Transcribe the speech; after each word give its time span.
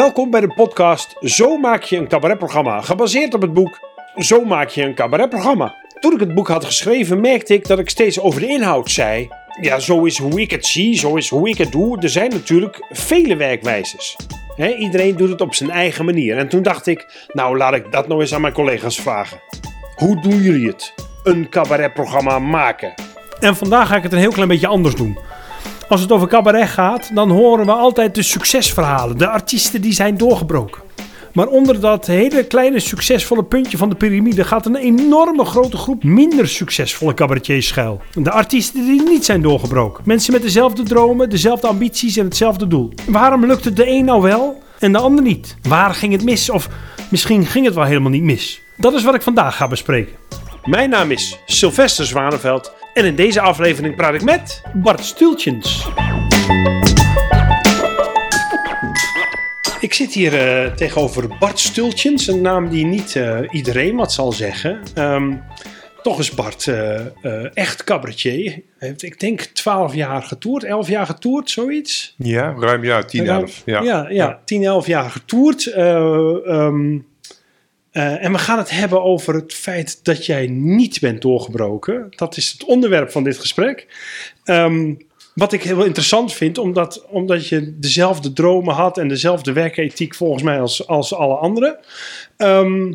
Welkom 0.00 0.30
bij 0.30 0.40
de 0.40 0.54
podcast 0.54 1.16
Zo 1.20 1.58
maak 1.58 1.82
je 1.82 1.96
een 1.96 2.08
cabaretprogramma, 2.08 2.80
gebaseerd 2.80 3.34
op 3.34 3.42
het 3.42 3.52
boek 3.52 3.78
Zo 4.16 4.44
maak 4.44 4.68
je 4.68 4.82
een 4.82 4.94
cabaretprogramma. 4.94 5.74
Toen 5.98 6.12
ik 6.12 6.20
het 6.20 6.34
boek 6.34 6.48
had 6.48 6.64
geschreven, 6.64 7.20
merkte 7.20 7.54
ik 7.54 7.66
dat 7.66 7.78
ik 7.78 7.90
steeds 7.90 8.20
over 8.20 8.40
de 8.40 8.46
inhoud 8.46 8.90
zei. 8.90 9.28
Ja, 9.60 9.78
zo 9.78 10.04
is 10.04 10.18
hoe 10.18 10.40
ik 10.40 10.50
het 10.50 10.66
zie, 10.66 10.98
zo 10.98 11.14
is 11.14 11.28
hoe 11.28 11.48
ik 11.48 11.58
het 11.58 11.72
doe. 11.72 12.00
Er 12.02 12.08
zijn 12.08 12.30
natuurlijk 12.30 12.86
vele 12.90 13.36
werkwijzes. 13.36 14.16
Iedereen 14.78 15.16
doet 15.16 15.28
het 15.28 15.40
op 15.40 15.54
zijn 15.54 15.70
eigen 15.70 16.04
manier. 16.04 16.38
En 16.38 16.48
toen 16.48 16.62
dacht 16.62 16.86
ik, 16.86 17.26
nou 17.32 17.56
laat 17.56 17.74
ik 17.74 17.92
dat 17.92 18.08
nou 18.08 18.20
eens 18.20 18.34
aan 18.34 18.40
mijn 18.40 18.52
collega's 18.52 19.00
vragen. 19.00 19.40
Hoe 19.96 20.20
doen 20.20 20.42
jullie 20.42 20.66
het? 20.66 20.94
Een 21.24 21.48
cabaretprogramma 21.48 22.38
maken. 22.38 22.94
En 23.40 23.56
vandaag 23.56 23.88
ga 23.88 23.96
ik 23.96 24.02
het 24.02 24.12
een 24.12 24.18
heel 24.18 24.32
klein 24.32 24.48
beetje 24.48 24.66
anders 24.66 24.94
doen. 24.94 25.18
Als 25.90 26.00
het 26.00 26.12
over 26.12 26.28
cabaret 26.28 26.68
gaat, 26.68 27.14
dan 27.14 27.30
horen 27.30 27.66
we 27.66 27.72
altijd 27.72 28.14
de 28.14 28.22
succesverhalen. 28.22 29.18
De 29.18 29.28
artiesten 29.28 29.80
die 29.80 29.92
zijn 29.92 30.16
doorgebroken. 30.16 30.82
Maar 31.32 31.46
onder 31.46 31.80
dat 31.80 32.06
hele 32.06 32.44
kleine 32.44 32.80
succesvolle 32.80 33.44
puntje 33.44 33.76
van 33.76 33.88
de 33.88 33.94
piramide 33.94 34.44
gaat 34.44 34.66
een 34.66 34.76
enorme 34.76 35.44
grote 35.44 35.76
groep 35.76 36.04
minder 36.04 36.48
succesvolle 36.48 37.14
cabaretiers 37.14 37.66
schuil. 37.66 38.00
De 38.14 38.30
artiesten 38.30 38.84
die 38.84 39.02
niet 39.02 39.24
zijn 39.24 39.42
doorgebroken. 39.42 40.02
Mensen 40.06 40.32
met 40.32 40.42
dezelfde 40.42 40.82
dromen, 40.82 41.30
dezelfde 41.30 41.66
ambities 41.66 42.16
en 42.16 42.24
hetzelfde 42.24 42.66
doel. 42.66 42.92
Waarom 43.06 43.46
lukt 43.46 43.64
het 43.64 43.76
de 43.76 43.88
een 43.88 44.04
nou 44.04 44.22
wel 44.22 44.62
en 44.78 44.92
de 44.92 44.98
ander 44.98 45.24
niet? 45.24 45.56
Waar 45.62 45.94
ging 45.94 46.12
het 46.12 46.24
mis? 46.24 46.50
Of 46.50 46.68
misschien 47.08 47.46
ging 47.46 47.64
het 47.64 47.74
wel 47.74 47.84
helemaal 47.84 48.10
niet 48.10 48.22
mis? 48.22 48.60
Dat 48.76 48.94
is 48.94 49.04
wat 49.04 49.14
ik 49.14 49.22
vandaag 49.22 49.56
ga 49.56 49.68
bespreken. 49.68 50.14
Mijn 50.64 50.90
naam 50.90 51.10
is 51.10 51.38
Sylvester 51.46 52.06
Zwaneveld 52.06 52.72
en 52.94 53.04
in 53.04 53.14
deze 53.14 53.40
aflevering 53.40 53.96
praat 53.96 54.14
ik 54.14 54.22
met 54.22 54.62
Bart 54.74 55.04
Stultjens. 55.04 55.88
Ik 59.80 59.94
zit 59.94 60.12
hier 60.12 60.38
eh, 60.38 60.72
tegenover 60.72 61.28
Bart 61.38 61.58
Stultjens, 61.58 62.26
een 62.26 62.40
naam 62.40 62.68
die 62.68 62.84
niet 62.84 63.16
eh, 63.16 63.38
iedereen 63.50 63.96
wat 63.96 64.12
zal 64.12 64.32
zeggen. 64.32 64.80
Ehm, 64.94 65.32
toch 66.02 66.18
is 66.18 66.30
Bart 66.30 66.66
eh, 66.66 67.56
echt 67.56 67.84
cabaretier. 67.84 68.50
Hij 68.78 68.88
heeft, 68.88 69.02
ik 69.02 69.20
denk, 69.20 69.40
12 69.40 69.94
jaar 69.94 70.22
getoerd, 70.22 70.64
11 70.64 70.88
jaar 70.88 71.06
getoerd, 71.06 71.50
zoiets. 71.50 72.14
Ja, 72.18 72.54
ruim 72.58 72.84
ja, 72.84 73.02
10, 73.02 73.24
Ruim- 73.26 73.40
11. 73.40 73.62
Ja. 73.64 73.80
ja, 73.82 74.06
ja, 74.08 74.40
10, 74.44 74.64
11 74.64 74.86
jaar 74.86 75.10
getoerd. 75.10 75.66
Eh, 75.66 76.68
eh, 77.90 78.24
en 78.24 78.32
we 78.32 78.38
gaan 78.38 78.58
het 78.58 78.70
hebben 78.70 79.02
over 79.02 79.34
het 79.34 79.54
feit 79.54 80.04
dat 80.04 80.26
jij 80.26 80.46
niet 80.46 81.00
bent 81.00 81.22
doorgebroken. 81.22 82.06
Dat 82.10 82.36
is 82.36 82.52
het 82.52 82.64
onderwerp 82.64 83.10
van 83.10 83.24
dit 83.24 83.38
gesprek. 83.38 83.86
Ehm, 84.44 84.94
wat 85.34 85.52
ik 85.52 85.62
heel 85.62 85.84
interessant 85.84 86.32
vind, 86.32 86.58
omdat, 86.58 87.06
omdat 87.08 87.48
je 87.48 87.78
dezelfde 87.78 88.32
dromen 88.32 88.74
had 88.74 88.98
en 88.98 89.08
dezelfde 89.08 89.52
werkethiek 89.52 90.14
volgens 90.14 90.42
mij 90.42 90.60
als, 90.60 90.86
als 90.86 91.14
alle 91.14 91.34
anderen. 91.34 91.78
Ehm, 92.36 92.94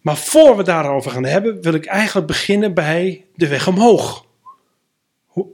maar 0.00 0.16
voor 0.16 0.56
we 0.56 0.62
daarover 0.62 1.10
gaan 1.10 1.24
hebben, 1.24 1.62
wil 1.62 1.74
ik 1.74 1.86
eigenlijk 1.86 2.26
beginnen 2.26 2.74
bij 2.74 3.24
de 3.34 3.48
weg 3.48 3.68
omhoog. 3.68 4.24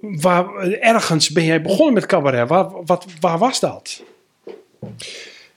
Waar, 0.00 0.56
ergens 0.66 1.30
ben 1.30 1.44
jij 1.44 1.62
begonnen 1.62 1.94
met 1.94 2.06
cabaret. 2.06 2.48
Wat, 2.84 3.06
waar 3.20 3.38
was 3.38 3.60
dat? 3.60 4.03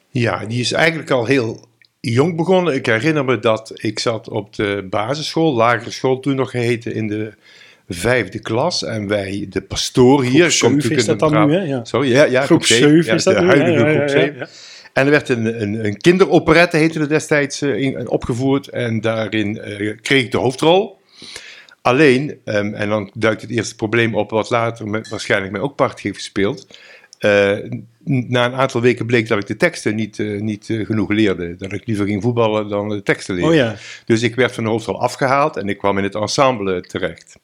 ja, 0.10 0.46
die 0.46 0.60
is 0.60 0.72
eigenlijk 0.72 1.12
al 1.12 1.26
heel 1.26 1.70
jong 2.02 2.36
begonnen. 2.36 2.74
Ik 2.74 2.86
herinner 2.86 3.26
me 3.26 3.40
dat 3.40 3.72
ik 3.76 4.00
zat 4.00 4.30
op 4.30 4.56
de 4.56 4.88
basisschool, 4.90 5.54
lagere 5.54 5.92
school 5.92 6.20
toen 6.20 6.36
nog 6.36 6.52
geheten, 6.52 6.94
in 6.94 7.08
de 7.08 7.34
vijfde 7.90 8.40
klas. 8.40 8.84
En 8.84 9.08
wij, 9.08 9.46
de 9.50 9.62
pastoor 9.62 10.24
hier... 10.24 10.52
Groep 10.52 10.60
komt 10.60 10.60
zeven 10.60 10.76
natuurlijk 10.76 11.00
is 11.00 11.06
dat 11.06 11.20
dan 11.20 11.48
nu, 11.48 11.56
hè? 11.56 11.64
Ja. 11.64 11.84
Sorry, 11.86 12.12
ja, 12.12 12.24
ja, 12.24 12.42
Groep 12.42 12.66
zeven, 12.66 12.90
7 12.90 13.06
ja, 13.06 13.14
is 13.14 13.24
dat 13.24 13.36
de 13.36 13.42
nu, 13.42 13.48
huidige 13.48 13.72
ja, 13.72 13.78
groep 13.78 13.94
ja, 13.96 14.02
ja, 14.02 14.08
7. 14.08 14.38
ja. 14.38 14.48
En 14.94 15.06
er 15.06 15.12
werd 15.12 15.30
een, 15.30 15.62
een, 15.62 15.86
een 15.86 15.98
kinderoperette, 15.98 16.78
heette 16.78 17.00
het 17.00 17.10
destijds, 17.10 17.62
eh, 17.62 17.76
in- 17.76 18.10
opgevoerd. 18.10 18.68
En 18.68 19.02
daarin 19.02 19.62
eh, 19.62 19.98
kreeg 20.02 20.24
ik 20.24 20.32
de 20.32 20.38
hoofdrol. 20.38 21.00
Alleen, 21.82 22.40
ehm, 22.46 22.74
en 22.74 22.90
dan 22.90 23.12
duikt 23.14 23.42
het 23.42 23.52
eerste 23.52 23.76
probleem 23.76 24.16
op, 24.16 24.30
wat 24.30 24.50
later 24.50 24.88
met, 24.88 25.10
waarschijnlijk 25.10 25.52
mij 25.52 25.62
ook 25.62 25.76
part 25.76 26.00
heeft 26.00 26.16
gespeeld. 26.16 26.68
Eh, 27.22 27.58
na 28.04 28.46
een 28.46 28.54
aantal 28.54 28.82
weken 28.82 29.06
bleek 29.06 29.28
dat 29.28 29.38
ik 29.38 29.48
de 29.48 29.58
teksten 29.58 29.96
niet, 29.96 30.20
eh, 30.20 30.40
niet 30.40 30.70
eh, 30.70 30.86
genoeg 30.86 31.10
leerde. 31.10 31.56
Dat 31.56 31.74
ik 31.74 31.88
liever 31.88 32.06
ging 32.06 32.22
voetballen 32.22 32.70
dan 32.70 32.90
de 32.90 33.04
teksten 33.04 33.36
leren. 33.36 33.50
Oh 33.50 33.56
ja. 33.56 33.76
Dus 34.06 34.22
ik 34.22 34.36
werd 34.36 34.52
van 34.52 34.64
de 34.64 34.70
hoofdrol 34.70 35.02
afgehaald 35.02 35.58
en 35.58 35.70
ik 35.70 35.78
kwam 35.78 35.98
in 35.98 36.04
het 36.04 36.16
ensemble 36.16 36.82
terecht. 36.82 37.36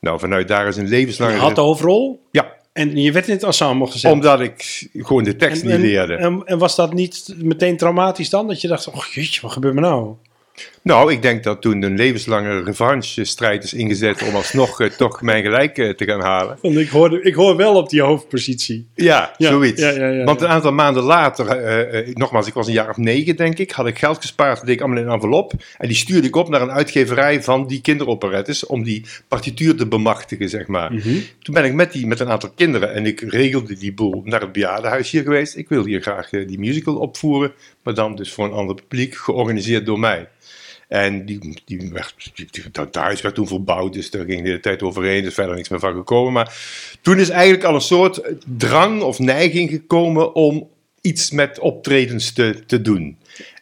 Nou, 0.00 0.18
vanuit 0.18 0.48
daar 0.48 0.66
is 0.68 0.76
een 0.76 0.84
Je 0.84 0.90
levenslange... 0.90 1.36
had 1.36 1.54
de 1.54 1.60
hoofdrol 1.60 2.22
Ja, 2.30 2.52
en 2.72 2.96
je 2.96 3.12
werd 3.12 3.26
in 3.28 3.34
het 3.34 3.42
ensemble 3.42 3.86
gezet. 3.86 4.12
omdat 4.12 4.40
ik 4.40 4.88
gewoon 4.92 5.24
de 5.24 5.36
tekst 5.36 5.62
en, 5.62 5.66
niet 5.66 5.76
en, 5.76 5.82
leerde. 5.82 6.14
En, 6.14 6.42
en 6.44 6.58
was 6.58 6.76
dat 6.76 6.92
niet 6.92 7.34
meteen 7.36 7.76
traumatisch 7.76 8.30
dan? 8.30 8.46
Dat 8.46 8.60
je 8.60 8.68
dacht, 8.68 8.88
oh 8.88 9.04
jeetje, 9.04 9.40
wat 9.40 9.52
gebeurt 9.52 9.74
me 9.74 9.80
nou? 9.80 10.14
Nou, 10.84 11.12
ik 11.12 11.22
denk 11.22 11.44
dat 11.44 11.60
toen 11.60 11.82
een 11.82 11.96
levenslange 11.96 12.62
revanche-strijd 12.62 13.64
is 13.64 13.74
ingezet 13.74 14.22
om 14.28 14.34
alsnog 14.34 14.80
eh, 14.80 14.90
toch 14.90 15.22
mijn 15.22 15.42
gelijk 15.42 15.78
eh, 15.78 15.90
te 15.90 16.04
gaan 16.04 16.20
halen. 16.20 16.58
Want 16.62 16.76
ik 16.76 16.88
hoor, 16.88 17.24
ik 17.24 17.34
hoor 17.34 17.56
wel 17.56 17.74
op 17.74 17.88
die 17.88 18.02
hoofdpositie. 18.02 18.86
Ja, 18.94 19.34
Ja, 19.38 19.48
zoiets. 19.48 19.80
ja, 19.80 19.90
ja, 19.90 20.08
ja, 20.08 20.24
Want 20.24 20.40
een 20.40 20.48
aantal 20.48 20.72
maanden 20.72 21.02
later, 21.02 21.46
eh, 21.46 22.14
nogmaals, 22.14 22.46
ik 22.46 22.54
was 22.54 22.66
een 22.66 22.72
jaar 22.72 22.88
of 22.88 22.96
negen 22.96 23.36
denk 23.36 23.58
ik, 23.58 23.70
had 23.70 23.86
ik 23.86 23.98
geld 23.98 24.16
gespaard, 24.16 24.56
dat 24.56 24.66
deed 24.66 24.74
ik 24.74 24.80
allemaal 24.80 24.98
in 24.98 25.06
een 25.06 25.12
envelop. 25.12 25.52
En 25.78 25.88
die 25.88 25.96
stuurde 25.96 26.26
ik 26.26 26.36
op 26.36 26.48
naar 26.48 26.62
een 26.62 26.70
uitgeverij 26.70 27.42
van 27.42 27.66
die 27.66 27.80
kinderoperettes 27.80 28.66
om 28.66 28.82
die 28.82 29.04
partituur 29.28 29.74
te 29.74 29.86
bemachtigen, 29.86 30.48
zeg 30.48 30.66
maar. 30.66 30.92
Mhm. 30.92 31.18
Toen 31.42 31.54
ben 31.54 31.64
ik 31.64 31.72
met, 31.72 31.92
die, 31.92 32.06
met 32.06 32.20
een 32.20 32.28
aantal 32.28 32.50
kinderen 32.54 32.94
en 32.94 33.06
ik 33.06 33.20
regelde 33.20 33.78
die 33.78 33.92
boel 33.92 34.22
naar 34.24 34.40
het 34.40 34.52
bejaardenhuis 34.52 35.10
hier 35.10 35.22
geweest. 35.22 35.56
Ik 35.56 35.68
wil 35.68 35.84
hier 35.84 36.02
graag 36.02 36.28
die 36.28 36.58
musical 36.58 36.96
opvoeren, 36.96 37.52
maar 37.82 37.94
dan 37.94 38.16
dus 38.16 38.32
voor 38.32 38.44
een 38.44 38.52
ander 38.52 38.74
publiek, 38.74 39.14
georganiseerd 39.14 39.86
door 39.86 39.98
mij. 39.98 40.28
En 40.92 41.24
die, 41.26 41.62
die 41.64 41.90
werd, 41.92 42.14
die- 42.34 42.48
dat 42.72 42.94
huis 42.94 43.20
werd 43.20 43.34
toen 43.34 43.46
verbouwd, 43.46 43.92
dus 43.92 44.10
daar 44.10 44.24
ging 44.24 44.44
de 44.44 44.60
tijd 44.60 44.82
overheen. 44.82 45.20
Er 45.20 45.26
is 45.26 45.34
verder 45.34 45.54
niks 45.54 45.68
meer 45.68 45.78
van 45.80 45.94
gekomen. 45.94 46.32
Maar 46.32 46.56
toen 47.00 47.18
is 47.18 47.28
eigenlijk 47.28 47.64
al 47.64 47.74
een 47.74 47.80
soort 47.80 48.20
drang 48.46 49.02
of 49.02 49.18
neiging 49.18 49.70
gekomen 49.70 50.34
om 50.34 50.68
iets 51.00 51.30
met 51.30 51.58
optredens 51.58 52.32
te, 52.32 52.62
te 52.66 52.80
doen. 52.80 53.18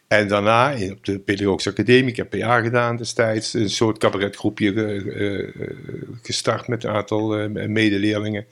En 0.09 0.29
daarna 0.29 0.73
op 0.91 1.05
de 1.05 1.19
Pedagogische 1.19 1.71
Academie, 1.71 2.11
ik 2.11 2.17
heb 2.17 2.31
PA 2.31 2.61
gedaan 2.61 2.97
destijds, 2.97 3.55
een 3.55 3.71
soort 3.71 3.99
cabaretgroepje 3.99 4.73
eh, 4.75 5.63
gestart 6.23 6.69
met 6.69 6.85
een 6.85 6.91
aantal 6.91 7.37
eh, 7.39 7.67
medeleerlingen. 7.69 8.47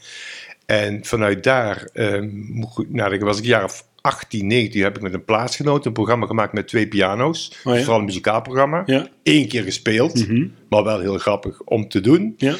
En 0.67 1.05
vanuit 1.05 1.43
daar, 1.44 1.88
ik- 1.93 2.88
nou, 2.88 3.19
was 3.19 3.37
ik 3.38 3.43
een 3.43 3.49
jaar 3.49 3.65
of 3.65 3.87
18, 4.08 4.46
19, 4.46 4.82
heb 4.82 4.96
ik 4.96 5.02
met 5.02 5.14
een 5.14 5.24
plaatsgenoot 5.24 5.86
een 5.86 5.92
programma 5.92 6.26
gemaakt 6.26 6.52
met 6.52 6.69
twee 6.69 6.88
piano's. 6.88 7.52
Oh 7.64 7.74
ja. 7.74 7.80
Vooral 7.80 7.98
een 7.98 8.04
muzikaal 8.04 8.42
programma. 8.42 8.82
Ja. 8.86 9.08
Eén 9.22 9.48
keer 9.48 9.62
gespeeld, 9.62 10.28
Mhm. 10.28 10.46
maar 10.69 10.84
wel 10.84 11.00
heel 11.00 11.19
grappig 11.19 11.60
om 11.62 11.88
te 11.88 12.00
doen. 12.00 12.34
Ja. 12.36 12.54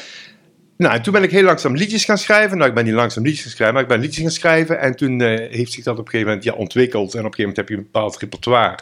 Nou, 0.77 0.93
en 0.95 1.01
toen 1.01 1.13
ben 1.13 1.23
ik 1.23 1.31
heel 1.31 1.43
langzaam 1.43 1.75
liedjes 1.75 2.05
gaan 2.05 2.17
schrijven. 2.17 2.57
Nou, 2.57 2.69
ik 2.69 2.75
ben 2.75 2.85
niet 2.85 2.93
langzaam 2.93 3.23
liedjes 3.23 3.41
gaan 3.41 3.51
schrijven, 3.51 3.73
maar 3.75 3.83
ik 3.83 3.89
ben 3.89 3.99
liedjes 3.99 4.21
gaan 4.23 4.31
schrijven. 4.31 4.79
En 4.79 4.95
toen 4.95 5.21
eh, 5.21 5.49
heeft 5.51 5.71
zich 5.71 5.83
dat 5.83 5.93
op 5.97 5.99
een 6.05 6.09
gegeven 6.11 6.27
moment 6.27 6.43
ja, 6.45 6.53
ontwikkeld. 6.53 7.13
En 7.13 7.19
op 7.19 7.25
een 7.25 7.33
gegeven 7.33 7.41
moment 7.49 7.57
heb 7.57 7.69
je 7.69 7.75
een 7.75 7.89
bepaald 7.91 8.17
repertoire. 8.17 8.79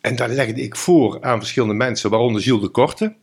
En 0.00 0.16
daar 0.16 0.28
legde 0.28 0.62
ik 0.62 0.76
voor 0.76 1.18
aan 1.20 1.38
verschillende 1.38 1.74
mensen, 1.74 2.10
waaronder 2.10 2.42
Gilles 2.42 2.60
de 2.62 2.68
Korte. 2.68 3.14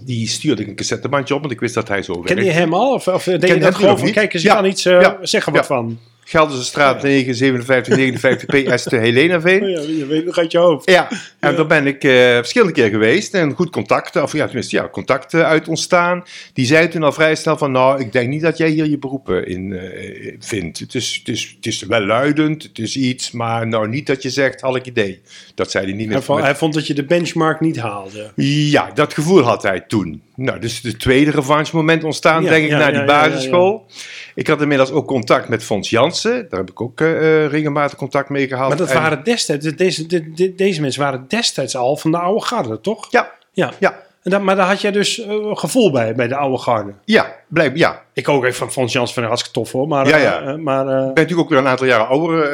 Die 0.00 0.28
stuurde 0.28 0.62
ik 0.62 0.68
een 0.68 0.74
cassettebandje 0.76 1.34
op, 1.34 1.40
want 1.40 1.52
ik 1.52 1.60
wist 1.60 1.74
dat 1.74 1.88
hij 1.88 2.02
zo 2.02 2.12
Ken 2.20 2.36
je 2.36 2.42
werkte. 2.42 2.60
hem 2.60 2.74
al? 2.74 2.92
Of, 2.94 3.08
of 3.08 3.24
deed 3.24 3.40
Ken 3.44 3.54
je 3.54 3.60
dat 3.60 3.74
gewoon 3.74 3.98
van, 3.98 4.10
kijk 4.12 4.34
eens, 4.34 4.42
Ja. 4.42 4.54
kan 4.54 4.64
iets 4.64 4.86
uh, 4.86 5.00
Ja. 5.00 5.18
zeggen 5.22 5.52
wat 5.52 5.60
Ja. 5.60 5.66
van. 5.66 5.98
Gelderse 6.30 6.64
straat 6.64 7.02
9, 7.02 7.34
57, 7.34 7.96
59 7.96 8.74
PS 8.74 8.82
te 8.82 8.96
Helenaveen. 8.96 9.62
Oh 9.62 9.68
ja, 9.68 9.80
je 9.80 10.06
weet 10.06 10.24
nog 10.24 10.38
uit 10.38 10.52
je 10.52 10.58
hoofd. 10.58 10.90
Ja, 10.90 11.08
en 11.38 11.56
daar 11.56 11.66
ben 11.66 11.86
ik 11.86 12.04
eh, 12.04 12.10
verschillende 12.12 12.72
keer 12.72 12.88
geweest 12.88 13.34
en 13.34 13.52
goed 13.52 13.70
contact, 13.70 14.16
of 14.16 14.32
ja, 14.32 14.44
tenminste, 14.46 14.76
ja, 14.76 14.88
contact 14.88 15.34
eh, 15.34 15.42
uit 15.42 15.68
ontstaan. 15.68 16.24
Die 16.52 16.66
zei 16.66 16.88
toen 16.88 17.02
al 17.02 17.12
vrij 17.12 17.34
snel 17.34 17.56
van, 17.56 17.72
nou, 17.72 18.00
ik 18.00 18.12
denk 18.12 18.28
niet 18.28 18.42
dat 18.42 18.58
jij 18.58 18.68
hier 18.68 18.86
je 18.86 18.98
beroepen 18.98 19.46
in 19.46 19.72
eh, 19.72 20.34
vindt. 20.38 20.78
Het 20.78 20.94
is, 20.94 21.16
het, 21.18 21.28
is, 21.34 21.54
het 21.56 21.66
is 21.66 21.82
wel 21.82 22.06
luidend, 22.06 22.62
het 22.62 22.78
is 22.78 22.96
iets, 22.96 23.30
maar 23.30 23.66
nou 23.66 23.88
niet 23.88 24.06
dat 24.06 24.22
je 24.22 24.30
zegt, 24.30 24.60
had 24.60 24.76
ik 24.76 24.86
idee. 24.86 25.20
Dat 25.54 25.70
zei 25.70 25.84
hij 25.84 25.94
niet 25.94 26.06
Hij 26.06 26.14
met, 26.14 26.24
vond, 26.24 26.38
met- 26.38 26.46
hij 26.46 26.56
vond 26.56 26.74
dat 26.74 26.86
je 26.86 26.94
de 26.94 27.04
benchmark 27.04 27.60
niet 27.60 27.78
haalde. 27.78 28.32
Ja, 28.70 28.90
dat 28.94 29.14
gevoel 29.14 29.42
had 29.42 29.62
hij 29.62 29.80
toen. 29.80 30.22
Nou, 30.34 30.58
dus 30.58 30.80
de 30.80 30.96
tweede 30.96 31.30
revanche 31.30 31.76
moment 31.76 32.04
ontstaan, 32.04 32.42
Ja, 32.42 32.50
denk 32.50 32.64
ik, 32.64 32.70
ja, 32.70 32.78
na 32.78 32.86
ja, 32.86 32.92
die 32.92 33.04
basisschool. 33.04 33.86
Ik 34.34 34.46
had 34.46 34.60
inmiddels 34.60 34.90
ook 34.90 35.06
contact 35.06 35.48
met 35.48 35.64
Fons 35.64 35.90
Jansen. 35.90 36.46
Daar 36.48 36.60
heb 36.60 36.70
ik 36.70 36.80
ook 36.80 37.00
eh, 37.00 37.44
eh, 37.44 37.50
regelmatig 37.50 37.98
contact 37.98 38.28
mee 38.28 38.48
gehad. 38.48 38.68
Maar 38.68 38.76
dat 38.76 38.90
En- 38.90 39.00
waren 39.00 39.24
destijds, 39.24 39.66
deze, 39.66 40.06
de- 40.06 40.32
de- 40.32 40.54
deze 40.54 40.80
mensen 40.80 41.02
waren 41.02 41.24
destijds 41.28 41.76
al 41.76 41.96
van 41.96 42.10
de 42.10 42.18
oude 42.18 42.44
garde, 42.44 42.80
toch? 42.80 43.06
Ja, 43.10 43.30
Ja. 43.52 43.72
ja, 43.78 44.02
En 44.22 44.30
dat, 44.30 44.42
maar 44.42 44.56
daar 44.56 44.66
had 44.66 44.80
jij 44.80 44.90
dus 44.90 45.20
eh, 45.20 45.34
gevoel 45.56 45.90
bij, 45.90 46.14
bij 46.14 46.28
de 46.28 46.36
oude 46.36 46.58
garde. 46.58 46.92
ja, 47.04 47.36
blijf, 47.48 47.70
ja. 47.74 48.02
Ik 48.12 48.28
ook 48.28 48.44
even 48.44 48.56
van 48.56 48.72
Fons 48.72 48.92
Jans 48.92 49.12
van 49.14 49.22
hartstikke 49.24 49.58
tof 49.58 49.72
hoor. 49.72 49.88
Maar, 49.88 50.08
Ja, 50.08 50.16
ja. 50.16 50.56
maar 50.56 50.80
Ik 50.86 50.86
ben 50.94 51.06
natuurlijk 51.06 51.40
ook 51.40 51.48
weer 51.48 51.58
een 51.58 51.66
aantal 51.68 51.86
jaren 51.86 52.06
ouder, 52.08 52.48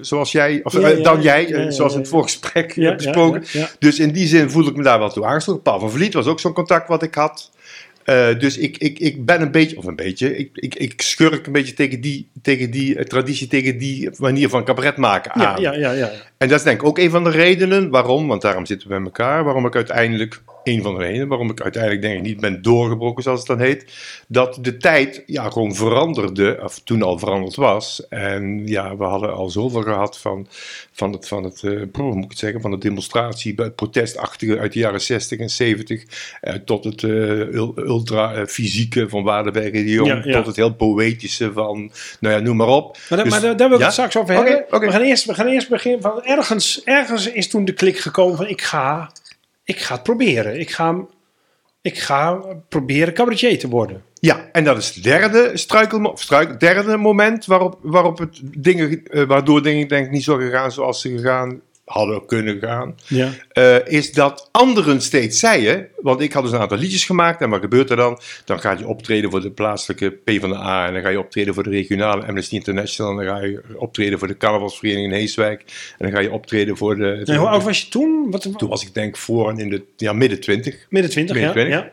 zoals 0.00 0.32
jij, 0.32 0.60
of 0.62 0.72
Ja, 0.80 0.88
ja, 0.88 1.02
dan 1.02 1.22
jij, 1.22 1.66
zoals 1.72 1.92
in 1.94 1.98
het 1.98 2.08
voorgesprek 2.08 2.72
ja, 2.74 2.88
ja, 2.88 2.94
besproken. 2.94 3.44
Dus 3.78 3.98
in 3.98 4.12
die 4.12 4.26
zin 4.26 4.50
voelde 4.50 4.70
ik 4.70 4.76
me 4.76 4.82
daar 4.82 4.98
wel 4.98 5.10
toe 5.10 5.24
aangesloten. 5.24 5.62
Paul 5.62 5.80
van 5.80 5.90
Vliet 5.90 6.14
was 6.14 6.26
ook 6.26 6.40
zo'n 6.40 6.52
contact 6.52 6.88
wat 6.88 7.02
ik 7.02 7.14
had. 7.14 7.50
Eh, 8.04 8.38
dus 8.38 8.58
ik, 8.58 8.78
ik, 8.78 8.98
ik 8.98 9.24
ben 9.24 9.42
een 9.42 9.50
beetje, 9.50 9.76
of 9.76 9.84
een 9.84 9.96
beetje, 9.96 10.36
ik, 10.36 10.50
ik, 10.52 10.74
ik 10.74 11.02
schurk 11.02 11.46
een 11.46 11.52
beetje 11.52 11.74
tegen 11.74 12.00
die, 12.00 12.28
tegen 12.42 12.70
die 12.70 12.96
eh, 12.96 13.04
traditie, 13.04 13.46
tegen 13.46 13.78
die 13.78 14.10
manier 14.18 14.48
van 14.48 14.64
cabaret 14.64 14.96
maken 14.96 15.32
aan. 15.32 15.60
Ja, 15.60 15.72
ja, 15.72 15.72
ja, 15.72 15.92
ja. 15.92 16.10
En 16.38 16.48
dat 16.48 16.58
is 16.58 16.64
denk 16.64 16.80
ik 16.80 16.86
ook 16.86 16.98
een 16.98 17.10
van 17.10 17.24
de 17.24 17.30
redenen 17.30 17.90
waarom, 17.90 18.26
want 18.26 18.42
daarom 18.42 18.66
zitten 18.66 18.88
we 18.88 18.94
bij 18.94 19.04
elkaar, 19.04 19.44
waarom 19.44 19.66
ik 19.66 19.74
uiteindelijk, 19.74 20.42
een 20.64 20.82
van 20.82 20.94
de 20.94 21.00
redenen 21.00 21.28
waarom 21.28 21.50
ik 21.50 21.60
uiteindelijk 21.60 22.02
denk 22.02 22.16
ik 22.16 22.22
niet 22.22 22.40
ben 22.40 22.62
doorgebroken 22.62 23.22
zoals 23.22 23.38
het 23.38 23.48
dan 23.48 23.60
heet, 23.60 23.84
dat 24.28 24.58
de 24.60 24.76
tijd 24.76 25.22
ja, 25.26 25.50
gewoon 25.50 25.74
veranderde, 25.74 26.60
of 26.62 26.78
toen 26.84 27.02
al 27.02 27.18
veranderd 27.18 27.54
was. 27.54 28.08
En 28.08 28.66
ja, 28.66 28.96
we 28.96 29.04
hadden 29.04 29.34
al 29.34 29.50
zoveel 29.50 29.82
gehad 29.82 30.18
van, 30.18 30.46
van 30.92 31.12
het, 31.12 31.28
van 31.28 31.44
het 31.44 31.62
eh, 31.62 32.02
moet 32.02 32.24
ik 32.24 32.30
het 32.30 32.38
zeggen, 32.38 32.60
van 32.60 32.70
de 32.70 32.78
demonstratie, 32.78 33.52
het 33.56 33.74
protestachtige 33.74 34.58
uit 34.58 34.72
de 34.72 34.78
jaren 34.78 35.00
60 35.00 35.38
en 35.38 35.50
70, 35.50 36.02
eh, 36.40 36.54
tot 36.54 36.84
het 36.84 37.02
eh, 37.02 37.10
ultra-fysieke 37.76 39.08
van 39.08 39.22
Waardenberg 39.22 39.66
en 39.72 39.84
de 39.84 39.90
Jong, 39.90 40.08
Ja, 40.08 40.20
ja. 40.24 40.32
tot 40.36 40.46
het 40.46 40.56
heel 40.56 40.74
poëtische 40.74 41.52
van, 41.52 41.90
nou 42.20 42.34
ja, 42.34 42.40
noem 42.40 42.56
maar 42.56 42.68
op. 42.68 42.92
Maar, 43.08 43.18
daar- 43.18 43.28
Dus- 43.30 43.40
maar 43.40 43.56
daar, 43.56 43.68
wil 43.68 43.72
ik 43.72 43.78
ja? 43.78 43.84
het 43.84 43.92
straks 43.92 44.16
over 44.16 44.34
hebben. 44.34 44.64
We, 44.80 44.90
gaan 44.90 45.00
eerst, 45.02 45.24
we 45.24 45.34
gaan 45.34 45.46
eerst 45.46 45.68
beginnen 45.68 46.00
van 46.00 46.22
ergens, 46.24 46.82
ergens 46.84 47.32
is 47.32 47.48
toen 47.48 47.64
de 47.64 47.72
klik 47.72 47.98
gekomen 47.98 48.36
van 48.36 48.48
ik 48.48 48.62
ga, 48.62 49.12
ik 49.64 49.80
ga 49.80 49.94
het 49.94 50.02
proberen. 50.02 50.60
Ik 50.60 50.70
ga, 50.70 51.06
ik 51.80 51.98
ga 51.98 52.40
proberen 52.68 53.14
cabaretier 53.14 53.58
te 53.58 53.68
worden. 53.68 54.02
Ja, 54.14 54.48
en 54.52 54.64
dat 54.64 54.76
is 54.76 54.94
het 54.94 55.04
derde, 55.04 55.50
moment 56.96 57.46
waarop, 57.46 57.78
waarop 57.82 58.18
het 58.18 58.40
dingen, 58.42 59.04
eh, 59.04 59.24
waardoor 59.24 59.62
dingen 59.62 59.88
denk 59.88 60.06
ik 60.06 60.12
niet 60.12 60.24
zo 60.24 60.36
gegaan 60.36 60.72
zoals 60.72 61.00
ze 61.00 61.08
gegaan 61.08 61.60
hadden 61.84 62.26
kunnen 62.26 62.58
gaan. 62.58 62.94
Ja. 63.06 63.30
eh, 63.52 63.86
is 63.86 64.12
dat 64.12 64.48
anderen 64.52 65.02
steeds 65.02 65.38
zeiden, 65.38 65.88
want 65.96 66.20
ik 66.20 66.32
had 66.32 66.42
dus 66.42 66.52
een 66.52 66.60
aantal 66.60 66.78
liedjes 66.78 67.04
gemaakt 67.04 67.40
en 67.40 67.50
wat 67.50 67.60
gebeurt 67.60 67.90
er 67.90 67.96
dan? 67.96 68.20
Dan 68.44 68.60
ga 68.60 68.76
je 68.78 68.86
optreden 68.86 69.30
voor 69.30 69.40
de 69.40 69.50
plaatselijke 69.50 70.10
PvdA 70.10 70.86
en 70.86 70.92
dan 70.92 71.02
ga 71.02 71.08
je 71.08 71.18
optreden 71.18 71.54
voor 71.54 71.62
de 71.62 71.70
regionale 71.70 72.26
Amnesty 72.26 72.54
International 72.54 73.18
en 73.18 73.26
dan 73.26 73.36
ga 73.36 73.44
je 73.44 73.62
optreden 73.76 74.18
voor 74.18 74.28
de 74.28 74.36
carnavalsvereniging 74.36 75.12
in 75.12 75.18
Heeswijk 75.18 75.60
en 75.98 76.06
dan 76.06 76.10
ga 76.10 76.20
je 76.20 76.32
optreden 76.32 76.76
voor 76.76 76.96
de... 76.96 77.22
En 77.24 77.36
hoe 77.36 77.48
oud 77.48 77.62
was 77.62 77.80
je 77.80 77.88
toen? 77.88 78.30
Wat, 78.30 78.48
Toen 78.56 78.68
was 78.68 78.82
ik 78.82 78.94
denk 78.94 79.16
voor 79.16 79.50
en 79.50 79.58
in 79.58 79.70
de 79.70 79.82
ja, 79.96 80.12
midden 80.12 80.40
twintig. 80.40 80.86
midden 80.88 81.10
twintig, 81.10 81.36
ja. 81.36 81.52
midden 81.54 81.68
ja. 81.68 81.92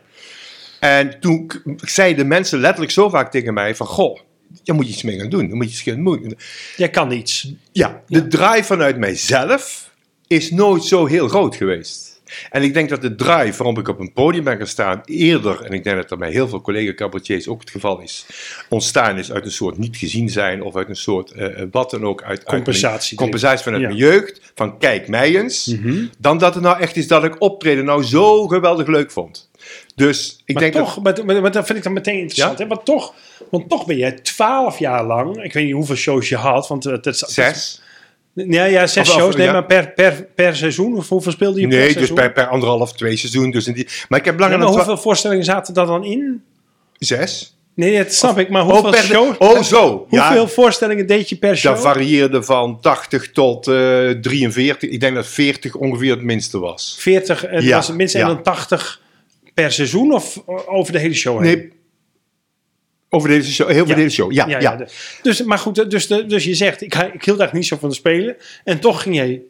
En 0.80 1.20
toen 1.20 1.50
zeiden 1.76 2.28
mensen 2.28 2.60
letterlijk 2.60 2.92
zo 2.92 3.08
vaak 3.08 3.30
tegen 3.30 3.54
mij 3.54 3.74
van, 3.74 3.86
goh, 3.86 4.18
daar 4.64 4.76
moet 4.76 4.86
je 4.86 4.92
iets 4.92 5.02
mee 5.02 5.18
gaan 5.18 5.28
doen. 5.30 5.48
Dan 5.48 5.56
moet 5.56 5.66
je 5.66 5.72
iets 5.72 5.82
gaan 5.82 6.04
doen. 6.04 6.36
Jij 6.76 6.90
kan 6.90 7.12
iets. 7.12 7.52
Ja, 7.72 8.02
de 8.08 8.26
drive 8.28 8.64
vanuit 8.64 8.96
mijzelf 8.98 9.90
is 10.26 10.50
nooit 10.50 10.84
zo 10.84 11.06
heel 11.06 11.28
groot 11.28 11.56
geweest. 11.56 12.10
En 12.50 12.62
ik 12.62 12.74
denk 12.74 12.88
dat 12.88 13.02
de 13.02 13.14
drive 13.14 13.56
waarom 13.56 13.78
ik 13.78 13.88
op 13.88 13.98
een 14.00 14.12
podium 14.12 14.44
ben 14.44 14.56
gestaan 14.56 15.00
eerder, 15.04 15.60
en 15.62 15.72
ik 15.72 15.84
denk 15.84 15.96
dat 15.96 16.08
dat 16.08 16.18
bij 16.18 16.30
heel 16.30 16.48
veel 16.48 16.60
collega-cabaretiers 16.60 17.48
ook 17.48 17.60
het 17.60 17.70
geval 17.70 18.00
is, 18.00 18.26
ontstaan 18.68 19.18
is 19.18 19.32
uit 19.32 19.44
een 19.44 19.50
soort 19.52 19.78
niet 19.78 19.96
gezien 19.96 20.28
zijn 20.28 20.62
of 20.62 20.76
uit 20.76 20.88
een 20.88 20.96
soort 20.96 21.30
eh, 21.30 21.60
eh, 21.60 21.68
wat 21.70 21.90
dan 21.90 22.04
ook. 22.04 22.20
Uit, 22.22 22.28
uit 22.30 22.46
mijn- 22.46 22.56
Compensatie. 22.62 23.16
compensatie 23.16 23.62
vanuit 23.64 23.82
Ja. 23.82 23.88
mijn 23.88 24.00
jeugd, 24.00 24.40
van 24.54 24.78
kijk 24.78 25.08
mij 25.08 25.36
eens, 25.36 25.66
Mhm. 25.66 26.04
dan 26.18 26.38
dat 26.38 26.54
het 26.54 26.62
nou 26.62 26.80
echt 26.80 26.96
is 26.96 27.06
dat 27.08 27.24
ik 27.24 27.36
optreden 27.40 27.84
nou 27.84 28.02
zo 28.04 28.46
geweldig 28.46 28.86
leuk 28.86 29.10
vond. 29.10 29.50
Dus 29.94 30.42
ik 30.44 30.54
Maar 30.54 30.62
denk 30.62 30.74
dat... 30.74 30.84
toch, 30.84 31.02
maar, 31.02 31.24
maar, 31.24 31.40
maar 31.40 31.52
dat 31.52 31.66
vind 31.66 31.78
ik 31.78 31.84
dan 31.84 31.92
meteen 31.92 32.18
interessant. 32.18 32.58
Ja? 32.58 32.64
Hè? 32.64 32.68
Want, 32.70 32.84
toch, 32.84 33.14
want 33.50 33.68
toch 33.68 33.86
ben 33.86 33.96
jij 33.96 34.12
twaalf 34.12 34.78
jaar 34.78 35.04
lang, 35.04 35.42
ik 35.42 35.52
weet 35.52 35.64
niet 35.64 35.72
hoeveel 35.74 35.96
shows 35.96 36.28
je 36.28 36.36
had. 36.36 36.68
Want, 36.68 36.86
eh, 36.86 36.94
dat, 37.00 37.18
Zes? 37.18 37.82
Ja, 38.34 38.64
ja, 38.64 38.86
zes 38.86 39.08
Of- 39.08 39.14
shows. 39.16 39.36
Nee, 39.36 39.46
ja. 39.46 39.52
maar 39.52 39.64
per, 39.66 39.92
per, 39.92 40.26
per 40.34 40.56
seizoen? 40.56 40.96
Of 40.96 41.08
hoeveel 41.08 41.32
speelde 41.32 41.60
je 41.60 41.68
per 41.68 41.76
Nee, 41.76 41.84
dus 41.86 41.92
seizoen? 41.94 42.16
per, 42.16 42.32
per 42.32 42.46
anderhalf, 42.46 42.92
twee 42.92 43.16
seizoen. 43.16 43.50
Dus 43.50 43.66
in 43.66 43.72
die, 43.72 43.88
maar 44.08 44.18
ik 44.18 44.24
heb 44.24 44.34
Ja, 44.34 44.40
langer 44.40 44.58
maar 44.58 44.68
hoeveel 44.68 44.96
voorstellingen 44.96 45.44
zaten 45.44 45.74
daar 45.74 45.86
dan 45.86 46.04
in? 46.04 46.42
zes. 46.98 47.56
Nee, 47.74 47.96
dat 47.98 48.12
snap 48.12 48.38
ik. 48.38 48.48
Maar 48.48 48.62
hoeveel 48.62 48.82
oh, 48.84 48.90
per, 48.90 49.02
shows? 49.02 49.36
oh, 49.38 49.62
zo. 49.62 50.06
Hoeveel 50.08 50.40
Ja, 50.42 50.46
voorstellingen 50.46 51.06
deed 51.06 51.28
je 51.28 51.36
per 51.36 51.56
show? 51.56 51.74
dat 51.74 51.82
varieerde 51.82 52.42
van 52.42 52.80
80 52.80 53.32
tot 53.32 53.66
eh 53.68 54.10
43. 54.10 54.90
Ik 54.90 55.00
denk 55.00 55.14
dat 55.14 55.26
40 55.26 55.74
ongeveer 55.74 56.10
het 56.10 56.22
minste 56.22 56.58
was. 56.58 56.96
40, 56.98 57.44
en 57.44 57.62
Ja, 57.64 57.76
was 57.76 57.86
het 57.86 57.96
minstens 57.96 58.22
ja. 58.22 58.28
dan 58.28 58.42
80 58.42 59.00
per 59.54 59.72
seizoen 59.72 60.12
of 60.14 60.42
over 60.66 60.92
de 60.92 60.98
hele 60.98 61.14
show 61.14 61.42
heen? 61.42 61.56
Nee, 61.58 61.72
over 63.08 63.28
deze 63.28 63.52
show. 63.52 63.68
Heel 63.70 63.86
veel 63.86 63.94
deze 63.96 64.14
show. 64.14 64.32
Ja, 64.32 64.46
ja, 64.46 64.60
Ja, 64.60 64.70
ja, 64.70 64.76
de- 64.76 64.88
dus, 65.22 65.42
maar 65.42 65.58
goed, 65.58 65.90
dus, 65.90 66.06
de, 66.06 66.26
dus 66.26 66.44
je 66.44 66.54
zegt, 66.54 66.82
ik, 66.82 66.94
ik 66.94 67.00
hield 67.00 67.10
eigenlijk 67.26 67.52
niet 67.52 67.66
zo 67.66 67.76
van 67.76 67.88
de 67.88 67.94
spelen. 67.94 68.36
En 68.64 68.80
toch 68.80 69.02
ging 69.02 69.14
jij 69.14 69.42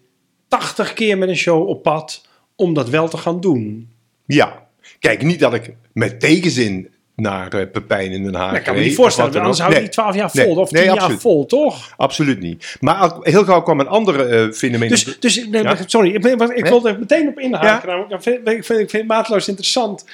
80 0.48 0.92
keer 0.92 1.18
met 1.18 1.28
een 1.28 1.36
show 1.36 1.68
op 1.68 1.82
pad 1.82 2.26
om 2.56 2.74
dat 2.74 2.88
wel 2.88 3.08
te 3.08 3.16
gaan 3.16 3.40
doen. 3.40 3.90
Ja. 4.26 4.68
Kijk, 4.98 5.22
niet 5.22 5.38
dat 5.38 5.54
ik 5.54 5.74
met 5.92 6.20
tegenzin 6.20 6.91
naar 7.16 7.52
eh, 7.52 7.70
Pepijn 7.70 8.12
in 8.12 8.22
Den 8.22 8.34
Haag 8.34 8.46
Nou, 8.46 8.56
ik 8.56 8.64
kan 8.64 8.74
me 8.74 8.80
niet 8.80 8.94
voorstellen, 8.94 9.40
anders 9.40 9.58
hou 9.58 9.70
je 9.70 9.76
Nee, 9.76 9.84
die 9.84 9.94
12 9.94 10.14
jaar 10.14 10.30
Nee, 10.32 10.44
vol 10.46 10.56
of 10.56 10.68
10 10.68 10.78
nee, 10.86 10.94
jaar 10.94 11.10
vol, 11.10 11.46
toch? 11.46 11.92
Absoluut 11.96 12.40
niet. 12.40 12.76
Maar 12.80 13.12
heel 13.20 13.44
gauw 13.44 13.62
kwam 13.62 13.80
een 13.80 13.88
andere 13.88 14.24
eh 14.24 14.52
fenomeen. 14.52 14.88
Dus, 14.88 15.20
dus 15.20 15.46
Ja. 15.50 15.76
sorry, 15.86 16.14
ik, 16.14 16.24
ik 16.54 16.66
wilde 16.66 16.88
er 16.88 16.98
meteen 16.98 17.28
op 17.28 17.38
inhaken. 17.38 17.68
Ja. 17.68 17.96
namelijk, 17.96 18.12
Ik 18.12 18.22
vind, 18.22 18.48
ik, 18.48 18.64
vind, 18.64 18.80
ik 18.80 18.90
vind 18.90 18.92
het 18.92 19.06
maatloos 19.06 19.48
interessant. 19.48 20.04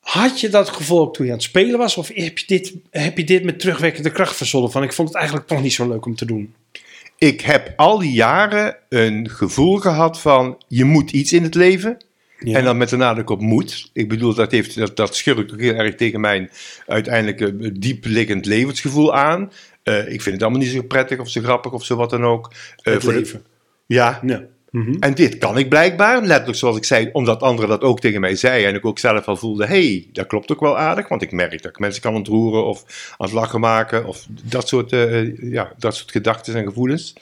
Had 0.00 0.40
je 0.40 0.48
dat 0.48 0.68
gevoel 0.68 1.00
ook 1.00 1.14
toen 1.14 1.24
je 1.24 1.30
aan 1.30 1.36
het 1.36 1.46
spelen 1.46 1.78
was? 1.78 1.96
Of 1.96 2.08
heb 2.08 2.38
je 2.38 2.46
dit, 2.46 2.74
heb 2.90 3.16
je 3.18 3.24
dit 3.24 3.44
met 3.44 3.60
terugwerkende 3.60 4.10
kracht 4.10 4.36
verzonnen? 4.36 4.70
Van 4.70 4.82
ik 4.82 4.92
vond 4.92 5.08
het 5.08 5.16
eigenlijk 5.16 5.46
toch 5.46 5.62
niet 5.62 5.72
zo 5.72 5.88
leuk 5.88 6.06
om 6.06 6.16
te 6.16 6.24
doen. 6.26 6.54
Ik 7.18 7.40
heb 7.40 7.72
al 7.76 7.98
die 7.98 8.12
jaren 8.12 8.76
een 8.88 9.30
gevoel 9.30 9.76
gehad 9.76 10.20
van 10.20 10.62
je 10.68 10.84
moet 10.84 11.10
iets 11.10 11.32
in 11.32 11.42
het 11.42 11.54
leven. 11.54 11.96
Ja. 12.38 12.58
En 12.58 12.64
dan 12.64 12.76
met 12.76 12.88
de 12.88 12.96
nadruk 12.96 13.30
op 13.30 13.40
moet. 13.40 13.90
Ik 13.92 14.08
bedoel, 14.08 14.34
dat, 14.34 14.50
heeft, 14.50 14.76
dat, 14.78 14.96
dat 14.96 15.16
schurkt 15.16 15.52
ook 15.52 15.60
heel 15.60 15.74
erg 15.74 15.94
tegen 15.94 16.20
mijn 16.20 16.50
uiteindelijke 16.86 17.78
diepliggend 17.78 18.46
levensgevoel 18.46 19.14
aan. 19.14 19.52
Eh, 19.82 19.98
ik 19.98 20.22
vind 20.22 20.34
het 20.34 20.42
allemaal 20.42 20.60
niet 20.60 20.70
zo 20.70 20.82
prettig 20.82 21.18
of 21.18 21.28
zo 21.28 21.40
grappig 21.40 21.72
of 21.72 21.84
zo 21.84 21.96
wat 21.96 22.10
dan 22.10 22.24
ook. 22.24 22.52
Eh, 22.82 22.92
het 22.92 23.02
voor 23.02 23.12
de- 23.12 23.18
leven. 23.18 23.42
ja. 23.86 24.20
Mhm. 24.70 24.94
en 25.00 25.14
dit 25.14 25.38
kan 25.38 25.58
ik 25.58 25.68
blijkbaar, 25.68 26.22
letterlijk 26.22 26.58
zoals 26.58 26.76
ik 26.76 26.84
zei, 26.84 27.08
omdat 27.12 27.42
anderen 27.42 27.70
dat 27.70 27.82
ook 27.82 28.00
tegen 28.00 28.20
mij 28.20 28.36
zeiden. 28.36 28.68
En 28.68 28.74
ik 28.74 28.84
ook 28.84 28.98
zelf 28.98 29.26
al 29.26 29.36
voelde, 29.36 29.66
hé, 29.66 29.88
hey, 29.90 30.06
dat 30.12 30.26
klopt 30.26 30.52
ook 30.52 30.60
wel 30.60 30.78
aardig. 30.78 31.08
Want 31.08 31.22
ik 31.22 31.32
merk 31.32 31.62
dat 31.62 31.70
ik 31.70 31.78
mensen 31.78 32.02
kan 32.02 32.14
ontroeren 32.14 32.64
of 32.64 32.84
aan 33.18 33.26
het 33.26 33.34
lachen 33.34 33.60
maken. 33.60 34.06
Of 34.06 34.26
dat 34.28 34.68
soort, 34.68 34.92
eh, 34.92 35.38
ja, 35.52 35.72
dat 35.78 35.96
soort 35.96 36.10
gedachten 36.10 36.54
en 36.54 36.64
gevoelens. 36.64 37.14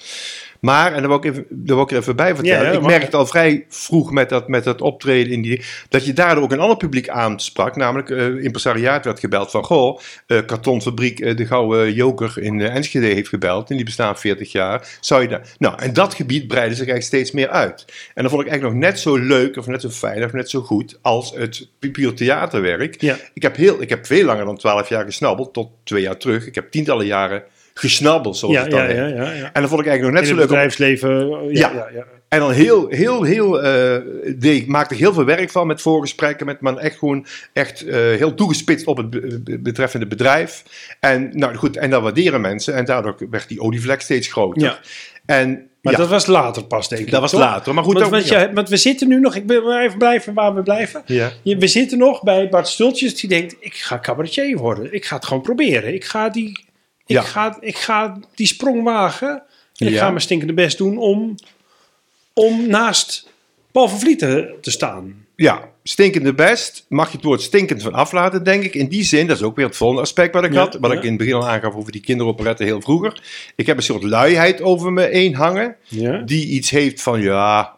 Maar, 0.64 0.92
en 0.92 0.98
daar 0.98 1.08
wil 1.08 1.16
ik, 1.16 1.24
even, 1.24 1.46
daar 1.48 1.76
wil 1.76 1.84
ik 1.84 1.90
er 1.90 1.96
even 1.96 2.16
bij 2.16 2.34
vertellen. 2.34 2.72
Ja, 2.72 2.78
ik 2.78 2.86
merkte 2.86 3.16
al 3.16 3.26
vrij 3.26 3.64
vroeg 3.68 4.12
met 4.12 4.28
dat, 4.28 4.48
met 4.48 4.64
dat 4.64 4.80
optreden 4.80 5.32
in 5.32 5.42
die, 5.42 5.62
dat 5.88 6.04
je 6.04 6.12
daardoor 6.12 6.44
ook 6.44 6.52
een 6.52 6.60
ander 6.60 6.76
publiek 6.76 7.08
aansprak. 7.08 7.76
Namelijk, 7.76 8.10
eh 8.10 8.44
impresariaat 8.44 9.04
werd 9.04 9.20
gebeld 9.20 9.50
van, 9.50 9.64
goh, 9.64 10.00
eh, 10.26 10.38
kartonfabriek 10.46 11.20
eh, 11.20 11.36
De 11.36 11.46
Gouden 11.46 11.92
Joker 11.92 12.38
in 12.38 12.60
Enschede 12.60 13.06
heeft 13.06 13.28
gebeld. 13.28 13.70
En 13.70 13.76
die 13.76 13.84
bestaan 13.84 14.18
40 14.18 14.52
jaar. 14.52 14.88
Zou 15.00 15.22
je 15.22 15.28
daar... 15.28 15.54
Nou, 15.58 15.78
en 15.78 15.92
dat 15.92 16.14
gebied 16.14 16.46
breidde 16.46 16.74
zich 16.74 16.88
eigenlijk 16.88 17.06
steeds 17.06 17.32
meer 17.32 17.48
uit. 17.48 17.84
En 18.14 18.22
dat 18.22 18.30
vond 18.32 18.44
ik 18.44 18.48
eigenlijk 18.48 18.80
nog 18.80 18.90
net 18.90 19.00
zo 19.00 19.16
leuk, 19.16 19.56
of 19.56 19.66
net 19.66 19.80
zo 19.80 19.88
fijn, 19.88 20.24
of 20.24 20.32
net 20.32 20.50
zo 20.50 20.60
goed 20.60 20.98
als 21.02 21.32
het 21.34 21.68
puur 21.78 22.14
theaterwerk. 22.14 23.00
Ja. 23.00 23.16
Ik 23.34 23.42
heb, 23.42 23.56
heel, 23.56 23.82
ik 23.82 23.88
heb 23.88 24.06
veel 24.06 24.24
langer 24.24 24.44
dan 24.44 24.56
12 24.56 24.88
jaar 24.88 25.04
gesnabbeld, 25.04 25.52
tot 25.52 25.70
twee 25.82 26.02
jaar 26.02 26.16
terug. 26.16 26.46
Ik 26.46 26.54
heb 26.54 26.70
tientallen 26.70 27.06
jaren 27.06 27.42
gesnabbeld, 27.74 28.36
zoals 28.36 28.54
Ja, 28.54 28.60
het 28.62 28.70
dan 28.70 28.80
ja, 28.80 28.88
ja, 28.88 29.06
ja, 29.06 29.32
ja. 29.32 29.50
En 29.52 29.60
dat 29.60 29.70
vond 29.70 29.80
ik 29.80 29.86
eigenlijk 29.86 30.02
nog 30.02 30.12
net 30.12 30.20
In 30.22 30.26
zo 30.26 30.32
het 30.40 30.50
leuk 30.50 30.60
om 30.60 30.66
bedrijfsleven. 30.68 31.28
Ja, 31.52 31.70
Ja. 31.70 31.72
ja. 31.74 31.88
Ja, 31.94 32.04
en 32.28 32.40
dan 32.40 32.50
heel, 32.52 32.88
heel, 32.88 33.22
heel, 33.22 33.62
eh 33.62 33.96
deed, 34.36 34.60
ik 34.62 34.66
maakte 34.66 34.94
ik 34.94 35.00
heel 35.00 35.12
veel 35.12 35.24
werk 35.24 35.50
van 35.50 35.66
met 35.66 35.80
voorgesprekken, 35.80 36.46
met 36.46 36.60
man 36.60 36.78
echt 36.80 36.98
gewoon 36.98 37.26
echt 37.52 37.86
eh, 37.86 37.94
heel 37.96 38.34
toegespitst 38.34 38.86
op 38.86 38.96
het 38.96 39.10
be- 39.10 39.40
be- 39.44 39.58
betreffende 39.58 40.06
bedrijf. 40.06 40.62
En 41.00 41.30
nou 41.32 41.54
goed, 41.54 41.76
en 41.76 41.90
dat 41.90 42.02
waarderen 42.02 42.40
mensen 42.40 42.74
en 42.74 42.84
daardoor 42.84 43.16
werd 43.30 43.48
die 43.48 43.60
olievlek 43.60 44.00
steeds 44.00 44.28
groter. 44.28 44.62
Ja. 44.62 44.78
En 45.26 45.68
Maar 45.80 45.92
ja, 45.92 45.98
dat 45.98 46.08
was 46.08 46.26
later 46.26 46.64
pas, 46.64 46.88
denk 46.88 47.02
ik. 47.02 47.10
dat 47.10 47.20
was 47.20 47.30
toch? 47.30 47.40
later. 47.40 47.74
Maar 47.74 47.84
goed, 47.84 47.92
Want, 47.92 48.04
ook, 48.06 48.10
want, 48.12 48.28
ja. 48.28 48.40
je- 48.40 48.52
want 48.52 48.68
we 48.68 48.76
zitten 48.76 49.08
nu 49.08 49.20
nog, 49.20 49.34
ik 49.34 49.44
wil 49.46 49.78
even 49.80 49.98
blijven 49.98 50.34
waar 50.34 50.54
we 50.54 50.62
blijven. 50.62 51.02
We 51.42 51.66
zitten 51.66 51.98
nog 51.98 52.22
bij 52.22 52.48
Bart 52.48 52.68
Stultjes 52.68 53.20
die 53.20 53.28
denkt, 53.28 53.56
ik 53.60 53.74
ga 53.74 53.98
cabaretier 53.98 54.56
worden. 54.56 54.94
Ik 54.94 55.04
ga 55.04 55.16
het 55.16 55.24
gewoon 55.24 55.42
proberen. 55.42 55.94
Ik 55.94 56.04
ga 56.04 56.28
die, 56.28 56.64
ik 57.06 57.16
Ja. 57.16 57.22
ga, 57.22 57.56
ik 57.60 57.76
ga 57.76 58.18
die 58.34 58.46
sprong 58.46 58.82
wagen. 58.82 59.42
En 59.76 59.86
ik 59.86 59.92
Ja. 59.92 59.98
ga 59.98 60.08
mijn 60.08 60.20
stinkende 60.20 60.54
best 60.54 60.78
doen 60.78 60.98
om, 60.98 61.34
om 62.32 62.66
naast 62.68 63.28
Paul 63.72 63.88
van 63.88 63.98
Vlieten 63.98 64.54
te 64.60 64.70
staan. 64.70 65.22
Ja, 65.36 65.68
stinkende 65.82 66.34
best. 66.34 66.84
Mag 66.88 67.10
je 67.10 67.16
het 67.16 67.24
woord 67.24 67.42
stinkend 67.42 67.82
van 67.82 67.92
aflaten, 67.94 68.44
denk 68.44 68.64
ik. 68.64 68.74
In 68.74 68.88
die 68.88 69.02
zin, 69.04 69.26
dat 69.26 69.36
is 69.36 69.42
ook 69.42 69.56
weer 69.56 69.66
het 69.66 69.76
volgende 69.76 70.02
aspect 70.02 70.34
wat 70.34 70.44
ik 70.44 70.52
Ja, 70.52 70.58
had. 70.58 70.74
Wat 70.80 70.90
ja. 70.90 70.96
ik 70.96 71.02
in 71.02 71.08
het 71.08 71.18
begin 71.18 71.34
al 71.34 71.48
aangaf 71.48 71.74
over 71.74 71.92
die 71.92 72.00
kinderoperetten 72.00 72.66
heel 72.66 72.80
vroeger. 72.80 73.22
Ik 73.56 73.66
heb 73.66 73.76
een 73.76 73.82
soort 73.82 74.02
luiheid 74.02 74.62
over 74.62 74.92
me 74.92 75.02
heen 75.06 75.34
hangen. 75.34 75.76
Ja. 75.88 76.18
Die 76.18 76.46
iets 76.48 76.70
heeft 76.70 77.02
van, 77.02 77.20
ja, 77.20 77.73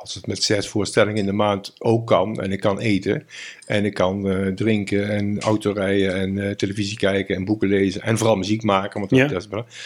als 0.00 0.14
het 0.14 0.26
met 0.26 0.42
zes 0.42 0.68
voorstellingen 0.68 1.16
in 1.18 1.26
de 1.26 1.32
maand 1.32 1.74
ook 1.78 2.06
kan. 2.06 2.40
En 2.42 2.52
ik 2.52 2.60
kan 2.60 2.78
eten. 2.78 3.26
En 3.66 3.84
ik 3.84 3.94
kan 3.94 4.30
eh, 4.30 4.46
drinken 4.46 5.08
en 5.10 5.40
autorijden 5.40 6.14
en 6.14 6.38
eh, 6.48 6.54
televisie 6.54 6.96
kijken 6.96 7.36
en 7.36 7.44
boeken 7.44 7.68
lezen. 7.68 8.02
En 8.02 8.18
vooral 8.18 8.36
muziek 8.36 8.62
maken, 8.62 8.98
want 9.00 9.10
dat, 9.10 9.30
Ja. 9.30 9.36
is 9.36 9.48
belangrijk. 9.48 9.78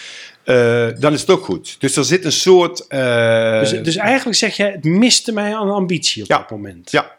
Eh, 0.45 1.01
dan 1.01 1.13
is 1.13 1.21
het 1.21 1.31
ook 1.31 1.45
goed. 1.45 1.77
Dus 1.81 1.97
er 1.97 2.05
zit 2.05 2.25
een 2.25 2.33
soort... 2.33 2.87
Dus, 3.61 3.71
dus 3.83 3.97
eigenlijk 3.97 4.37
zeg 4.39 4.57
je, 4.57 4.63
het 4.65 4.85
miste 4.85 5.33
mij 5.33 5.55
aan 5.55 5.71
ambitie 5.71 6.23
op 6.23 6.29
Ja. 6.29 6.39
dat 6.39 6.51
moment. 6.51 6.91
Ja, 6.91 7.13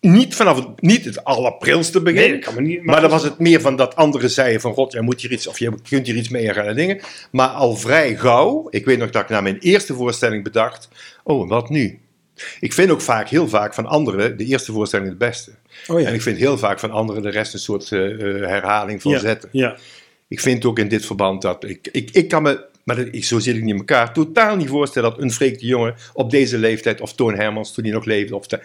niet 0.00 0.34
vanaf 0.34 0.56
het, 0.56 0.80
niet 0.80 1.04
het 1.04 1.24
allerprilste 1.24 2.00
begin. 2.02 2.30
Nee, 2.30 2.38
kan 2.38 2.54
me 2.54 2.60
niet- 2.60 2.82
maar, 2.82 3.00
dan 3.00 3.10
was 3.10 3.22
het 3.22 3.38
meer 3.38 3.60
van 3.60 3.76
dat 3.76 3.96
anderen 3.96 4.30
zeiden 4.30 4.60
van 4.60 4.72
god, 4.74 4.92
jij 4.92 5.00
moet 5.02 5.20
hier 5.20 5.32
iets 5.32 5.46
of 5.46 5.58
je 5.58 5.72
kunt 5.88 6.06
hier 6.06 6.16
iets 6.16 6.28
mee 6.28 6.52
gaan 6.52 6.64
en 6.66 6.74
dingen. 6.76 7.00
Maar 7.30 7.48
al 7.48 7.76
vrij 7.76 8.16
gauw, 8.16 8.66
ik 8.70 8.84
weet 8.84 8.98
nog 8.98 9.10
dat 9.10 9.22
ik 9.22 9.28
na 9.28 9.40
mijn 9.40 9.58
eerste 9.58 9.94
voorstelling 9.94 10.44
bedacht, 10.44 10.88
oh 11.24 11.48
wat 11.48 11.68
nu? 11.70 11.98
Ik 12.60 12.72
vind 12.72 12.90
ook 12.90 13.00
vaak, 13.00 13.28
heel 13.28 13.48
vaak 13.48 13.74
van 13.74 13.86
anderen 13.86 14.36
de 14.36 14.44
eerste 14.44 14.72
voorstelling 14.72 15.08
het 15.08 15.18
beste. 15.18 15.50
Oh 15.86 16.00
ja. 16.00 16.06
En 16.06 16.14
ik 16.14 16.22
vind 16.22 16.38
heel 16.38 16.58
vaak 16.58 16.80
van 16.80 16.90
anderen 16.90 17.22
de 17.22 17.30
rest 17.30 17.52
een 17.52 17.58
soort 17.58 17.92
eh, 17.92 18.12
eh, 18.12 18.48
herhaling 18.48 19.02
van 19.02 19.10
ja. 19.10 19.18
zetten. 19.18 19.48
Ja. 19.52 19.76
Ik 20.28 20.40
vind 20.40 20.64
ook 20.64 20.78
in 20.78 20.88
dit 20.88 21.06
verband 21.06 21.42
dat 21.42 21.64
ik, 21.64 21.88
ik, 21.92 22.10
ik 22.10 22.28
kan 22.28 22.42
me, 22.42 22.64
maar 22.84 22.96
dat- 22.96 23.08
ik- 23.10 23.24
zo 23.24 23.38
zit 23.38 23.56
ik 23.56 23.62
niet 23.62 23.72
in 23.72 23.78
elkaar, 23.78 24.12
totaal 24.12 24.56
niet 24.56 24.68
voorstellen 24.68 25.10
dat 25.10 25.20
een 25.20 25.32
Freek 25.32 25.58
de 25.58 25.66
Jonge 25.66 25.94
op 26.12 26.30
deze 26.30 26.58
leeftijd, 26.58 27.00
of 27.00 27.14
Toon 27.14 27.34
Hermans 27.34 27.74
toen 27.74 27.84
hij 27.84 27.92
nog 27.92 28.04
leefde, 28.04 28.36
of 28.36 28.46
de, 28.46 28.60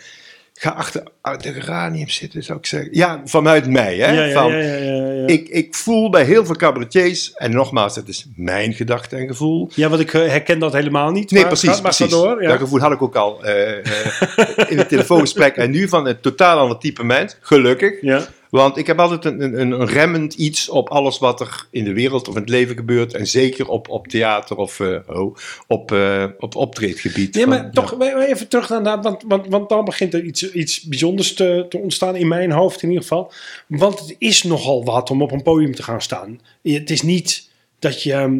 ga 0.61 0.69
achter 0.69 1.53
de 1.53 1.61
geranium 1.61 2.09
zitten, 2.09 2.43
zou 2.43 2.57
ik 2.57 2.65
zeggen. 2.65 2.89
Ja, 2.91 3.21
vanuit 3.25 3.69
mij. 3.69 3.97
Hè? 3.97 4.11
Ja, 4.11 4.23
ja, 4.23 4.33
Van, 4.33 4.51
ja, 4.51 4.57
ja, 4.57 4.75
ja, 4.75 5.11
ja. 5.11 5.27
Ik, 5.27 5.49
ik 5.49 5.75
voel 5.75 6.09
bij 6.09 6.23
heel 6.23 6.45
veel 6.45 6.55
cabaretiers, 6.55 7.33
en 7.33 7.51
nogmaals, 7.51 7.95
dat 7.95 8.07
is 8.07 8.27
mijn 8.35 8.73
gedachte 8.73 9.15
en 9.15 9.27
gevoel. 9.27 9.69
Ja, 9.75 9.89
want 9.89 10.01
ik 10.01 10.13
eh, 10.13 10.27
herken 10.27 10.59
dat 10.59 10.73
helemaal 10.73 11.11
niet. 11.11 11.31
Nee, 11.31 11.41
maar 11.41 11.51
precies. 11.51 11.69
maar 11.69 11.81
precies. 11.81 12.09
door. 12.09 12.41
Dat 12.41 12.57
gevoel 12.57 12.79
had 12.79 12.91
ik 12.91 13.01
ook 13.01 13.15
al 13.15 13.43
eh, 13.43 13.77
eh, 13.77 14.71
in 14.71 14.77
het 14.77 14.89
telefoongesprek. 14.89 15.55
En 15.55 15.71
nu 15.71 15.87
van 15.87 16.07
een 16.07 16.19
totaal 16.19 16.57
ander 16.59 16.77
type 16.77 17.03
mens, 17.03 17.37
gelukkig. 17.41 18.01
Ja. 18.01 18.27
Want 18.51 18.77
ik 18.77 18.87
heb 18.87 18.99
altijd 18.99 19.25
een, 19.25 19.41
een, 19.41 19.71
een 19.71 19.85
remmend 19.85 20.33
iets 20.33 20.69
op 20.69 20.89
alles 20.89 21.19
wat 21.19 21.39
er 21.39 21.67
in 21.69 21.83
de 21.83 21.93
wereld 21.93 22.27
of 22.27 22.35
in 22.35 22.41
het 22.41 22.49
leven 22.49 22.75
gebeurt. 22.75 23.13
En 23.13 23.27
zeker 23.27 23.67
op, 23.67 23.89
op 23.89 24.07
theater 24.07 24.57
of 24.57 24.79
eh, 24.79 24.97
oh, 25.07 25.35
op, 25.67 25.91
eh, 25.91 26.25
op 26.39 26.55
optreedgebied. 26.55 27.33
Nee, 27.33 27.43
Van, 27.43 27.53
maar 27.53 27.71
toch 27.71 28.01
even 28.01 28.47
terug 28.47 28.69
naar 28.69 28.83
dat, 28.83 29.03
want, 29.03 29.23
want, 29.27 29.47
want 29.47 29.69
dan 29.69 29.85
begint 29.85 30.13
er 30.13 30.23
iets, 30.23 30.51
iets 30.51 30.81
bijzonders 30.81 31.33
te, 31.33 31.65
te 31.69 31.77
ontstaan 31.77 32.15
in 32.15 32.27
mijn 32.27 32.51
hoofd 32.51 32.81
in 32.81 32.87
ieder 32.89 33.03
geval. 33.03 33.31
Want 33.67 33.99
het 33.99 34.15
is 34.17 34.43
nogal 34.43 34.83
wat 34.85 35.09
om 35.09 35.21
op 35.21 35.31
een 35.31 35.43
podium 35.43 35.75
te 35.75 35.83
gaan 35.83 36.01
staan. 36.01 36.39
Het 36.63 36.89
is 36.89 37.01
niet 37.01 37.49
dat 37.79 38.03
je... 38.03 38.13
ehm, 38.13 38.39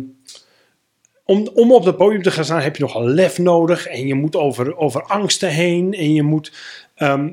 Om, 1.25 1.49
om 1.53 1.73
op 1.73 1.83
dat 1.83 1.97
podium 1.97 2.21
te 2.21 2.31
gaan 2.31 2.45
staan 2.45 2.61
heb 2.61 2.75
je 2.75 2.83
nogal 2.83 3.05
lef 3.05 3.37
nodig. 3.37 3.87
En 3.87 4.07
je 4.07 4.15
moet 4.15 4.35
over, 4.35 4.77
over 4.77 5.03
angsten 5.03 5.49
heen. 5.49 5.93
En 5.93 6.13
je 6.13 6.23
moet... 6.23 6.51
ehm, 6.95 7.29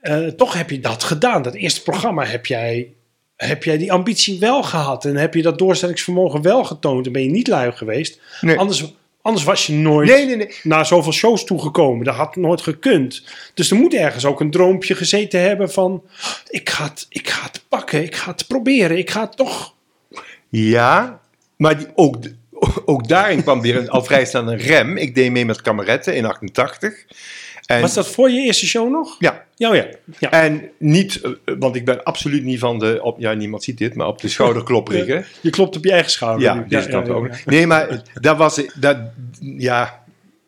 eh, 0.00 0.26
toch 0.26 0.52
heb 0.52 0.70
je 0.70 0.80
dat 0.80 1.02
gedaan. 1.02 1.42
Dat 1.42 1.54
eerste 1.54 1.82
programma 1.82 2.24
heb 2.24 2.46
jij, 2.46 2.92
heb 3.36 3.64
jij 3.64 3.78
die 3.78 3.92
ambitie 3.92 4.38
wel 4.38 4.62
gehad. 4.62 5.04
En 5.04 5.16
heb 5.16 5.34
je 5.34 5.42
dat 5.42 5.58
doorstellingsvermogen 5.58 6.42
wel 6.42 6.64
getoond. 6.64 7.06
En 7.06 7.12
ben 7.12 7.22
je 7.22 7.30
niet 7.30 7.48
lui 7.48 7.72
geweest. 7.72 8.20
Nee. 8.40 8.58
Anders, 8.58 8.94
anders 9.22 9.44
was 9.44 9.66
je 9.66 9.72
nooit 9.72 10.08
Nee, 10.08 10.26
nee, 10.26 10.36
nee. 10.36 10.54
naar 10.62 10.86
zoveel 10.86 11.12
shows 11.12 11.44
toegekomen. 11.44 12.04
Dat 12.04 12.14
had 12.14 12.36
nooit 12.36 12.60
gekund. 12.60 13.24
Dus 13.54 13.70
er 13.70 13.76
moet 13.76 13.94
ergens 13.94 14.24
ook 14.24 14.40
een 14.40 14.50
droompje 14.50 14.94
gezeten 14.94 15.40
hebben 15.40 15.70
van... 15.70 16.02
Ik 16.48 16.70
ga 16.70 16.84
het, 16.84 17.06
ik 17.08 17.28
ga 17.28 17.42
het 17.42 17.64
pakken, 17.68 18.02
ik 18.02 18.16
ga 18.16 18.30
het 18.30 18.46
proberen, 18.46 18.98
ik 18.98 19.10
ga 19.10 19.20
het 19.20 19.36
toch... 19.36 19.74
Ja, 20.48 21.20
maar 21.56 21.78
die, 21.78 21.86
ook, 21.94 22.16
ook 22.84 23.08
daarin 23.08 23.42
kwam 23.42 23.60
weer 23.60 23.76
een, 23.76 23.90
al 23.90 24.04
vrij 24.04 24.24
snel 24.24 24.52
een 24.52 24.58
rem. 24.58 24.96
Ik 24.96 25.14
deed 25.14 25.30
mee 25.30 25.44
met 25.44 25.62
kameretten 25.62 26.16
in 26.16 26.24
88. 26.24 27.04
En, 27.70 27.80
Was 27.80 27.94
dat 27.94 28.08
voor 28.08 28.30
je 28.30 28.40
eerste 28.40 28.66
show 28.66 28.90
nog? 28.90 29.16
Ja, 29.18 29.44
Ja, 29.54 29.70
oh 29.70 29.74
ja. 29.74 29.86
ja. 30.18 30.30
en 30.30 30.70
niet, 30.78 31.20
eh, 31.20 31.54
want 31.58 31.76
ik 31.76 31.84
ben 31.84 32.02
absoluut 32.02 32.44
niet 32.44 32.58
van 32.58 32.78
de, 32.78 32.98
op, 33.02 33.18
ja, 33.18 33.32
niemand 33.32 33.62
ziet 33.62 33.78
dit, 33.78 33.94
maar 33.94 34.06
op 34.06 34.20
de 34.20 34.28
schouderklopprikken. 34.34 35.24
Je 35.40 35.50
klopt 35.50 35.76
op 35.76 35.84
je 35.84 35.92
eigen 35.92 36.10
schouder. 36.10 36.66
Ja, 36.68 36.82
kant 36.82 37.08
ook. 37.08 37.44
Nee, 37.44 37.66
maar 37.66 38.02
daar 38.14 38.36
was 38.36 38.62
dat, 38.74 38.96
ja, 39.40 40.02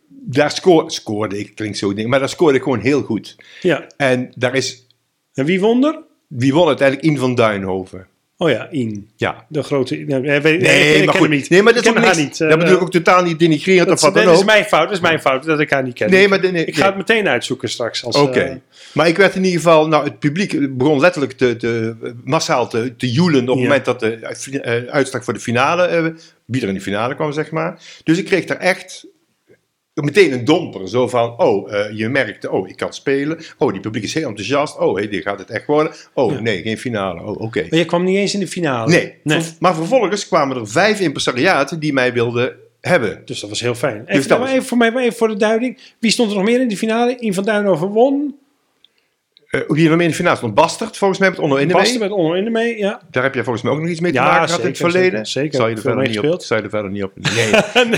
daar 0.08 0.50
scoor, 0.50 0.90
scoorde 0.90 1.38
ik, 1.38 1.54
klinkt 1.54 1.78
zo 1.78 1.94
ding, 1.94 2.08
maar 2.08 2.18
daar 2.18 2.28
scoorde 2.28 2.56
ik 2.56 2.62
gewoon 2.62 2.80
heel 2.80 3.02
goed. 3.02 3.36
Ja. 3.60 3.86
En 3.96 4.32
daar 4.34 4.54
is, 4.54 4.86
En 5.34 5.44
wie 5.44 5.60
won 5.60 5.84
er? 5.84 5.98
wie 6.28 6.52
won 6.52 6.66
uiteindelijk? 6.66 7.08
In 7.08 7.18
van 7.18 7.34
Duinhoven. 7.34 8.06
Oh 8.42 8.50
ja, 8.50 8.68
In. 8.70 9.08
Ja. 9.16 9.44
De 9.48 9.62
grote... 9.62 9.94
Nee, 9.96 10.20
nee, 10.20 10.40
weet- 10.40 10.60
Nee, 10.60 10.88
ik 10.88 10.96
ken 10.96 11.04
maar 11.06 11.14
goed. 11.14 11.28
niet. 11.28 11.50
Nee, 11.50 11.62
maar 11.62 11.72
dat 11.74 11.84
is 11.84 11.90
ook 11.90 12.16
niet. 12.16 12.40
eh, 12.40 12.48
Dat 12.48 12.58
bedoel 12.58 12.74
ik 12.74 12.82
ook 12.82 12.90
totaal 12.90 13.22
niet 13.22 13.38
denigrerend 13.38 13.88
dat, 13.88 13.96
of 13.96 14.02
wat 14.04 14.14
dat 14.14 14.24
dan 14.24 14.32
is 14.32 14.38
ook. 14.38 14.44
mijn 14.44 14.64
fout, 14.64 14.82
dat 14.88 14.92
is 14.96 15.00
mijn 15.00 15.20
fout 15.20 15.44
dat 15.44 15.60
ik 15.60 15.70
haar 15.70 15.82
niet 15.82 15.94
ken. 15.94 16.10
Nee, 16.10 16.28
maar 16.28 16.52
nee, 16.52 16.64
ik 16.64 16.76
ga 16.76 16.86
het 16.86 16.96
meteen 16.96 17.28
uitzoeken 17.28 17.68
straks. 17.68 18.02
Oké. 18.02 18.40
eh, 18.40 18.54
maar 18.92 19.08
ik 19.08 19.16
werd 19.16 19.34
in 19.34 19.44
ieder 19.44 19.60
geval, 19.60 19.88
nou, 19.88 20.04
het 20.04 20.18
publiek 20.18 20.76
begon 20.78 21.00
letterlijk 21.00 21.32
te, 21.32 21.56
te, 21.56 21.94
massaal 22.24 22.68
te, 22.68 22.94
te 22.96 23.10
joelen 23.12 23.40
op 23.42 23.46
het 23.48 23.56
Ja. 23.56 23.62
moment 23.62 23.84
dat 23.84 24.00
de 24.00 24.86
uitslag 24.90 25.24
voor 25.24 25.34
de 25.34 25.40
finale, 25.40 25.84
eh, 25.86 26.04
wie 26.44 26.62
er 26.62 26.68
in 26.68 26.74
de 26.74 26.80
finale 26.80 27.14
kwam, 27.14 27.32
zeg 27.32 27.50
maar. 27.50 27.80
Dus 28.04 28.18
ik 28.18 28.24
kreeg 28.24 28.44
daar 28.44 28.58
echt 28.58 29.06
meteen 29.94 30.32
een 30.32 30.44
domper. 30.44 30.88
Zo 30.88 31.08
van, 31.08 31.38
oh, 31.38 31.72
eh, 31.74 31.96
je 31.96 32.08
merkte, 32.08 32.50
oh, 32.50 32.68
ik 32.68 32.76
kan 32.76 32.92
spelen. 32.92 33.38
Oh, 33.58 33.72
die 33.72 33.80
publiek 33.80 34.02
is 34.04 34.14
heel 34.14 34.28
enthousiast. 34.28 34.78
Oh, 34.78 34.94
hey, 34.96 35.08
dit 35.08 35.22
gaat 35.22 35.38
het 35.38 35.50
echt 35.50 35.66
worden. 35.66 35.92
Oh, 36.14 36.32
Ja. 36.32 36.40
nee, 36.40 36.62
geen 36.62 36.78
finale. 36.78 37.22
Oh, 37.22 37.40
oké. 37.40 37.66
maar 37.70 37.78
je 37.78 37.84
kwam 37.84 38.04
niet 38.04 38.16
eens 38.16 38.34
in 38.34 38.40
de 38.40 38.48
finale. 38.48 38.90
Nee. 38.90 39.14
nee. 39.22 39.42
Maar 39.60 39.74
vervolgens 39.74 40.28
kwamen 40.28 40.56
er 40.56 40.68
vijf 40.68 41.00
impresariaten 41.00 41.80
die 41.80 41.92
mij 41.92 42.12
wilden 42.12 42.54
hebben. 42.80 43.22
Dus 43.24 43.40
dat 43.40 43.50
was 43.50 43.60
heel 43.60 43.74
fijn. 43.74 44.00
Even, 44.02 44.14
Dus 44.14 44.26
nou, 44.26 44.40
was- 44.40 44.50
even 44.50 44.64
voor 44.64 44.76
mij, 44.78 44.92
even 44.96 45.12
voor 45.16 45.28
de 45.28 45.36
duiding. 45.36 45.78
Wie 45.98 46.10
stond 46.10 46.30
er 46.30 46.36
nog 46.36 46.44
meer 46.44 46.60
in 46.60 46.68
de 46.68 46.76
finale? 46.76 47.16
In 47.16 47.34
van 47.34 47.44
Duinhoven 47.44 47.88
won. 47.88 48.36
Eh 49.52 49.60
wie 49.68 49.82
er 49.84 49.88
nog 49.88 49.96
meer 49.96 50.02
in 50.04 50.10
de 50.10 50.14
finale 50.16 50.36
stond? 50.36 50.54
Bastard, 50.54 50.96
volgens 50.96 51.18
mij, 51.20 51.30
met 51.30 51.38
Onno 51.38 51.56
in 51.56 51.66
mee. 51.66 51.98
met 51.98 52.10
Onno 52.10 52.32
in 52.32 52.44
de 52.44 52.50
mee, 52.50 52.78
ja. 52.78 53.00
Daar 53.10 53.22
heb 53.22 53.34
jij 53.34 53.42
volgens 53.42 53.64
mij 53.64 53.72
ook 53.72 53.80
nog 53.80 53.88
iets 53.88 54.00
mee 54.00 54.12
te 54.12 54.18
Ja, 54.18 54.24
maken 54.24 54.46
gehad 54.46 54.60
in 54.60 54.66
het 54.66 54.76
verleden. 54.76 55.26
zeker. 55.26 55.54
Zal 55.54 55.68
je 55.68 55.74
er 55.74 55.80
verder 55.80 56.08
niet 56.08 56.18
op? 56.18 56.42
Zal 56.42 56.56
je 56.56 56.62
er 56.62 56.70
verder 56.70 56.90
niet 56.90 57.02
op? 57.04 57.12
Nee. 57.14 57.50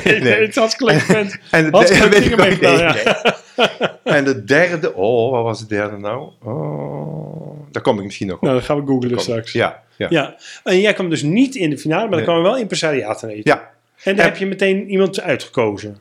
nee, 0.05 0.21
nee, 0.21 0.47
het 0.47 0.81
leuk 0.81 1.01
vent. 1.01 1.37
En 1.51 1.71
de, 1.71 2.59
ja. 2.61 2.95
Nee. 2.95 4.15
En 4.15 4.25
de 4.25 4.45
derde, 4.45 4.95
oh, 4.95 5.31
wat 5.31 5.43
was 5.43 5.59
de 5.61 5.67
derde 5.67 5.97
nou? 5.99 6.29
Oh, 6.45 7.69
daar 7.71 7.83
kom 7.83 7.99
ik 7.99 8.05
misschien 8.05 8.27
nog 8.27 8.37
op. 8.37 8.43
Nou, 8.43 8.55
dan 8.55 8.65
gaan 8.65 8.81
we 8.81 8.87
googlen 8.87 9.21
straks. 9.21 9.53
Ja, 9.53 9.83
ja. 9.97 10.07
Ja. 10.11 10.37
En 10.65 10.81
jij 10.81 10.93
kwam 10.93 11.11
dus 11.11 11.23
niet 11.23 11.55
in 11.55 11.71
de 11.71 11.79
finale, 11.79 12.01
maar 12.01 12.09
dan 12.11 12.19
Nee. 12.19 12.29
kwamen 12.29 12.43
wel 12.51 12.59
impresariaten 12.59 13.29
eten. 13.29 13.43
Ja. 13.45 13.71
En 14.03 14.17
daar 14.17 14.25
En- 14.25 14.31
heb 14.31 14.41
je 14.41 14.47
meteen 14.47 14.89
iemand 14.91 15.21
uitgekozen. 15.21 15.99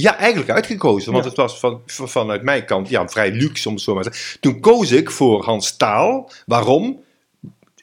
Ja, 0.00 0.16
eigenlijk 0.16 0.50
uitgekozen, 0.50 1.12
want 1.12 1.24
Ja. 1.24 1.30
het 1.30 1.38
was 1.38 1.58
van, 1.58 1.80
van- 1.86 2.08
vanuit 2.08 2.42
mijn 2.42 2.64
kant 2.64 2.88
ja, 2.88 3.08
vrij 3.08 3.30
luxe, 3.32 3.68
om 3.68 3.74
het 3.74 3.82
zo 3.82 3.94
maar 3.94 4.02
te 4.04 4.10
zeggen. 4.12 4.40
Toen 4.40 4.60
koos 4.60 4.90
ik 4.90 5.10
voor 5.10 5.44
Hans 5.44 5.76
Taal. 5.76 6.30
Waarom? 6.46 7.00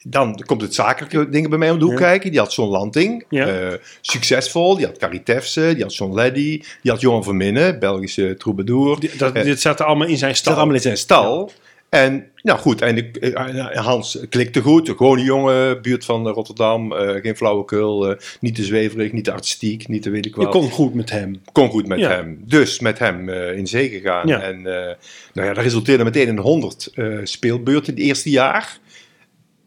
Dan 0.07 0.41
komt 0.45 0.61
het 0.61 0.73
zakelijke 0.75 1.29
dingen 1.29 1.49
bij 1.49 1.59
mij 1.59 1.71
om 1.71 1.79
de 1.79 1.83
hoek 1.85 1.93
Ja. 1.93 1.99
kijken. 1.99 2.31
Die 2.31 2.39
had 2.39 2.53
John 2.55 2.71
Lanting, 2.71 3.25
Ja. 3.29 3.47
eh, 3.47 3.73
succesvol. 4.01 4.75
Die 4.75 4.85
had 4.85 4.97
Caritefse, 4.97 5.71
die 5.73 5.83
had 5.83 5.95
John 5.95 6.13
Leddy, 6.13 6.63
die 6.81 6.91
had 6.91 7.01
Johan 7.01 7.23
Verminnen, 7.23 7.79
Belgische 7.79 8.35
troubadour. 8.37 8.99
Die- 8.99 9.17
Dat, 9.17 9.33
Eh, 9.33 9.43
dit 9.43 9.61
zat 9.61 9.79
er 9.79 9.85
allemaal 9.85 10.07
in 10.07 10.17
zijn 10.17 10.35
stal. 10.35 10.55
allemaal 10.55 10.75
in 10.75 10.81
zijn 10.81 10.97
stal. 10.97 11.51
En 11.95 12.27
nou 12.41 12.59
goed, 12.59 12.81
en 12.81 12.97
ik, 12.97 13.15
eh, 13.17 13.75
Hans 13.85 14.19
klikte 14.29 14.61
goed. 14.61 14.89
Gewoon 14.89 15.17
een 15.17 15.23
jongen, 15.23 15.81
buurt 15.81 16.05
van 16.05 16.27
Rotterdam. 16.27 16.93
eh, 16.93 17.21
geen 17.21 17.35
flauwekul, 17.35 18.09
eh, 18.09 18.17
niet 18.39 18.55
te 18.55 18.63
zweverig, 18.63 19.11
niet 19.11 19.23
te 19.23 19.31
artistiek, 19.31 19.87
niet 19.87 20.01
te 20.01 20.09
weet 20.09 20.25
ik 20.25 20.35
Je 20.35 20.41
wat. 20.41 20.51
kon 20.51 20.69
goed 20.69 20.93
met 20.93 21.09
hem. 21.09 21.41
Kon 21.51 21.69
goed 21.69 21.87
met 21.87 21.99
Ja. 21.99 22.09
hem. 22.09 22.41
Dus 22.45 22.79
met 22.79 22.99
hem 22.99 23.29
eh, 23.29 23.57
in 23.57 23.67
zee 23.67 23.89
gegaan. 23.89 24.27
Ja. 24.27 24.41
En 24.41 24.55
eh, 24.57 24.95
nou 25.33 25.47
ja, 25.47 25.53
dat 25.53 25.63
resulteerde 25.63 26.03
meteen 26.03 26.27
in 26.27 26.37
100 26.37 26.89
eh, 26.93 27.07
speelbeurten 27.23 27.93
in 27.93 27.99
het 27.99 28.07
eerste 28.09 28.29
jaar. 28.29 28.77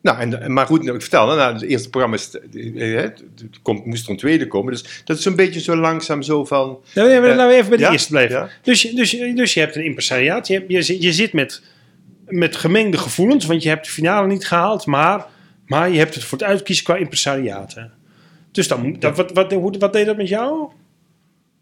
Nou, 0.02 0.18
en, 0.20 0.52
maar 0.52 0.66
goed, 0.66 0.82
nou, 0.82 0.94
ik 0.94 1.00
vertel, 1.00 1.26
nou, 1.26 1.52
het 1.52 1.62
eerste 1.62 1.90
programma 1.90 2.16
is, 2.16 2.30
eh, 2.54 2.94
eh, 2.96 3.02
het 3.02 3.22
komt, 3.62 3.84
moest 3.86 4.04
er 4.04 4.10
een 4.10 4.16
tweede 4.16 4.46
komen. 4.46 4.72
Dus 4.72 5.02
dat 5.04 5.18
is 5.18 5.24
een 5.24 5.36
beetje 5.36 5.60
zo 5.60 5.76
langzaam 5.76 6.22
zo 6.22 6.44
van... 6.44 6.78
Nou, 6.94 7.08
nee, 7.08 7.20
maar 7.20 7.30
Eh, 7.30 7.36
laten 7.36 7.48
we 7.52 7.54
even 7.56 7.68
bij 7.68 7.78
de 7.78 7.84
ja? 7.84 7.92
eerste 7.92 8.10
blijven. 8.10 8.50
Dus, 8.62 8.82
je- 8.82 8.94
dus, 8.94 9.10
je- 9.10 9.34
dus 9.34 9.54
je 9.54 9.60
hebt 9.60 9.76
een 9.76 9.84
impresariaat. 9.84 10.46
Je, 10.48 10.64
je, 10.68 11.02
je 11.02 11.12
zit 11.12 11.32
met, 11.32 11.62
met 12.28 12.56
gemengde 12.56 12.98
gevoelens, 12.98 13.46
want 13.46 13.62
je 13.62 13.68
hebt 13.68 13.84
de 13.84 13.90
finale 13.90 14.26
niet 14.26 14.46
gehaald, 14.46 14.86
maar, 14.86 15.26
maar 15.66 15.90
je 15.90 15.98
hebt 15.98 16.14
het 16.14 16.24
voor 16.24 16.38
het 16.38 16.46
uitkiezen 16.46 16.84
qua 16.84 16.96
impresariaten. 16.96 17.92
Dus 18.52 18.68
dan, 18.68 18.96
dat, 18.98 19.16
wat, 19.16 19.32
wat, 19.32 19.52
hoe, 19.52 19.78
wat 19.78 19.92
deed 19.92 20.06
dat 20.06 20.16
met 20.16 20.28
jou? 20.28 20.68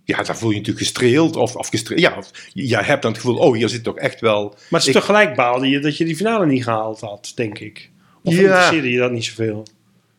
Ja, 0.04 0.22
daar 0.22 0.36
voel 0.36 0.48
je 0.48 0.54
je 0.54 0.60
natuurlijk 0.60 0.86
gestreeld. 0.86 1.36
Of, 1.36 1.56
of 1.56 1.68
gestreeld. 1.68 2.00
Ja, 2.00 2.16
of, 2.16 2.30
je 2.52 2.76
hebt 2.76 3.02
dan 3.02 3.10
het 3.12 3.20
gevoel, 3.20 3.36
oh, 3.38 3.54
hier 3.54 3.68
zit 3.68 3.82
toch 3.84 3.96
echt 3.96 4.20
wel... 4.20 4.48
Maar 4.48 4.80
het 4.80 4.88
is 4.88 4.94
Ik- 4.94 5.00
tegelijk 5.00 5.34
baalde 5.34 5.68
je 5.68 5.78
dat 5.78 5.96
je 5.96 6.04
die 6.04 6.16
finale 6.16 6.46
niet 6.46 6.62
gehaald 6.64 7.00
had, 7.00 7.32
denk 7.34 7.58
ik. 7.58 7.90
Of 8.22 8.34
Ja. 8.34 8.40
interesseerde 8.40 8.90
je 8.90 8.98
dat 8.98 9.10
niet 9.12 9.24
zoveel? 9.24 9.66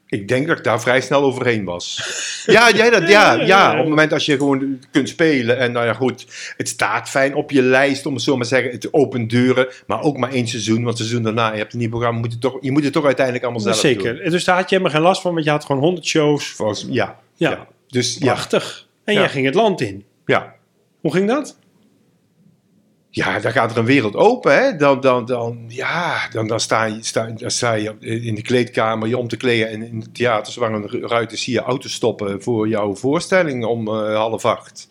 Ik 0.10 0.28
denk 0.28 0.48
dat 0.48 0.58
ik 0.58 0.64
daar 0.64 0.82
vrij 0.82 1.02
snel 1.02 1.24
overheen 1.24 1.64
was. 1.64 2.02
ja, 2.46 2.72
jij 2.72 2.90
dat, 2.90 3.10
ja, 3.10 3.34
Ja, 3.34 3.72
op 3.72 3.78
het 3.78 3.88
moment 3.88 4.14
als 4.14 4.26
je 4.26 4.38
gewoon 4.38 4.80
kunt 4.92 5.10
spelen. 5.10 5.58
En 5.58 5.72
nou 5.72 5.86
ja, 5.86 5.94
goed, 5.94 6.26
het 6.58 6.68
staat 6.68 7.10
fijn 7.10 7.36
op 7.36 7.52
je 7.52 7.62
lijst, 7.62 8.06
om 8.06 8.14
het 8.14 8.24
zo 8.24 8.36
maar 8.36 8.44
te 8.44 8.50
zeggen. 8.56 8.72
Het 8.72 8.94
opent 8.94 9.30
deuren, 9.30 9.68
maar 9.88 10.02
ook 10.02 10.18
maar 10.18 10.32
één 10.32 10.48
seizoen. 10.48 10.76
Want 10.84 10.88
het 10.88 10.98
seizoen 10.98 11.24
daarna, 11.24 11.52
je 11.52 11.58
hebt 11.58 11.74
een 11.74 11.80
nieuw 11.80 11.90
programma, 11.90 12.20
moet 12.20 12.32
je, 12.32 12.40
toch, 12.40 12.58
je 12.62 12.72
moet 12.72 12.84
het 12.84 12.94
toch 12.94 13.06
uiteindelijk 13.06 13.46
allemaal 13.46 13.62
zelf 13.64 13.82
doen. 13.82 13.92
Zeker. 13.92 14.30
Dus 14.32 14.44
daar 14.44 14.56
had 14.56 14.70
je 14.70 14.76
helemaal 14.76 14.98
geen 14.98 15.08
last 15.08 15.22
van, 15.22 15.34
want 15.34 15.46
je 15.46 15.52
had 15.52 15.66
gewoon 15.66 15.82
100 15.82 16.06
shows. 16.06 16.48
Volgens, 16.48 16.86
ja, 16.90 17.20
Ja. 17.36 17.50
ja. 17.50 17.68
Dus 17.88 18.18
ja, 18.20 18.26
Prachtig. 18.26 18.88
En 19.04 19.14
jij 19.14 19.30
ging 19.30 19.46
het 19.46 19.56
land 19.56 19.82
in. 19.82 20.06
ja. 20.26 20.56
Hoe 21.02 21.12
ging 21.12 21.28
dat? 21.28 21.58
Ja, 23.18 23.40
dan 23.40 23.52
gaat 23.52 23.72
er 23.72 23.78
een 23.78 23.86
wereld 23.86 24.16
open. 24.16 24.54
Hè? 24.54 24.76
Dan, 24.76 25.02
dan, 25.02 25.26
dan, 25.26 25.66
ja, 25.68 26.28
dan, 26.32 26.48
dan, 26.48 26.60
sta 26.60 26.84
je, 26.84 26.98
sta, 27.02 27.26
dan 27.38 27.52
sta 27.52 27.74
je 27.74 27.96
in 28.00 28.36
de 28.36 28.42
kleedkamer 28.42 29.08
je 29.08 29.18
om 29.18 29.28
te 29.28 29.38
kleden. 29.38 29.70
En 29.70 29.84
in 29.84 30.00
het 30.00 30.16
theater, 30.16 30.60
waar 30.60 30.74
een 30.74 31.08
ruiten, 31.08 31.38
zie 31.38 31.54
je 31.54 31.60
auto's 31.60 31.94
stoppen 31.94 32.42
voor 32.42 32.68
jouw 32.68 32.96
voorstelling 32.96 33.66
om 33.66 33.88
eh, 33.88 34.16
half 34.16 34.46
acht. 34.46 34.88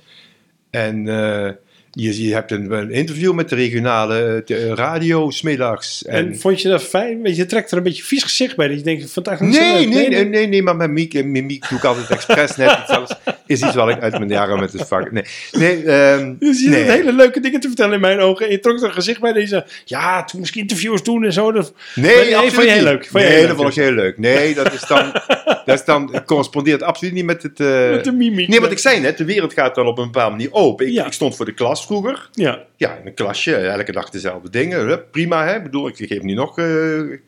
En 0.70 1.08
eh, 1.08 1.50
je, 1.90 2.22
je 2.22 2.34
hebt 2.34 2.50
een, 2.50 2.72
een 2.72 2.90
interview 2.90 3.32
met 3.32 3.48
de 3.48 3.54
regionale 3.54 4.42
radio, 4.74 5.30
smiddags. 5.30 6.04
En, 6.04 6.26
En, 6.26 6.38
vond 6.38 6.62
je 6.62 6.68
dat 6.68 6.82
fijn? 6.82 7.34
Je, 7.34 7.46
trekt 7.46 7.70
er 7.70 7.76
een 7.76 7.82
beetje 7.82 8.02
vies 8.02 8.22
gezicht 8.22 8.56
bij. 8.56 8.68
Dat 8.68 8.76
je 8.76 8.82
denkt, 8.82 9.16
niet 9.16 9.40
nee, 9.40 9.82
zo 9.82 9.88
leuk. 9.88 9.88
nee, 9.88 10.08
nee, 10.08 10.24
nee, 10.24 10.46
nee, 10.46 10.62
maar 10.62 10.76
met 10.76 10.90
Miek, 10.90 11.24
mimiek 11.24 11.68
doe 11.68 11.78
ik 11.78 11.84
altijd 11.84 12.10
expres 12.10 12.56
net 12.56 12.78
iets 12.82 12.90
anders. 12.90 13.14
Is 13.46 13.62
iets 13.62 13.74
wat 13.74 13.88
ik 13.88 14.00
uit 14.00 14.12
mijn 14.12 14.28
jaren 14.28 14.60
met 14.60 14.72
het 14.72 14.88
vak... 14.88 15.12
Nee, 15.12 15.24
nee, 15.52 15.84
ehm, 15.84 16.34
Je 16.38 16.54
ziet 16.54 16.70
nee. 16.70 16.82
hele 16.82 17.12
leuke 17.12 17.40
dingen 17.40 17.60
te 17.60 17.66
vertellen 17.66 17.94
in 17.94 18.00
mijn 18.00 18.20
ogen. 18.20 18.46
En 18.46 18.52
je 18.52 18.58
trok 18.60 18.78
er 18.78 18.84
een 18.84 18.92
gezicht 18.92 19.20
bij 19.20 19.32
deze. 19.32 19.66
Ja, 19.84 20.24
toen 20.24 20.38
moest 20.40 20.54
ik 20.54 20.60
interviews 20.60 21.02
doen 21.02 21.24
en 21.24 21.32
zo. 21.32 21.52
Dat, 21.52 21.72
Nee, 21.94 22.36
absoluut 22.36 22.52
vond 22.54 22.66
je 22.66 22.72
heel 22.72 22.82
leuk. 22.82 23.06
Vond 23.06 23.22
je 23.22 23.28
nee, 23.28 23.38
heel 23.38 23.46
dat 23.46 23.48
leuk, 23.48 23.56
vond 23.56 23.76
ik 23.76 23.82
heel 23.82 23.92
leuk. 23.92 24.18
Nee, 24.18 24.54
dat 24.54 24.72
is 24.72 24.80
dan... 24.80 25.12
dat 25.66 25.78
is 25.78 25.84
dan 25.84 26.24
correspondeert 26.24 26.82
absoluut 26.82 27.12
niet 27.14 27.24
met 27.24 27.42
het... 27.42 27.60
eh, 27.60 27.90
met 27.90 28.04
de 28.04 28.12
mimiek. 28.12 28.48
Nee, 28.48 28.60
wat 28.60 28.70
ik 28.70 28.78
zei 28.78 29.00
net, 29.00 29.18
de 29.18 29.24
wereld 29.24 29.52
gaat 29.52 29.74
dan 29.74 29.86
op 29.86 29.98
een 29.98 30.04
bepaalde 30.04 30.30
manier 30.36 30.52
open. 30.52 30.86
Ik, 30.86 30.92
Ja. 30.92 31.06
ik 31.06 31.12
stond 31.12 31.36
voor 31.36 31.44
de 31.44 31.54
klas 31.54 31.86
vroeger. 31.86 32.28
Ja, 32.32 32.64
Ja, 32.76 32.96
in 33.00 33.06
een 33.06 33.14
klasje, 33.14 33.56
elke 33.56 33.92
dag 33.92 34.10
dezelfde 34.10 34.50
dingen. 34.50 35.02
Prima, 35.10 35.44
hè. 35.46 35.56
Ik 35.56 35.62
bedoel, 35.62 35.88
ik 35.88 35.96
geef 35.96 36.22
nu 36.22 36.34
nog 36.34 36.58
eh, 36.58 36.66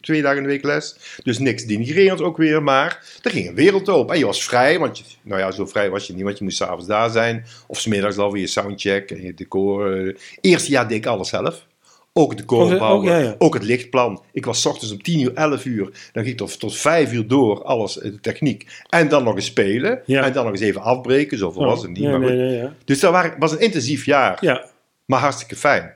twee 0.00 0.22
dagen 0.22 0.36
in 0.36 0.42
de 0.42 0.48
week 0.48 0.64
les. 0.64 0.96
Dus 1.22 1.38
niks 1.38 1.64
denigrerend 1.64 2.22
ook 2.22 2.36
weer, 2.36 2.62
maar 2.62 3.02
er 3.22 3.30
ging 3.30 3.48
een 3.48 3.54
wereld 3.54 3.88
open. 3.88 4.12
En 4.14 4.18
je 4.20 4.26
was 4.26 4.44
vrij, 4.44 4.78
want 4.78 4.98
je, 4.98 5.04
nou 5.22 5.40
ja, 5.40 5.50
zo 5.50 5.66
vrij 5.66 5.90
was 5.90 6.06
je 6.06 6.07
niet, 6.14 6.24
want 6.24 6.38
je 6.38 6.44
moest 6.44 6.56
s'avonds 6.56 6.86
daar 6.86 7.10
zijn. 7.10 7.44
Of 7.66 7.80
smiddags 7.80 8.16
al 8.16 8.28
voor 8.28 8.38
je 8.38 8.46
soundcheck 8.46 9.10
en 9.10 9.22
je 9.22 9.34
decor. 9.34 10.14
Eerste 10.40 10.70
jaar 10.70 10.88
deed 10.88 10.96
ik 10.98 11.06
alles 11.06 11.28
zelf. 11.28 11.66
Ook 12.12 12.30
het 12.30 12.38
decor 12.38 12.72
Oh, 12.72 12.78
bouwen, 12.78 13.08
ja, 13.12 13.18
ja. 13.18 13.34
ook 13.38 13.54
het 13.54 13.62
lichtplan. 13.62 14.22
Ik 14.32 14.44
was 14.44 14.60
's 14.60 14.66
ochtends 14.66 14.92
om 14.92 15.02
10 15.02 15.20
uur, 15.20 15.34
11 15.34 15.64
uur. 15.64 15.84
Dan 15.84 16.22
ging 16.22 16.26
ik 16.26 16.36
tot, 16.36 16.58
tot 16.60 16.76
5 16.76 17.12
uur 17.12 17.26
door, 17.26 17.62
alles, 17.64 17.98
eh, 18.00 18.10
de 18.10 18.20
techniek. 18.20 18.66
En 18.88 19.08
dan 19.08 19.24
nog 19.24 19.34
eens 19.34 19.44
spelen. 19.44 20.00
Ja. 20.06 20.24
En 20.24 20.32
dan 20.32 20.42
nog 20.44 20.52
eens 20.52 20.62
even 20.62 20.80
afbreken, 20.82 21.38
zoveel 21.38 21.64
was 21.64 21.82
het 21.82 21.90
niet. 21.90 22.02
Maar 22.02 22.20
goed. 22.20 22.28
nee. 22.34 22.68
Dus 22.84 23.00
dat 23.00 23.12
waren- 23.12 23.34
was 23.38 23.52
een 23.52 23.60
intensief 23.60 24.04
jaar, 24.06 24.38
Ja. 24.40 24.64
maar 25.04 25.20
hartstikke 25.20 25.56
fijn. 25.56 25.92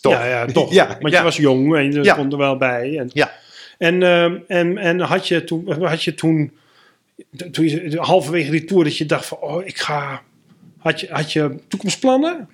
Toch? 0.00 0.12
Ja, 0.12 0.24
ja, 0.26 0.46
toch. 0.52 0.72
Ja, 0.72 0.96
Want 1.00 1.14
je 1.14 1.22
was 1.22 1.36
jong 1.36 1.76
en 1.76 1.92
je 1.92 2.04
stond 2.04 2.32
er 2.32 2.38
wel 2.38 2.56
bij. 2.56 2.98
En, 2.98 3.10
Ja. 3.12 3.32
en, 3.78 4.02
ehm, 4.02 4.36
en, 4.46 4.78
en 4.78 5.00
had 5.00 5.28
je 5.28 5.44
toen, 5.44 5.82
had 5.84 6.02
je 6.02 6.14
toen, 6.14 6.52
toen 7.50 7.68
je, 7.68 7.98
halverwege 8.00 8.50
die 8.50 8.64
tour, 8.64 8.84
dat 8.84 8.96
je 8.96 9.06
dacht 9.06 9.26
van, 9.26 9.38
oh, 9.38 9.66
ik 9.66 9.78
ga... 9.78 10.22
Had 10.78 11.00
je, 11.00 11.06
had 11.10 11.32
je 11.32 11.54
toekomstplannen? 11.68 12.48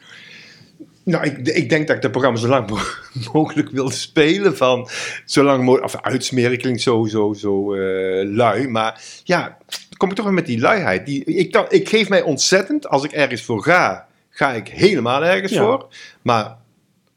Nou, 1.04 1.24
ik, 1.24 1.38
ik 1.48 1.68
denk 1.68 1.86
dat 1.86 1.96
ik 1.96 2.02
dat 2.02 2.10
programma 2.10 2.38
zo 2.38 2.48
lang 2.48 2.70
mo- 2.70 2.78
mogelijk 3.40 3.70
wilde 3.70 3.92
spelen. 3.94 4.56
Van 4.56 4.88
zolang 5.24 5.64
mogelijk, 5.64 5.94
of 5.94 6.00
uitsmeren 6.02 6.58
klinkt 6.58 6.80
zo, 6.82 7.06
zo, 7.06 7.32
zo 7.32 7.74
eh, 7.74 8.28
lui. 8.34 8.68
Maar 8.68 9.02
ja, 9.24 9.56
dan 9.68 9.96
kom 9.96 10.08
ik 10.10 10.14
toch 10.16 10.24
weer 10.24 10.34
met 10.34 10.46
die 10.46 10.60
luiheid. 10.60 11.06
Die, 11.06 11.24
ik, 11.24 11.52
dan- 11.52 11.66
ik 11.68 11.88
geef 11.88 12.08
mij 12.08 12.22
ontzettend, 12.22 12.88
als 12.88 13.04
ik 13.04 13.12
ergens 13.12 13.42
voor 13.42 13.62
ga, 13.62 14.06
ga 14.30 14.52
ik 14.52 14.68
helemaal 14.68 15.24
ergens 15.24 15.52
Ja. 15.52 15.62
voor. 15.62 15.88
Maar 16.22 16.56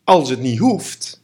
als 0.04 0.30
het 0.30 0.40
niet 0.40 0.60
hoeft, 0.60 1.21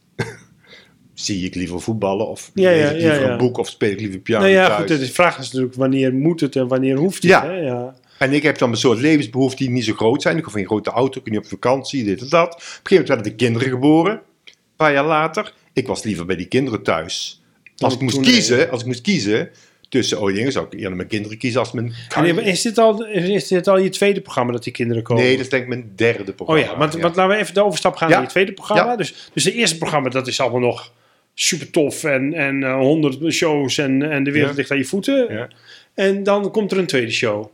zie 1.20 1.44
ik 1.44 1.54
liever 1.54 1.80
voetballen 1.80 2.28
of 2.28 2.50
Ja, 2.54 2.70
lees 2.70 2.90
ik 2.90 2.96
liever 2.96 3.30
een 3.30 3.38
boek 3.38 3.58
of 3.58 3.68
speel 3.68 3.90
ik 3.90 4.00
liever 4.00 4.18
piano 4.20 4.42
nou 4.44 4.54
ja, 4.56 4.66
thuis. 4.66 4.90
goed, 4.90 5.00
de 5.00 5.12
vraag 5.12 5.38
is 5.38 5.44
natuurlijk 5.44 5.74
wanneer 5.74 6.14
moet 6.14 6.40
het 6.40 6.56
en 6.56 6.68
wanneer 6.68 6.96
hoeft 6.96 7.22
het. 7.22 7.30
Ja. 7.30 7.44
Hè? 7.46 7.52
ja. 7.52 7.94
En 8.18 8.32
ik 8.32 8.42
heb 8.42 8.58
dan 8.58 8.70
een 8.70 8.76
soort 8.76 8.98
levensbehoeften 8.98 9.58
die 9.64 9.74
niet 9.74 9.84
zo 9.84 9.92
groot 9.94 10.22
zijn. 10.22 10.36
Ik 10.36 10.44
hoef 10.44 10.52
geen 10.52 10.66
grote 10.66 10.90
auto, 10.90 11.18
ik 11.18 11.24
kan 11.24 11.32
niet 11.32 11.42
op 11.42 11.48
vakantie, 11.48 12.04
dit 12.04 12.20
en 12.20 12.28
dat. 12.28 12.54
Op 12.54 12.54
een 12.54 12.60
gegeven 12.60 12.82
moment 12.90 13.08
werden 13.08 13.26
de 13.26 13.34
kinderen 13.34 13.68
geboren. 13.68 14.12
Een 14.12 14.52
paar 14.76 14.92
jaar 14.92 15.06
later. 15.06 15.52
Ik 15.72 15.86
was 15.86 16.02
liever 16.02 16.26
bij 16.26 16.36
die 16.36 16.46
kinderen 16.46 16.82
thuis. 16.82 17.42
Als 17.76 17.94
ik 17.94 18.00
moest 18.00 18.14
toen, 18.14 18.24
kiezen, 18.24 18.70
als 18.70 18.80
ik 18.80 18.86
moest 18.86 19.00
kiezen 19.00 19.50
tussen 19.88 20.20
oh 20.20 20.32
dingen, 20.34 20.52
zou 20.52 20.66
ik 20.66 20.72
eerder 20.78 20.96
mijn 20.96 21.08
kinderen 21.08 21.38
kiezen 21.38 21.60
als 21.60 21.72
mijn... 21.72 21.92
En 22.14 22.38
is, 22.38 22.62
dit 22.62 22.78
al, 22.78 23.06
is 23.06 23.48
dit 23.48 23.68
al 23.68 23.78
je 23.78 23.88
tweede 23.88 24.20
programma 24.20 24.52
dat 24.52 24.62
die 24.64 24.72
kinderen 24.72 25.02
komen? 25.02 25.22
Nee, 25.22 25.32
dat 25.32 25.44
is 25.44 25.50
denk 25.50 25.62
ik 25.62 25.68
mijn 25.68 25.92
derde 25.96 26.30
Oh 26.30 26.36
programma. 26.36 26.62
ja, 26.72 26.76
want, 26.78 26.92
want 26.94 27.16
laten 27.16 27.36
we 27.36 27.42
even 27.42 27.54
de 27.54 27.64
overstap 27.64 27.96
gaan 27.96 28.08
Ja. 28.08 28.14
naar 28.14 28.24
je 28.24 28.30
tweede 28.30 28.52
programma. 28.52 28.90
Ja. 28.90 28.96
Dus, 28.96 29.30
dus 29.32 29.44
de 29.44 29.52
eerste 29.52 29.78
programma, 29.78 30.08
dat 30.08 30.26
is 30.26 30.40
allemaal 30.40 30.60
nog 30.60 30.92
super 31.40 31.70
tof 31.70 32.04
en 32.04 32.34
en 32.34 32.62
eh, 32.62 32.74
honderd 32.74 33.32
shows 33.32 33.78
en, 33.78 34.10
en 34.10 34.24
de 34.24 34.30
wereld 34.32 34.50
Ja. 34.50 34.56
ligt 34.56 34.70
aan 34.70 34.78
je 34.78 34.84
voeten. 34.84 35.32
Ja. 35.34 35.48
En 35.94 36.22
dan 36.22 36.50
komt 36.50 36.72
er 36.72 36.78
een 36.78 36.86
tweede 36.86 37.10
show. 37.10 37.52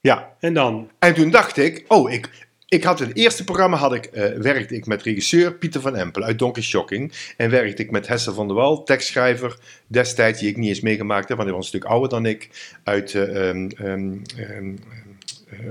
Ja, 0.00 0.36
En 0.40 0.54
dan? 0.54 0.90
en 0.98 1.14
toen 1.14 1.30
dacht 1.30 1.56
ik, 1.56 1.84
oh, 1.88 2.12
ik, 2.12 2.28
ik 2.68 2.84
had 2.84 2.98
het 2.98 3.16
eerste 3.16 3.44
programma, 3.44 3.76
had 3.76 3.94
ik, 3.94 4.04
eh, 4.04 4.32
werkte 4.38 4.74
ik 4.74 4.86
met 4.86 5.02
regisseur 5.02 5.54
Pieter 5.54 5.80
van 5.80 5.96
Empel 5.96 6.22
uit 6.22 6.38
Donker 6.38 6.62
Shocking. 6.62 7.12
En 7.36 7.50
werkte 7.50 7.82
ik 7.82 7.90
met 7.90 8.06
Hesse 8.08 8.32
van 8.32 8.46
der 8.46 8.56
Wal, 8.56 8.82
tekstschrijver 8.82 9.58
destijds, 9.86 10.40
die 10.40 10.48
ik 10.48 10.56
niet 10.56 10.68
eens 10.68 10.80
meegemaakt 10.80 11.28
heb, 11.28 11.36
want 11.36 11.48
hij 11.48 11.56
was 11.58 11.72
een 11.72 11.78
stuk 11.78 11.90
ouder 11.90 12.08
dan 12.08 12.26
ik, 12.26 12.48
uit 12.84 13.14
ehm, 13.14 13.68
eh, 13.76 13.96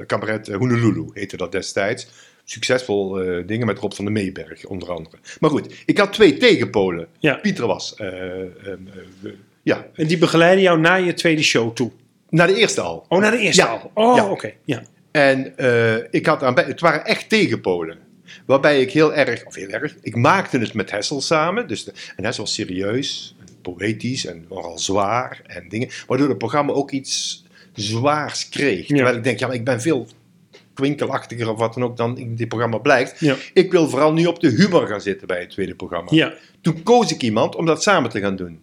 cabaret 0.08 0.47
eh, 0.47 0.56
Honolulu 0.58 1.06
heette 1.13 1.38
dat 1.38 1.51
destijds. 1.51 2.08
Succesvol 2.47 3.19
eh, 3.21 3.47
dingen 3.47 3.65
met 3.67 3.79
Rob 3.79 3.91
van 3.93 4.05
der 4.05 4.13
Meeberg, 4.13 4.65
onder 4.65 4.91
andere. 4.91 5.17
Maar 5.39 5.49
goed, 5.49 5.73
ik 5.86 5.97
had 5.97 6.13
twee 6.13 6.38
tegenpolen. 6.38 7.08
Ja. 7.19 7.34
Pieter 7.36 7.67
was, 7.67 7.95
eh, 7.95 8.41
eh, 8.41 8.47
ja, 9.63 9.88
En 9.93 10.08
die 10.08 10.17
begeleiden 10.17 10.63
jou 10.63 10.79
naar 10.79 11.01
je 11.01 11.13
tweede 11.13 11.43
show 11.43 11.73
toe. 11.75 11.91
naar 12.29 12.47
de 12.47 12.55
eerste 12.55 12.81
al. 12.81 13.05
Oh, 13.10 13.19
naar 13.19 13.31
de 13.31 13.38
eerste 13.38 13.62
Ja. 13.62 13.67
al. 13.67 13.91
Oh, 13.93 14.15
Ja. 14.15 14.29
oké. 14.29 14.53
Ja. 14.65 14.84
En 15.12 15.53
ik 16.12 16.25
had 16.25 16.43
aan, 16.43 16.60
het 16.60 16.79
waren 16.79 17.05
echt 17.05 17.29
tegenpolen. 17.29 17.97
Waarbij 18.45 18.81
ik 18.81 18.91
heel 18.91 19.13
erg, 19.13 19.45
of 19.45 19.55
heel 19.55 19.69
erg, 19.69 19.95
ik 20.01 20.15
maakte 20.15 20.60
het 20.60 20.73
met 20.73 20.91
Hessel 20.91 21.21
samen. 21.21 21.67
Dus 21.67 21.84
de, 21.84 21.93
en 22.15 22.23
Hessel 22.25 22.43
was 22.43 22.53
serieus, 22.53 23.36
en 23.39 23.47
poëtisch 23.62 24.25
en 24.25 24.45
nogal 24.49 24.79
zwaar 24.79 25.41
en 25.45 25.69
dingen. 25.69 25.89
Waardoor 26.08 26.29
het 26.29 26.38
programma 26.38 26.71
ook 26.73 26.91
iets 26.91 27.43
zwaars 27.73 28.49
kreeg. 28.49 28.88
Ja. 28.88 28.95
Terwijl 28.95 29.17
ik 29.17 29.23
denk, 29.23 29.39
ja, 29.39 29.47
maar 29.47 29.55
ik 29.55 29.63
ben 29.65 29.81
veel 29.81 30.08
kwinkelachtiger 30.75 31.51
of 31.51 31.59
wat 31.59 31.73
dan 31.73 31.83
ook 31.83 31.97
dan 31.97 32.17
in 32.17 32.35
dit 32.35 32.47
programma 32.47 32.77
blijkt. 32.77 33.19
Ja. 33.19 33.35
Ik 33.53 33.71
wil 33.71 33.89
vooral 33.89 34.13
nu 34.13 34.25
op 34.25 34.39
de 34.39 34.49
humor 34.49 34.88
gaan 34.88 35.01
zitten 35.01 35.27
bij 35.27 35.39
het 35.39 35.49
tweede 35.49 35.75
programma. 35.75 36.07
ja. 36.11 36.33
Toen 36.61 36.83
koos 36.83 37.11
ik 37.11 37.21
iemand 37.21 37.55
om 37.55 37.65
dat 37.65 37.83
samen 37.83 38.09
te 38.09 38.19
gaan 38.19 38.35
doen. 38.35 38.59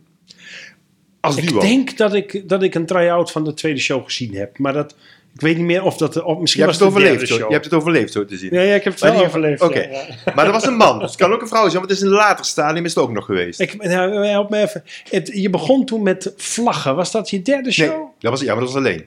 Als 1.20 1.36
Ik 1.36 1.48
duo. 1.48 1.60
denk 1.60 1.96
dat 1.96 2.14
ik, 2.14 2.48
dat 2.48 2.62
ik 2.62 2.74
een 2.74 2.86
try-out 2.86 3.30
van 3.30 3.44
de 3.44 3.54
tweede 3.54 3.80
show 3.80 4.04
gezien 4.04 4.34
heb. 4.34 4.58
Maar 4.58 4.72
dat, 4.72 4.94
ik 5.34 5.40
weet 5.40 5.56
niet 5.56 5.66
meer 5.66 5.82
of 5.82 5.96
dat... 5.96 6.22
Of 6.22 6.38
misschien 6.38 6.62
je, 6.62 6.68
was 6.68 6.78
hebt 6.78 6.92
het 6.94 7.02
overleefd, 7.02 7.26
show. 7.26 7.38
je 7.46 7.52
hebt 7.52 7.64
het 7.64 7.74
overleefd, 7.74 8.12
zo 8.12 8.24
te 8.24 8.36
zien. 8.36 8.54
Ja, 8.54 8.60
ja, 8.60 8.74
ik 8.74 8.84
heb 8.84 8.92
het 8.92 9.02
wel 9.02 9.24
overleefd. 9.24 9.62
oké. 9.62 9.80
ja. 9.80 10.04
Maar 10.34 10.44
dat 10.44 10.54
was 10.54 10.66
een 10.66 10.76
man, 10.76 10.98
dus 10.98 11.08
het 11.10 11.18
kan 11.20 11.32
ook 11.32 11.40
een 11.40 11.48
vrouw 11.48 11.62
zijn, 11.68 11.78
want 11.78 11.88
het 11.88 11.96
is 11.98 12.04
een 12.04 12.10
later 12.10 12.44
stadium 12.44 12.84
is 12.84 12.94
het 12.94 13.04
ook 13.04 13.12
nog 13.12 13.24
geweest. 13.24 13.60
Ik, 13.60 13.82
nou, 13.82 14.26
help 14.26 14.50
me 14.50 14.60
even. 14.60 14.84
Het, 15.10 15.30
je 15.34 15.50
begon 15.50 15.84
toen 15.84 16.02
met 16.02 16.32
vlaggen. 16.36 16.96
Was 16.96 17.10
dat 17.10 17.30
je 17.30 17.42
derde 17.42 17.72
show? 17.72 17.88
Nee, 17.88 18.06
dat 18.18 18.30
was, 18.30 18.40
ja, 18.40 18.54
maar 18.54 18.64
dat 18.64 18.72
was 18.72 18.82
alleen. 18.82 19.04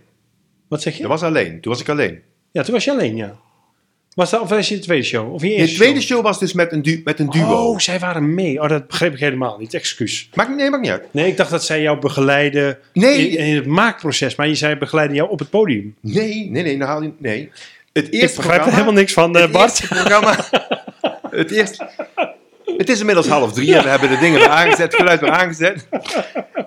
Wat 0.68 0.82
zeg 0.82 0.94
je? 0.96 1.02
Dat 1.02 1.12
was 1.12 1.24
alleen. 1.24 1.62
Toen 1.62 1.72
was 1.72 1.82
ik 1.82 1.90
alleen. 1.90 2.22
Ja, 2.56 2.64
toen 2.64 2.74
was 2.74 2.84
je 2.84 2.92
alleen, 2.92 3.16
ja. 3.16 3.36
Was 4.14 4.30
dat, 4.30 4.42
of 4.42 4.50
was 4.50 4.70
je 4.70 4.76
de 4.76 4.82
tweede 4.82 5.04
show? 5.06 5.34
Of 5.34 5.42
je 5.42 5.48
De 5.48 5.54
eerste 5.54 5.76
tweede 5.76 6.02
show? 6.02 6.10
show 6.18 6.24
was 6.24 6.40
dus 6.40 6.54
met 6.54 6.72
een, 6.72 6.82
du 6.82 7.02
met 7.04 7.20
een 7.20 7.30
duo. 7.30 7.46
Oh, 7.72 7.80
zij 7.80 8.00
waren 8.00 8.34
mee. 8.34 8.62
Oh, 8.62 8.70
dat 8.70 8.88
begreep 8.88 9.14
ik 9.14 9.20
helemaal 9.20 9.58
niet. 9.58 9.74
Excuus. 9.74 10.30
Maakt, 10.34 10.56
nee, 10.56 10.70
maakt 10.70 10.82
niet 10.84 10.92
uit. 10.92 11.04
Nee, 11.12 11.28
ik 11.28 11.38
dacht 11.38 11.50
dat 11.50 11.64
zij 11.66 11.82
jou 11.82 12.00
begeleiden 12.00 12.78
Nee. 12.94 13.30
in, 13.30 13.46
in 13.46 13.56
het 13.56 13.66
maakproces. 13.66 14.36
Maar 14.36 14.48
je 14.48 14.56
zei 14.56 14.76
begeleiden 14.76 15.16
jou 15.16 15.30
op 15.30 15.40
het 15.40 15.50
podium. 15.50 15.96
Nee, 16.02 16.50
nee, 16.52 16.64
nee, 16.64 16.78
nou 16.78 16.90
haal 16.90 17.02
je... 17.02 17.12
Nee. 17.18 17.50
Het 17.94 18.08
Ik 18.08 18.14
eerste 18.14 18.38
begrijp 18.42 18.66
er 18.66 18.72
helemaal 18.72 18.94
niks 18.94 19.14
van, 19.14 19.36
eh, 19.36 19.42
het 19.42 19.52
Bart. 19.52 19.70
eerste 19.70 19.88
programma... 19.88 20.36
het 21.42 21.52
eerste... 21.52 21.90
Het 22.78 22.90
is 22.90 23.00
inmiddels 23.00 23.28
half 23.28 23.54
drie 23.54 23.76
en 23.76 23.84
we 23.84 23.90
hebben 23.90 24.10
de 24.10 24.18
dingen 24.18 24.40
weer 24.40 24.50
aangezet, 24.50 24.92
het 24.92 24.96
geluid 24.96 25.20
weer 25.20 25.30
aangezet. 25.32 25.88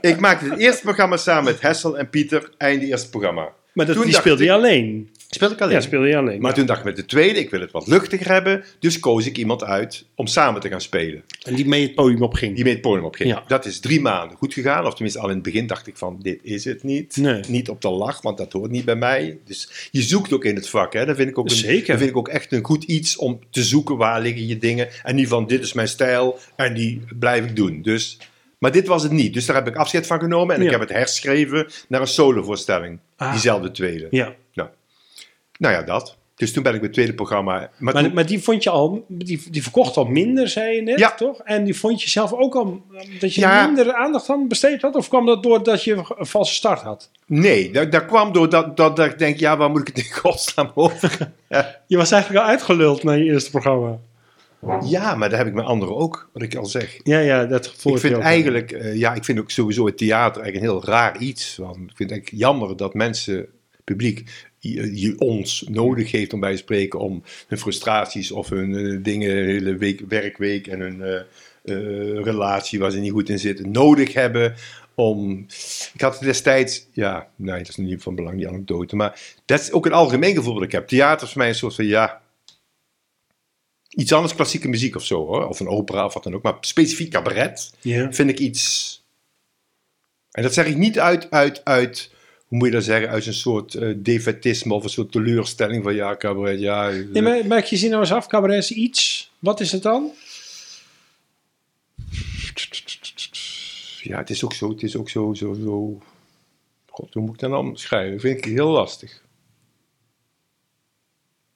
Ik 0.01 0.21
maakte 0.21 0.49
het 0.51 0.59
eerste 0.59 0.83
programma 0.83 1.17
samen 1.17 1.45
met 1.45 1.61
Hessel 1.61 1.99
en 1.99 2.11
Pieter, 2.11 2.51
einde 2.59 2.87
eerste 2.87 3.09
programma. 3.11 3.49
Maar 3.73 3.87
dat, 3.87 3.95
Toen 3.97 4.05
die 4.05 4.15
speelde 4.15 4.43
ik- 4.43 4.49
je 4.49 4.55
alleen. 4.55 5.11
Speelde 5.31 5.55
ik 5.55 5.61
alleen. 5.61 5.75
Ja, 5.75 5.81
speelde 5.81 6.07
je 6.09 6.17
alleen. 6.17 6.41
Maar 6.41 6.51
ja. 6.51 6.57
toen 6.57 6.67
dacht 6.67 6.79
ik 6.79 6.85
met 6.85 6.97
de 6.97 7.05
tweede, 7.05 7.39
ik 7.39 7.51
wil 7.51 7.61
het 7.61 7.71
wat 7.71 7.87
luchtiger 7.87 8.29
hebben. 8.33 8.65
Dus 8.79 8.99
koos 8.99 9.27
ik 9.27 9.39
iemand 9.39 9.65
uit 9.65 10.05
om 10.15 10.27
samen 10.27 10.61
te 10.61 10.69
gaan 10.69 10.81
spelen. 10.81 11.25
En 11.43 11.55
die 11.55 11.67
mee 11.67 11.83
het 11.83 11.95
podium 11.95 12.23
opging. 12.23 12.55
Die 12.55 12.65
mee 12.65 12.73
het 12.73 12.83
podium 12.83 13.05
opging. 13.05 13.29
Ja. 13.29 13.45
Dat 13.47 13.65
is 13.67 13.81
drie 13.81 14.01
maanden 14.01 14.37
goed 14.37 14.55
gegaan. 14.55 14.87
Of 14.87 14.95
tenminste, 14.95 15.21
al 15.21 15.29
in 15.29 15.35
het 15.35 15.43
begin 15.43 15.67
dacht 15.67 15.87
ik 15.87 15.97
van, 15.97 16.19
dit 16.23 16.39
is 16.43 16.65
het 16.65 16.83
niet. 16.83 17.17
Nee. 17.17 17.41
Niet 17.49 17.69
op 17.69 17.81
de 17.81 17.91
lach, 17.91 18.23
want 18.23 18.39
dat 18.39 18.53
hoort 18.53 18.71
niet 18.71 18.85
bij 18.85 18.97
mij. 18.97 19.39
Dus 19.45 19.89
je 19.91 20.03
zoekt 20.03 20.33
ook 20.33 20.45
in 20.45 20.55
het 20.55 20.69
vak. 20.69 20.93
Hè. 20.93 21.07
Dat, 21.07 21.17
vind 21.17 21.29
ik 21.29 21.39
ook 21.39 21.51
een, 21.51 21.57
Zeker. 21.57 21.87
dat 21.87 21.99
vind 21.99 22.11
ik 22.11 22.17
ook 22.17 22.29
echt 22.29 22.53
een 22.53 22.65
goed 22.65 22.85
iets 22.85 23.17
om 23.17 23.39
te 23.51 23.63
zoeken. 23.63 23.97
Waar 23.97 24.21
liggen 24.21 24.47
je 24.47 24.59
dingen? 24.59 24.89
En 25.03 25.15
niet 25.15 25.29
van, 25.29 25.47
dit 25.47 25.63
is 25.63 25.73
mijn 25.73 25.89
stijl 25.89 26.39
en 26.57 26.75
die 26.75 27.01
blijf 27.19 27.45
ik 27.45 27.57
doen. 27.57 27.83
Dus, 27.83 28.19
maar 28.59 28.73
dit 28.73 28.87
was 28.87 29.03
het 29.03 29.13
niet. 29.13 29.35
Dus 29.35 29.47
daar 29.47 29.57
heb 29.57 29.67
ik 29.69 29.77
afscheid 29.77 30.07
van 30.07 30.21
genomen. 30.21 30.55
En 30.55 30.61
Ja. 30.61 30.67
ik 30.67 30.73
heb 30.73 30.81
het 30.81 30.93
herschreven 30.93 31.67
naar 31.89 32.01
een 32.01 32.07
solovoorstelling. 32.07 32.99
Ah. 33.17 33.31
Diezelfde 33.31 33.71
tweede. 33.71 34.07
Ja. 34.11 34.35
Nou 35.59 35.75
ja, 35.75 35.83
dat. 35.83 36.17
Dus 36.35 36.53
toen 36.53 36.63
ben 36.63 36.75
ik 36.75 36.83
het 36.83 36.93
tweede 36.93 37.15
programma... 37.15 37.53
Maar, 37.59 37.71
Maar, 37.95 38.03
toen- 38.03 38.15
maar 38.15 38.27
die 38.27 38.43
vond 38.43 38.63
je 38.63 38.71
al, 38.71 39.05
die, 39.09 39.43
die 39.51 39.63
verkocht 39.63 39.97
al 39.97 40.05
minder, 40.05 40.49
zei 40.49 40.75
je 40.75 40.83
net, 40.83 40.99
Ja. 40.99 41.15
toch? 41.15 41.41
En 41.45 41.65
die 41.65 41.77
vond 41.79 42.03
je 42.03 42.11
zelf 42.11 42.33
ook 42.33 42.55
al, 42.55 42.83
dat 43.21 43.35
je 43.35 43.41
Ja. 43.41 43.67
minder 43.67 43.95
aandacht 43.95 44.31
aan 44.31 44.49
besteed 44.49 44.83
had? 44.83 44.95
Of 44.95 45.09
kwam 45.09 45.27
dat 45.27 45.43
doordat 45.43 45.85
je 45.85 45.95
een 46.17 46.27
valse 46.27 46.55
start 46.55 46.81
had? 46.81 47.11
Nee, 47.27 47.71
dat, 47.73 47.93
dat 47.93 48.07
kwam 48.07 48.33
doordat 48.33 48.77
dat, 48.77 48.97
dat 48.97 49.07
ik 49.07 49.19
denk, 49.19 49.39
ja, 49.39 49.57
waar 49.57 49.71
moet 49.71 49.81
ik 49.89 49.97
het 49.97 49.99
in 50.07 50.13
godsnaam 50.13 50.71
over? 50.75 51.33
Je 51.87 51.97
was 51.97 52.11
eigenlijk 52.11 52.45
al 52.45 52.51
uitgeluld 52.51 53.03
naar 53.03 53.19
je 53.19 53.25
eerste 53.25 53.51
programma. 53.51 53.99
ja, 54.85 55.15
maar 55.15 55.29
daar 55.29 55.39
heb 55.39 55.47
ik 55.49 55.55
met 55.55 55.65
anderen 55.65 55.97
ook, 55.97 56.31
wat 56.33 56.43
ik 56.43 56.55
al 56.55 56.67
zeg. 56.67 57.01
Ja, 57.03 57.19
ja, 57.19 57.45
dat 57.45 57.67
gevoel 57.67 57.95
ik 57.95 58.01
vind 58.01 58.15
ook. 58.15 58.23
eigenlijk, 58.23 58.73
eh, 58.73 58.95
ja, 58.97 59.15
ik 59.15 59.25
vind 59.25 59.39
ook 59.39 59.51
sowieso 59.51 59.87
het 59.87 59.99
theater 59.99 60.43
eigenlijk 60.43 60.73
een 60.73 60.79
heel 60.81 60.91
raar 60.93 61.19
iets. 61.19 61.57
Want 61.57 61.77
ik 61.77 61.97
vind 61.97 61.99
het 61.99 62.11
eigenlijk 62.11 62.43
jammer 62.43 62.77
dat 62.77 62.95
mensen, 62.95 63.47
publiek, 63.85 64.48
je, 64.61 65.15
ons 65.19 65.65
nodig 65.69 66.11
heeft 66.11 66.33
om 66.33 66.41
bij 66.41 66.53
te 66.53 66.59
spreken 66.59 66.99
om 66.99 67.23
hun 67.47 67.59
frustraties 67.59 68.31
of 68.31 68.49
hun 68.49 68.77
eh, 68.77 68.99
dingen, 69.03 69.31
hele 69.31 69.77
week, 69.77 70.01
werkweek 70.09 70.67
en 70.67 70.81
hun 70.81 71.03
eh, 71.03 71.17
eh, 71.65 72.25
relatie 72.25 72.79
waar 72.79 72.91
ze 72.91 72.99
niet 72.99 73.13
goed 73.13 73.29
in 73.29 73.39
zitten, 73.39 73.71
nodig 73.71 74.13
hebben 74.13 74.55
om. 74.95 75.47
Ik 75.95 76.01
had 76.01 76.19
destijds, 76.21 76.87
ja, 76.93 77.29
nee, 77.37 77.59
dat 77.59 77.69
is 77.69 77.77
niet 77.77 78.03
van 78.03 78.15
belang, 78.15 78.37
die 78.37 78.49
anekdote, 78.49 78.97
maar 78.97 79.21
dat 79.45 79.61
is 79.61 79.73
ook 79.73 79.87
een 79.87 79.93
algemeen 79.93 80.35
gevoel 80.35 80.55
dat 80.55 80.63
ik 80.63 80.73
heb. 80.73 80.89
Theater 80.89 81.27
is 81.27 81.33
voor 81.33 81.41
mij 81.41 81.49
een 81.49 81.55
soort 81.55 81.75
van, 81.75 81.87
ja, 81.87 82.23
iets 83.89 84.13
anders, 84.13 84.35
klassieke 84.35 84.69
muziek 84.69 84.97
of 84.97 85.05
zo, 85.05 85.27
hoor. 85.27 85.49
of 85.49 85.61
een 85.61 85.69
opera 85.69 86.05
of 86.05 86.15
wat 86.15 86.23
dan 86.23 86.35
ook, 86.35 86.43
maar 86.43 86.57
specifiek 86.61 87.11
cabaret 87.11 87.73
vind 88.11 88.31
ik 88.31 88.39
iets. 88.39 88.97
En 90.31 90.43
dat 90.43 90.55
zeg 90.55 90.67
ik 90.67 90.77
niet 90.77 90.99
uit, 90.99 91.31
uit, 91.31 91.65
uit 91.65 92.11
hoe 92.49 92.59
moet 92.59 92.67
je 92.67 92.73
dat 92.75 92.85
zeggen, 92.85 93.09
uit 93.09 93.27
een 93.27 93.35
soort 93.35 93.79
defetisme 94.05 94.75
of 94.75 94.85
een 94.85 94.91
soort 94.91 95.13
teleurstelling 95.13 95.83
van 95.83 95.95
ja, 95.95 96.17
cabaret, 96.17 96.61
ja. 96.61 96.91
eh, 96.91 97.07
Nee, 97.07 97.23
maar 97.23 97.47
maak 97.47 97.65
je 97.65 97.77
zin 97.77 97.91
nou 97.91 98.03
eens 98.03 98.13
af, 98.13 98.27
cabaret 98.27 98.59
is 98.63 98.71
iets. 98.71 99.31
Wat 99.39 99.61
is 99.61 99.73
het 99.73 99.83
dan? 99.83 100.11
Ja, 104.03 104.19
het 104.19 104.31
is 104.31 104.45
ook 104.45 104.53
zo, 104.53 104.69
het 104.69 104.83
is 104.83 104.97
ook 104.97 105.11
zo, 105.11 105.35
zo, 105.35 105.55
zo. 105.55 105.99
God, 106.87 107.15
hoe 107.15 107.23
moet 107.23 107.35
ik 107.35 107.41
dat 107.41 107.51
dan 107.51 107.77
schrijven? 107.77 108.21
Vind 108.21 108.39
ik 108.39 108.45
heel 108.45 108.71
lastig. 108.71 109.23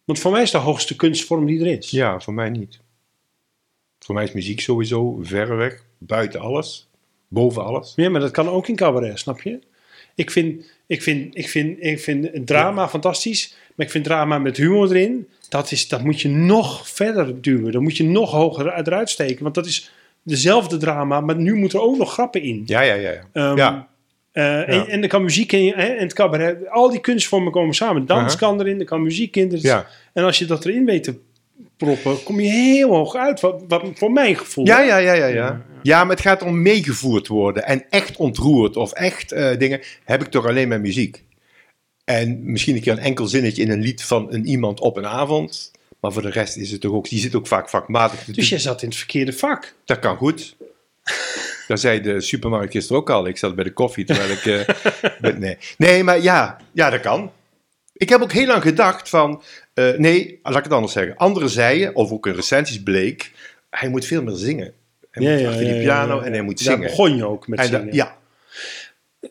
Want 0.05 0.19
voor 0.19 0.33
mij 0.33 0.43
is 0.43 0.51
de 0.51 0.59
hoogste 0.59 0.97
kunstvorm 0.97 1.47
die 1.47 1.61
er 1.61 1.79
is. 1.79 1.91
Ja, 1.91 2.21
voor 2.21 2.35
mij 2.35 2.51
niet. 2.51 2.81
Voor 3.99 4.15
mij 4.15 4.25
is 4.25 4.33
muziek 4.33 4.61
sowieso 4.61 5.19
verreweg, 5.23 5.85
buiten 5.99 6.41
alles, 6.41 6.89
boven 7.29 7.65
alles. 7.65 7.93
Ja, 7.97 8.11
maar 8.11 8.21
dat 8.21 8.31
kan 8.31 8.49
ook 8.49 8.69
in 8.69 8.77
cabaret, 8.77 9.19
snap 9.19 9.41
je? 9.43 9.59
Ik 10.14 10.31
vind, 10.31 10.64
ik 10.87 11.03
vind, 11.03 11.37
ik 11.38 11.48
vind, 11.48 11.77
ik 11.81 12.01
vind 12.01 12.46
drama 12.46 12.88
fantastisch, 12.88 13.55
maar 13.75 13.87
ik 13.87 13.92
vind 13.92 14.05
drama 14.05 14.38
met 14.38 14.57
humor 14.57 14.90
erin, 14.90 15.29
dat, 15.48 15.70
is, 15.70 15.88
dat 15.88 16.03
moet 16.05 16.20
je 16.20 16.29
nog 16.29 16.88
verder 16.88 17.42
duwen. 17.42 17.72
Dan 17.72 17.83
moet 17.83 17.96
je 17.96 18.05
nog 18.05 18.31
hoger 18.31 18.66
eruit 18.79 19.11
steken, 19.11 19.42
want 19.42 19.55
dat 19.55 19.66
is 19.66 19.92
dezelfde 20.22 20.77
drama, 20.77 21.20
maar 21.20 21.37
nu 21.37 21.55
moet 21.55 21.72
er 21.72 21.81
ook 21.81 21.98
nog 21.98 22.12
grappen 22.12 22.42
in. 22.42 22.62
Ja, 22.66 22.81
ja, 22.81 22.94
ja. 22.94 23.11
ja. 23.11 23.22
Ehm, 23.33 23.57
Ja. 23.57 23.88
eh, 24.33 24.68
en, 24.68 24.88
en 24.88 25.03
er 25.03 25.09
kan 25.09 25.22
muziek 25.22 25.53
in, 25.53 25.72
hè, 25.77 25.87
en 25.87 26.03
het 26.03 26.12
cabaret, 26.12 26.68
al 26.70 26.90
die 26.90 27.01
kunstvormen 27.01 27.53
komen 27.53 27.75
samen. 27.75 28.07
Dans 28.07 28.37
kan 28.37 28.61
erin, 28.61 28.79
er 28.81 28.85
kan 28.87 29.03
muziek 29.03 29.37
in. 29.37 29.48
dus- 29.48 29.62
ja. 29.62 29.87
En 30.12 30.25
als 30.25 30.38
je 30.38 30.44
dat 30.44 30.64
erin 30.64 30.85
weet 30.85 31.05
te 31.05 31.14
proppen, 31.85 32.23
kom 32.23 32.40
je 32.40 32.51
heel 32.51 32.88
hoog 32.88 33.14
uit, 33.14 33.40
wat, 33.40 33.62
wat 33.68 33.83
voor 33.95 34.12
mijn 34.12 34.37
gevoel. 34.37 34.66
Ja, 34.66 34.81
ja, 34.81 34.97
ja, 34.97 35.12
ja, 35.12 35.27
ja. 35.27 35.62
Ja, 35.83 36.05
maar 36.05 36.16
het 36.16 36.25
gaat 36.25 36.42
om 36.42 36.62
meegevoerd 36.62 37.27
worden 37.27 37.66
en 37.66 37.85
echt 37.90 38.16
ontroerd 38.16 38.77
of 38.77 38.92
echt 38.92 39.33
eh, 39.33 39.59
dingen, 39.59 39.81
heb 40.05 40.23
ik 40.23 40.29
toch 40.29 40.47
alleen 40.47 40.68
met 40.68 40.81
muziek. 40.81 41.23
En 42.05 42.53
misschien 42.53 42.75
een 42.75 42.81
keer 42.81 42.92
een 42.92 42.99
enkel 42.99 43.27
zinnetje 43.27 43.62
in 43.62 43.71
een 43.71 43.81
lied 43.81 44.03
van 44.03 44.33
een 44.33 44.47
iemand 44.47 44.81
op 44.81 44.97
een 44.97 45.07
avond. 45.07 45.71
Maar 46.01 46.12
voor 46.12 46.23
de 46.23 46.31
rest 46.31 46.57
is 46.57 46.71
het 46.71 46.81
toch 46.81 46.92
ook, 46.92 47.09
die 47.09 47.18
zit 47.18 47.35
ook 47.35 47.47
vaak 47.47 47.68
vakmatig. 47.68 48.25
Dus 48.25 48.49
jij 48.49 48.59
zat 48.59 48.83
in 48.83 48.88
het 48.88 48.97
verkeerde 48.97 49.33
vak. 49.33 49.75
Dat 49.85 49.99
kan 49.99 50.16
goed. 50.16 50.57
Dat 51.68 51.81
zei 51.81 52.01
de 52.01 52.21
supermarkt 52.21 52.73
gisteren 52.73 53.01
ook 53.01 53.11
al. 53.11 53.27
Ik 53.27 53.37
zat 53.37 53.55
bij 53.55 53.64
de 53.64 53.73
koffie 53.73 54.05
terwijl 54.05 54.31
ik... 54.31 54.47
eh, 54.47 55.33
nee. 55.38 55.59
nee, 55.79 56.05
maar 56.05 56.21
ja, 56.21 56.57
ja, 56.73 56.90
dat 56.90 57.01
kan. 57.01 57.33
Ik 57.92 58.09
heb 58.09 58.21
ook 58.21 58.33
heel 58.33 58.47
lang 58.47 58.62
gedacht 58.62 59.09
van... 59.09 59.42
eh, 59.75 59.93
nee, 59.99 60.39
laat 60.43 60.57
ik 60.57 60.65
het 60.65 60.73
anders 60.73 60.93
zeggen. 60.93 61.17
Anderen 61.17 61.49
zeiden, 61.51 61.95
of 61.95 62.11
ook 62.13 62.27
in 62.27 62.35
recensies 62.35 62.83
bleek... 62.83 63.31
Hij 63.71 63.89
moet 63.89 64.05
veel 64.05 64.23
meer 64.23 64.37
zingen. 64.37 64.75
Hij 65.11 65.23
moet 65.39 65.47
achter 65.47 65.65
die 65.65 65.81
piano 65.83 66.21
en 66.21 66.33
hij 66.33 66.43
moet 66.43 66.65
Daar 66.65 66.75
zingen. 66.75 66.89
begon 66.91 67.17
je 67.17 67.25
ook 67.27 67.49
met 67.49 67.59
En 67.59 67.71
da- 67.71 67.79
zingen. 67.79 67.95
ja, 67.95 68.19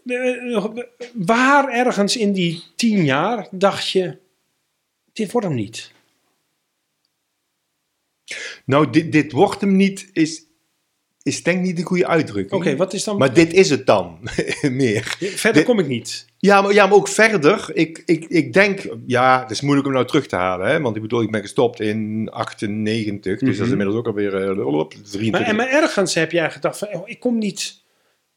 Eh, 0.05 0.65
Waar 1.13 1.69
ergens 1.69 2.17
in 2.17 2.31
die 2.33 2.63
tien 2.75 3.03
jaar 3.05 3.47
dacht 3.51 3.89
je, 3.89 4.17
dit 5.13 5.31
wordt 5.31 5.47
hem 5.47 5.55
niet. 5.55 5.91
nou, 8.65 8.89
dit, 8.89 9.11
dit 9.11 9.31
wordt 9.31 9.61
hem 9.61 9.75
niet, 9.75 10.09
is, 10.13 10.43
is 11.23 11.43
denk 11.43 11.57
ik 11.57 11.63
niet 11.63 11.77
de 11.77 11.83
goede 11.83 12.07
uitdrukking. 12.07 12.61
Oké, 12.61 12.75
wat 12.75 12.93
is 12.93 13.03
dan... 13.03 13.17
Maar 13.17 13.33
dit 13.33 13.53
is 13.53 13.69
het 13.69 13.85
dan, 13.85 14.17
meer. 14.61 15.15
verder 15.19 15.53
dit- 15.53 15.63
kom 15.63 15.79
ik 15.79 15.87
niet. 15.87 16.25
Ja, 16.37 16.61
maar, 16.61 16.73
ja, 16.73 16.85
maar 16.87 16.95
ook 16.95 17.07
verder. 17.07 17.69
Ik, 17.73 18.03
ik, 18.05 18.25
ik 18.27 18.53
denk, 18.53 18.87
ja, 19.05 19.41
het 19.41 19.51
is 19.51 19.61
moeilijk 19.61 19.87
om 19.87 19.93
nou 19.93 20.05
terug 20.05 20.27
te 20.27 20.35
halen. 20.35 20.67
Hè? 20.67 20.81
Want 20.81 20.95
ik 20.95 21.01
bedoel, 21.01 21.21
ik 21.21 21.31
ben 21.31 21.41
gestopt 21.41 21.79
in 21.79 22.29
98. 22.31 23.23
Dus 23.23 23.39
dat 23.39 23.49
is 23.49 23.57
Mhm. 23.59 23.69
inmiddels 23.69 23.97
ook 23.97 24.07
alweer 24.07 24.35
eh, 24.57 24.65
op, 24.67 24.89
23. 24.93 25.31
Maar, 25.31 25.41
en 25.49 25.55
maar 25.55 25.69
ergens 25.69 26.13
heb 26.13 26.31
jij 26.31 26.51
gedacht 26.51 26.77
van, 26.77 26.87
oh, 26.93 27.09
ik 27.09 27.19
kom 27.19 27.37
niet... 27.37 27.79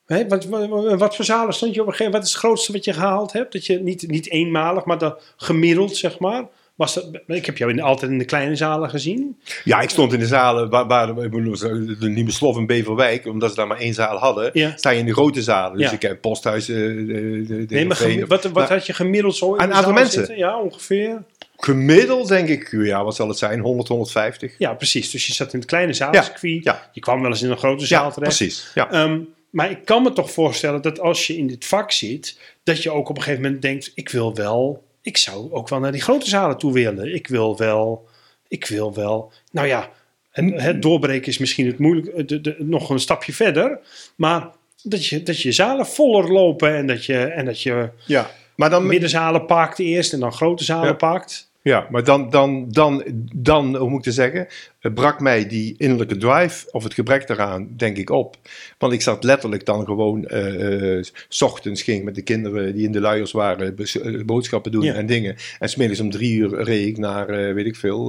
Hè, 0.06 0.28
wat, 0.28 0.44
wat, 0.44 0.98
wat 0.98 1.16
voor 1.16 1.24
zalen 1.24 1.54
stond 1.54 1.74
je 1.74 1.80
op 1.80 1.86
een 1.86 1.92
gegeven 1.92 2.12
moment? 2.12 2.12
Wat 2.12 2.24
is 2.24 2.30
het 2.30 2.38
grootste 2.40 2.72
wat 2.72 2.84
je 2.84 2.92
gehaald 2.92 3.32
hebt? 3.32 3.52
Dat 3.52 3.66
je 3.66 3.78
niet, 3.78 4.08
niet 4.08 4.30
eenmalig, 4.30 4.84
maar 4.84 4.98
dat 4.98 5.34
gemiddeld, 5.36 5.96
zeg 5.96 6.18
maar. 6.18 6.44
Was 6.74 6.94
dat, 6.94 7.08
ik 7.26 7.46
heb 7.46 7.58
jou 7.58 7.70
in, 7.72 7.80
altijd 7.82 8.10
in 8.10 8.18
de 8.18 8.24
kleine 8.24 8.56
zalen 8.56 8.90
gezien. 8.90 9.40
Ja, 9.64 9.80
ik 9.80 9.90
stond 9.90 10.12
in 10.12 10.18
de 10.18 10.26
zalen 10.26 10.70
waar, 10.70 10.86
waar 10.86 11.14
de 11.14 12.08
Nieuwe 12.08 12.30
Slof 12.30 12.56
in 12.56 12.66
Beverwijk, 12.66 13.26
omdat 13.26 13.50
ze 13.50 13.56
daar 13.56 13.66
maar 13.66 13.78
één 13.78 13.94
zaal 13.94 14.16
hadden, 14.18 14.50
Ja. 14.52 14.72
sta 14.76 14.90
je 14.90 14.98
in 14.98 15.06
de 15.06 15.12
grote 15.12 15.42
zalen. 15.42 15.76
Dus 15.78 15.86
Ja. 15.88 15.92
ik 15.92 16.02
heb 16.02 16.20
posthuis, 16.20 16.68
eh, 16.68 16.76
de, 16.76 17.64
Nee, 17.68 17.86
maar 17.86 17.96
gemi- 17.96 18.26
wat, 18.26 18.44
wat 18.44 18.68
had 18.68 18.86
je 18.86 18.92
gemiddeld 18.92 19.36
zo 19.36 19.54
in 19.54 19.62
Een 19.62 19.68
de 19.68 19.74
aantal 19.74 19.92
mensen? 19.92 20.12
zitten? 20.18 20.36
Ja, 20.36 20.60
ongeveer. 20.60 21.22
Gemiddeld 21.56 22.28
denk 22.28 22.48
ik, 22.48 22.68
ja, 22.72 23.04
wat 23.04 23.14
zal 23.14 23.28
het 23.28 23.38
zijn? 23.38 23.60
100, 23.60 23.88
150? 23.88 24.54
Ja, 24.58 24.74
precies. 24.74 25.10
Dus 25.10 25.26
je 25.26 25.32
zat 25.32 25.52
in 25.52 25.58
het 25.58 25.68
kleine 25.68 25.92
zaalcircuit. 25.92 26.64
ja. 26.64 26.88
Je 26.92 27.00
kwam 27.00 27.20
wel 27.20 27.30
eens 27.30 27.42
in 27.42 27.50
een 27.50 27.56
grote 27.56 27.86
zaal 27.86 28.04
Ja, 28.06 28.10
terecht. 28.10 28.36
precies. 28.36 28.70
Ja. 28.74 28.90
Ehm, 28.90 29.18
maar 29.50 29.70
ik 29.70 29.84
kan 29.84 30.02
me 30.02 30.12
toch 30.12 30.30
voorstellen 30.30 30.82
dat 30.82 31.00
als 31.00 31.26
je 31.26 31.36
in 31.36 31.46
dit 31.46 31.64
vak 31.64 31.92
zit, 31.92 32.38
dat 32.62 32.82
je 32.82 32.90
ook 32.90 33.08
op 33.08 33.16
een 33.16 33.22
gegeven 33.22 33.42
moment 33.44 33.62
denkt: 33.62 33.92
ik 33.94 34.08
wil 34.08 34.34
wel, 34.34 34.84
ik 35.04 35.16
zou 35.16 35.52
ook 35.52 35.68
wel 35.68 35.78
naar 35.78 35.92
die 35.92 36.02
grote 36.02 36.28
zalen 36.28 36.58
toe 36.58 36.72
willen. 36.72 37.14
Ik 37.14 37.26
wil 37.26 37.56
wel, 37.56 38.08
ik 38.48 38.66
wil 38.66 38.94
wel. 38.94 39.32
Nou 39.50 39.66
ja, 39.66 39.90
en 40.30 40.52
het 40.52 40.82
doorbreken 40.82 41.28
is 41.28 41.38
misschien 41.38 41.66
het 41.66 41.78
moeilijk, 41.78 42.28
de, 42.28 42.40
de, 42.40 42.56
nog 42.58 42.90
een 42.90 42.98
stapje 42.98 43.32
verder. 43.32 43.78
Maar 44.16 44.48
dat 44.82 45.06
je, 45.06 45.22
dat 45.22 45.40
je 45.40 45.52
zalen 45.52 45.86
voller 45.86 46.32
lopen 46.32 46.74
en 46.76 46.86
dat 46.86 47.04
je, 47.04 47.18
en 47.18 47.44
dat 47.44 47.62
je 47.62 47.88
ja. 48.06 48.30
Maar 48.56 48.70
dan, 48.70 48.86
middenzalen 48.86 49.46
pakt 49.46 49.78
eerst 49.78 50.12
en 50.12 50.20
dan 50.20 50.32
grote 50.32 50.64
zalen 50.64 50.88
Ja. 50.88 50.94
pakt. 50.94 51.50
Ja, 51.64 51.86
maar 51.90 52.04
dan, 52.04 52.30
dan, 52.30 52.66
dan, 52.68 53.02
dan, 53.34 53.76
hoe 53.76 53.90
moet 53.90 53.98
ik 53.98 54.04
het 54.04 54.14
zeggen, 54.14 54.46
brak 54.94 55.20
mij 55.20 55.46
die 55.46 55.74
innerlijke 55.78 56.16
drive, 56.16 56.68
of 56.70 56.82
het 56.82 56.94
gebrek 56.94 57.26
daaraan, 57.26 57.68
denk 57.76 57.96
ik 57.96 58.10
op. 58.10 58.36
Want 58.78 58.92
ik 58.92 59.02
zat 59.02 59.24
letterlijk 59.24 59.64
dan 59.66 59.84
gewoon, 59.84 60.26
eh, 60.26 60.98
eh, 60.98 61.04
s 61.28 61.42
ochtends 61.42 61.82
ging 61.82 61.98
ik 61.98 62.04
met 62.04 62.14
de 62.14 62.22
kinderen 62.22 62.74
die 62.74 62.84
in 62.84 62.92
de 62.92 63.00
luiers 63.00 63.32
waren, 63.32 63.76
eh, 63.76 64.24
boodschappen 64.24 64.72
doen 64.72 64.82
Ja. 64.82 64.94
en 64.94 65.06
dingen. 65.06 65.36
En 65.58 65.68
smiddags 65.68 66.00
om 66.00 66.10
drie 66.10 66.36
uur 66.36 66.62
reed 66.62 66.86
ik 66.86 66.98
naar, 66.98 67.54
weet 67.54 67.66
ik 67.66 67.76
veel, 67.76 68.04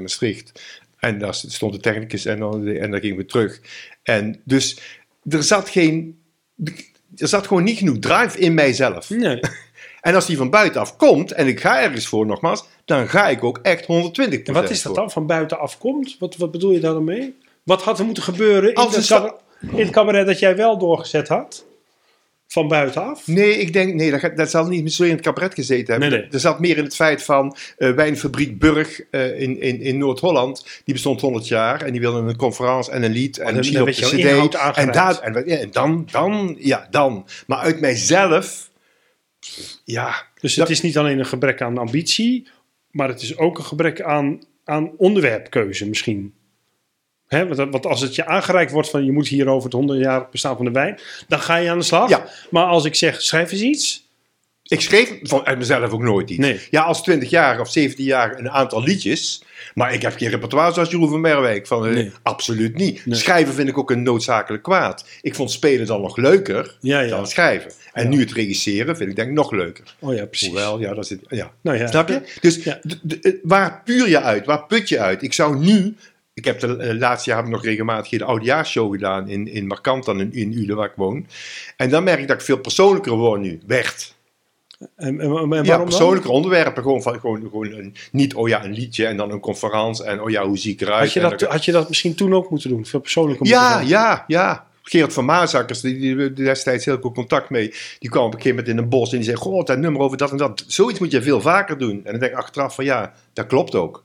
Maastricht. 0.00 0.62
En 0.98 1.18
daar 1.18 1.34
stond 1.34 1.72
de 1.72 1.80
technicus 1.80 2.24
en 2.24 2.38
dan, 2.38 2.66
en 2.66 2.90
dan 2.90 3.00
gingen 3.00 3.16
we 3.16 3.24
terug. 3.24 3.60
En 4.02 4.40
dus, 4.44 4.78
er 5.28 5.42
zat 5.42 5.68
geen, 5.68 6.18
er 7.16 7.28
zat 7.28 7.46
gewoon 7.46 7.64
niet 7.64 7.78
genoeg 7.78 7.98
drive 7.98 8.38
in 8.38 8.54
mijzelf. 8.54 9.10
Nee. 9.10 9.40
En 10.00 10.14
als 10.14 10.26
die 10.26 10.36
van 10.36 10.50
buitenaf 10.50 10.96
komt 10.96 11.32
en 11.32 11.46
ik 11.46 11.60
ga 11.60 11.82
ergens 11.82 12.06
voor 12.06 12.26
nogmaals, 12.26 12.64
dan 12.84 13.08
ga 13.08 13.28
ik 13.28 13.44
ook 13.44 13.58
echt 13.62 13.86
120 13.86 14.42
En 14.42 14.52
wat 14.54 14.70
is 14.70 14.82
dat 14.82 14.94
dan 14.94 15.10
van 15.10 15.26
buitenaf 15.26 15.78
komt? 15.78 16.16
Wat, 16.18 16.36
wat 16.36 16.50
bedoel 16.50 16.70
je 16.70 16.80
daar 16.80 16.92
dan 16.92 17.04
mee? 17.04 17.36
Wat 17.62 17.82
had 17.82 17.98
er 17.98 18.04
moeten 18.04 18.22
gebeuren 18.22 18.74
in, 18.74 18.80
het 18.80 18.96
een 18.96 19.02
cabaret, 19.02 19.40
in 19.60 19.78
het 19.78 19.90
cabaret 19.90 20.26
dat 20.26 20.38
jij 20.38 20.56
wel 20.56 20.78
doorgezet 20.78 21.28
had? 21.28 21.64
Van 22.46 22.68
buitenaf? 22.68 23.26
Nee, 23.26 23.58
ik 23.58 23.72
denk, 23.72 23.94
nee, 23.94 24.10
dat, 24.10 24.36
dat 24.36 24.50
zal 24.50 24.66
niet 24.66 24.92
zo 24.92 25.02
in 25.02 25.10
het 25.10 25.20
cabaret 25.20 25.54
gezeten 25.54 25.92
hebben. 25.92 26.10
Nee, 26.10 26.20
nee. 26.20 26.28
Er 26.30 26.40
zat 26.40 26.60
meer 26.60 26.76
in 26.76 26.84
het 26.84 26.94
feit 26.94 27.22
van 27.22 27.56
eh, 27.76 27.90
wijnfabriek 27.90 28.58
Burg 28.58 29.00
eh, 29.10 29.40
in, 29.40 29.60
in, 29.60 29.80
in 29.80 29.98
Noord-Holland. 29.98 30.66
Die 30.84 30.94
bestond 30.94 31.20
100 31.20 31.48
jaar 31.48 31.82
en 31.82 31.92
die 31.92 32.00
wilden 32.00 32.26
een 32.26 32.36
conferentie 32.36 32.92
en 32.92 33.02
een 33.02 33.12
lied 33.12 33.38
en 33.38 33.56
misschien 33.56 33.78
op 33.78 33.84
werd 33.84 33.98
de 33.98 34.16
jouw 34.16 34.18
inhoud 34.18 34.54
cd. 34.54 34.76
En, 34.76 34.92
daar, 34.92 35.18
en, 35.18 35.46
en 35.46 35.68
dan, 35.70 36.08
dan, 36.10 36.56
ja, 36.58 36.86
dan. 36.90 37.26
Maar 37.46 37.58
uit 37.58 37.80
mijzelf, 37.80 38.69
ja, 39.84 40.26
Dus 40.40 40.54
Dat- 40.54 40.68
het 40.68 40.76
is 40.76 40.82
niet 40.82 40.98
alleen 40.98 41.18
een 41.18 41.26
gebrek 41.26 41.62
aan 41.62 41.78
ambitie, 41.78 42.48
maar 42.90 43.08
het 43.08 43.22
is 43.22 43.36
ook 43.38 43.58
een 43.58 43.64
gebrek 43.64 44.00
aan, 44.02 44.40
aan 44.64 44.90
onderwerpkeuze 44.96 45.88
misschien. 45.88 46.34
Hè, 47.26 47.46
want, 47.46 47.70
want 47.70 47.86
als 47.86 48.00
het 48.00 48.14
je 48.14 48.26
aangereikt 48.26 48.72
wordt 48.72 48.90
van 48.90 49.04
je 49.04 49.12
moet 49.12 49.28
hier 49.28 49.48
over 49.48 49.64
het 49.64 49.72
100 49.72 50.00
jaar 50.00 50.28
bestaan 50.30 50.56
van 50.56 50.64
de 50.64 50.70
wijn, 50.70 50.98
dan 51.28 51.40
ga 51.40 51.56
je 51.56 51.70
aan 51.70 51.78
de 51.78 51.84
slag. 51.84 52.08
Ja. 52.08 52.28
Maar 52.50 52.64
als 52.66 52.84
ik 52.84 52.94
zeg 52.94 53.22
schrijf 53.22 53.52
eens 53.52 53.60
iets, 53.60 54.09
Ik 54.70 54.80
schreef 54.80 55.12
van 55.22 55.46
uit 55.46 55.58
mezelf 55.58 55.92
ook 55.92 56.02
nooit 56.02 56.30
iets. 56.30 56.38
Nee. 56.38 56.60
Ja, 56.70 56.82
als 56.82 57.02
20 57.02 57.30
jaar 57.30 57.60
of 57.60 57.70
17 57.70 58.04
jaar 58.04 58.38
een 58.38 58.50
aantal 58.50 58.82
liedjes. 58.82 59.42
Maar 59.74 59.94
ik 59.94 60.02
heb 60.02 60.16
geen 60.16 60.28
repertoire 60.28 60.72
zoals 60.72 60.90
Jeroen 60.90 61.08
van 61.08 61.20
Merwijk. 61.20 61.66
Van, 61.66 61.86
eh, 61.86 61.92
Nee. 61.92 62.12
Absoluut 62.22 62.76
niet. 62.76 63.06
Nee. 63.06 63.18
Schrijven 63.18 63.54
vind 63.54 63.68
ik 63.68 63.78
ook 63.78 63.90
een 63.90 64.02
noodzakelijk 64.02 64.62
kwaad. 64.62 65.04
Ik 65.20 65.34
vond 65.34 65.50
spelen 65.50 65.86
dan 65.86 66.00
nog 66.00 66.16
leuker 66.16 66.76
Ja, 66.80 67.00
ja. 67.00 67.08
dan 67.08 67.26
schrijven. 67.26 67.72
En 67.92 68.08
nu 68.08 68.20
het 68.20 68.32
regisseren 68.32 68.96
vind 68.96 69.10
ik 69.10 69.16
denk 69.16 69.28
ik 69.28 69.34
nog 69.34 69.50
leuker. 69.52 69.94
oh 69.98 70.14
ja, 70.14 70.26
precies. 70.26 70.48
Hoewel, 70.48 70.80
ja, 70.80 70.94
dat 70.94 71.06
zit, 71.06 71.20
ja. 71.28 71.52
Nou 71.60 71.78
ja. 71.78 71.86
Snap 71.86 72.08
je? 72.08 72.20
Dus 72.40 72.62
eh, 72.62 72.74
waar 73.42 73.82
puur 73.84 74.08
je 74.08 74.20
uit? 74.20 74.46
Waar 74.46 74.66
put 74.66 74.88
je 74.88 74.98
uit? 74.98 75.22
Ik 75.22 75.32
zou 75.32 75.58
nu... 75.58 75.96
Ik 76.34 76.44
heb 76.44 76.60
de 76.60 76.76
eh, 76.76 76.98
laatste 76.98 77.30
jaar 77.30 77.48
nog 77.48 77.64
regelmatig 77.64 78.10
hier 78.10 78.18
de 78.18 78.24
oudejaarsshow 78.24 78.92
gedaan 78.92 79.28
in, 79.28 79.48
in 79.48 79.66
Markant 79.66 80.04
dan 80.04 80.20
in, 80.20 80.32
in 80.32 80.52
Uden 80.52 80.76
waar 80.76 80.88
ik 80.88 80.96
woon. 80.96 81.26
En 81.76 81.90
dan 81.90 82.04
merk 82.04 82.20
ik 82.20 82.28
dat 82.28 82.36
ik 82.36 82.44
veel 82.44 82.58
persoonlijker 82.58 83.12
word 83.12 83.40
nu. 83.40 83.60
Werd. 83.66 84.14
En, 84.96 85.20
en, 85.20 85.64
Ja, 85.64 85.76
dan? 85.76 85.84
persoonlijke 85.84 86.30
onderwerpen. 86.30 86.82
Gewoon, 86.82 87.02
van, 87.02 87.20
gewoon, 87.20 87.40
gewoon 87.40 87.72
een, 87.72 87.94
niet, 88.12 88.34
oh 88.34 88.48
ja, 88.48 88.64
een 88.64 88.72
liedje 88.72 89.06
en 89.06 89.16
dan 89.16 89.30
een 89.30 89.40
conferentie. 89.40 90.04
En 90.04 90.22
oh 90.22 90.30
ja, 90.30 90.46
hoe 90.46 90.58
zie 90.58 90.72
ik 90.72 90.80
eruit? 90.80 91.00
Had 91.02 91.12
je, 91.12 91.20
dat, 91.20 91.42
had 91.42 91.64
je 91.64 91.72
dat 91.72 91.88
misschien 91.88 92.14
toen 92.14 92.34
ook 92.34 92.50
moeten 92.50 92.70
doen? 92.70 92.86
Veel 92.86 93.00
persoonlijker 93.00 93.46
moeten 93.46 93.62
Ja, 93.62 93.80
ja, 93.80 94.24
ja. 94.26 94.68
Gerard 94.82 95.12
van 95.12 95.24
Maasakkers, 95.24 95.80
die, 95.80 95.98
die, 95.98 96.16
die 96.16 96.44
destijds 96.44 96.84
heel 96.84 96.98
goed 97.00 97.14
contact 97.14 97.50
mee. 97.50 97.74
Die 97.98 98.10
kwam 98.10 98.24
op 98.24 98.34
een 98.34 98.40
gegeven 98.40 98.56
moment 98.56 98.78
in 98.78 98.82
een 98.82 98.88
bos 98.88 99.10
en 99.10 99.16
die 99.16 99.24
zei: 99.24 99.36
Goh, 99.36 99.64
dat 99.64 99.78
nummer 99.78 100.02
over 100.02 100.16
dat 100.16 100.30
en 100.30 100.36
dat. 100.36 100.64
Zoiets 100.66 100.98
moet 100.98 101.10
je 101.10 101.22
veel 101.22 101.40
vaker 101.40 101.78
doen. 101.78 102.00
En 102.04 102.10
dan 102.10 102.20
denk 102.20 102.32
ik 102.32 102.38
achteraf 102.38 102.74
van 102.74 102.84
ja, 102.84 103.12
dat 103.32 103.46
klopt 103.46 103.74
ook. 103.74 104.04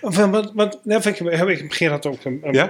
Of, 0.00 0.18
eh, 0.18 0.30
wat, 0.54 0.80
nou, 0.84 1.02
vind 1.02 1.20
ik, 1.20 1.30
heb 1.32 1.48
ik 1.48 1.74
Gerard 1.74 2.06
ook 2.06 2.24
een, 2.24 2.42
eh, 2.42 2.64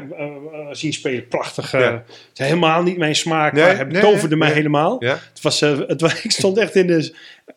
zien 0.73 0.93
spelen. 0.93 1.29
Prachtig. 1.29 1.73
eh, 1.75 1.81
Ja. 1.81 1.93
Het 1.93 2.39
is 2.39 2.47
helemaal 2.47 2.83
niet 2.83 2.97
mijn 2.97 3.15
smaak, 3.15 3.53
Nee, 3.53 3.65
maar 3.65 3.77
hij 3.77 3.85
nee, 3.85 4.37
mij 4.37 4.53
helemaal. 4.53 5.05
Ja? 5.05 5.19
Het 5.29 5.41
was, 5.43 5.61
het, 5.61 6.03
ik 6.25 6.31
stond 6.31 6.59
echt 6.59 6.75
in 6.75 6.87
de... 6.87 7.15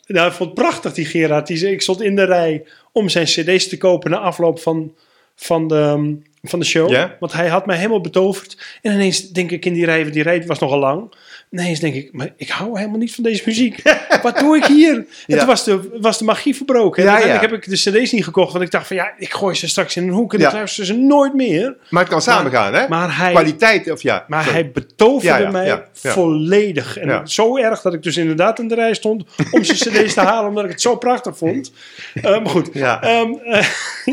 Nou, 0.08 0.28
ik 0.28 0.34
vond 0.34 0.50
het 0.50 0.60
prachtig, 0.60 0.94
die 0.94 1.06
Gerard. 1.06 1.48
Die, 1.48 1.72
ik 1.72 1.82
stond 1.82 2.02
in 2.02 2.15
de 2.15 2.24
rij 2.24 2.63
om 2.91 3.10
zijn 3.10 3.26
cd's 3.26 3.67
te 3.67 3.78
kopen 3.78 4.12
na 4.12 4.17
afloop 4.17 4.60
van, 4.60 4.96
van, 5.36 5.67
de, 5.67 5.76
ehm, 5.76 6.13
van 6.44 6.60
de 6.60 6.65
show. 6.65 6.91
Want 7.20 7.34
hij 7.34 7.48
had 7.48 7.65
mij 7.65 7.78
helemaal 7.78 8.02
betoverd. 8.02 8.80
En 8.82 8.94
ineens 8.94 9.30
denk 9.30 9.52
ik 9.52 9.65
in 9.65 9.74
die 9.74 9.86
rij, 9.86 10.02
want 10.02 10.13
die 10.13 10.24
rij 10.24 10.46
was 10.46 10.60
nogal 10.60 10.80
lang. 10.80 11.13
Ineens 11.52 11.80
denk 11.80 11.96
ik, 11.96 12.14
maar 12.14 12.34
ik 12.38 12.50
hou 12.50 12.78
helemaal 12.78 13.00
niet 13.00 13.16
van 13.16 13.24
deze 13.24 13.44
muziek. 13.46 13.82
Wat 14.24 14.38
doe 14.40 14.58
ik 14.58 14.66
hier? 14.66 14.94
En 14.96 15.08
Ja. 15.28 15.38
toen 15.38 15.48
was 15.48 15.64
de, 15.64 15.98
was 16.02 16.18
de 16.18 16.24
magie 16.24 16.56
verbroken. 16.56 16.98
En 17.04 17.10
Ja, 17.10 17.14
uiteindelijk 17.16 17.52
ja. 17.52 17.58
heb 17.58 17.66
ik 17.82 17.84
de 17.94 18.00
cd's 18.02 18.12
niet 18.12 18.24
gekocht. 18.24 18.52
Want 18.52 18.64
ik 18.64 18.72
dacht 18.72 18.88
van, 18.88 18.96
ja, 18.96 19.14
ik 19.18 19.34
gooi 19.34 19.56
ze 19.56 19.68
straks 19.68 19.96
in 19.96 20.04
een 20.04 20.10
hoek 20.14 20.34
en 20.34 20.40
Ja. 20.40 20.48
ik 20.48 20.54
luister 20.54 20.86
ze 20.86 20.94
nooit 20.94 21.34
meer. 21.34 21.78
Maar 21.90 22.02
het 22.02 22.12
kan 22.12 22.22
samen 22.22 22.52
gaan, 22.52 22.74
hè? 22.74 22.88
Maar 22.88 23.18
hij... 23.18 23.32
Kwaliteit, 23.32 23.92
of 23.92 24.02
ja. 24.02 24.26
Maar 24.28 24.44
sorry. 24.44 24.60
hij 24.60 24.72
betoverde 24.72 25.48
mij 25.52 25.84
volledig. 25.94 26.98
En 26.98 27.28
zo 27.28 27.58
erg 27.58 27.82
dat 27.82 27.94
ik 27.94 28.04
dus 28.04 28.18
inderdaad 28.18 28.60
in 28.60 28.68
de 28.68 28.76
rij 28.76 28.94
stond 28.94 29.24
om 29.52 29.64
zijn 29.64 29.78
cd's 29.78 30.14
te 30.14 30.20
halen, 30.22 30.50
omdat 30.50 30.64
ik 30.64 30.70
het 30.70 30.82
zo 30.82 30.96
prachtig 30.96 31.38
vond. 31.38 31.72
Eh, 32.14 32.24
maar 32.24 32.50
goed, 32.50 32.70
Ja. 32.74 33.02
Ehm, 33.02 33.32
eh, 33.44 33.68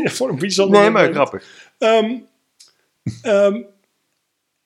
voor 0.15 0.29
een 0.29 0.39
bijzonder 0.39 0.81
Nee, 0.81 0.89
maar 0.89 1.07
moment. 1.09 1.15
grappig. 1.15 1.43
Ehm, 3.21 3.61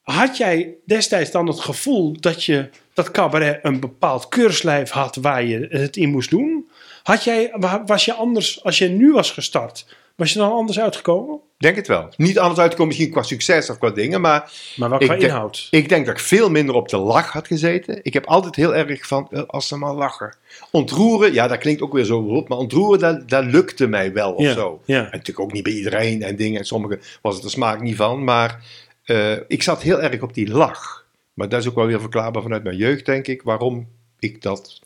had 0.03 0.37
jij 0.37 0.75
destijds 0.85 1.31
dan 1.31 1.47
het 1.47 1.59
gevoel 1.59 2.15
dat 2.19 2.43
je 2.43 2.69
dat 2.93 3.11
cabaret 3.11 3.59
een 3.61 3.79
bepaald 3.79 4.27
keurslijf 4.27 4.89
had 4.89 5.15
waar 5.15 5.43
je 5.43 5.67
het 5.69 5.97
in 5.97 6.09
moest 6.09 6.29
doen? 6.29 6.69
Had 7.03 7.23
jij, 7.23 7.51
wa- 7.55 7.83
was 7.85 8.05
je 8.05 8.13
anders, 8.13 8.63
als 8.63 8.77
je 8.77 8.87
nu 8.89 9.11
was 9.11 9.31
gestart, 9.31 9.85
was 10.15 10.33
je 10.33 10.39
dan 10.39 10.51
anders 10.51 10.79
uitgekomen? 10.79 11.39
Denk 11.57 11.75
het 11.75 11.87
wel. 11.87 12.09
Niet 12.17 12.39
anders 12.39 12.59
uitkomen 12.59 12.87
misschien 12.87 13.11
qua 13.11 13.21
succes 13.23 13.69
of 13.69 13.77
qua 13.77 13.89
dingen, 13.89 14.21
maar 14.21 14.51
Maar 14.75 14.91
Ik 14.93 14.99
qua 14.99 15.07
denk- 15.07 15.21
inhoud? 15.21 15.67
ik 15.71 15.89
denk 15.89 16.05
dat 16.05 16.15
ik 16.17 16.21
veel 16.23 16.49
minder 16.49 16.75
op 16.75 16.89
de 16.89 16.97
lach 16.97 17.31
had 17.31 17.47
gezeten. 17.47 17.99
Ik 18.01 18.13
heb 18.13 18.25
altijd 18.25 18.55
heel 18.55 18.75
erg 18.75 19.07
van, 19.07 19.27
eh, 19.31 19.41
als 19.47 19.67
ze 19.67 19.77
maar 19.77 19.93
lachen. 19.93 20.35
Ontroeren, 20.71 21.33
ja, 21.33 21.47
dat 21.47 21.57
klinkt 21.57 21.81
ook 21.81 21.93
weer 21.93 22.03
zo 22.05 22.19
rot, 22.19 22.47
maar 22.47 22.57
ontroeren, 22.57 22.99
dat, 22.99 23.29
dat 23.29 23.45
lukte 23.45 23.87
mij 23.87 24.13
wel 24.13 24.31
of 24.33 24.43
Ja, 24.43 24.53
zo. 24.53 24.81
ja. 24.85 24.97
En 24.97 25.03
natuurlijk 25.03 25.39
ook 25.39 25.51
niet 25.53 25.63
bij 25.63 25.73
iedereen 25.73 26.21
en 26.23 26.35
dingen. 26.35 26.59
En 26.59 26.65
sommigen 26.65 27.01
was 27.21 27.33
het 27.33 27.43
de 27.43 27.49
smaak 27.49 27.81
niet 27.81 27.95
van, 27.95 28.23
maar 28.23 28.63
eh, 29.03 29.31
ik 29.47 29.63
zat 29.63 29.81
heel 29.81 30.01
erg 30.01 30.21
op 30.21 30.33
die 30.33 30.49
lach. 30.49 31.05
Maar 31.33 31.49
dat 31.49 31.61
is 31.61 31.67
ook 31.67 31.75
wel 31.75 31.85
weer 31.85 31.99
verklaarbaar 31.99 32.41
vanuit 32.41 32.63
mijn 32.63 32.77
jeugd, 32.77 33.05
denk 33.05 33.27
ik, 33.27 33.41
waarom 33.41 33.87
ik 34.19 34.41
dat 34.41 34.81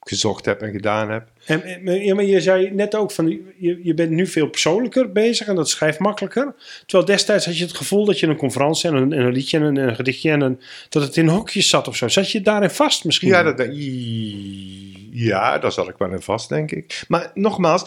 gezocht 0.00 0.44
heb 0.44 0.62
en 0.62 0.70
gedaan 0.70 1.10
heb. 1.10 1.28
En, 1.46 1.62
en- 1.62 2.04
ja, 2.04 2.14
maar 2.14 2.24
je 2.24 2.40
zei 2.40 2.70
net 2.70 2.94
ook 2.94 3.10
van, 3.10 3.28
je, 3.58 3.80
je 3.82 3.94
bent 3.94 4.10
nu 4.10 4.26
veel 4.26 4.48
persoonlijker 4.48 5.12
bezig 5.12 5.46
en 5.46 5.54
dat 5.54 5.68
schrijft 5.68 5.98
makkelijker. 5.98 6.54
Terwijl 6.86 7.08
destijds 7.08 7.44
had 7.44 7.58
je 7.58 7.64
het 7.64 7.76
gevoel 7.76 8.04
dat 8.04 8.20
je 8.20 8.26
een 8.26 8.36
conferentie 8.36 8.90
en 8.90 8.96
een, 8.96 9.12
en 9.12 9.24
een 9.24 9.32
liedje 9.32 9.58
en 9.58 9.62
een, 9.62 9.76
en 9.76 9.88
een 9.88 9.94
gedichtje 9.94 10.30
en 10.30 10.40
een, 10.40 10.60
dat 10.88 11.02
het 11.02 11.16
in 11.16 11.28
hokjes 11.28 11.68
zat 11.68 11.88
of 11.88 11.96
zo. 11.96 12.08
Zat 12.08 12.30
je 12.30 12.40
daarin 12.40 12.70
vast 12.70 13.04
misschien? 13.04 13.28
Ja, 13.28 13.42
dat, 13.52 13.68
ja, 15.10 15.58
daar 15.58 15.72
zat 15.72 15.88
ik 15.88 15.96
wel 15.98 16.12
in 16.12 16.22
vast, 16.22 16.48
denk 16.48 16.70
ik. 16.70 17.04
Maar 17.08 17.30
nogmaals, 17.34 17.84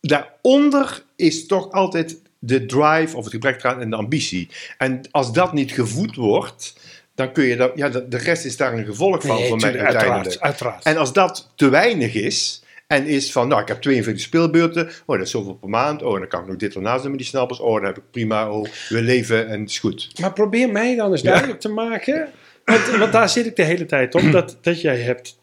daaronder 0.00 1.02
is 1.16 1.46
toch 1.46 1.70
altijd 1.70 2.20
de 2.44 2.66
drive 2.66 3.16
of 3.16 3.24
het 3.24 3.32
gebrek 3.32 3.58
eraan 3.64 3.80
en 3.80 3.90
de 3.90 3.96
ambitie. 3.96 4.48
En 4.78 5.00
als 5.10 5.32
dat 5.32 5.52
niet 5.52 5.72
gevoed 5.72 6.16
wordt, 6.16 6.74
dan 7.14 7.32
kun 7.32 7.44
je 7.44 7.56
dat, 7.56 7.72
ja, 7.74 7.88
de, 7.88 8.08
de 8.08 8.16
rest 8.16 8.44
is 8.44 8.56
daar 8.56 8.72
een 8.72 8.84
gevolg 8.84 9.22
van 9.22 9.36
Nee, 9.36 9.48
voor 9.48 9.56
mij 9.56 9.80
uiteraard, 9.80 10.40
uiteraard. 10.40 10.84
En 10.84 10.96
als 10.96 11.12
dat 11.12 11.52
te 11.56 11.68
weinig 11.68 12.14
is, 12.14 12.62
en 12.86 13.06
is 13.06 13.32
van, 13.32 13.48
nou, 13.48 13.62
ik 13.62 13.68
heb 13.68 13.80
42 13.80 14.24
speelbeurten, 14.24 14.88
oh, 15.06 15.16
dat 15.16 15.26
is 15.26 15.30
zoveel 15.30 15.54
per 15.54 15.68
maand, 15.68 16.02
oh, 16.02 16.18
dan 16.18 16.28
kan 16.28 16.40
ik 16.40 16.46
nog 16.48 16.56
dit 16.56 16.74
ernaast 16.74 17.00
doen 17.02 17.10
met 17.10 17.20
die 17.20 17.28
snappers, 17.28 17.60
oh, 17.60 17.74
dan 17.74 17.84
heb 17.84 17.96
ik 17.96 18.10
prima, 18.10 18.50
oh, 18.50 18.68
we 18.88 19.02
leven 19.02 19.48
en 19.48 19.60
het 19.60 19.70
is 19.70 19.78
goed. 19.78 20.18
Maar 20.20 20.32
probeer 20.32 20.70
mij 20.70 20.96
dan 20.96 21.10
eens 21.10 21.22
duidelijk 21.22 21.60
te 21.60 21.68
maken, 21.68 22.28
want, 22.64 22.86
want 22.86 23.12
daar 23.12 23.28
zit 23.28 23.46
ik 23.46 23.56
de 23.56 23.64
hele 23.64 23.86
tijd 23.86 24.14
op, 24.14 24.32
dat, 24.32 24.58
dat 24.60 24.80
jij 24.80 24.98
hebt 25.00 25.40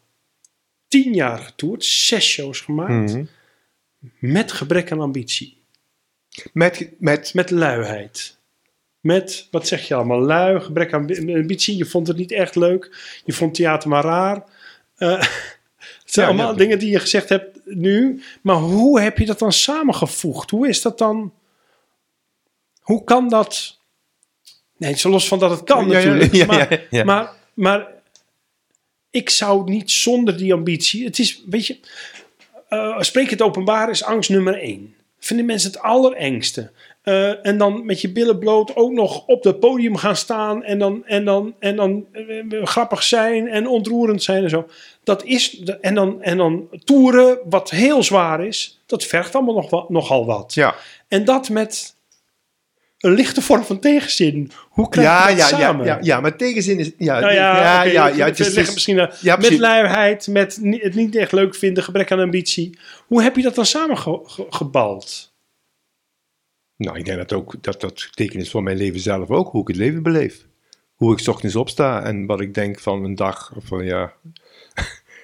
tien 0.88 1.14
jaar 1.14 1.38
getoerd, 1.38 1.84
zes 1.84 2.28
shows 2.28 2.60
gemaakt, 2.60 3.12
Mhm. 3.12 3.24
met 4.18 4.52
gebrek 4.52 4.92
aan 4.92 5.00
ambitie. 5.00 5.59
Met, 6.52 6.88
met, 6.98 7.34
Met 7.34 7.50
luiheid. 7.50 8.38
Met, 9.00 9.48
wat 9.50 9.66
zeg 9.66 9.88
je 9.88 9.94
allemaal, 9.94 10.20
lui, 10.20 10.60
gebrek 10.60 10.92
aan 10.92 11.00
ambitie. 11.10 11.76
Je 11.76 11.84
vond 11.84 12.06
het 12.06 12.16
niet 12.16 12.32
echt 12.32 12.54
leuk. 12.56 12.96
Je 13.24 13.32
vond 13.32 13.54
theater 13.54 13.88
maar 13.88 14.04
raar. 14.04 14.44
Eh, 14.96 15.08
het 15.18 15.28
zijn 16.04 16.26
Ja, 16.26 16.32
allemaal 16.32 16.52
ja. 16.52 16.58
dingen 16.58 16.78
die 16.78 16.90
je 16.90 16.98
gezegd 16.98 17.28
hebt 17.28 17.58
nu. 17.64 18.22
Maar 18.42 18.56
hoe 18.56 19.00
heb 19.00 19.18
je 19.18 19.26
dat 19.26 19.38
dan 19.38 19.52
samengevoegd? 19.52 20.50
Hoe 20.50 20.68
is 20.68 20.82
dat 20.82 20.98
dan? 20.98 21.32
Hoe 22.80 23.04
kan 23.04 23.28
dat? 23.28 23.78
Nee, 24.76 24.96
zo 24.96 25.10
los 25.10 25.28
van 25.28 25.38
dat 25.38 25.50
het 25.50 25.64
kan 25.64 25.88
Ja, 25.88 25.92
natuurlijk. 25.92 26.46
maar, 26.46 27.04
maar, 27.04 27.32
maar 27.54 27.86
ik 29.10 29.30
zou 29.30 29.70
niet 29.70 29.90
zonder 29.90 30.36
die 30.36 30.52
ambitie. 30.52 31.04
Het 31.04 31.18
is, 31.18 31.42
weet 31.46 31.66
je, 31.66 31.78
eh, 32.68 33.00
spreek 33.00 33.30
het 33.30 33.42
openbaar 33.42 33.90
is 33.90 34.04
angst 34.04 34.30
nummer 34.30 34.54
één. 34.58 34.94
Vinden 35.20 35.46
mensen 35.46 35.70
het 35.70 35.80
allerengste. 35.80 36.70
Eh, 37.02 37.46
en 37.46 37.58
dan 37.58 37.84
met 37.84 38.00
je 38.00 38.12
billen 38.12 38.38
bloot 38.38 38.76
ook 38.76 38.92
nog 38.92 39.26
op 39.26 39.44
het 39.44 39.60
podium 39.60 39.96
gaan 39.96 40.16
staan 40.16 40.64
en 40.64 40.78
dan, 40.78 41.06
en 41.06 41.24
dan, 41.24 41.54
en 41.58 41.76
dan 41.76 42.06
eh, 42.12 42.64
grappig 42.64 43.02
zijn 43.02 43.48
en 43.48 43.66
ontroerend 43.66 44.22
zijn 44.22 44.42
en 44.42 44.50
zo. 44.50 44.66
Dat 45.04 45.24
is, 45.24 45.62
en 45.80 45.94
dan, 45.94 46.22
en 46.22 46.36
dan 46.36 46.68
toeren, 46.84 47.38
wat 47.44 47.70
heel 47.70 48.02
zwaar 48.02 48.46
is, 48.46 48.80
dat 48.86 49.04
vergt 49.04 49.34
allemaal 49.34 49.54
nog 49.54 49.88
nogal 49.88 50.26
wat. 50.26 50.54
ja. 50.54 50.74
En 51.08 51.24
dat 51.24 51.48
met 51.48 51.94
een 53.00 53.12
lichte 53.12 53.42
vorm 53.42 53.64
van 53.64 53.78
tegenzin. 53.80 54.50
Hoe 54.68 54.88
krijg 54.88 55.06
Ja, 55.08 55.28
je 55.28 55.36
dat 55.36 55.50
ja, 55.50 55.58
ja, 55.58 55.62
samen? 55.64 55.86
ja, 55.86 55.98
ja, 56.00 56.20
maar 56.20 56.36
tegenzin 56.36 56.78
is. 56.78 56.90
Ja, 56.98 57.20
Nou 57.20 57.32
ja, 57.32 57.54
ja, 57.56 57.82
ja, 57.82 58.06
het 58.06 58.16
ja, 58.16 58.24
het 58.26 58.38
is, 58.40 58.46
liggen 58.46 58.58
het 58.58 58.68
is- 58.68 58.74
misschien 58.74 59.08
ja, 59.20 59.36
met 59.36 59.58
luiheid, 59.58 60.26
met 60.26 60.58
het 60.62 60.94
niet 60.94 61.16
echt 61.16 61.32
leuk 61.32 61.54
vinden, 61.54 61.82
gebrek 61.82 62.12
aan 62.12 62.20
ambitie. 62.20 62.78
Hoe 63.06 63.22
heb 63.22 63.36
je 63.36 63.42
dat 63.42 63.54
dan 63.54 63.66
samengebald? 63.66 65.32
Nou, 66.76 66.98
ik 66.98 67.04
denk 67.04 67.18
dat 67.18 67.32
ook 67.32 67.54
dat 67.60 67.80
dat 67.80 68.08
teken 68.14 68.40
is 68.40 68.50
voor 68.50 68.62
mijn 68.62 68.76
leven 68.76 69.00
zelf 69.00 69.28
ook, 69.30 69.50
hoe 69.50 69.60
ik 69.62 69.68
het 69.68 69.76
leven 69.76 70.02
beleef. 70.02 70.46
Hoe 70.94 71.12
ik 71.12 71.18
's 71.18 71.28
ochtends 71.28 71.56
opsta 71.56 72.02
en 72.02 72.26
wat 72.26 72.40
ik 72.40 72.54
denk 72.54 72.78
van 72.80 73.04
een 73.04 73.14
dag. 73.14 73.52
Of 73.56 73.64
van, 73.64 73.84
ja. 73.84 74.12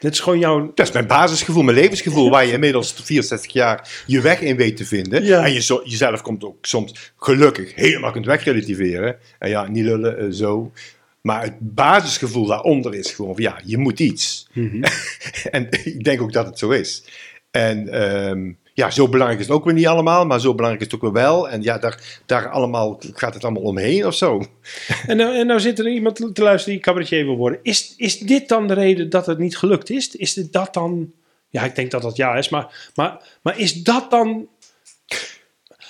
Dit 0.01 0.13
is 0.13 0.21
gewoon 0.21 0.39
jouw... 0.39 0.73
Dat 0.75 0.87
is 0.87 0.93
mijn 0.93 1.07
basisgevoel, 1.07 1.63
mijn 1.63 1.77
levensgevoel, 1.77 2.31
waar 2.31 2.47
je 2.47 2.53
inmiddels 2.53 2.93
64 2.93 3.53
jaar 3.53 4.03
je 4.07 4.21
weg 4.21 4.41
in 4.41 4.57
weet 4.57 4.77
te 4.77 4.85
vinden. 4.85 5.25
Ja. 5.25 5.45
En 5.45 5.53
je 5.53 5.61
zo, 5.61 5.81
jezelf 5.85 6.23
komt 6.23 6.45
ook 6.45 6.67
soms 6.67 7.13
gelukkig 7.17 7.75
helemaal 7.75 8.11
kunt 8.13 8.27
wegrelativeren. 8.27 9.17
En 9.39 9.49
ja, 9.49 9.69
niet 9.69 9.85
lullen, 9.85 10.19
eh, 10.19 10.27
zo. 10.31 10.73
Maar 11.21 11.43
het 11.43 11.55
basisgevoel 11.59 12.47
daaronder 12.47 12.95
is 12.95 13.13
gewoon 13.13 13.35
van 13.35 13.43
ja, 13.43 13.61
je 13.65 13.79
moet 13.79 14.01
iets. 14.01 14.49
en 15.51 15.69
ik 15.71 16.05
denk 16.05 16.23
ook 16.23 16.33
dat 16.33 16.47
het 16.47 16.59
zo 16.59 16.71
is. 16.71 17.05
En 17.51 17.89
ehm, 17.89 18.53
ja, 18.77 18.91
zo 18.91 19.09
belangrijk 19.09 19.41
is 19.41 19.47
het 19.47 19.57
ook 19.57 19.65
weer 19.65 19.75
niet 19.75 19.87
allemaal, 19.87 20.27
maar 20.27 20.41
zo 20.41 20.55
belangrijk 20.55 20.87
is 20.87 20.93
het 20.93 21.03
ook 21.05 21.13
wel. 21.13 21.49
En 21.49 21.63
ja, 21.63 21.79
daar, 21.79 22.21
daar 22.27 22.49
allemaal, 22.49 23.01
gaat 23.13 23.35
het 23.35 23.45
allemaal 23.45 23.63
omheen 23.63 24.07
of 24.07 24.15
zo. 24.15 24.43
En 25.07 25.17
nou, 25.17 25.37
en 25.37 25.47
nou 25.47 25.61
zit 25.61 25.79
er 25.79 25.89
iemand 25.89 26.17
te 26.35 26.43
luisteren 26.43 26.75
die 26.75 26.85
cabaretier 26.85 27.25
wil 27.25 27.37
worden. 27.37 27.59
Is, 27.63 27.95
is 27.97 28.19
dit 28.19 28.49
dan 28.49 28.67
de 28.67 28.75
reden 28.75 29.11
dat 29.11 29.27
het 29.27 29.39
niet 29.39 29.59
gelukt 29.59 29.91
is? 29.91 30.17
Is 30.17 30.35
dit 30.35 30.53
dat 30.53 30.75
dan... 30.75 31.13
Ja, 31.49 31.65
ik 31.65 31.75
denk 31.75 31.91
dat 31.91 32.03
dat 32.03 32.17
ja 32.17 32.35
is. 32.35 32.49
Maar, 32.49 32.91
maar, 32.95 33.39
maar 33.43 33.59
is 33.59 33.83
dat 33.83 34.11
dan... 34.11 34.49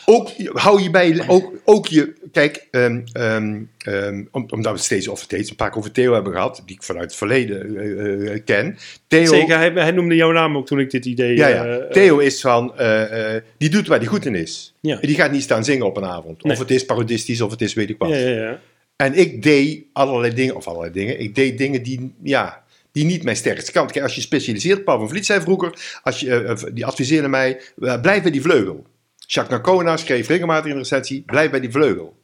Ook 0.09 0.31
hou 0.53 0.83
je 0.83 0.90
bij, 0.90 1.25
ook, 1.27 1.53
ook 1.64 1.87
je, 1.87 2.12
kijk, 2.33 2.66
ehm, 2.71 3.01
ehm, 3.12 3.61
ehm, 3.79 4.25
om- 4.31 4.47
omdat 4.51 4.73
we 4.73 4.79
steeds 4.79 5.09
over 5.09 5.25
steeds 5.25 5.51
een 5.51 5.57
paar 5.57 5.69
keer 5.71 5.79
over 5.79 5.92
Theo 5.92 6.12
hebben 6.12 6.33
gehad, 6.33 6.62
die 6.66 6.77
ik 6.77 6.83
vanuit 6.83 7.05
het 7.05 7.14
verleden 7.16 7.77
eh, 7.77 8.33
eh, 8.35 8.40
ken. 8.45 8.77
Theo, 9.07 9.25
Zeker, 9.33 9.57
hij, 9.59 9.71
hij 9.71 9.90
noemde 9.90 10.14
jouw 10.14 10.33
naam 10.33 10.57
ook 10.57 10.66
toen 10.66 10.81
ik 10.81 10.90
dit 10.90 11.05
idee... 11.05 11.37
Ja, 11.37 11.49
ja. 11.49 11.64
eh, 11.66 11.90
Theo 11.90 12.19
is 12.19 12.40
van, 12.40 12.79
eh, 12.79 13.35
eh, 13.37 13.42
die 13.59 13.69
doet 13.71 13.87
waar 13.87 13.99
hij 13.99 14.07
goed 14.07 14.25
in 14.27 14.35
is. 14.35 14.75
Ja. 14.81 14.97
Die 15.01 15.14
gaat 15.14 15.33
niet 15.33 15.42
staan 15.42 15.64
zingen 15.64 15.87
op 15.87 15.97
een 15.97 16.05
avond. 16.05 16.42
Nee. 16.42 16.53
Of 16.53 16.59
het 16.59 16.71
is 16.71 16.85
parodistisch, 16.85 17.40
of 17.40 17.51
het 17.51 17.61
is 17.61 17.75
weet 17.75 17.90
ik 17.90 17.99
wat. 17.99 18.09
ja, 18.09 18.16
ja, 18.16 18.29
ja. 18.29 18.61
En 18.97 19.14
ik 19.14 19.42
deed 19.42 19.85
allerlei 19.92 20.35
dingen, 20.35 20.57
of 20.57 20.66
allerlei 20.66 20.92
dingen, 20.92 21.21
ik 21.21 21.35
deed 21.35 21.59
dingen 21.59 21.83
die, 21.83 22.12
ja, 22.23 22.62
die 22.92 23.05
niet 23.05 23.23
mijn 23.23 23.37
sterkste 23.37 23.73
kant. 23.73 23.92
Kijk, 23.92 24.05
als 24.05 24.14
je 24.14 24.21
specialiseert, 24.21 24.85
Paul 24.85 24.99
van 24.99 25.09
Vliet 25.09 25.27
zei 25.27 25.40
vroeger, 25.40 25.99
als 26.03 26.21
je, 26.21 26.31
eh, 26.31 26.51
eh, 26.51 26.59
die 26.73 26.87
adviseerde 26.87 27.29
mij, 27.29 27.61
eh, 27.81 28.01
blijf 28.01 28.23
bij 28.23 28.31
die 28.31 28.40
vleugel. 28.42 28.87
Jacques 29.27 29.59
Nacona 29.59 29.97
schreef 29.97 30.29
regelmatig 30.29 30.65
in 30.65 30.73
de 30.73 30.79
recensie, 30.79 31.23
blijf 31.27 31.51
bij 31.51 31.61
die 31.61 31.71
vleugel. 31.71 32.17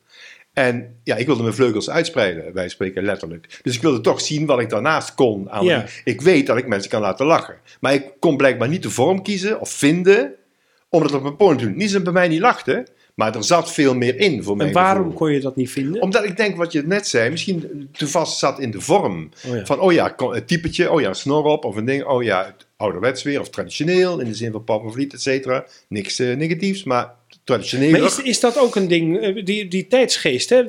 En 0.53 0.97
ja, 1.05 1.17
ik 1.17 1.27
wilde 1.27 1.43
mijn 1.43 1.55
vleugels 1.55 1.91
uitspreiden, 1.91 2.53
wij 2.53 2.69
spreken 2.69 3.05
letterlijk. 3.05 3.61
Dus 3.63 3.75
ik 3.75 3.83
wilde 3.83 4.01
toch 4.01 4.21
zien 4.21 4.47
wat 4.47 4.61
ik 4.61 4.71
daarnaast 4.71 5.15
kon. 5.15 5.51
Aan 5.51 5.65
Ja. 5.65 5.85
Ik 6.05 6.21
weet 6.21 6.47
dat 6.47 6.57
ik 6.57 6.67
mensen 6.67 6.91
kan 6.91 7.01
laten 7.01 7.27
lachen. 7.27 7.57
Maar 7.81 7.95
ik 7.95 8.13
kon 8.19 8.37
blijkbaar 8.37 8.69
niet 8.69 8.83
de 8.83 8.91
vorm 8.91 9.23
kiezen 9.23 9.61
of 9.61 9.71
vinden 9.71 10.35
om 10.89 11.03
het 11.03 11.13
op 11.13 11.23
mijn 11.23 11.37
podium 11.37 11.59
te 11.59 11.65
doen. 11.65 11.77
Niet 11.77 11.93
dat 11.93 12.03
bij 12.03 12.13
mij 12.13 12.29
niet 12.29 12.41
lachte, 12.41 12.87
maar 13.15 13.37
er 13.37 13.45
zat 13.45 13.73
veel 13.73 13.95
meer 13.95 14.19
in 14.19 14.43
voor 14.43 14.57
mij. 14.57 14.67
En 14.67 14.73
waarom 14.73 15.15
kon 15.15 15.33
je 15.33 15.41
dat 15.41 15.57
niet 15.57 15.71
vinden? 15.71 16.03
Omdat 16.03 16.25
ik 16.25 16.37
denk 16.37 16.57
wat 16.57 16.73
je 16.73 16.83
net 16.83 17.09
zei, 17.09 17.31
misschien 17.31 17.89
te 17.93 18.09
vast 18.09 18.39
zat 18.39 18.59
in 18.59 18.71
de 18.71 18.81
vorm. 18.81 19.31
Oh 19.47 19.57
ja. 19.57 19.65
Van, 19.67 19.81
oh 19.81 19.93
ja, 19.93 20.15
het 20.17 20.49
typetje, 20.49 20.91
oh 20.91 21.01
ja, 21.01 21.09
een 21.09 21.15
snor 21.15 21.45
op 21.45 21.65
of 21.65 21.77
een 21.77 21.85
ding. 21.85 22.05
Oh 22.05 22.23
ja, 22.23 22.55
ouderwets 22.83 23.23
weer 23.23 23.41
of 23.41 23.51
traditioneel 23.51 24.21
in 24.21 24.27
de 24.27 24.35
zin 24.35 24.53
van 24.53 24.65
Papa 24.65 24.89
Vliet, 24.89 25.13
et 25.13 25.23
cetera. 25.23 25.67
Niks 25.89 26.19
eh, 26.19 26.37
negatiefs, 26.37 26.85
maar 26.85 27.15
traditioneel. 27.45 27.91
Maar 27.91 28.01
is, 28.01 28.23
is 28.23 28.41
dat 28.41 28.59
ook 28.59 28.77
een 28.77 28.89
ding, 28.89 29.21
eh, 29.21 29.45
die, 29.45 29.69
die 29.69 29.87
tijdsgeest, 29.87 30.49
hè? 30.49 30.63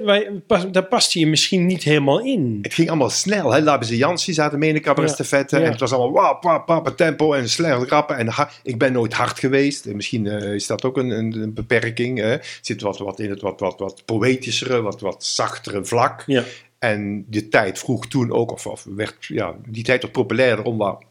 Daar 0.71 0.85
past 0.85 1.13
je 1.13 1.27
misschien 1.27 1.65
niet 1.65 1.83
helemaal 1.83 2.21
in. 2.21 2.59
Het 2.61 2.73
ging 2.73 2.89
allemaal 2.89 3.09
snel. 3.09 3.51
Hè? 3.51 3.59
Labeze 3.61 3.97
Jansi 3.97 4.33
zaten 4.33 4.59
mee 4.59 4.69
in 4.69 4.75
de 4.75 4.81
cabaretstafette. 4.81 5.57
Ja. 5.57 5.63
En 5.63 5.71
het 5.71 5.79
was 5.79 5.91
allemaal 5.91 6.23
wap, 6.23 6.43
wap, 6.43 6.67
wap, 6.67 6.97
tempo 6.97 7.33
en 7.33 7.49
snel 7.49 7.87
rappen. 7.87 8.17
En 8.17 8.27
ha- 8.27 8.51
ik 8.63 8.77
ben 8.77 8.93
nooit 8.93 9.13
hard 9.13 9.39
geweest. 9.39 9.85
En 9.85 9.95
misschien 9.95 10.27
eh, 10.27 10.53
is 10.53 10.67
dat 10.67 10.83
ook 10.83 10.97
een, 10.97 11.09
een, 11.09 11.33
een 11.41 11.53
beperking. 11.53 12.17
Hè? 12.19 12.37
Zit 12.61 12.81
wat, 12.81 12.97
wat 12.97 13.19
in 13.19 13.29
het 13.29 13.41
wat, 13.41 13.59
wat, 13.59 13.79
wat 13.79 14.05
poëtischere, 14.05 14.81
wat, 14.81 15.01
wat 15.01 15.25
zachtere 15.25 15.85
vlak. 15.85 16.23
Ja. 16.25 16.43
En 16.79 17.25
de 17.29 17.49
tijd 17.49 17.79
vroeg 17.79 18.07
toen 18.07 18.31
ook, 18.31 18.51
of, 18.51 18.67
of 18.67 18.85
werd, 18.95 19.15
ja, 19.19 19.55
die 19.67 19.83
tijd 19.83 20.01
was 20.01 20.11
populairder 20.11 20.65
om 20.65 20.77
wat 20.77 21.03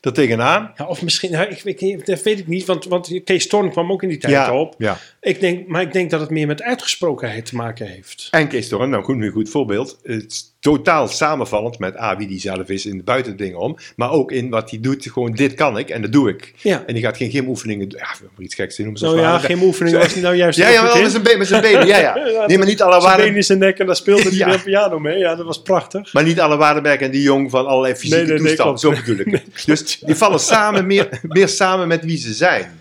er 0.00 0.12
tegenaan. 0.12 0.72
Ja, 0.76 0.86
of 0.86 1.02
misschien, 1.02 1.50
ik, 1.50 1.62
ik, 1.80 2.06
dat 2.06 2.22
weet 2.22 2.38
ik 2.38 2.46
niet, 2.46 2.64
want, 2.64 2.84
want 2.84 3.20
Kees 3.24 3.42
Storm 3.42 3.70
kwam 3.70 3.92
ook 3.92 4.02
in 4.02 4.08
die 4.08 4.18
tijd 4.18 4.32
Ja, 4.32 4.54
op. 4.58 4.74
ja. 4.78 4.98
Ik 5.20 5.40
denk, 5.40 5.66
maar 5.66 5.82
ik 5.82 5.92
denk 5.92 6.10
dat 6.10 6.20
het 6.20 6.30
meer 6.30 6.46
met 6.46 6.62
uitgesprokenheid 6.62 7.46
te 7.46 7.56
maken 7.56 7.86
heeft. 7.86 8.28
En 8.30 8.48
Kees 8.48 8.66
Storm, 8.66 8.90
nou 8.90 9.04
goed, 9.04 9.16
nu 9.16 9.26
een 9.26 9.32
goed 9.32 9.48
voorbeeld. 9.50 9.98
Het 10.02 10.32
is 10.32 10.56
totaal 10.60 11.08
samenvallend 11.08 11.78
met 11.78 11.98
A, 11.98 12.16
wie 12.16 12.28
die 12.28 12.40
zelf 12.40 12.68
is 12.68 12.86
in 12.86 12.96
de 12.96 13.02
buitendingen 13.02 13.58
om. 13.58 13.76
Maar 13.96 14.10
ook 14.10 14.32
in 14.32 14.50
wat 14.50 14.70
hij 14.70 14.80
doet. 14.80 15.06
Gewoon, 15.12 15.32
dit 15.32 15.54
kan 15.54 15.78
ik 15.78 15.88
en 15.90 16.02
dat 16.02 16.12
doe 16.12 16.28
ik. 16.28 16.52
Ja. 16.62 16.82
En 16.86 16.94
die 16.94 17.02
gaat 17.02 17.16
geen 17.16 17.30
gymoefeningen 17.30 17.88
doen. 17.88 17.98
Ja, 17.98 18.10
ik 18.12 18.18
wil 18.36 18.44
iets 18.44 18.54
geks 18.54 18.76
doen. 18.76 18.96
Nou 19.00 19.20
ja, 19.20 19.38
geen 19.38 19.62
oefening 19.62 19.96
was 19.96 20.12
hij 20.12 20.22
nou 20.22 20.34
juist 20.34 20.58
Ja, 20.58 20.68
ja, 20.68 20.82
met 20.82 21.10
zijn, 21.10 21.22
be- 21.22 21.34
met 21.38 21.46
zijn 21.46 21.62
benen. 21.62 21.86
Ja, 21.86 21.98
ja. 21.98 22.14
Nee, 22.46 22.58
maar 22.58 22.66
niet 22.66 22.82
alle 22.82 23.00
waarden. 23.00 23.36
in 23.36 23.44
zijn 23.44 23.58
nek 23.58 23.78
en 23.78 23.86
daar 23.86 23.96
speelde 23.96 24.22
hij 24.22 24.32
Ja. 24.46 24.50
de 24.52 24.58
piano 24.62 24.98
mee. 24.98 25.18
Ja, 25.18 25.34
dat 25.34 25.46
was 25.46 25.62
prachtig. 25.62 26.12
Maar 26.12 26.24
niet 26.24 26.40
alle 26.40 26.56
waardenberg 26.56 27.00
en 27.00 27.10
die 27.10 27.22
jong 27.22 27.50
van 27.50 27.66
allerlei 27.66 27.94
fysieke 27.94 28.16
Nee, 28.16 28.26
nee, 28.26 28.38
nee, 28.38 28.46
toestanden. 28.46 28.78
Zo 28.78 28.90
bedoel 28.90 29.34
ik. 29.34 29.42
Dus 29.66 29.98
die 29.98 30.14
vallen 30.14 30.40
samen 30.40 30.86
meer, 30.86 31.20
meer 31.22 31.48
samen 31.48 31.88
met 31.88 32.04
wie 32.04 32.18
ze 32.18 32.32
zijn. 32.34 32.77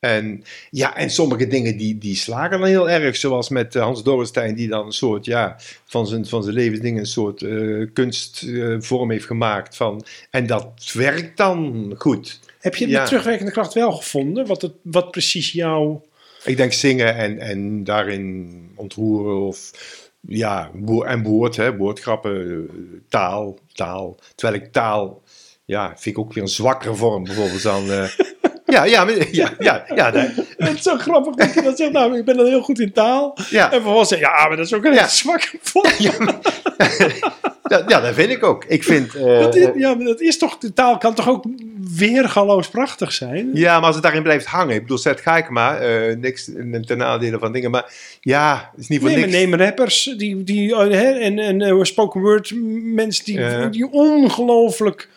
En, 0.00 0.44
ja, 0.70 0.96
en 0.96 1.10
sommige 1.10 1.46
dingen 1.46 1.76
die, 1.76 1.98
die 1.98 2.16
slagen 2.16 2.58
dan 2.58 2.68
heel 2.68 2.90
erg. 2.90 3.16
Zoals 3.16 3.48
met 3.48 3.74
eh, 3.74 3.82
Hans 3.82 4.02
Dorrestein, 4.02 4.54
die 4.54 4.68
dan 4.68 4.86
een 4.86 4.92
soort, 4.92 5.24
ja, 5.24 5.56
van 5.84 6.06
zijn, 6.06 6.26
van 6.26 6.42
zijn 6.42 6.54
levensdingen 6.54 7.00
een 7.00 7.06
soort 7.06 7.42
eh, 7.42 7.86
kunstvorm 7.92 9.10
heeft 9.10 9.26
gemaakt. 9.26 9.76
Van, 9.76 10.04
en 10.30 10.46
dat 10.46 10.90
werkt 10.92 11.36
dan 11.36 11.94
goed. 11.98 12.40
Heb 12.60 12.74
je 12.74 12.88
Ja. 12.88 13.00
de 13.02 13.08
terugwerkende 13.08 13.52
kracht 13.52 13.74
wel 13.74 13.92
gevonden? 13.92 14.46
Wat, 14.46 14.62
het, 14.62 14.72
wat 14.82 15.10
precies 15.10 15.52
jouw... 15.52 16.04
Ik 16.44 16.56
denk 16.56 16.72
zingen 16.72 17.14
en, 17.16 17.38
en 17.38 17.84
daarin 17.84 18.48
ontroeren 18.74 19.40
of 19.46 19.70
ja, 20.20 20.70
en 21.06 21.22
woord, 21.22 21.56
hè, 21.56 21.76
woordgrappen, 21.76 22.48
eh, 22.70 22.74
taal, 23.08 23.58
taal. 23.72 24.18
Terwijl 24.34 24.62
ik 24.62 24.72
taal, 24.72 25.22
ja, 25.64 25.88
vind 25.96 26.16
ik 26.16 26.18
ook 26.18 26.32
weer 26.32 26.42
een 26.42 26.48
zwakkere 26.48 26.94
vorm 26.94 27.24
bijvoorbeeld 27.24 27.62
dan... 27.62 27.90
eh, 27.90 28.08
ja, 28.68 28.84
ja, 28.84 29.04
maar- 29.04 29.32
ja, 29.34 29.54
ja, 29.58 29.84
ja, 29.94 30.12
Het 30.58 30.74
is 30.76 30.82
zo 30.82 30.96
grappig 30.96 31.34
dat 31.34 31.54
je 31.54 31.62
dat 31.62 31.76
zegt. 31.76 31.92
Nou, 31.92 32.18
ik 32.18 32.24
ben 32.24 32.36
dan 32.36 32.46
heel 32.46 32.62
goed 32.62 32.80
in 32.80 32.92
taal. 32.92 33.36
ja, 33.50 33.64
En 33.64 33.70
vervolgens 33.70 34.08
zeg 34.08 34.18
je, 34.18 34.24
ja, 34.24 34.48
maar 34.48 34.56
dat 34.56 34.66
is 34.66 34.74
ook 34.74 34.84
een 34.84 34.92
Ja. 34.94 35.08
zwakke 35.08 35.48
vorm. 35.62 35.90
ja, 36.08 36.12
maar- 36.18 36.38
dat, 37.62 37.84
ja, 37.90 38.00
dat 38.00 38.14
vind 38.14 38.30
ik 38.30 38.44
ook. 38.44 38.64
Ik 38.64 38.84
vind... 38.84 39.14
eh, 39.14 39.38
Dat 39.40 39.56
is, 39.56 39.68
ja, 39.76 39.94
maar 39.94 40.04
dat 40.04 40.20
is 40.20 40.38
toch, 40.38 40.58
de 40.58 40.72
taal 40.72 40.98
kan 40.98 41.14
toch 41.14 41.28
ook 41.28 41.44
weergaloos 41.96 42.68
prachtig 42.68 43.12
zijn? 43.12 43.50
Ja, 43.54 43.76
maar 43.76 43.84
als 43.86 43.94
het 43.94 44.04
daarin 44.04 44.22
blijft 44.22 44.46
hangen. 44.46 44.74
Ik 44.74 44.80
bedoel, 44.82 44.98
Zet 44.98 45.20
Gaikema, 45.20 45.76
eh 45.78 46.16
niks 46.16 46.44
ten 46.86 46.98
nadele 46.98 47.38
van 47.38 47.52
dingen. 47.52 47.70
Maar 47.70 47.92
ja, 48.20 48.68
het 48.70 48.80
is 48.80 48.88
niet 48.88 49.00
voor 49.00 49.08
Nee, 49.10 49.18
maar 49.18 49.28
niks. 49.28 49.40
neem 49.42 49.54
rappers 49.54 50.14
die, 50.16 50.44
die, 50.44 50.76
oh, 50.76 50.90
hè, 50.90 51.10
en, 51.10 51.38
en 51.38 51.60
eh, 51.62 51.82
spoken 51.82 52.20
word 52.20 52.52
mensen 52.82 53.24
die, 53.24 53.68
die 53.70 53.88
ongelooflijk 53.92 55.08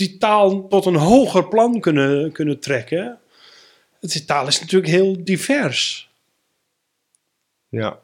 die 0.00 0.16
taal 0.18 0.68
tot 0.68 0.86
een 0.86 0.94
hoger 0.94 1.48
plan 1.48 1.80
kunnen, 1.80 2.32
kunnen 2.32 2.60
trekken. 2.60 3.18
Het 4.00 4.14
is, 4.14 4.24
taal 4.24 4.46
is 4.46 4.60
natuurlijk 4.60 4.92
heel 4.92 5.24
divers. 5.24 6.10
Ja. 7.68 7.98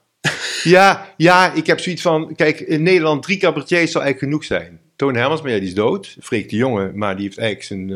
ja, 0.62 1.14
ja, 1.16 1.52
ik 1.52 1.66
heb 1.66 1.80
zoiets 1.80 2.02
van... 2.02 2.35
Kijk, 2.35 2.61
in 2.61 2.82
Nederland 2.82 3.22
drie 3.22 3.37
cabaretiers 3.37 3.90
zou 3.92 4.04
eigenlijk 4.04 4.18
genoeg 4.32 4.44
zijn. 4.44 4.80
Toon 4.96 5.14
Hermans, 5.14 5.42
maar 5.42 5.50
ja, 5.50 5.59
die 5.59 5.68
is 5.68 5.74
dood. 5.74 6.16
Freek 6.20 6.48
de 6.48 6.56
Jonge, 6.56 6.92
maar 6.94 7.14
die 7.16 7.24
heeft 7.24 7.38
eigenlijk 7.38 7.68
zijn... 7.68 7.90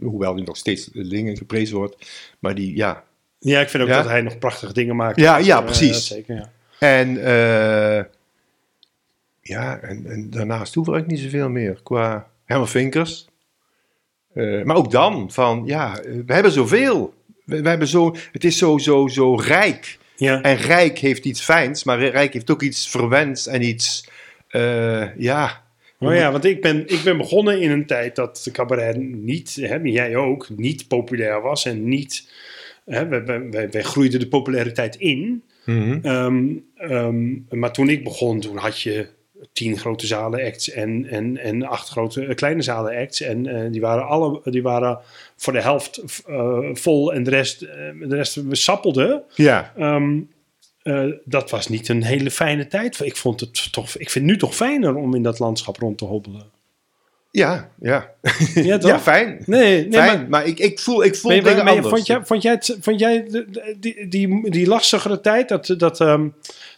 eh, 0.00 0.06
hoewel 0.08 0.34
die 0.34 0.44
nog 0.44 0.56
steeds 0.56 0.88
dingen 0.92 1.36
geprezen 1.36 1.76
wordt. 1.76 1.96
Maar 2.38 2.54
die, 2.54 2.76
ja... 2.76 3.04
Ja, 3.38 3.60
ik 3.60 3.68
vind 3.68 3.82
ook 3.82 3.88
Ja? 3.88 3.96
dat 3.96 4.06
hij 4.10 4.20
nog 4.20 4.38
prachtige 4.38 4.72
dingen 4.72 4.96
maakt. 4.96 5.20
Ja, 5.20 5.36
ja, 5.36 5.58
Eh, 5.58 5.64
precies. 5.64 6.06
zeker, 6.06 6.34
ja. 6.36 6.50
En... 6.78 7.24
eh, 7.24 8.04
ja, 9.40 9.78
en, 9.78 10.06
en 10.06 10.30
daarnaast 10.30 10.74
hoef 10.74 10.88
ik 10.88 11.06
niet 11.06 11.20
zoveel 11.20 11.48
meer. 11.48 11.80
Qua 11.82 12.28
Herman 12.44 12.68
Vinkers. 12.68 13.26
Eh, 14.36 14.62
maar 14.62 14.76
ook 14.76 14.90
dan, 14.90 15.30
van... 15.30 15.62
Ja, 15.66 15.98
eh, 15.98 16.12
we 16.26 16.32
hebben 16.32 16.52
zoveel. 16.52 17.14
We, 17.44 17.62
we 17.62 17.68
hebben 17.68 17.88
zo... 17.88 18.16
Het 18.32 18.44
is 18.44 18.58
zo, 18.58 18.78
zo, 18.78 19.08
zo 19.08 19.34
rijk. 19.34 19.98
Ja. 20.16 20.42
En 20.42 20.56
Rijk 20.56 20.98
heeft 20.98 21.24
iets 21.24 21.40
fijns, 21.40 21.84
maar 21.84 21.98
Rijk 21.98 22.32
heeft 22.32 22.50
ook 22.50 22.62
iets 22.62 22.88
verwends 22.88 23.46
en 23.46 23.62
iets, 23.62 24.08
eh, 24.48 25.16
ja. 25.16 25.64
Oh 25.98 26.14
ja, 26.14 26.32
want 26.32 26.44
ik 26.44 26.60
ben, 26.60 26.88
ik 26.88 27.00
ben 27.04 27.16
begonnen 27.16 27.60
in 27.60 27.70
een 27.70 27.86
tijd 27.86 28.16
dat 28.16 28.40
de 28.44 28.50
cabaret 28.50 28.96
niet, 29.00 29.54
hè, 29.60 29.76
jij 29.82 30.16
ook, 30.16 30.48
niet 30.56 30.88
populair 30.88 31.42
was 31.42 31.64
en 31.64 31.88
niet. 31.88 32.30
Hè, 32.84 33.08
wij, 33.08 33.68
wij, 33.70 33.82
groeiden 33.82 34.20
de 34.20 34.28
populariteit 34.28 34.96
in. 34.96 35.42
Ehm, 35.64 36.46
ehm, 36.76 37.34
maar 37.48 37.72
toen 37.72 37.88
ik 37.88 38.04
begon, 38.04 38.40
toen 38.40 38.56
had 38.56 38.80
je 38.80 39.08
tien 39.52 39.78
grote 39.78 40.06
zalen 40.06 40.44
acts 40.44 40.70
en, 40.70 41.06
en, 41.10 41.38
en 41.38 41.62
acht 41.62 41.88
grote, 41.88 42.24
eh, 42.24 42.34
kleine 42.34 42.62
zalen 42.62 42.96
acts. 42.96 43.20
En 43.20 43.46
eh, 43.46 43.72
die, 43.72 43.80
waren 43.80 44.06
alle, 44.06 44.40
die 44.44 44.62
waren 44.62 44.98
voor 45.36 45.52
de 45.52 45.62
helft 45.62 46.02
eh, 46.26 46.58
vol 46.72 47.12
en 47.12 47.22
de 47.22 47.30
rest, 47.30 47.60
de 47.60 48.06
rest 48.08 48.40
sappelde. 48.50 49.22
Ja, 49.34 49.72
Ehm, 49.76 50.18
eh, 50.86 51.04
dat 51.24 51.50
was 51.50 51.68
niet 51.68 51.88
een 51.88 52.02
hele 52.02 52.30
fijne 52.30 52.66
tijd. 52.66 53.00
Ik, 53.00 53.16
vond 53.16 53.40
het 53.40 53.72
toch, 53.72 53.86
ik 53.86 54.10
vind 54.10 54.24
het 54.24 54.24
nu 54.24 54.36
toch 54.36 54.54
fijner 54.54 54.94
om 54.94 55.14
in 55.14 55.22
dat 55.22 55.38
landschap 55.38 55.76
rond 55.76 55.98
te 55.98 56.04
hobbelen. 56.04 56.42
ja, 57.30 57.70
ja. 57.80 58.10
Ja, 58.54 59.00
fijn. 59.12 59.42
Nee, 59.46 59.82
nee 59.82 59.92
fijn, 59.92 60.18
maar... 60.18 60.28
maar, 60.28 60.46
ik, 60.46 60.58
ik 60.58 60.78
voel, 60.78 61.04
ik 61.04 61.16
voel 61.16 61.30
dingen 61.30 61.66
anders. 61.66 61.88
vond 61.88 62.06
jij, 62.06 62.20
vond 62.24 62.42
jij, 62.42 62.52
het, 62.52 62.76
vond 62.80 63.00
jij 63.00 63.46
die, 63.78 64.08
die, 64.08 64.50
die 64.50 64.66
lastigere 64.66 65.20
tijd, 65.20 65.48
dat, 65.48 65.74
dat, 65.78 66.00
ehm, 66.00 66.28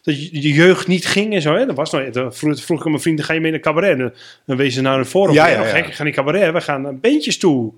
dat 0.08 0.24
je 0.30 0.40
de 0.40 0.52
jeugd 0.52 0.86
niet 0.86 1.06
ging 1.06 1.34
en 1.34 1.42
zo? 1.42 1.54
Hè? 1.54 1.66
Dat 1.66 1.76
was 1.76 1.90
nou, 1.90 2.10
dan 2.10 2.34
vroeg, 2.34 2.60
vroeg 2.62 2.78
ik 2.78 2.84
aan 2.84 2.90
mijn 2.90 3.02
vrienden, 3.02 3.24
ga 3.24 3.32
je 3.32 3.40
mee 3.40 3.50
naar 3.50 3.60
cabaret? 3.60 3.90
En 3.90 3.98
dan- 3.98 4.12
dan 4.46 4.56
wees 4.56 4.74
ze 4.74 4.80
naar 4.80 4.98
een 4.98 5.04
forum. 5.06 5.34
Ja, 5.34 5.46
Ja, 5.48 5.60
ja. 5.62 5.68
Gek, 5.68 5.86
ik 5.86 5.94
ga 5.94 6.04
niet 6.04 6.14
cabaret, 6.14 6.52
we 6.52 6.60
gaan 6.60 6.82
naar 6.82 6.96
beentjes 6.96 7.38
toe. 7.38 7.72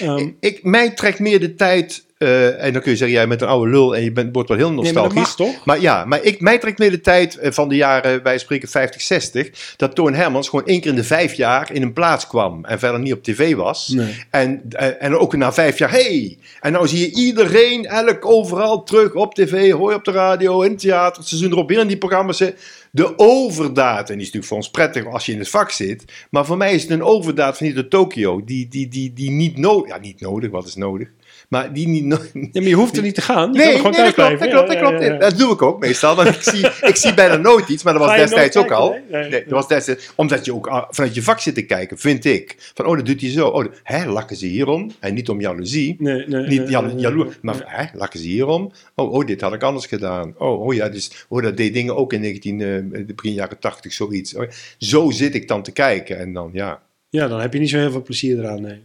Ehm, 0.00 0.28
ik, 0.40 0.62
mij 0.62 0.90
trekt 0.90 1.18
meer 1.18 1.40
de 1.40 1.54
tijd, 1.54 2.04
eh, 2.24 2.64
en 2.64 2.72
dan 2.72 2.82
kun 2.82 2.90
je 2.90 2.96
zeggen, 2.96 3.16
jij 3.16 3.28
bent 3.28 3.40
een 3.40 3.48
oude 3.48 3.70
lul 3.70 3.96
en 3.96 4.02
je 4.02 4.12
bent, 4.12 4.34
wordt 4.34 4.48
wel 4.48 4.58
heel 4.58 4.72
nee, 4.72 4.92
maar 4.92 5.02
dat 5.02 5.14
nostalgisch. 5.14 5.34
toch? 5.34 5.64
Maar 5.64 5.80
ja, 5.80 6.04
maar 6.04 6.22
ik, 6.22 6.40
mij 6.40 6.58
trekt 6.58 6.78
de 6.78 7.00
tijd 7.00 7.38
eh, 7.38 7.52
van 7.52 7.68
de 7.68 7.76
jaren, 7.76 8.22
wij 8.22 8.38
spreken 8.38 8.68
50, 8.68 9.00
60, 9.00 9.74
dat 9.76 9.94
Toon 9.94 10.14
Hermans 10.14 10.48
gewoon 10.48 10.66
één 10.66 10.80
keer 10.80 10.90
in 10.90 10.96
de 10.96 11.04
vijf 11.04 11.34
jaar 11.34 11.72
in 11.72 11.82
een 11.82 11.92
plaats 11.92 12.26
kwam 12.26 12.64
en 12.64 12.78
verder 12.78 13.00
niet 13.00 13.12
op 13.12 13.22
tv 13.22 13.54
was. 13.54 13.88
Nee. 13.88 14.24
En, 14.30 14.62
eh, 14.68 15.02
en 15.02 15.16
ook 15.18 15.36
na 15.36 15.52
vijf 15.52 15.78
jaar, 15.78 15.90
hey! 15.90 16.38
En 16.60 16.72
nou 16.72 16.88
zie 16.88 17.00
je 17.00 17.14
iedereen, 17.14 17.86
elk 17.86 18.26
overal 18.26 18.82
terug 18.82 19.14
op 19.14 19.34
tv, 19.34 19.72
hoor 19.72 19.90
je 19.90 19.96
op 19.96 20.04
de 20.04 20.12
radio, 20.12 20.62
in 20.62 20.70
het 20.70 20.80
theater, 20.80 21.18
het 21.18 21.28
seizoen 21.28 21.50
erop, 21.50 21.68
weer 21.68 21.80
in 21.80 21.86
die 21.86 21.98
programma's. 21.98 22.42
De 22.90 23.18
overdaad, 23.18 24.10
en 24.10 24.18
die 24.18 24.26
is 24.26 24.32
natuurlijk 24.32 24.46
voor 24.46 24.56
ons 24.56 24.70
prettig 24.70 25.06
als 25.06 25.26
je 25.26 25.32
in 25.32 25.38
het 25.38 25.48
vak 25.48 25.70
zit, 25.70 26.04
maar 26.30 26.46
voor 26.46 26.56
mij 26.56 26.74
is 26.74 26.82
het 26.82 26.90
een 26.90 27.02
overdaad 27.02 27.56
van 27.56 27.66
hier 27.66 27.74
de 27.74 27.88
Tokio, 27.88 28.44
die, 28.44 28.68
die, 28.68 28.88
die, 28.88 29.12
die 29.12 29.30
niet 29.30 29.56
nodig, 29.56 29.88
ja 29.88 29.98
niet 29.98 30.20
nodig, 30.20 30.50
wat 30.50 30.66
is 30.66 30.74
nodig? 30.74 31.08
Maar 31.48 31.72
die 31.72 31.88
niet. 31.88 32.02
Ja, 32.32 32.60
maar 32.60 32.62
je 32.62 32.74
hoeft 32.74 32.96
er 32.96 33.02
niet 33.02 33.14
te 33.14 33.20
gaan. 33.20 33.52
Je 33.52 33.58
Nee, 33.58 33.76
gewoon 33.76 33.90
nee, 33.92 34.02
dat 34.04 34.14
klopt, 34.14 34.38
dat 34.38 34.48
klopt, 34.48 34.68
dat 34.68 34.78
klopt. 34.78 34.98
ja, 34.98 35.06
ja, 35.06 35.12
ja. 35.12 35.18
Dat 35.18 35.38
doe 35.38 35.52
ik 35.52 35.62
ook 35.62 35.80
meestal, 35.80 36.16
want 36.16 36.28
ik 36.28 36.42
zie, 36.42 36.66
ik 36.90 36.96
zie 36.96 37.14
bijna 37.14 37.36
nooit 37.36 37.68
iets, 37.68 37.82
maar 37.82 37.92
dat 37.92 38.02
was 38.06 38.16
destijds 38.16 38.56
ook 38.56 38.70
al. 38.70 38.90
kijken, 38.90 39.10
nee? 39.10 39.20
Nee. 39.20 39.30
Nee, 39.30 39.42
dat 39.42 39.52
was 39.52 39.68
destijds, 39.68 40.12
omdat 40.14 40.44
je 40.44 40.54
ook 40.54 40.66
ah, 40.66 40.84
vanuit 40.90 41.14
je 41.14 41.22
vak 41.22 41.40
zit 41.40 41.54
te 41.54 41.62
kijken, 41.62 41.98
vind 41.98 42.24
ik. 42.24 42.70
Van, 42.74 42.86
oh, 42.86 42.96
dat 42.96 43.06
doet 43.06 43.20
hij 43.20 43.30
zo. 43.30 43.48
Oh, 43.48 43.64
hè, 43.82 44.06
lakken 44.06 44.36
ze 44.36 44.46
hierom? 44.46 44.90
En 45.00 45.14
niet 45.14 45.28
om 45.28 45.40
jaloezie. 45.40 45.96
Nee, 45.98 46.26
nee, 46.26 46.46
Niet 46.46 46.60
nee, 46.60 46.68
jalo- 46.70 46.86
nee, 46.86 46.96
jaloer, 46.96 47.24
nee, 47.24 47.34
maar 47.40 47.54
nee. 47.54 47.64
hè, 47.66 47.84
lakken 47.98 48.20
ze 48.20 48.26
hierom? 48.26 48.72
Oh, 48.94 49.12
oh, 49.12 49.26
dit 49.26 49.40
had 49.40 49.52
ik 49.52 49.62
anders 49.62 49.86
gedaan. 49.86 50.34
Oh, 50.38 50.66
oh 50.66 50.74
ja, 50.74 50.88
dus, 50.88 51.26
oh, 51.28 51.42
dat 51.42 51.56
deed 51.56 51.72
dingen 51.74 51.96
ook 51.96 52.12
in 52.12 52.20
19, 52.20 52.60
eh, 52.60 53.04
begin 53.14 53.32
jaren 53.32 53.58
80, 53.58 53.92
zoiets. 53.92 54.34
Oh, 54.34 54.48
zo 54.78 55.10
zit 55.10 55.34
ik 55.34 55.48
dan 55.48 55.62
te 55.62 55.72
kijken 55.72 56.18
en 56.18 56.32
dan, 56.32 56.50
ja. 56.52 56.82
Ja, 57.10 57.28
dan 57.28 57.40
heb 57.40 57.52
je 57.52 57.58
niet 57.58 57.70
zo 57.70 57.78
heel 57.78 57.90
veel 57.90 58.02
plezier 58.02 58.38
eraan, 58.38 58.62
nee. 58.62 58.80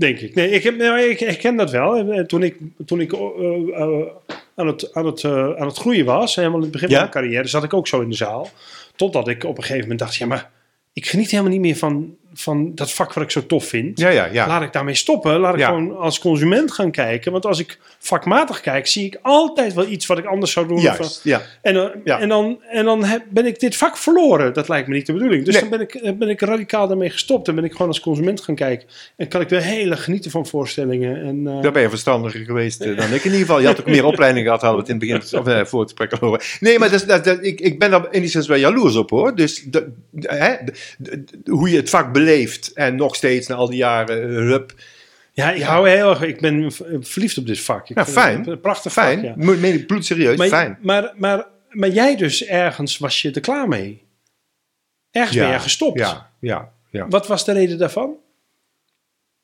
Denk 0.00 0.18
ik. 0.18 0.34
Nee, 0.34 0.50
ik, 0.50 0.62
heb, 0.62 0.76
nou, 0.76 1.00
ik 1.00 1.20
herken 1.20 1.56
dat 1.56 1.70
wel. 1.70 1.96
Eh, 1.96 2.24
Toen 2.24 2.42
ik, 2.42 2.56
toen 2.86 3.00
ik 3.00 3.12
eh, 3.12 3.20
eh, 3.20 4.06
aan 4.54 4.66
het, 4.66 4.94
aan 4.94 5.06
het, 5.06 5.24
aan 5.24 5.66
het 5.66 5.76
groeien 5.76 6.04
was, 6.04 6.34
helemaal 6.34 6.56
in 6.56 6.62
het 6.62 6.72
begin 6.72 6.88
Ja? 6.88 6.94
van 6.94 7.08
mijn 7.10 7.24
carrière, 7.24 7.48
zat 7.48 7.64
ik 7.64 7.74
ook 7.74 7.88
zo 7.88 8.00
in 8.00 8.08
de 8.08 8.16
zaal. 8.16 8.50
Totdat 8.96 9.28
ik 9.28 9.44
op 9.44 9.56
een 9.56 9.62
gegeven 9.62 9.82
moment 9.82 9.98
dacht, 9.98 10.14
ja, 10.16 10.26
maar 10.26 10.50
ik 10.92 11.06
geniet 11.06 11.30
helemaal 11.30 11.52
niet 11.52 11.60
meer 11.60 11.76
van, 11.76 12.16
van 12.34 12.74
dat 12.74 12.92
vak 12.92 13.12
wat 13.12 13.24
ik 13.24 13.30
zo 13.30 13.46
tof 13.46 13.64
vind. 13.64 13.98
Ja, 14.00 14.08
ja, 14.08 14.24
ja. 14.32 14.46
Laat 14.46 14.62
ik 14.62 14.72
daarmee 14.72 14.94
stoppen. 14.94 15.38
Laat 15.40 15.54
ik 15.54 15.64
gewoon 15.64 15.96
als 15.96 16.18
consument 16.18 16.72
gaan 16.72 16.90
kijken. 16.90 17.32
Want 17.32 17.46
als 17.46 17.58
ik 17.58 17.78
vakmatig 17.98 18.60
kijk, 18.60 18.86
zie 18.86 19.04
ik 19.06 19.18
altijd 19.22 19.74
wel 19.74 19.86
iets 19.86 20.06
wat 20.06 20.18
ik 20.18 20.24
anders 20.24 20.52
zou 20.52 20.66
doen. 20.68 20.88
Of, 20.98 21.20
ja. 21.22 21.42
en, 21.62 21.74
dan- 21.74 21.90
Ja. 22.04 22.20
en 22.20 22.28
dan, 22.28 22.58
en 22.70 22.84
dan 22.84 23.04
heb, 23.04 23.22
ben 23.30 23.46
ik 23.46 23.60
dit 23.60 23.76
vak 23.76 23.96
verloren. 23.96 24.54
Dat 24.54 24.68
lijkt 24.68 24.88
me 24.88 24.94
niet 24.94 25.06
de 25.06 25.12
bedoeling. 25.12 25.44
Dus 25.44 25.52
Nee. 25.60 25.60
dan 25.68 25.70
ben 25.78 25.80
ik, 25.80 26.00
dan 26.02 26.18
ben 26.18 26.28
ik 26.28 26.40
radicaal 26.40 26.88
daarmee 26.88 27.10
gestopt. 27.10 27.46
Dan 27.46 27.54
ben 27.54 27.64
ik 27.64 27.72
gewoon 27.72 27.88
als 27.88 28.00
consument 28.00 28.40
gaan 28.40 28.54
kijken. 28.54 28.88
En 29.16 29.28
kan 29.28 29.40
ik 29.40 29.48
weer 29.48 29.62
heel 29.62 29.90
erg 29.90 30.04
genieten 30.04 30.30
van 30.30 30.46
voorstellingen. 30.46 31.22
En, 31.24 31.46
eh, 31.46 31.62
Daar 31.62 31.72
ben 31.72 31.82
je 31.82 31.88
verstandiger 31.88 32.40
geweest 32.44 32.80
eh, 32.80 32.96
dan 32.96 33.06
ik. 33.12 33.24
In 33.24 33.24
ieder 33.24 33.38
geval, 33.38 33.60
je 33.60 33.66
had 33.66 33.80
ook 33.80 33.86
meer 33.86 34.04
opleiding 34.04 34.44
gehad, 34.44 34.60
hadden 34.62 34.84
we 34.84 34.92
het 34.92 35.02
in 35.02 35.08
het 35.08 35.20
begin 35.22 35.40
of, 35.40 35.46
eh, 35.46 35.64
voor 35.64 35.80
het 35.80 35.88
gesprek 35.96 36.12
al 36.20 36.28
horen. 36.28 36.40
Nee, 36.60 36.78
maar 36.78 36.90
dat, 36.90 37.00
is- 37.00 37.06
dat, 37.06 37.24
dat- 37.24 37.44
ik, 37.44 37.60
ik 37.60 37.78
ben 37.78 37.90
daar 37.90 38.08
enigszins 38.10 38.46
wel 38.46 38.58
jaloers 38.58 38.96
op 38.96 39.10
hoor. 39.10 39.34
Dus 39.36 39.66
hè, 40.20 40.54
hoe 41.44 41.70
je 41.70 41.76
het 41.76 41.90
vak 41.90 42.12
beleeft 42.24 42.72
en 42.72 42.94
nog 42.96 43.14
steeds 43.16 43.46
na 43.46 43.54
al 43.54 43.66
die 43.68 43.76
jaren, 43.78 44.22
eh, 44.22 44.36
hup. 44.36 44.74
ja, 45.32 45.50
ik 45.52 45.62
hou 45.62 45.88
heel 45.88 46.10
erg. 46.10 46.22
Ik 46.22 46.40
ben 46.40 46.72
v- 46.72 46.80
verliefd 47.00 47.38
op 47.38 47.46
dit 47.46 47.60
vak. 47.60 47.88
Ik 47.88 47.96
Ja, 47.96 48.04
vind 48.04 48.16
fijn. 48.16 48.60
prachtig 48.60 48.92
Fijn, 48.92 49.20
vak. 49.24 49.36
Ja. 49.36 49.52
Meen 49.54 49.74
ik 49.74 49.86
bloedserieus, 49.86 50.36
Maar, 50.38 50.48
fijn. 50.48 50.78
Maar, 50.82 51.12
maar, 51.16 51.46
maar 51.70 51.88
jij 51.88 52.16
dus 52.16 52.44
ergens 52.44 52.98
was 52.98 53.22
je 53.22 53.30
er 53.30 53.40
klaar 53.40 53.68
mee. 53.68 54.08
Ergens 55.10 55.36
ben 55.36 55.48
jij 55.48 55.60
gestopt. 55.60 55.98
Ja, 55.98 56.30
ja, 56.40 56.72
ja. 56.90 57.08
Wat 57.08 57.26
was 57.26 57.44
de 57.44 57.52
reden 57.52 57.78
daarvan? 57.78 58.16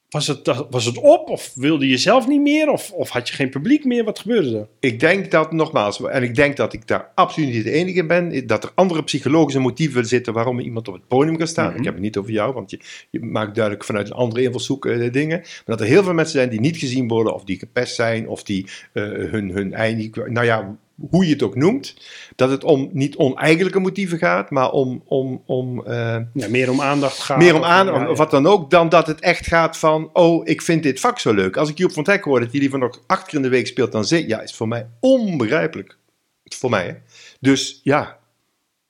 Was 0.09 0.27
het, 0.27 0.67
was 0.71 0.85
het 0.85 0.99
op? 0.99 1.29
Of 1.29 1.53
wilde 1.55 1.89
je 1.89 1.97
zelf 1.97 2.27
niet 2.27 2.41
meer? 2.41 2.69
Of, 2.71 2.91
of 2.91 3.09
had 3.09 3.29
je 3.29 3.35
geen 3.35 3.51
publiek 3.51 3.85
meer? 3.85 4.05
Wat 4.05 4.19
gebeurde 4.19 4.59
er? 4.59 4.69
Ik 4.81 5.01
denk 5.01 5.31
dat, 5.31 5.53
nogmaals, 5.53 6.03
en 6.03 6.23
ik 6.23 6.35
denk 6.35 6.57
dat 6.57 6.73
ik 6.73 6.87
daar 6.87 7.11
absoluut 7.15 7.53
niet 7.53 7.65
de 7.65 7.71
enige 7.71 7.99
in 7.99 8.07
ben, 8.07 8.47
dat 8.47 8.65
er 8.65 8.71
andere 8.75 9.05
psychologische 9.05 9.61
motieven 9.61 10.07
zitten 10.07 10.33
waarom 10.33 10.59
iemand 10.59 10.89
op 10.89 10.95
het 10.95 11.09
podium 11.09 11.37
kan 11.37 11.47
staan. 11.47 11.69
Mhm. 11.69 11.79
Ik 11.79 11.85
heb 11.85 11.95
het 11.95 12.03
niet 12.03 12.17
over 12.17 12.31
jou, 12.33 12.53
want 12.53 12.71
je, 12.71 12.81
je 13.11 13.21
maakt 13.21 13.55
duidelijk 13.55 13.85
vanuit 13.85 14.07
een 14.07 14.17
andere 14.17 14.43
invalshoek 14.43 14.87
eh, 14.87 15.13
dingen. 15.13 15.39
Maar 15.39 15.63
dat 15.65 15.81
er 15.81 15.87
heel 15.87 16.03
veel 16.03 16.15
mensen 16.15 16.39
zijn 16.39 16.51
die 16.51 16.61
niet 16.61 16.77
gezien 16.77 17.09
worden, 17.09 17.35
of 17.35 17.45
die 17.45 17.59
gepest 17.59 17.95
zijn, 17.95 18.29
of 18.29 18.43
die 18.43 18.67
eh, 18.93 19.03
hun, 19.05 19.51
hun 19.51 19.75
eigen, 19.75 20.33
nou 20.33 20.47
ja, 20.47 20.77
hoe 21.11 21.25
je 21.27 21.33
het 21.33 21.43
ook 21.43 21.55
noemt, 21.55 21.95
dat 22.37 22.51
het 22.51 22.65
om 22.65 22.91
niet 22.93 23.17
oneigenlijke 23.17 23.79
motieven 23.81 24.19
gaat, 24.19 24.51
maar 24.51 24.71
om, 24.71 25.03
om, 25.07 25.43
om 25.47 25.85
eh, 25.87 26.17
Ja, 26.35 26.49
meer 26.49 26.71
om 26.71 26.81
aandacht 26.81 27.19
gaat. 27.19 27.39
meer 27.39 27.55
om 27.55 27.61
of- 27.61 27.67
aan, 27.67 27.87
ja, 27.87 28.13
wat 28.15 28.31
dan 28.31 28.47
ook, 28.47 28.71
dan 28.71 28.89
dat 28.89 29.07
het 29.07 29.21
echt 29.21 29.47
gaat 29.47 29.77
van, 29.79 30.11
oh, 30.13 30.49
ik 30.49 30.63
vind 30.63 30.83
dit 30.83 31.01
vak 31.01 31.19
zo 31.19 31.33
leuk. 31.35 31.57
Als 31.57 31.69
ik 31.69 31.79
Joep 31.79 31.93
van 31.93 32.05
Teck 32.05 32.25
hoor 32.25 32.41
dat 32.41 32.51
hij 32.51 32.61
liever 32.61 32.79
nog 32.79 33.01
acht 33.07 33.25
keer 33.27 33.35
in 33.37 33.43
de 33.43 33.49
week 33.49 33.67
speelt 33.67 33.93
dan 33.93 34.05
zit, 34.05 34.27
ja, 34.29 34.41
is 34.41 34.55
voor 34.55 34.69
mij 34.69 34.87
onbegrijpelijk. 35.01 35.97
Voor 36.45 36.71
mij, 36.71 36.87
hè. 36.87 36.95
Dus 37.41 37.81
ja, 37.83 38.19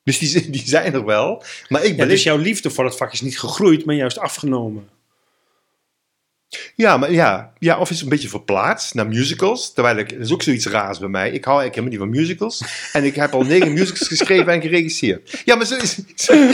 dus 0.02 0.18
die, 0.18 0.50
die 0.56 0.62
zijn 0.68 0.94
er 0.94 1.04
wel. 1.04 1.42
Maar 1.68 1.84
ik 1.84 1.96
ben 1.96 2.08
dus 2.08 2.22
jouw 2.22 2.36
liefde 2.36 2.70
voor 2.70 2.84
het 2.84 2.96
vak 2.96 3.12
is 3.12 3.20
niet 3.20 3.38
gegroeid, 3.38 3.84
maar 3.84 3.94
juist 3.94 4.18
afgenomen. 4.18 4.88
Ja, 6.74 6.96
maar 6.96 7.12
ja, 7.12 7.52
ja, 7.58 7.78
of 7.78 7.90
is 7.90 7.94
het 7.94 8.04
een 8.04 8.10
beetje 8.10 8.28
verplaatst 8.28 8.94
naar 8.94 9.06
musicals. 9.06 9.72
Terwijl 9.72 9.96
ik, 9.96 10.10
dat 10.10 10.20
is 10.20 10.32
ook 10.32 10.42
zoiets 10.42 10.66
raars 10.66 10.98
bij 10.98 11.08
mij. 11.08 11.30
Ik 11.30 11.44
hou 11.44 11.60
eigenlijk 11.60 11.90
helemaal 11.90 12.08
niet 12.08 12.16
van 12.16 12.22
musicals. 12.22 12.62
En 12.92 13.04
ik 13.04 13.14
heb 13.14 13.32
al 13.32 13.42
negen 13.42 13.72
musicals 13.78 14.08
geschreven 14.08 14.52
en 14.52 14.60
geregisseerd. 14.60 15.42
Ja, 15.44 15.56
maar 15.56 15.66
zo 15.66 15.76
is, 15.76 15.98
zo, 16.14 16.34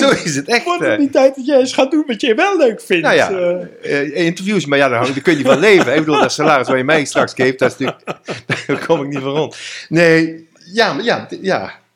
zo 0.00 0.10
is 0.10 0.36
het 0.36 0.48
echt. 0.48 0.64
Wordt 0.64 0.82
eh. 0.82 0.90
het 0.90 0.98
niet 0.98 1.12
tijd 1.12 1.36
dat 1.36 1.46
jij 1.46 1.58
eens 1.58 1.72
gaat 1.72 1.90
doen 1.90 2.04
wat 2.06 2.20
je 2.20 2.34
wel 2.34 2.56
leuk 2.56 2.80
vindt? 2.80 3.02
Nou 3.02 3.16
ja, 3.16 3.30
Eh, 3.30 4.00
eh, 4.00 4.16
interviews, 4.16 4.66
maar 4.66 4.78
ja, 4.78 4.88
daar, 4.88 5.20
kun 5.22 5.38
je 5.38 5.44
van 5.44 5.58
leven. 5.58 5.94
Ik 5.94 5.98
bedoel, 5.98 6.20
dat 6.20 6.32
salaris 6.32 6.68
waar 6.68 6.76
je 6.76 6.84
mij 6.84 7.04
straks 7.04 7.32
geeft, 7.34 7.58
dat 7.58 7.70
is 7.70 7.86
natuurlijk, 7.86 8.06
daar 8.66 8.86
kom 8.86 9.02
ik 9.02 9.08
niet 9.08 9.18
van 9.18 9.32
rond. 9.32 9.56
Nee, 9.88 10.48
ja, 10.72 10.92
maar 10.92 11.04
ja, 11.04 11.28
ja. 11.40 11.86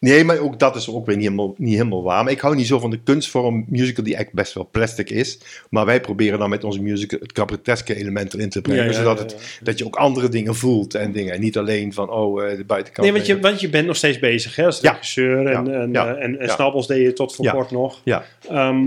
Nee, 0.00 0.24
maar 0.24 0.38
ook 0.38 0.58
dat 0.58 0.76
is 0.76 0.90
ook 0.90 1.06
weer 1.06 1.16
niet 1.16 1.24
helemaal, 1.24 1.54
niet 1.56 1.72
helemaal 1.76 2.02
waar. 2.02 2.22
Maar 2.24 2.32
ik 2.32 2.40
hou 2.40 2.56
niet 2.56 2.66
zo 2.66 2.78
van 2.78 2.90
de 2.90 3.00
kunstvorm 3.02 3.64
musical 3.68 4.04
die 4.04 4.16
echt 4.16 4.32
best 4.32 4.52
wel 4.52 4.68
plastic 4.72 5.10
is. 5.10 5.38
Maar 5.70 5.86
wij 5.86 6.00
proberen 6.00 6.38
dan 6.38 6.50
met 6.50 6.64
onze 6.64 6.82
musical 6.82 7.18
het 7.18 7.32
cabareteske 7.32 7.94
element 7.96 8.34
erin 8.34 8.48
te 8.48 8.60
brengen. 8.60 8.84
Ja, 8.84 8.90
ja, 8.90 8.96
zodat 8.96 9.18
het, 9.18 9.30
ja. 9.30 9.64
dat 9.64 9.78
je 9.78 9.84
ook 9.86 9.96
andere 9.96 10.28
dingen 10.28 10.54
voelt 10.54 10.94
en 10.94 11.12
dingen. 11.12 11.34
En 11.34 11.40
niet 11.40 11.58
alleen 11.58 11.92
van, 11.92 12.10
oh, 12.10 12.44
eh, 12.50 12.56
de 12.56 12.64
buitenkant. 12.64 13.06
nee, 13.06 13.16
want 13.16 13.26
je, 13.26 13.40
want 13.40 13.60
je 13.60 13.68
bent 13.68 13.86
nog 13.86 13.96
steeds 13.96 14.18
bezig 14.18 14.56
hè, 14.56 14.64
als 14.64 14.80
regisseur. 14.80 15.46
En, 15.46 15.64
Ja. 15.64 15.80
en, 15.80 15.92
Ja. 15.92 16.14
eh, 16.14 16.24
en, 16.24 16.38
en. 16.38 16.48
Snabbels 16.50 16.86
deed 16.86 17.02
je 17.02 17.12
tot 17.12 17.34
voor 17.34 17.50
kort 17.50 17.70
nog. 17.70 18.00
Ja, 18.04 18.24
Ehm, 18.48 18.86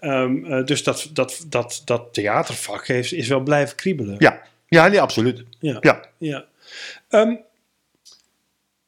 ehm, 0.00 0.44
eh, 0.44 0.64
dus 0.64 0.82
dat, 0.82 1.10
dat, 1.12 1.44
dat, 1.48 1.82
dat 1.84 2.08
theatervak 2.14 2.86
heeft, 2.86 3.12
is 3.12 3.28
wel 3.28 3.40
blijven 3.40 3.76
kriebelen. 3.76 4.16
ja. 4.18 4.42
ja 4.68 4.88
nee, 4.88 5.00
absoluut. 5.00 5.42
Ja. 5.58 5.76
Ja. 5.80 6.04
Ja. 6.18 6.44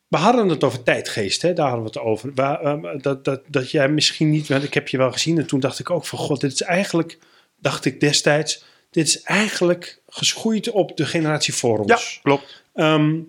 We 0.09 0.17
hadden 0.17 0.49
het 0.49 0.65
over 0.65 0.83
tijdgeest, 0.83 1.43
hè? 1.43 1.53
daar 1.53 1.69
hadden 1.69 1.85
we 1.85 1.99
het 1.99 2.07
over. 2.07 2.31
Waar, 2.35 2.61
ehm, 2.61 2.99
dat, 2.99 3.25
dat, 3.25 3.43
dat 3.47 3.71
jij 3.71 3.89
misschien 3.89 4.31
niet, 4.31 4.49
want 4.49 4.63
ik 4.63 4.75
heb 4.75 4.89
je 4.89 4.97
wel 4.97 5.13
gezien 5.13 5.39
en 5.39 5.47
toen 5.47 5.61
dacht 5.61 5.79
ik 5.79 5.91
ook 5.91 6.07
van 6.07 6.19
god, 6.19 6.41
dit 6.41 6.53
is 6.53 6.63
eigenlijk, 6.63 7.19
dacht 7.61 7.85
ik 7.85 8.01
destijds, 8.01 8.65
dit 8.91 9.07
is 9.07 9.23
eigenlijk 9.23 10.01
geschoeid 10.09 10.71
op 10.71 10.97
de 10.97 11.07
generatie 11.07 11.55
voor 11.55 11.79
ons. 11.79 12.13
Ja, 12.15 12.21
klopt. 12.23 12.63
Ehm, 12.75 13.21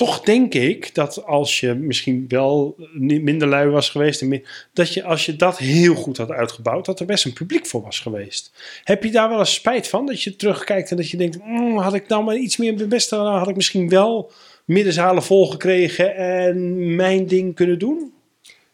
toch 0.00 0.20
denk 0.20 0.54
ik 0.54 0.94
dat 0.94 1.24
als 1.24 1.60
je 1.60 1.74
misschien 1.74 2.24
wel 2.28 2.76
minder 2.98 3.48
lui 3.48 3.68
was 3.68 3.90
geweest, 3.90 4.20
en 4.20 4.28
meer, 4.28 4.68
dat 4.72 4.94
je 4.94 5.04
als 5.04 5.26
je 5.26 5.36
dat 5.36 5.58
heel 5.58 5.94
goed 5.94 6.16
had 6.16 6.30
uitgebouwd, 6.30 6.84
dat 6.84 7.00
er 7.00 7.06
best 7.06 7.24
een 7.24 7.32
publiek 7.32 7.66
voor 7.66 7.82
was 7.82 7.98
geweest. 7.98 8.52
Heb 8.84 9.04
je 9.04 9.10
daar 9.10 9.28
wel 9.28 9.38
eens 9.38 9.54
spijt 9.54 9.88
van? 9.88 10.06
Dat 10.06 10.22
je 10.22 10.36
terugkijkt 10.36 10.90
en 10.90 10.96
dat 10.96 11.10
je 11.10 11.16
denkt, 11.16 11.38
"Mm, 11.44 11.78
had 11.78 11.94
ik 11.94 12.08
nou 12.08 12.24
maar 12.24 12.36
iets 12.36 12.56
meer 12.56 12.74
mijn 12.74 12.88
best 12.88 13.08
gedaan, 13.08 13.38
had 13.38 13.48
ik 13.48 13.56
misschien 13.56 13.88
wel 13.88 14.32
middenzalen 14.64 15.22
volgekregen 15.22 16.16
en 16.16 16.94
mijn 16.96 17.26
ding 17.26 17.54
kunnen 17.54 17.78
doen? 17.78 18.12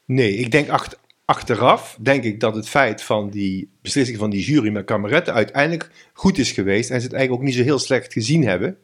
Nee, 0.05 0.37
ik 0.37 0.51
denk 0.51 0.69
acht- 0.69 0.99
achteraf 1.25 1.97
denk 2.01 2.25
ik 2.25 2.41
dat 2.41 2.55
het 2.55 2.69
feit 2.69 3.03
van 3.03 3.31
die 3.31 3.69
beslissing 3.83 4.19
van 4.19 4.31
die 4.31 4.45
jury 4.45 4.69
met 4.71 4.85
kameretten 4.85 5.35
uiteindelijk 5.35 5.91
goed 6.13 6.39
is 6.39 6.53
geweest 6.53 6.91
en 6.91 7.01
ze 7.01 7.07
het 7.07 7.15
eigenlijk 7.15 7.43
ook 7.43 7.49
niet 7.49 7.59
zo 7.59 7.63
heel 7.69 7.79
slecht 7.79 8.13
gezien 8.13 8.45
hebben. 8.47 8.79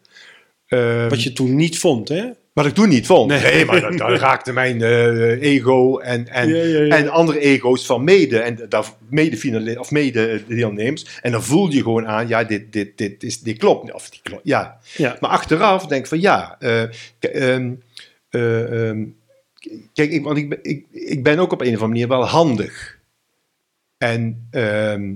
Ehm, 0.67 1.09
Wat 1.09 1.23
je 1.23 1.33
toen 1.33 1.55
niet 1.55 1.79
vond, 1.79 2.09
hè? 2.09 2.25
Wat 2.53 2.67
ik 2.67 2.75
toen 2.75 2.89
niet 2.89 3.07
vond. 3.07 3.31
Nee. 3.31 3.41
Nee, 3.43 3.65
maar 3.65 3.81
dat, 3.81 3.99
dat 3.99 4.19
raakte 4.19 4.53
mijn 4.53 4.83
eh, 4.83 5.43
ego 5.43 5.99
en, 5.99 6.29
en, 6.29 6.49
Ja, 6.49 6.63
ja, 6.65 6.81
ja. 6.85 6.97
en 6.97 7.09
andere 7.09 7.39
ego's 7.41 7.87
van 7.87 8.05
mede 8.05 8.39
en 8.39 8.59
daar 8.69 8.87
mede 9.09 9.77
of 9.79 9.91
mede 9.91 10.43
deelnemers. 10.49 11.19
En 11.23 11.33
dan 11.33 11.43
voel 11.43 11.71
je 11.71 11.83
gewoon 11.83 12.07
aan, 12.07 12.29
ja, 12.29 12.45
dit, 12.45 12.73
dit, 12.73 12.99
dit, 12.99 13.23
is, 13.23 13.41
dit 13.41 13.59
klopt. 13.59 13.93
Of 13.93 14.11
die 14.11 14.21
klopt, 14.23 14.45
ja. 14.45 14.79
Maar 14.99 15.31
achteraf 15.31 15.87
denk 15.87 16.03
ik 16.03 16.09
van 16.09 16.21
ja, 16.21 16.57
eh, 16.59 16.83
ehm, 17.21 17.73
eh, 18.31 18.89
ehm, 18.89 19.05
kijk, 19.93 20.11
ik, 20.11 20.23
want 20.25 20.37
ik, 20.39 20.49
ben- 20.49 20.59
ik, 20.63 20.85
ik 20.91 21.23
ben 21.23 21.39
ook 21.39 21.53
op 21.53 21.61
een 21.61 21.67
of 21.67 21.73
andere 21.83 21.89
manier 21.89 22.09
wel 22.09 22.25
handig. 22.27 22.99
En 23.99 24.47
ehm, 24.51 25.15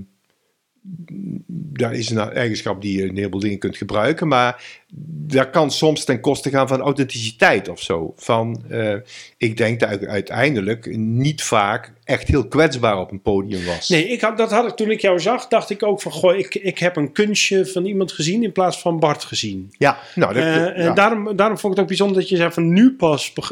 daar 1.47 1.93
is 1.93 2.09
een 2.09 2.19
eigenschap 2.19 2.81
die 2.81 2.97
je 2.97 3.09
een 3.09 3.15
heleboel 3.15 3.39
dingen 3.39 3.59
kunt 3.59 3.77
gebruiken, 3.77 4.27
maar 4.27 4.83
dat 5.27 5.49
kan 5.49 5.71
soms 5.71 6.03
ten 6.05 6.19
koste 6.19 6.49
gaan 6.49 6.67
van 6.67 6.81
authenticiteit 6.81 7.69
of 7.69 7.81
zo. 7.81 8.13
Van, 8.15 8.63
eh, 8.69 8.95
ik 9.39 9.57
denk 9.57 9.79
dat 9.79 9.91
ik 9.91 10.05
uiteindelijk 10.05 10.97
niet 10.97 11.43
vaak 11.43 11.93
echt 12.03 12.27
heel 12.27 12.47
kwetsbaar 12.47 12.99
op 12.99 13.11
een 13.11 13.21
podium 13.21 13.65
was. 13.65 13.89
Nee, 13.89 14.07
ik 14.07 14.21
had, 14.21 14.37
dat 14.37 14.51
had 14.51 14.67
ik 14.67 14.75
toen 14.75 14.91
ik 14.91 15.01
jou 15.01 15.19
zag, 15.19 15.47
dacht 15.47 15.69
ik 15.69 15.83
ook 15.83 16.01
van, 16.01 16.11
goh, 16.11 16.37
ik, 16.37 16.55
ik 16.55 16.79
heb 16.79 16.95
een 16.95 17.11
kunstje 17.11 17.65
van 17.65 17.85
iemand 17.85 18.11
gezien 18.11 18.43
in 18.43 18.51
plaats 18.51 18.79
van 18.79 18.99
Bart 18.99 19.23
gezien. 19.23 19.73
Ja, 19.77 19.97
nou, 20.15 20.33
dat, 20.33 20.43
Eh, 20.43 20.55
ja. 20.55 20.73
En 20.73 20.95
daarom, 20.95 21.35
daarom 21.35 21.57
vond 21.57 21.63
ik 21.63 21.69
het 21.69 21.79
ook 21.79 21.87
bijzonder 21.87 22.17
dat 22.17 22.29
je 22.29 22.35
zei 22.35 22.51
van 22.51 22.73
nu 22.73 22.95
pas 22.95 23.33
eh, 23.33 23.43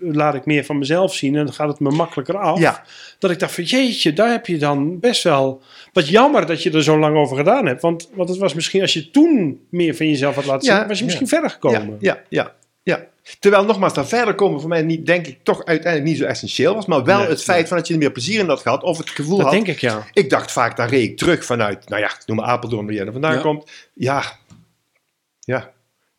laat 0.00 0.34
ik 0.34 0.46
meer 0.46 0.64
van 0.64 0.78
mezelf 0.78 1.14
zien 1.14 1.36
en 1.36 1.44
dan 1.44 1.54
gaat 1.54 1.68
het 1.68 1.80
me 1.80 1.90
makkelijker 1.90 2.38
af. 2.38 2.58
Ja. 2.58 2.84
Dat 3.18 3.30
ik 3.30 3.38
dacht 3.38 3.54
van 3.54 3.64
jeetje, 3.64 4.12
daar 4.12 4.30
heb 4.30 4.46
je 4.46 4.58
dan 4.58 5.00
best 5.00 5.22
wel... 5.22 5.62
Wat 5.92 6.08
jammer 6.08 6.46
dat 6.46 6.62
je 6.62 6.70
er 6.70 6.82
zo 6.82 6.98
lang 6.98 7.16
over 7.16 7.36
gedaan 7.36 7.66
hebt. 7.66 7.82
Want, 7.82 8.10
want 8.14 8.28
het 8.28 8.38
was 8.38 8.54
misschien 8.54 8.80
als 8.80 8.92
je 8.92 9.10
toen 9.10 9.60
meer 9.70 9.96
van 9.96 10.08
jezelf 10.08 10.34
had 10.34 10.44
laten 10.44 10.62
zien, 10.62 10.74
Ja, 10.74 10.86
was 10.86 10.98
je 10.98 11.04
misschien 11.04 11.28
verder 11.28 11.50
gekomen. 11.50 11.96
Ja, 12.00 12.20
ja, 12.28 12.52
ja. 12.86 13.04
Terwijl 13.38 13.64
nogmaals, 13.64 13.94
daar 13.94 14.06
verder 14.06 14.34
komen 14.34 14.60
voor 14.60 14.68
mij 14.68 14.82
niet, 14.82 15.06
denk 15.06 15.26
ik, 15.26 15.38
toch 15.42 15.64
uiteindelijk 15.64 16.10
niet 16.12 16.20
zo 16.20 16.24
essentieel 16.26 16.74
was. 16.74 16.86
Maar 16.86 17.04
wel 17.04 17.18
Nee, 17.18 17.28
het 17.28 17.42
feit 17.42 17.58
nee. 17.58 17.66
van 17.68 17.76
dat 17.76 17.86
je 17.86 17.92
er 17.92 17.98
meer 17.98 18.12
plezier 18.12 18.40
in 18.40 18.48
had 18.48 18.60
gehad. 18.60 18.82
Of 18.82 18.98
het 18.98 19.10
gevoel 19.10 19.36
Dat 19.36 19.46
had. 19.46 19.54
denk 19.54 19.66
ik 19.66 19.80
ja. 19.80 20.06
Ik 20.12 20.30
dacht 20.30 20.52
vaak, 20.52 20.76
daar 20.76 20.88
reed 20.88 21.10
ik 21.10 21.16
terug 21.16 21.44
vanuit, 21.44 21.88
nou 21.88 22.02
ja, 22.02 22.10
noem 22.26 22.36
maar 22.36 22.46
Apeldoorn, 22.46 22.84
waar 22.86 22.94
jij 22.94 23.06
er 23.06 23.12
vandaan 23.12 23.34
Ja. 23.34 23.40
komt. 23.40 23.70
Ja, 23.94 24.22
ja. 25.40 25.72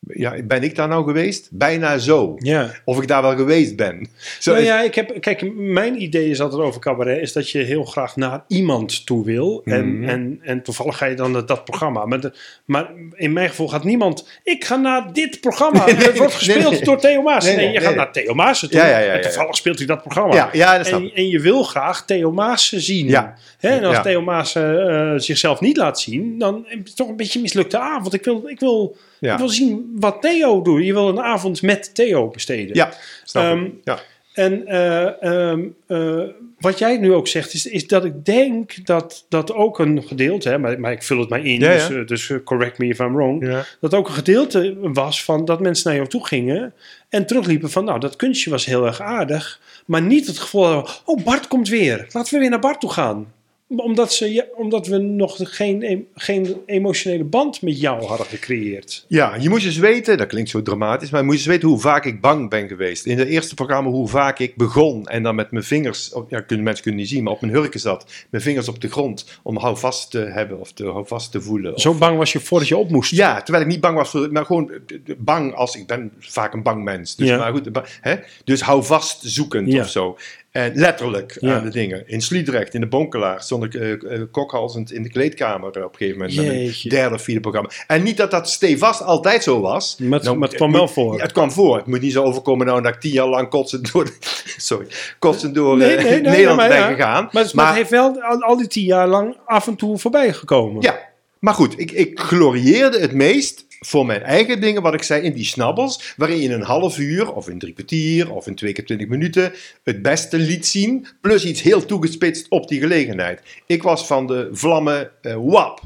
Ja, 0.07 0.33
ben 0.43 0.63
ik 0.63 0.75
daar 0.75 0.87
nou 0.87 1.05
geweest? 1.05 1.47
Bijna 1.51 1.97
zo. 1.97 2.35
Ja. 2.37 2.71
Of 2.85 3.01
ik 3.01 3.07
daar 3.07 3.21
wel 3.21 3.35
geweest 3.35 3.75
ben. 3.75 4.07
Zo 4.39 4.51
Nou 4.51 4.63
ja, 4.63 4.81
ik 4.81 4.95
heb, 4.95 5.21
kijk, 5.21 5.53
mijn 5.55 6.01
idee 6.01 6.29
is 6.29 6.41
altijd 6.41 6.61
over 6.61 6.81
cabaret, 6.81 7.21
is 7.21 7.33
dat 7.33 7.49
je 7.49 7.59
heel 7.59 7.83
graag 7.83 8.15
naar 8.15 8.43
iemand 8.47 9.05
toe 9.05 9.25
wil. 9.25 9.61
En, 9.65 9.99
Mhm. 9.99 10.09
en, 10.09 10.39
en 10.43 10.61
toevallig 10.63 10.97
ga 10.97 11.05
je 11.05 11.15
dan 11.15 11.31
naar 11.31 11.45
dat 11.45 11.63
programma. 11.65 12.05
Maar, 12.05 12.19
de- 12.21 12.33
maar 12.65 12.91
in 13.13 13.33
mijn 13.33 13.49
geval 13.49 13.67
gaat 13.67 13.83
niemand, 13.83 14.27
ik 14.43 14.65
ga 14.65 14.75
naar 14.75 15.13
dit 15.13 15.41
programma. 15.41 15.85
Nee, 15.85 15.95
het 15.95 16.17
wordt 16.17 16.33
gespeeld 16.33 16.71
nee, 16.71 16.83
door 16.83 16.99
Theo 16.99 17.21
Maas. 17.21 17.45
Nee, 17.45 17.71
je 17.71 17.79
gaat 17.81 17.95
naar 17.95 18.11
Theo 18.11 18.33
Maas 18.33 18.59
toe. 18.59 18.69
Ja, 18.71 18.87
ja, 18.87 18.97
ja, 18.99 19.11
en 19.13 19.21
toevallig 19.21 19.55
speelt 19.55 19.77
hij 19.77 19.87
dat 19.87 20.01
programma. 20.01 20.35
ja, 20.35 20.49
ja, 20.51 20.77
dat 20.77 20.87
En, 20.87 21.11
en 21.13 21.27
je 21.27 21.39
wil 21.39 21.63
graag 21.63 22.05
Theo 22.05 22.31
Maas 22.31 22.69
zien. 22.71 23.07
Ja. 23.07 23.35
Hè, 23.59 23.69
en 23.69 23.83
als. 23.83 24.01
Theo 24.01 24.21
Maas 24.21 24.55
eh, 24.55 25.11
eh, 25.11 25.19
zichzelf 25.19 25.59
niet 25.59 25.77
laat 25.77 25.99
zien, 25.99 26.37
dan 26.37 26.65
is 26.67 26.75
het 26.83 26.95
toch 26.95 27.09
een 27.09 27.15
beetje 27.15 27.35
een 27.35 27.41
mislukte 27.41 27.77
avond. 27.79 28.13
Ik 28.13 28.23
wil, 28.23 28.43
ik, 28.47 28.59
wil, 28.59 28.95
Ja. 29.19 29.31
ik 29.33 29.37
wil 29.39 29.49
zien 29.49 29.91
wat 29.99 30.21
Theo 30.21 30.61
doet. 30.61 30.85
Je 30.85 30.93
wil 30.93 31.07
een 31.09 31.19
avond 31.21 31.61
met 31.61 31.95
Theo 31.95 32.27
besteden. 32.27 32.75
Ja, 32.75 32.93
snap 33.23 33.43
Ehm, 33.43 33.63
ik. 33.63 33.73
Ja. 33.83 33.99
En 34.33 34.67
eh, 34.67 35.23
ehm, 35.23 35.65
eh, 35.87 36.23
wat 36.59 36.79
jij 36.79 36.97
nu 36.97 37.13
ook 37.13 37.27
zegt, 37.27 37.53
is, 37.53 37.65
is 37.65 37.87
dat 37.87 38.05
ik 38.05 38.25
denk 38.25 38.85
dat 38.85 39.25
dat 39.29 39.53
ook 39.53 39.79
een 39.79 40.03
gedeelte, 40.03 40.49
hè, 40.49 40.57
maar, 40.57 40.79
maar 40.79 40.91
ik 40.91 41.03
vul 41.03 41.19
het 41.19 41.29
maar 41.29 41.45
in, 41.45 41.59
Ja, 41.59 41.73
dus, 41.73 41.87
ja. 41.87 41.95
eh, 41.95 42.05
dus 42.07 42.31
correct 42.43 42.77
me 42.77 42.87
if 42.87 42.99
I'm 42.99 43.13
wrong, 43.15 43.47
Ja. 43.47 43.65
dat 43.79 43.93
ook 43.93 44.07
een 44.07 44.13
gedeelte 44.13 44.75
was 44.81 45.23
van 45.23 45.45
dat 45.45 45.59
mensen 45.59 45.87
naar 45.87 45.95
jou 45.97 46.09
toe 46.09 46.25
gingen 46.27 46.73
en 47.09 47.25
terugliepen 47.25 47.71
van, 47.71 47.85
nou, 47.85 47.99
dat 47.99 48.15
kunstje 48.15 48.49
was 48.49 48.65
heel 48.65 48.85
erg 48.85 49.01
aardig, 49.01 49.59
maar 49.85 50.01
niet 50.01 50.27
het 50.27 50.37
gevoel 50.39 50.87
oh, 51.05 51.23
Bart 51.23 51.47
komt 51.47 51.69
weer, 51.69 52.05
laten 52.11 52.33
we 52.33 52.39
weer 52.39 52.49
naar 52.49 52.59
Bart 52.59 52.79
toe 52.79 52.91
gaan. 52.91 53.33
Omdat, 53.75 54.13
ze, 54.13 54.33
ja, 54.33 54.45
omdat 54.55 54.87
we 54.87 54.97
nog 54.97 55.35
geen, 55.39 56.07
geen 56.15 56.55
emotionele 56.65 57.23
band 57.23 57.61
met 57.61 57.79
jou 57.79 58.03
hadden 58.05 58.25
gecreëerd. 58.27 59.05
Ja, 59.07 59.35
je 59.39 59.49
moet 59.49 59.63
eens 59.63 59.77
weten, 59.77 60.17
dat 60.17 60.27
klinkt 60.27 60.49
zo 60.49 60.61
dramatisch, 60.61 61.09
maar 61.09 61.19
je 61.19 61.25
moet 61.25 61.35
eens 61.35 61.45
weten 61.45 61.67
hoe 61.67 61.79
vaak 61.79 62.05
ik 62.05 62.21
bang 62.21 62.49
ben 62.49 62.67
geweest. 62.67 63.05
In 63.05 63.17
het 63.19 63.27
eerste 63.27 63.55
programma 63.55 63.89
hoe 63.89 64.07
vaak 64.07 64.39
ik 64.39 64.55
begon 64.55 65.05
en 65.07 65.23
dan 65.23 65.35
met 65.35 65.51
mijn 65.51 65.63
vingers, 65.63 66.13
ja, 66.29 66.39
kunnen, 66.41 66.65
mensen 66.65 66.83
kunnen 66.83 67.01
niet 67.01 67.09
zien, 67.09 67.23
maar 67.23 67.33
op 67.33 67.41
mijn 67.41 67.53
hurken 67.53 67.79
zat, 67.79 68.11
mijn 68.29 68.43
vingers 68.43 68.67
op 68.67 68.81
de 68.81 68.89
grond 68.89 69.39
om 69.43 69.57
houvast 69.57 70.11
te 70.11 70.19
hebben 70.19 70.59
of 70.59 70.71
te, 70.73 70.85
houvast 70.85 71.31
te 71.31 71.41
voelen. 71.41 71.73
Of- 71.73 71.81
Zo 71.81 71.93
bang 71.93 72.17
was 72.17 72.31
je 72.31 72.39
voordat 72.39 72.67
je 72.67 72.77
op 72.77 72.89
moest. 72.89 73.11
Ja, 73.11 73.41
terwijl 73.41 73.63
ik 73.65 73.69
niet 73.71 73.81
bang 73.81 73.95
was 73.97 74.09
voor, 74.09 74.31
maar 74.31 74.45
gewoon 74.45 74.71
eh, 74.71 74.77
eh, 75.05 75.15
bang 75.17 75.53
als, 75.55 75.75
ik 75.75 75.87
ben 75.87 76.11
vaak 76.19 76.53
een 76.53 76.63
bang 76.63 76.83
mens. 76.83 77.15
Dus, 77.15 77.27
Ja. 77.27 77.37
maar 77.37 77.51
goed, 77.51 77.69
hè? 78.01 78.15
dus 78.43 78.61
hou 78.61 78.83
vast 78.83 79.19
zoekend 79.23 79.71
Ja. 79.71 79.81
of 79.81 79.89
zo. 79.89 80.17
En 80.57 80.71
letterlijk 80.75 81.37
Ja. 81.39 81.55
aan 81.55 81.63
de 81.63 81.69
dingen. 81.69 82.03
In 82.07 82.21
Sliedrecht, 82.21 82.73
in 82.73 82.81
de 82.81 82.87
Bonkelaar, 82.87 83.41
stond 83.41 83.63
ik 83.63 83.73
eh, 83.73 83.91
eh, 83.91 84.21
kokhalzend 84.31 84.91
in 84.91 85.03
de 85.03 85.09
kleedkamer 85.09 85.67
op 85.67 85.75
een 85.75 85.89
gegeven 85.91 86.17
moment. 86.19 86.35
Met 86.35 86.45
Jeetje. 86.45 86.89
derde 86.89 87.15
of 87.15 87.21
vierde 87.21 87.41
programma. 87.41 87.69
En 87.87 88.03
niet 88.03 88.17
dat 88.17 88.31
dat 88.31 88.49
stevast 88.49 89.01
altijd 89.03 89.43
zo 89.43 89.61
was. 89.61 89.97
Maar 89.99 90.11
het- 90.13 90.23
Nou, 90.23 90.37
maar 90.37 90.47
het 90.47 90.57
kwam 90.57 90.69
moet- 90.69 90.77
wel 90.79 90.87
voor. 90.87 91.15
Ja, 91.15 91.21
het 91.21 91.31
kwam 91.31 91.51
voor. 91.51 91.77
Het 91.77 91.85
moet 91.85 92.01
niet 92.01 92.11
zo 92.13 92.23
overkomen 92.23 92.65
nou 92.65 92.81
dat 92.81 92.93
ik 92.93 92.99
tien 92.99 93.11
jaar 93.11 93.27
lang 93.27 93.49
kotsend 93.49 93.91
door, 93.93 94.09
sorry, 94.57 94.87
kotsend 95.19 95.55
door 95.55 95.77
Nee, 95.77 95.95
nee, 95.95 96.05
nee, 96.05 96.21
Nederland 96.21 96.57
maar 96.57 96.69
ben 96.69 96.83
gegaan. 96.83 97.29
Maar 97.53 97.67
het 97.67 97.75
heeft 97.75 97.89
wel 97.89 98.21
al, 98.21 98.41
al 98.41 98.57
die 98.57 98.67
tien 98.67 98.85
jaar 98.85 99.07
lang 99.07 99.37
af 99.45 99.67
en 99.67 99.75
toe 99.75 99.97
voorbij 99.97 100.33
gekomen. 100.33 100.81
Ja, 100.81 100.99
maar 101.39 101.53
goed, 101.53 101.79
ik, 101.79 101.91
ik 101.91 102.19
glorieerde 102.19 102.99
het 102.99 103.11
meest 103.13 103.65
voor 103.79 104.05
mijn 104.05 104.21
eigen 104.23 104.61
dingen, 104.61 104.81
wat 104.81 104.93
ik 104.93 105.03
zei, 105.03 105.21
in 105.21 105.33
die 105.33 105.45
snabbels, 105.45 106.13
waarin 106.17 106.37
je 106.37 106.43
in 106.43 106.51
een 106.51 106.61
half 106.61 106.97
uur, 106.97 107.33
of 107.33 107.49
in 107.49 107.59
drie 107.59 107.73
kwartier, 107.73 108.31
of 108.31 108.47
in 108.47 108.55
twee 108.55 108.73
keer 108.73 108.85
twintig 108.85 109.07
minuten, 109.07 109.53
het 109.83 110.01
beste 110.01 110.37
liet 110.37 110.65
zien, 110.67 111.07
plus 111.21 111.45
iets 111.45 111.61
heel 111.61 111.85
toegespitst 111.85 112.49
op 112.49 112.67
die 112.67 112.79
gelegenheid. 112.79 113.41
Ik 113.65 113.83
was 113.83 114.07
van 114.07 114.27
de 114.27 114.49
vlammen 114.51 115.11
eh, 115.21 115.35
wap. 115.41 115.81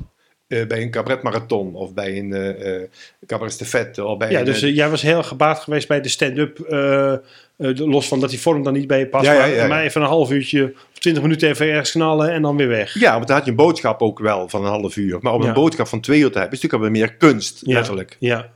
eh, 0.47 0.67
bij 0.67 0.81
een 0.81 0.91
cabaretmarathon 0.91 1.75
of 1.75 1.93
bij 1.93 2.17
een 2.17 2.33
eh 2.33 2.75
eh 2.81 2.89
cabaret 3.25 3.53
stafette 3.53 4.05
of 4.05 4.17
bij 4.17 4.31
Ja, 4.31 4.39
een, 4.39 4.45
dus 4.45 4.59
jij 4.59 4.89
was 4.89 5.01
heel 5.01 5.23
gebaat 5.23 5.59
geweest 5.59 5.87
bij 5.87 6.01
de 6.01 6.09
stand-up. 6.09 6.59
Eh, 7.61 7.77
los 7.87 8.07
van 8.07 8.19
dat 8.19 8.29
die 8.29 8.39
vorm 8.39 8.63
dan 8.63 8.73
niet 8.73 8.87
bij 8.87 8.99
je 8.99 9.07
past. 9.07 9.25
Ja, 9.25 9.33
ja, 9.45 9.67
maar, 9.67 9.77
ja, 9.79 9.83
even 9.83 10.01
een 10.01 10.07
half 10.07 10.31
uurtje 10.31 10.73
of 10.93 10.99
twintig 10.99 11.23
minuten 11.23 11.49
even 11.49 11.67
ergens 11.69 11.91
knallen 11.91 12.31
en 12.31 12.41
dan 12.41 12.57
weer 12.57 12.67
weg. 12.67 12.99
Ja, 12.99 13.13
want 13.13 13.27
dan 13.27 13.35
had 13.35 13.45
je 13.45 13.51
een 13.51 13.57
boodschap 13.57 14.01
ook 14.01 14.19
wel 14.19 14.49
van 14.49 14.65
een 14.65 14.71
half 14.71 14.95
uur. 14.95 15.17
Maar 15.21 15.33
om 15.33 15.41
een 15.41 15.53
boodschap 15.53 15.87
van 15.87 16.01
twee 16.01 16.19
uur 16.19 16.31
te 16.31 16.39
hebben, 16.39 16.57
is 16.57 16.63
natuurlijk 16.63 16.83
alweer 16.83 17.07
meer 17.07 17.15
kunst, 17.17 17.61
Ja. 17.65 17.73
letterlijk. 17.73 18.15
Ja. 18.19 18.49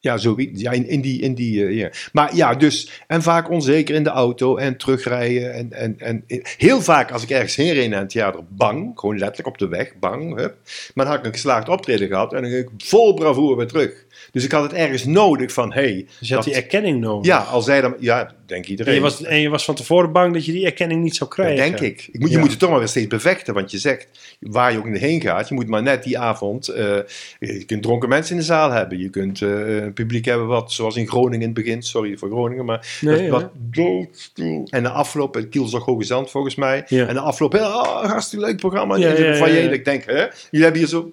Ja, 0.00 0.16
zo, 0.16 0.34
ja 0.36 0.70
in, 0.72 0.88
in 0.88 1.00
die, 1.00 1.20
in 1.20 1.34
die 1.34 1.74
ja. 1.74 1.90
Maar 2.12 2.36
ja, 2.36 2.54
dus, 2.54 3.02
en 3.06 3.22
vaak 3.22 3.50
onzeker 3.50 3.94
in 3.94 4.02
de 4.02 4.10
auto 4.10 4.56
en 4.56 4.76
terugrijden. 4.76 5.52
En, 5.52 5.72
en, 5.72 5.94
en 5.98 6.24
heel 6.56 6.80
vaak 6.80 7.10
als 7.10 7.22
ik 7.22 7.30
ergens 7.30 7.56
heen 7.56 7.72
reed 7.72 7.90
naar 7.90 8.00
het 8.00 8.10
theater, 8.10 8.40
bang, 8.48 8.92
gewoon 8.94 9.18
letterlijk 9.18 9.48
op 9.48 9.58
de 9.58 9.68
weg, 9.68 9.98
bang. 9.98 10.36
Hup. 10.36 10.56
Maar 10.94 11.04
dan 11.04 11.06
had 11.06 11.18
ik 11.18 11.24
een 11.26 11.32
geslaagd 11.32 11.68
optreden 11.68 12.08
gehad 12.08 12.32
en 12.32 12.42
dan 12.42 12.50
ging 12.50 12.62
ik 12.62 12.70
vol 12.76 13.14
bravoure 13.14 13.56
weer 13.56 13.66
terug. 13.66 14.04
Dus 14.30 14.44
ik 14.44 14.52
had 14.52 14.62
het 14.62 14.72
ergens 14.72 15.04
nodig 15.04 15.52
van, 15.52 15.72
hey, 15.72 16.06
Dus 16.18 16.28
je 16.28 16.34
had 16.34 16.44
dat- 16.44 16.52
die 16.54 16.62
erkenning 16.62 17.00
nodig. 17.00 17.26
ja, 17.26 17.38
al 17.38 17.62
zei 17.62 17.80
dan, 17.80 17.94
ja, 18.00 18.32
denk 18.46 18.64
En 18.64 18.70
iedereen. 18.70 18.94
je, 18.94 19.00
was, 19.00 19.22
en 19.22 19.40
je 19.40 19.48
was 19.48 19.64
van 19.64 19.74
tevoren 19.74 20.12
bang 20.12 20.32
dat 20.32 20.44
je 20.46 20.52
die 20.52 20.64
erkenning 20.64 21.02
niet 21.02 21.16
zou 21.16 21.30
Dat 21.30 21.38
krijgen. 21.38 21.64
denk 21.78 21.80
ik. 21.80 22.08
ik 22.12 22.20
moet, 22.20 22.28
je 22.28 22.34
Ja. 22.34 22.40
moet 22.40 22.50
het 22.50 22.58
toch 22.58 22.70
maar 22.70 22.78
weer 22.78 22.88
steeds 22.88 23.06
bevechten. 23.06 23.54
Want 23.54 23.70
je 23.70 23.78
zegt, 23.78 24.08
waar 24.40 24.72
je 24.72 24.78
ook 24.78 24.96
heen 24.96 25.20
gaat, 25.20 25.48
je 25.48 25.54
moet 25.54 25.66
maar 25.68 25.82
net 25.82 26.02
die 26.02 26.18
avond... 26.18 26.68
eh, 26.68 26.96
je 27.38 27.64
kunt 27.64 27.82
dronken 27.82 28.08
mensen 28.08 28.32
in 28.34 28.40
de 28.40 28.46
zaal 28.46 28.70
hebben. 28.70 28.98
Je 28.98 29.08
kunt 29.10 29.42
eh, 29.42 29.76
een 29.76 29.92
publiek 29.92 30.24
hebben 30.24 30.46
wat, 30.46 30.72
zoals 30.72 30.96
in 30.96 31.06
Groningen 31.08 31.40
in 31.40 31.54
het 31.54 31.54
begin... 31.64 31.82
Sorry 31.82 32.16
voor 32.16 32.28
Groningen, 32.30 32.64
maar... 32.64 32.98
Nee, 33.00 33.22
ja. 33.22 33.30
wat 33.30 33.50
doodstil. 33.54 34.66
En 34.70 34.82
de 34.82 34.88
afloop, 34.90 35.34
het 35.34 35.48
Kielzog 35.48 35.84
Hoge 35.84 36.04
Zand 36.04 36.30
volgens 36.30 36.54
mij. 36.54 36.84
Ja. 36.88 37.06
En 37.06 37.14
de 37.14 37.20
afloop, 37.20 37.54
oh, 37.54 38.04
hartstikke 38.04 38.44
leuk 38.44 38.56
programma. 38.56 38.96
Ja, 38.96 39.36
van 39.36 39.52
je, 39.52 39.62
ja. 39.62 39.70
ik 39.70 39.84
denk, 39.84 40.04
hè? 40.04 40.12
Jullie 40.50 40.62
hebben 40.64 40.78
hier 40.78 40.86
zo... 40.88 41.12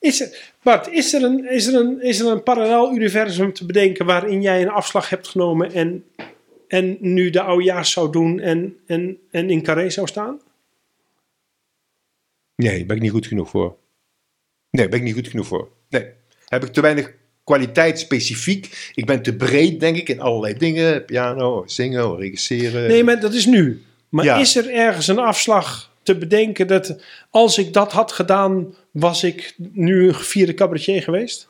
Is 0.00 0.20
er, 0.20 0.52
Bart, 0.62 0.88
is 0.88 1.14
er, 1.14 1.22
een, 1.22 1.50
is, 1.50 1.66
er 1.66 1.74
een, 1.74 2.02
is 2.02 2.20
er 2.20 2.26
een 2.26 2.42
parallel 2.42 2.94
universum 2.94 3.52
te 3.52 3.66
bedenken 3.66 4.06
waarin 4.06 4.42
jij 4.42 4.62
een 4.62 4.68
afslag 4.68 5.08
hebt 5.08 5.28
genomen 5.28 5.72
en, 5.72 6.04
en 6.68 6.96
nu 7.00 7.30
de 7.30 7.40
oudejaars 7.40 7.90
zou 7.92 8.12
doen 8.12 8.40
en, 8.40 8.76
en, 8.86 9.18
en 9.30 9.50
in 9.50 9.62
Carré 9.62 9.90
zou 9.90 10.06
staan? 10.06 10.40
Nee, 12.56 12.76
daar 12.78 12.86
ben 12.86 12.96
ik 12.96 13.02
niet 13.02 13.10
goed 13.10 13.26
genoeg 13.26 13.50
voor. 13.50 13.76
Nee, 14.70 14.80
daar 14.82 14.88
ben 14.88 14.98
ik 14.98 15.04
niet 15.04 15.14
goed 15.14 15.28
genoeg 15.28 15.46
voor. 15.46 15.68
Nee, 15.88 16.06
heb 16.48 16.64
ik 16.64 16.72
te 16.72 16.80
weinig 16.80 17.12
kwaliteit 17.44 17.98
specifiek. 17.98 18.90
Ik 18.94 19.06
ben 19.06 19.22
te 19.22 19.36
breed, 19.36 19.80
denk 19.80 19.96
ik, 19.96 20.08
in 20.08 20.20
allerlei 20.20 20.54
dingen. 20.54 21.04
Piano, 21.04 21.62
zingen, 21.66 22.16
regisseren. 22.16 22.88
Nee, 22.88 23.04
maar 23.04 23.20
dat 23.20 23.34
is 23.34 23.46
nu. 23.46 23.82
Maar 24.08 24.24
Ja. 24.24 24.38
is 24.38 24.56
er 24.56 24.70
ergens 24.70 25.08
een 25.08 25.18
afslag 25.18 25.92
te 26.02 26.18
bedenken 26.18 26.66
dat 26.66 27.02
als 27.30 27.58
ik 27.58 27.72
dat 27.72 27.92
had 27.92 28.12
gedaan, 28.12 28.74
was 28.92 29.24
ik 29.24 29.54
nu 29.72 30.08
een 30.08 30.14
gevierde 30.14 30.54
cabaretier 30.54 31.02
geweest? 31.02 31.48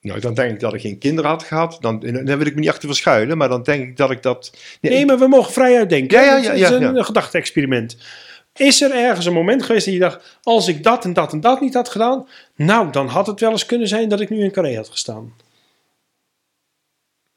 Nou, 0.00 0.20
dan 0.20 0.34
denk 0.34 0.52
ik 0.52 0.60
dat 0.60 0.74
ik 0.74 0.80
geen 0.80 0.98
kinderen 0.98 1.30
had 1.30 1.42
gehad. 1.42 1.76
Dan, 1.80 2.00
dan 2.00 2.24
wil 2.24 2.46
ik 2.46 2.54
me 2.54 2.60
niet 2.60 2.68
achter 2.68 2.88
verschuilen, 2.88 3.36
maar 3.36 3.48
dan 3.48 3.62
denk 3.62 3.82
ik 3.82 3.96
dat 3.96 4.10
ik 4.10 4.22
dat... 4.22 4.56
Nee, 4.80 4.92
Nee, 4.92 5.06
maar 5.06 5.18
we 5.18 5.26
mogen 5.28 5.52
vrij 5.52 5.76
uitdenken. 5.76 6.18
Ja, 6.18 6.24
ja, 6.24 6.34
Het 6.36 6.44
ja, 6.44 6.52
is 6.52 6.60
ja, 6.60 6.72
een 6.72 6.94
ja. 6.94 7.02
gedachte-experiment. 7.02 7.96
Is 8.54 8.82
er 8.82 8.90
ergens 8.94 9.26
een 9.26 9.32
moment 9.32 9.62
geweest 9.62 9.84
dat 9.84 9.94
je 9.94 10.00
dacht, 10.00 10.38
als 10.42 10.68
ik 10.68 10.82
dat 10.82 11.04
en 11.04 11.12
dat 11.12 11.32
en 11.32 11.40
dat 11.40 11.60
niet 11.60 11.74
had 11.74 11.88
gedaan, 11.88 12.28
nou, 12.54 12.92
dan 12.92 13.06
had 13.06 13.26
het 13.26 13.40
wel 13.40 13.50
eens 13.50 13.66
kunnen 13.66 13.88
zijn 13.88 14.08
dat 14.08 14.20
ik 14.20 14.30
nu 14.30 14.42
in 14.42 14.50
Carré 14.50 14.76
had 14.76 14.88
gestaan. 14.88 15.34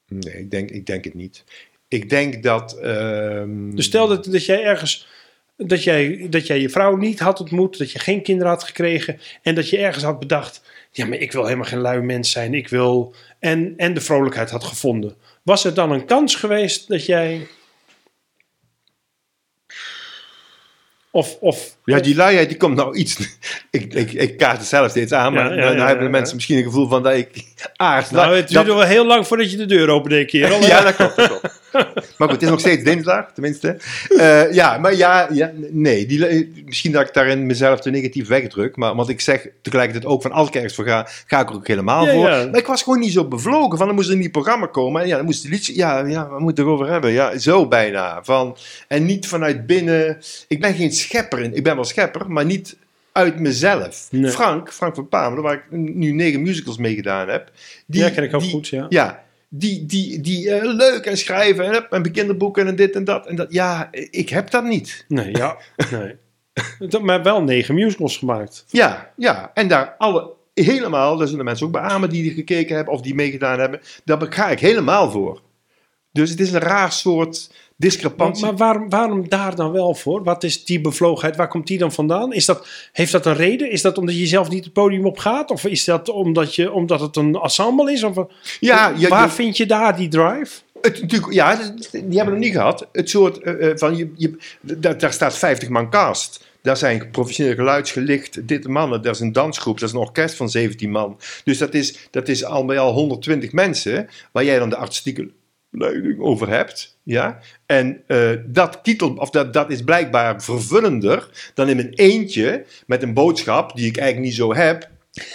nee 0.07 0.33
ik, 0.33 0.51
denk, 0.51 0.69
ik 0.69 0.85
denk 0.85 1.03
het 1.03 1.13
niet. 1.13 1.43
Ik 1.87 2.09
denk 2.09 2.43
dat... 2.43 2.77
ehm, 2.77 3.75
Dus 3.75 3.85
stel 3.85 4.07
dat, 4.07 4.25
dat 4.25 4.45
jij 4.45 4.63
ergens, 4.63 5.07
dat 5.57 5.83
jij, 5.83 6.27
dat 6.29 6.47
jij 6.47 6.59
je 6.59 6.69
vrouw 6.69 6.95
niet 6.95 7.19
had 7.19 7.39
ontmoet, 7.39 7.77
dat 7.77 7.91
je 7.91 7.99
geen 7.99 8.23
kinderen 8.23 8.51
had 8.51 8.63
gekregen 8.63 9.19
en 9.41 9.55
dat 9.55 9.69
je 9.69 9.77
ergens 9.77 10.03
had 10.03 10.19
bedacht, 10.19 10.61
ja, 10.91 11.05
maar 11.05 11.17
ik 11.17 11.31
wil 11.31 11.43
helemaal 11.43 11.65
geen 11.65 11.79
lui 11.79 12.01
mens 12.01 12.31
zijn, 12.31 12.53
ik 12.53 12.67
wil, 12.67 13.15
en, 13.39 13.73
en 13.77 13.93
de 13.93 14.01
vrolijkheid 14.01 14.49
had 14.49 14.63
gevonden. 14.63 15.15
Was 15.43 15.63
er 15.63 15.73
dan 15.73 15.91
een 15.91 16.05
kans 16.05 16.35
geweest 16.35 16.87
dat 16.87 17.05
jij... 17.05 17.47
Of, 21.11 21.37
of, 21.39 21.76
Ja, 21.95 21.99
die 21.99 22.15
luiheid 22.15 22.47
die 22.49 22.57
komt 22.57 22.75
nou 22.75 22.95
iets... 22.95 23.17
ik, 23.71 23.93
ik, 23.93 24.11
ik 24.13 24.37
kaart 24.37 24.57
het 24.57 24.67
zelf 24.67 24.89
steeds 24.89 25.11
aan, 25.11 25.33
maar 25.33 25.55
Ja, 25.55 25.71
ja, 25.71 25.85
hebben 25.87 26.05
de 26.05 26.11
mensen 26.11 26.35
misschien 26.35 26.57
een 26.57 26.63
gevoel 26.63 26.87
van 26.87 27.03
dat 27.03 27.13
ik 27.13 27.43
aard. 27.75 28.11
nou, 28.11 28.35
het 28.35 28.47
duurde 28.47 28.73
wel 28.73 28.81
heel 28.81 29.05
lang 29.05 29.27
voordat 29.27 29.51
je 29.51 29.57
de 29.57 29.65
deur 29.65 29.89
opende, 29.89 30.25
kerel. 30.25 30.61
ja, 30.65 30.81
dat 30.81 30.95
klopt, 30.95 31.15
dat 31.15 31.27
klopt. 31.27 31.55
Maar 32.17 32.27
goed, 32.27 32.31
het 32.31 32.41
is 32.41 32.49
nog 32.49 32.59
steeds 32.59 32.83
dinsdag, 32.83 33.31
tenminste. 33.33 33.77
Eh, 34.17 34.51
ja, 34.53 34.77
maar 34.77 34.95
ja, 34.95 35.27
ja 35.31 35.51
nee. 35.71 36.05
Die, 36.05 36.51
misschien 36.65 36.91
dat 36.91 37.07
ik 37.07 37.13
daarin 37.13 37.45
mezelf 37.45 37.79
te 37.79 37.89
negatief 37.89 38.27
wegdruk. 38.27 38.75
Maar 38.75 38.95
want 38.95 39.09
ik 39.09 39.21
zeg 39.21 39.47
tegelijkertijd 39.61 40.05
ook 40.11 40.21
van 40.21 40.31
als 40.31 40.47
ik 40.47 40.55
ergens 40.55 40.75
voor 40.75 40.85
ga, 40.85 41.07
ga 41.27 41.39
ik 41.41 41.49
er 41.49 41.55
ook 41.55 41.67
helemaal 41.67 42.05
Ja, 42.05 42.11
voor. 42.13 42.29
ja. 42.29 42.45
Maar 42.45 42.59
ik 42.59 42.67
was 42.67 42.83
gewoon 42.83 42.99
niet 42.99 43.11
zo 43.11 43.25
bevlogen. 43.25 43.77
Van 43.77 43.87
dan 43.87 43.95
moest 43.95 44.07
er 44.07 44.13
een 44.13 44.19
nieuw 44.19 44.29
programma 44.31 44.65
komen. 44.65 45.01
En 45.01 45.07
ja, 45.07 45.15
dan 45.15 45.25
moest 45.25 45.43
de 45.43 45.49
liedje. 45.49 45.75
Ja, 45.75 46.05
ja, 46.05 46.27
we 46.29 46.39
moeten 46.39 46.63
het 46.63 46.73
erover 46.73 46.91
hebben. 46.91 47.11
Ja, 47.11 47.37
zo 47.37 47.67
bijna. 47.67 48.19
Van, 48.23 48.57
en 48.87 49.05
niet 49.05 49.27
vanuit 49.27 49.65
binnen. 49.65 50.17
Ik 50.47 50.61
ben 50.61 50.73
geen 50.75 50.91
schepper. 50.91 51.39
in- 51.39 51.55
Ik 51.55 51.63
ben 51.63 51.75
schepper, 51.85 52.31
maar 52.31 52.45
niet 52.45 52.77
uit 53.11 53.39
mezelf. 53.39 54.07
Nee. 54.11 54.31
Frank, 54.31 54.73
Frank 54.73 54.95
van 54.95 55.07
Pamelen, 55.07 55.43
waar 55.43 55.53
ik 55.53 55.63
nu 55.71 56.11
negen 56.11 56.41
musicals 56.41 56.77
mee 56.77 56.95
gedaan 56.95 57.27
heb. 57.29 57.51
Die, 57.85 58.01
Ja, 58.01 58.09
ken 58.09 58.23
ik 58.23 58.33
ook 58.35 58.41
die- 58.41 58.51
goed, 58.51 58.67
ja. 58.67 58.85
ja, 58.89 59.23
die, 59.49 59.85
die, 59.85 60.21
die 60.21 60.51
eh, 60.51 60.73
leuk 60.75 61.05
en 61.05 61.17
schrijven 61.17 61.65
en, 61.73 61.87
en 61.89 62.11
kinderboeken 62.11 62.67
en 62.67 62.75
dit 62.75 62.95
en 62.95 63.03
dat. 63.03 63.27
En 63.27 63.35
dat. 63.35 63.53
Ja, 63.53 63.87
ik 63.91 64.29
heb 64.29 64.49
dat 64.51 64.63
niet. 64.63 65.05
Nee, 65.07 65.31
ja, 65.37 65.57
nee. 65.91 66.15
Dat- 66.89 67.01
Maar 67.01 67.23
wel 67.23 67.43
negen 67.43 67.75
musicals 67.75 68.17
gemaakt. 68.17 68.65
Ja, 68.67 69.11
ja. 69.17 69.51
En 69.53 69.67
daar 69.67 69.95
alle 69.97 70.33
helemaal, 70.53 71.17
daar 71.17 71.27
zullen 71.27 71.45
mensen 71.45 71.65
ook 71.65 71.71
beamen 71.71 72.09
die 72.09 72.31
gekeken 72.33 72.75
hebben 72.75 72.93
of 72.93 73.01
die 73.01 73.15
meegedaan 73.15 73.59
hebben, 73.59 73.79
daar 74.03 74.25
ga 74.33 74.49
ik 74.49 74.59
helemaal 74.59 75.11
voor. 75.11 75.41
Dus 76.11 76.29
het 76.29 76.39
is 76.39 76.51
een 76.51 76.59
raar 76.59 76.91
soort 76.91 77.51
discrepantie. 77.77 78.45
maar 78.45 78.55
waarom, 78.55 78.89
waarom 78.89 79.29
daar 79.29 79.55
dan 79.55 79.71
wel 79.71 79.95
voor? 79.95 80.23
Wat 80.23 80.43
is 80.43 80.65
die 80.65 80.81
bevlogenheid? 80.81 81.35
Waar 81.35 81.47
komt 81.47 81.67
die 81.67 81.77
dan 81.77 81.91
vandaan? 81.91 82.33
Is 82.33 82.45
dat, 82.45 82.67
heeft 82.91 83.11
dat 83.11 83.25
een 83.25 83.35
reden? 83.35 83.71
Is 83.71 83.81
dat 83.81 83.97
omdat 83.97 84.17
je 84.17 84.27
zelf 84.27 84.49
niet 84.49 84.63
het 84.63 84.73
podium 84.73 85.05
op 85.05 85.17
gaat? 85.17 85.51
Of 85.51 85.65
is 85.65 85.83
dat 85.83 86.09
omdat, 86.09 86.55
je, 86.55 86.71
omdat 86.71 86.99
het 86.99 87.15
een 87.15 87.35
ensemble 87.35 87.91
is? 87.91 88.03
Of, 88.03 88.25
ja, 88.59 88.93
je, 88.97 89.07
waar 89.07 89.25
je- 89.25 89.31
vind 89.31 89.57
je 89.57 89.65
daar 89.65 89.95
die 89.97 90.07
drive? 90.07 90.59
Het, 90.81 91.01
natuurlijk, 91.01 91.33
ja, 91.33 91.55
die 91.91 91.99
hebben 91.99 92.25
we 92.25 92.29
nog 92.29 92.39
niet 92.39 92.53
gehad. 92.53 92.87
Het 92.91 93.09
soort 93.09 93.37
eh, 93.37 93.69
eh, 93.69 93.77
van, 93.77 93.95
je, 93.95 94.11
je, 94.15 94.37
daar, 94.61 94.97
daar 94.97 95.13
staat 95.13 95.37
50 95.37 95.69
man 95.69 95.89
cast. 95.89 96.45
Daar 96.61 96.77
zijn 96.77 97.09
professioneel 97.11 97.55
geluidsgelicht, 97.55 98.47
dit 98.47 98.67
mannen. 98.67 99.01
Dat 99.01 99.15
is 99.15 99.21
een 99.21 99.31
dansgroep, 99.31 99.79
dat 99.79 99.89
is 99.89 99.95
een 99.95 100.01
orkest 100.01 100.35
van 100.35 100.49
17 100.49 100.91
man. 100.91 101.19
Dus 101.43 101.57
dat 101.57 101.73
is, 101.73 102.07
dat 102.11 102.27
is 102.27 102.43
al 102.43 102.65
bij 102.65 102.79
al 102.79 102.93
120 102.93 103.51
mensen, 103.51 104.09
waar 104.31 104.43
jij 104.43 104.59
dan 104.59 104.69
de 104.69 104.75
artistieke 104.75 105.29
leiding 105.77 106.19
over 106.19 106.49
hebt. 106.49 106.97
Ja? 107.03 107.39
En 107.65 108.03
eh, 108.07 108.31
dat, 108.45 108.79
titel, 108.83 109.13
of 109.13 109.29
dat, 109.29 109.53
dat 109.53 109.71
is 109.71 109.83
blijkbaar 109.83 110.43
vervullender 110.43 111.51
dan 111.53 111.69
in 111.69 111.75
mijn 111.75 111.93
eentje 111.93 112.65
met 112.85 113.03
een 113.03 113.13
boodschap 113.13 113.75
die 113.75 113.87
ik 113.87 113.97
eigenlijk 113.97 114.27
niet 114.27 114.37
zo 114.37 114.53
heb, 114.53 114.89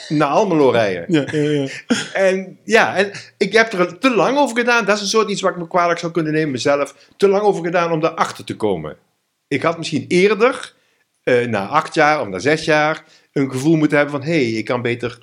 naar 0.08 0.28
Almelo 0.28 0.70
rijden. 0.70 1.04
Ja, 1.08 1.24
ja, 1.30 1.50
ja. 1.50 1.68
En 2.12 2.58
ja, 2.64 2.96
en 2.96 3.10
ik 3.36 3.52
heb 3.52 3.72
er 3.72 3.98
te 3.98 4.14
lang 4.14 4.38
over 4.38 4.56
gedaan. 4.56 4.84
Dat 4.84 4.96
is 4.96 5.02
een 5.02 5.08
soort 5.08 5.30
iets 5.30 5.40
wat 5.40 5.50
ik 5.50 5.56
me 5.56 5.68
kwalijk 5.68 5.98
zou 5.98 6.12
kunnen 6.12 6.32
nemen 6.32 6.50
mezelf. 6.50 7.08
Te 7.16 7.28
lang 7.28 7.42
over 7.42 7.64
gedaan 7.64 7.92
om 7.92 8.00
daarachter 8.00 8.44
te 8.44 8.56
komen. 8.56 8.96
Ik 9.48 9.62
had 9.62 9.78
misschien 9.78 10.04
eerder, 10.08 10.74
eh, 11.22 11.46
na 11.46 11.66
acht 11.66 11.94
jaar 11.94 12.20
of 12.20 12.28
na 12.28 12.38
zes 12.38 12.64
jaar, 12.64 13.04
een 13.32 13.50
gevoel 13.50 13.76
moeten 13.76 13.96
hebben 13.96 14.20
van... 14.20 14.28
hé, 14.28 14.44
hey, 14.44 14.50
ik 14.50 14.64
kan 14.64 14.82
beter 14.82 15.18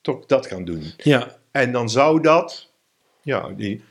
toch 0.00 0.26
dat 0.26 0.46
gaan 0.46 0.64
doen. 0.64 0.92
ja. 0.96 1.36
En 1.50 1.72
dan 1.72 1.90
zou 1.90 2.20
dat... 2.20 2.70
Ja, 3.22 3.48
die, 3.56 3.82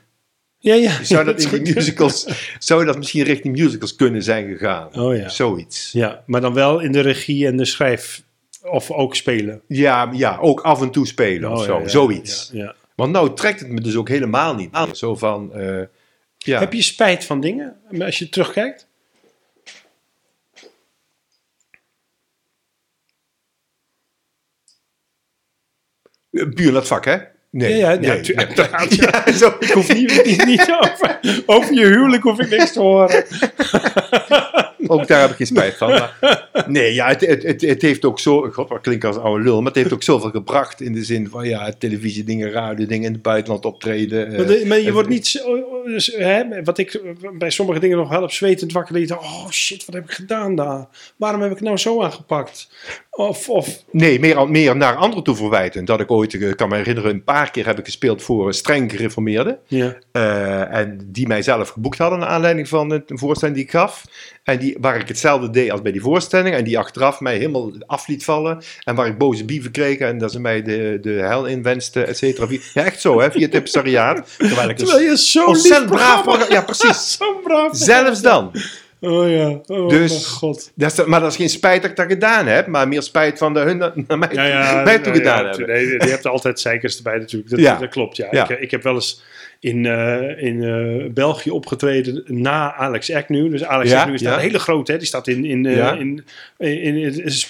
Ja, 0.66 0.74
ja. 0.74 1.04
zou 1.04 1.24
dat 1.24 1.42
in 1.52 1.64
die 1.64 1.74
musicals... 1.74 2.26
zou 2.58 2.84
dat 2.84 2.96
misschien 2.96 3.22
richting 3.24 3.56
musicals 3.56 3.94
kunnen 3.96 4.22
zijn 4.22 4.48
gegaan. 4.48 4.94
Oh 5.00 5.16
ja. 5.16 5.28
Zoiets. 5.28 5.92
Ja, 5.92 6.22
maar 6.26 6.40
dan 6.40 6.54
wel 6.54 6.80
in 6.80 6.92
de 6.92 7.00
regie 7.00 7.46
en 7.46 7.56
de 7.56 7.64
schrijf... 7.64 8.22
Of 8.62 8.90
ook 8.90 9.14
spelen. 9.16 9.62
Ja, 9.68 10.10
ja, 10.12 10.38
ook 10.40 10.60
af 10.60 10.82
en 10.82 10.90
toe 10.90 11.06
spelen 11.06 11.50
of 11.52 11.58
Oh, 11.58 11.64
zo. 11.64 11.74
ja, 11.74 11.80
ja, 11.80 11.88
Zoiets. 11.88 12.50
Ja. 12.52 12.74
Want 12.94 13.12
nou 13.12 13.34
trekt 13.34 13.60
het 13.60 13.68
me 13.68 13.80
dus 13.80 13.96
ook 13.96 14.08
helemaal 14.08 14.54
niet 14.54 14.68
aan. 14.72 14.96
Zo 14.96 15.14
van... 15.16 15.52
eh, 15.54 15.82
ja. 16.38 16.58
Heb 16.58 16.72
je 16.72 16.82
spijt 16.82 17.24
van 17.24 17.40
dingen 17.40 17.76
als 17.98 18.18
je 18.18 18.28
terugkijkt? 18.28 18.86
Eh, 26.30 26.48
Puur 26.54 26.72
dat 26.72 26.86
vak, 26.86 27.04
hè? 27.04 27.18
Nee. 27.56 27.76
Ja, 27.76 27.94
nee, 27.94 28.10
uiteraard, 28.38 28.94
ja. 29.26 29.32
Zo. 29.32 29.54
Ik 29.60 29.70
hoef 29.70 29.94
niet, 29.94 30.24
niet, 30.24 30.44
niet 30.46 30.76
over, 30.80 31.18
over 31.46 31.74
je 31.74 31.84
huwelijk 31.86 32.22
hoef 32.22 32.40
ik 32.40 32.50
niks 32.50 32.72
te 32.72 32.80
horen. 32.80 33.24
Ook 34.88 35.06
daar 35.06 35.20
heb 35.20 35.30
ik 35.30 35.36
geen 35.36 35.46
spijt 35.46 35.76
van. 35.76 35.88
Maar, 35.90 36.16
nee, 36.66 36.94
ja, 36.94 37.08
het, 37.08 37.20
het, 37.20 37.42
het, 37.42 37.60
het 37.60 37.82
heeft 37.82 38.04
ook 38.04 38.20
zo... 38.20 38.40
God, 38.52 38.68
wat 38.68 38.80
klinkt 38.80 39.04
als 39.04 39.16
oude 39.16 39.44
lul. 39.44 39.56
Maar 39.58 39.66
het 39.66 39.74
heeft 39.76 39.92
ook 39.92 40.02
zoveel 40.02 40.30
gebracht 40.30 40.80
in 40.80 40.92
de 40.92 41.04
zin 41.04 41.28
van... 41.28 41.48
Ja, 41.48 41.72
televisie 41.78 42.24
dingen, 42.24 42.50
radio 42.50 42.86
dingen, 42.86 43.06
in 43.06 43.12
het 43.12 43.22
buitenland 43.22 43.64
optreden. 43.64 44.26
eh, 44.30 44.36
Maar, 44.36 44.46
de- 44.46 44.64
maar 44.66 44.78
je 44.78 44.86
en- 44.86 44.92
wordt 44.92 45.08
niet... 45.08 45.26
zo- 45.26 45.82
dus, 45.84 46.06
hè, 46.16 46.42
wat 46.64 46.78
ik 46.78 47.00
bij 47.38 47.50
sommige 47.50 47.80
dingen 47.80 47.96
nog 47.96 48.08
half 48.08 48.32
zwetend 48.32 48.72
wakker 48.72 48.94
liet. 48.94 49.12
Oh 49.12 49.50
shit, 49.50 49.84
wat 49.84 49.94
heb 49.94 50.04
ik 50.04 50.10
gedaan 50.12 50.54
daar? 50.54 50.86
Waarom 51.16 51.40
heb 51.40 51.50
ik 51.52 51.60
nou 51.60 51.76
zo 51.76 52.02
aangepakt? 52.02 52.68
Of, 53.16 53.48
of 53.48 53.82
Nee, 53.90 54.20
meer, 54.20 54.50
meer 54.50 54.76
naar 54.76 54.94
anderen 54.94 55.24
toe 55.24 55.36
verwijten. 55.36 55.84
Dat 55.84 56.00
ik 56.00 56.10
ooit, 56.10 56.34
ik 56.34 56.56
kan 56.56 56.68
me 56.68 56.76
herinneren, 56.76 57.10
een 57.10 57.24
paar 57.24 57.50
keer 57.50 57.66
heb 57.66 57.78
ik 57.78 57.84
gespeeld 57.84 58.22
voor 58.22 58.54
streng 58.54 58.90
gereformeerden. 58.90 59.58
ja. 59.66 59.96
Eh, 60.12 60.74
en 60.74 60.98
die 61.04 61.26
mij 61.26 61.42
zelf 61.42 61.68
geboekt 61.68 61.98
hadden 61.98 62.18
naar 62.18 62.28
aanleiding 62.28 62.68
van 62.68 62.90
het, 62.90 63.10
een 63.10 63.18
voorstelling 63.18 63.56
die 63.56 63.66
ik 63.66 63.70
gaf. 63.70 64.04
En 64.42 64.58
die, 64.58 64.76
waar 64.80 65.00
ik 65.00 65.08
hetzelfde 65.08 65.50
deed 65.50 65.70
als 65.70 65.82
bij 65.82 65.92
die 65.92 66.00
voorstelling. 66.00 66.54
En 66.54 66.64
die 66.64 66.78
achteraf 66.78 67.20
mij 67.20 67.36
helemaal 67.36 67.72
af 67.86 68.06
liet 68.06 68.24
vallen. 68.24 68.62
En 68.84 68.94
waar 68.94 69.06
ik 69.06 69.18
boze 69.18 69.44
bieven 69.44 69.70
kreeg. 69.70 69.98
En 69.98 70.18
dat 70.18 70.32
ze 70.32 70.40
mij 70.40 70.62
de, 70.62 70.98
de 71.00 71.10
hel 71.10 71.46
inwensten, 71.46 72.06
et 72.06 72.16
cetera. 72.16 72.46
Ja, 72.74 72.84
echt 72.84 73.00
zo, 73.00 73.20
hè, 73.20 73.30
via 73.30 73.48
het. 73.50 73.74
Terwijl 74.38 74.68
ik 74.68 74.76
Terwijl 74.76 74.98
dus 74.98 75.08
je 75.08 75.16
zo'n 75.16 75.46
ontzettend 75.46 75.90
lief 75.90 75.98
braaf... 75.98 76.48
Ja, 76.48 76.60
precies. 76.60 77.12
Zo'n 77.18 77.40
braaf 77.42 77.76
Zelfs 77.76 78.22
dan. 78.22 78.52
Oh 79.00 79.30
ja, 79.30 79.60
oh 79.66 79.88
Dus- 79.88 80.10
mijn 80.10 80.24
god. 80.24 80.70
Dat 80.74 80.98
is, 80.98 81.04
maar 81.04 81.20
dat 81.20 81.30
is 81.30 81.36
geen 81.36 81.48
spijt 81.50 81.82
dat 81.82 81.90
ik 81.90 81.96
dat 81.96 82.06
gedaan 82.06 82.46
heb. 82.46 82.66
Maar 82.66 82.88
meer 82.88 83.02
spijt 83.02 83.38
van 83.38 83.54
de 83.54 83.60
hun 83.60 83.76
naar 84.06 84.18
mij, 84.18 84.28
Ja, 84.32 84.44
ja, 84.44 84.82
mij 84.84 84.98
toe 84.98 85.12
ja, 85.12 85.18
gedaan 85.18 85.46
hebben. 85.46 85.66
Nee, 85.66 85.86
je 85.86 85.96
hebt 86.10 86.26
altijd 86.26 86.60
zeikers 86.60 86.96
erbij 86.96 87.18
natuurlijk. 87.18 87.50
Dat, 87.50 87.60
Ja. 87.60 87.76
dat 87.76 87.88
klopt, 87.88 88.16
ja. 88.16 88.26
Ja. 88.30 88.48
Ik, 88.48 88.60
ik 88.60 88.70
heb 88.70 88.82
wel 88.82 88.94
eens 88.94 89.22
in, 89.60 89.86
eh, 89.86 90.42
in 90.42 90.62
eh, 90.62 91.12
België 91.12 91.50
opgetreden 91.50 92.22
na 92.26 92.74
Alex 92.74 93.12
Agnew. 93.12 93.50
Dus 93.50 93.64
Alex 93.64 93.90
Ja, 93.90 93.98
Agnew 94.00 94.14
is 94.14 94.20
daar 94.22 94.32
ja. 94.32 94.38
een 94.38 94.44
hele 94.44 94.58
grote, 94.58 94.92
hè. 94.92 94.98
Die 94.98 95.06
staat 95.06 95.28
in, 95.28 95.44
in, 95.44 95.66
eh, 95.66 95.76
Ja. 95.76 95.92
in, 95.92 96.24
in, 96.58 96.68
in, 96.82 96.96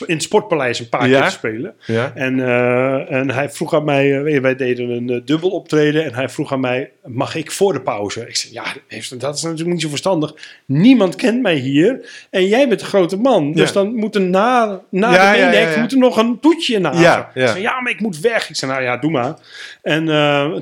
in 0.07 0.15
het 0.15 0.23
Sportpaleis 0.23 0.79
een 0.79 0.89
paar 0.89 1.09
keer 1.09 1.23
te 1.23 1.31
spelen. 1.31 1.75
En, 2.15 2.41
en 3.09 3.31
hij 3.31 3.51
vroeg 3.51 3.75
aan 3.75 3.85
mij, 3.85 4.41
wij 4.41 4.57
deden 4.57 4.91
een 4.91 5.23
dubbel 5.25 5.51
optreden. 5.51 6.05
En 6.05 6.15
hij 6.15 6.29
vroeg 6.29 6.53
aan 6.53 6.61
mij, 6.61 6.91
mag 7.05 7.35
ik 7.35 7.51
voor 7.51 7.73
de 7.73 7.81
pauze? 7.81 8.21
Ik 8.29 8.37
zei, 8.37 8.53
ja, 8.53 8.65
heeft- 8.89 9.21
dat 9.21 9.35
is 9.37 9.43
natuurlijk 9.43 9.71
niet 9.71 9.83
zo 9.83 9.89
verstandig. 9.89 10.35
Niemand 10.65 11.15
kent 11.17 11.43
mij 11.43 11.55
hier. 11.55 12.25
En 12.31 12.47
jij 12.47 12.69
bent 12.69 12.81
een 12.81 12.87
grote 12.87 13.17
man. 13.17 13.53
Dus 13.53 13.73
dan 13.73 13.95
moet 13.95 14.15
er 14.15 14.21
na, 14.21 14.81
na 14.91 15.11
de 15.11 15.41
main 15.41 15.81
moet 15.81 15.93
er 15.93 15.99
nog 15.99 16.17
een 16.17 16.41
toetje 16.41 16.79
na. 16.79 16.93
Ja, 17.01 17.31
Ik 17.35 17.47
zei, 17.49 17.61
ja, 17.61 17.81
maar 17.81 17.93
ik 17.93 18.01
moet 18.01 18.21
weg. 18.21 18.49
Ik 18.49 18.57
zei, 18.57 18.71
nou 18.71 18.83
ja, 18.85 18.97
doe 18.97 19.11
maar. 19.11 19.35
En 19.83 20.05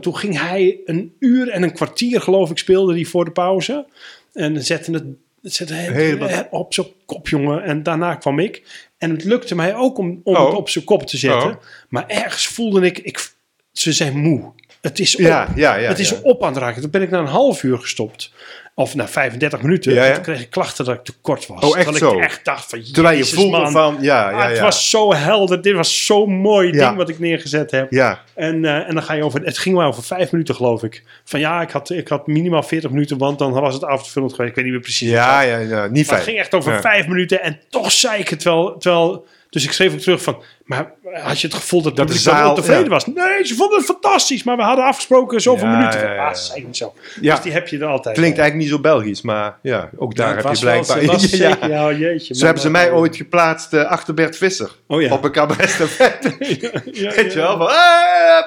toen 0.01 0.17
ging 0.17 0.41
hij 0.41 0.79
een 0.85 1.13
uur 1.19 1.34
en 1.43 1.63
een 1.63 1.73
kwartier, 1.73 2.21
geloof 2.21 2.51
ik, 2.51 2.59
speelde 2.59 2.95
hij 2.95 3.05
voor 3.05 3.25
de 3.25 3.31
pauze. 3.31 3.87
En 4.33 4.65
zette 4.65 4.93
het, 4.93 5.05
zette 5.43 5.75
het 5.75 5.93
Helemaal. 5.93 6.47
op 6.51 6.75
zijn 6.75 6.87
kop, 7.07 7.29
jongen. 7.29 7.63
En 7.63 7.83
daarna 7.83 8.15
kwam 8.15 8.39
ik. 8.39 8.89
En 8.99 9.11
het 9.11 9.25
lukte 9.25 9.55
mij 9.55 9.75
ook 9.75 9.99
om, 9.99 10.21
om 10.25 10.37
Oh. 10.37 10.47
het 10.47 10.55
op 10.55 10.69
zijn 10.69 10.85
kop 10.85 11.07
te 11.07 11.17
zetten. 11.17 11.51
Oh. 11.51 11.57
Maar 11.89 12.07
ergens 12.07 12.47
voelde 12.47 12.87
ik, 12.87 12.99
ik, 12.99 13.33
ze 13.73 13.93
zijn 13.93 14.19
moe. 14.19 14.53
Het 14.85 14.99
is 14.99 15.15
op. 15.15 15.21
Ja, 15.21 15.49
ja, 15.55 15.75
ja, 15.77 15.89
het 15.89 15.99
is 15.99 16.21
op 16.21 16.43
aan 16.45 16.53
het 16.53 16.63
raken. 16.63 16.83
Toen 16.83 16.91
ben 16.91 17.03
ik 17.03 17.11
na 17.11 17.19
een 17.19 17.27
half 17.27 17.63
uur 17.63 17.79
gestopt. 17.79 18.33
Of 18.77 18.95
na 18.95 19.09
35 19.09 19.63
minuten. 19.63 19.95
Ja, 19.95 20.03
ja. 20.03 20.09
En 20.09 20.15
toen 20.15 20.23
kreeg 20.23 20.41
ik 20.41 20.51
klachten 20.51 20.85
dat 20.85 20.95
ik 20.95 21.05
te 21.05 21.13
kort 21.21 21.47
was. 21.47 21.65
Oh, 21.65 21.79
echt 21.79 21.97
zo? 21.97 22.13
ik 22.17 22.25
echt 22.25 22.45
dacht 22.45 22.71
van, 22.71 22.83
Terwijl 22.93 23.17
je 23.17 23.25
voelde 23.25 23.59
man. 23.59 23.73
van... 23.73 23.97
Ja, 24.01 24.31
Ah, 24.31 24.49
het 24.49 24.59
was 24.61 24.91
zo 24.91 25.15
helder. 25.15 25.63
Dit 25.63 25.75
was 25.75 26.07
zo'n 26.07 26.33
mooi 26.35 26.71
ding 26.73 26.97
wat 26.97 27.09
ik 27.09 27.19
neergezet 27.19 27.71
heb. 27.71 27.91
Ja, 27.91 28.21
En, 28.35 28.65
eh, 28.65 28.89
en 28.89 28.95
dan 28.95 29.03
ga 29.03 29.15
je 29.15 29.25
over... 29.25 29.41
Het 29.43 29.59
ging 29.59 29.77
maar 29.77 29.87
over 29.87 30.03
vijf 30.03 30.33
minuten, 30.33 30.55
geloof 30.55 30.83
ik. 30.83 31.03
Van 31.25 31.41
ja, 31.41 31.63
ik 31.63 31.71
had, 31.71 31.91
ik 31.91 32.09
had 32.09 32.27
minimaal 32.27 32.63
40 32.63 32.91
minuten, 32.91 33.19
want 33.19 33.39
dan 33.39 33.53
was 33.53 33.75
het 33.75 33.85
avondvullend 33.85 34.33
geweest. 34.35 34.51
Ik 34.51 34.57
weet 34.57 34.65
niet 34.65 34.75
meer 34.75 34.83
precies. 34.83 35.11
ja, 35.11 35.41
ja, 35.41 35.59
ja, 35.59 35.87
niet 35.87 36.07
Maar 36.07 36.17
het 36.17 36.25
ging 36.25 36.39
echt 36.39 36.55
over 36.55 36.81
vijf 36.81 37.07
minuten 37.07 37.43
en 37.43 37.61
toch 37.71 37.93
zei 37.93 38.21
ik 38.21 38.29
het 38.29 38.43
wel. 38.43 38.79
Terwijl, 38.79 39.27
dus 39.51 39.65
ik 39.65 39.73
schreef 39.73 39.93
ook 39.93 39.99
terug 39.99 40.23
van, 40.23 40.43
maar 40.65 40.93
had 41.13 41.41
je 41.41 41.47
het 41.47 41.57
gevoel 41.57 41.83
dat, 41.83 41.97
Dat 41.97 42.09
de 42.09 42.15
zaal 42.19 42.55
tevreden 42.55 42.83
ja. 42.85 42.89
was? 42.89 43.07
Nee, 43.07 43.45
ze 43.47 43.55
vonden 43.55 43.77
het 43.77 43.87
fantastisch, 43.87 44.43
maar 44.43 44.57
we 44.57 44.63
hadden 44.63 44.85
afgesproken 44.85 45.41
zoveel 45.41 45.69
Ja, 45.69 45.77
minuten. 45.79 46.01
ja, 46.01 46.07
ja, 46.07 46.15
ja. 46.15 46.29
Ah, 46.29 46.35
zei 46.35 46.65
niet 46.65 46.77
zo. 46.77 46.95
Ja. 47.21 47.35
Dus 47.35 47.43
die 47.45 47.53
heb 47.53 47.69
je 47.69 47.79
er 47.79 47.87
altijd. 47.87 48.17
Klinkt 48.17 48.39
eigenlijk 48.39 48.69
niet 48.71 48.77
zo 48.79 48.83
Belgisch, 48.83 49.23
maar 49.23 49.59
ja, 49.63 49.91
ook 49.97 50.15
daar 50.15 50.35
heb 50.35 50.43
was 50.45 50.59
je 50.61 50.65
wel- 50.65 50.75
blijkbaar... 50.75 50.97
het 51.15 51.23
was 51.23 51.31
ja. 51.39 51.51
zeker- 51.51 51.69
ja, 51.71 51.93
jeetje. 51.93 52.35
Zo 52.35 52.45
hebben 52.45 52.63
ze 52.63 52.71
mij 52.71 52.93
ooit 52.93 53.17
geplaatst 53.17 53.73
eh, 53.73 53.85
achter 53.85 54.15
Bert 54.15 54.37
Visser. 54.37 54.71
Oh 54.87 55.03
ja. 55.03 55.13
Op 55.13 55.25
een 55.25 55.33
ja, 55.35 55.47
Weet 57.17 57.33
je 57.33 57.39
wel? 57.39 57.57
Van, 57.57 57.69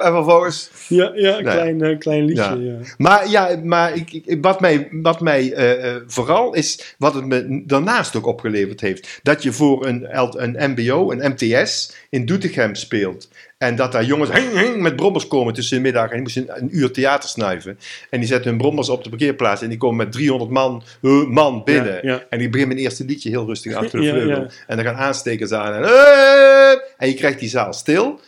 en 0.05 0.11
vervolgens... 0.13 0.69
Ja, 0.87 1.11
ja, 1.15 1.37
een 1.37 1.43
Nee. 1.43 1.53
klein, 1.53 1.81
eh, 1.81 1.97
klein 1.97 2.25
liedje. 2.25 2.43
Ja. 2.43 2.55
Ja. 2.59 2.75
Maar 2.97 3.29
ja, 3.29 3.59
maar 3.63 3.95
ik, 3.95 4.11
ik- 4.13 4.37
wat 4.41 4.59
mij, 4.59 4.87
wat 4.91 5.19
mij 5.21 5.53
eh, 5.53 5.89
eh, 5.95 6.01
vooral 6.07 6.53
is, 6.53 6.95
wat 6.97 7.13
het 7.13 7.25
me 7.25 7.63
daarnaast 7.65 8.15
ook 8.15 8.25
opgeleverd 8.25 8.81
heeft. 8.81 9.19
Dat 9.23 9.43
je 9.43 9.51
voor 9.51 9.85
een, 9.85 10.07
een 10.11 10.71
MBO, 10.71 11.11
een 11.11 11.31
MTS, 11.35 11.93
in 12.09 12.25
Doetinchem 12.25 12.75
speelt. 12.75 13.29
En 13.57 13.75
dat 13.75 13.91
daar 13.91 14.03
jongens 14.03 14.31
hing, 14.31 14.59
hing, 14.59 14.81
met 14.81 14.95
brommers 14.95 15.27
komen 15.27 15.53
tussen 15.53 15.77
de 15.77 15.83
middag. 15.83 16.03
En 16.03 16.11
die 16.11 16.21
moesten 16.21 16.49
een, 16.49 16.63
een 16.63 16.77
uur 16.77 16.91
theater 16.91 17.29
snuiven. 17.29 17.79
En 18.09 18.19
die 18.19 18.27
zetten 18.27 18.49
hun 18.49 18.59
brommers 18.59 18.89
op 18.89 19.03
de 19.03 19.09
parkeerplaats. 19.09 19.61
En 19.61 19.69
die 19.69 19.77
komen 19.77 19.97
met 19.97 20.11
300 20.11 20.51
man, 20.51 20.83
eh, 21.01 21.25
man 21.25 21.63
binnen. 21.63 21.93
Ja, 21.93 21.99
ja. 22.01 22.25
En 22.29 22.39
die 22.39 22.49
beginnen 22.49 22.75
mijn 22.75 22.87
eerste 22.87 23.05
liedje 23.05 23.29
heel 23.29 23.45
rustig 23.45 23.73
aan 23.75 23.87
te 23.87 23.97
de 23.97 24.09
vleugel. 24.09 24.41
ja. 24.41 24.49
En 24.67 24.75
dan 24.75 24.85
gaan 24.85 24.95
aanstekers 24.95 25.51
aan. 25.51 25.73
En, 25.73 25.83
eh, 25.83 26.79
en 26.97 27.07
je 27.07 27.13
krijgt 27.13 27.39
die 27.39 27.49
zaal 27.49 27.73
stil. 27.73 28.19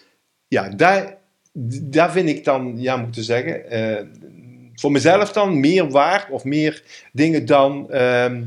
Ja, 0.47 0.69
daar, 0.69 1.17
daar 1.81 2.11
vind 2.11 2.29
ik 2.29 2.43
dan, 2.43 2.73
ja, 2.77 2.97
moet 2.97 3.07
ik 3.07 3.13
te 3.13 3.23
zeggen, 3.23 3.69
eh, 3.69 4.05
voor 4.75 4.91
mezelf 4.91 5.31
dan 5.31 5.59
meer 5.59 5.89
waard 5.89 6.29
of 6.29 6.43
meer 6.43 6.83
dingen 7.11 7.45
dan. 7.45 7.91
ehm 7.91 8.41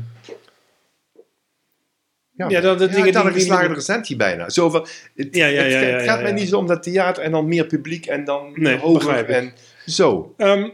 ja, 2.35 2.49
Ja, 2.49 2.61
dan 2.61 2.77
de 2.77 2.89
dingen 2.89 3.13
dan 3.13 3.23
die- 3.25 3.33
geslaagde 3.33 3.73
recensie 3.73 4.15
bijna. 4.15 4.49
Zo 4.49 4.69
van, 4.69 4.87
het, 5.15 5.27
Ja, 5.35 5.45
ja, 5.45 5.61
het, 5.63 5.71
ja, 5.71 5.79
ja, 5.79 5.85
het 5.87 6.03
gaat 6.03 6.15
ja, 6.17 6.21
mij 6.21 6.31
ja. 6.31 6.37
niet 6.37 6.49
zo 6.49 6.57
om 6.57 6.67
dat 6.67 6.83
theater 6.83 7.23
en 7.23 7.31
dan 7.31 7.47
meer 7.47 7.65
publiek 7.65 8.05
en 8.05 8.23
dan 8.23 8.51
Nee, 8.55 8.77
hoger 8.77 9.29
en 9.29 9.53
zo. 9.85 10.33
Ehm, 10.37 10.69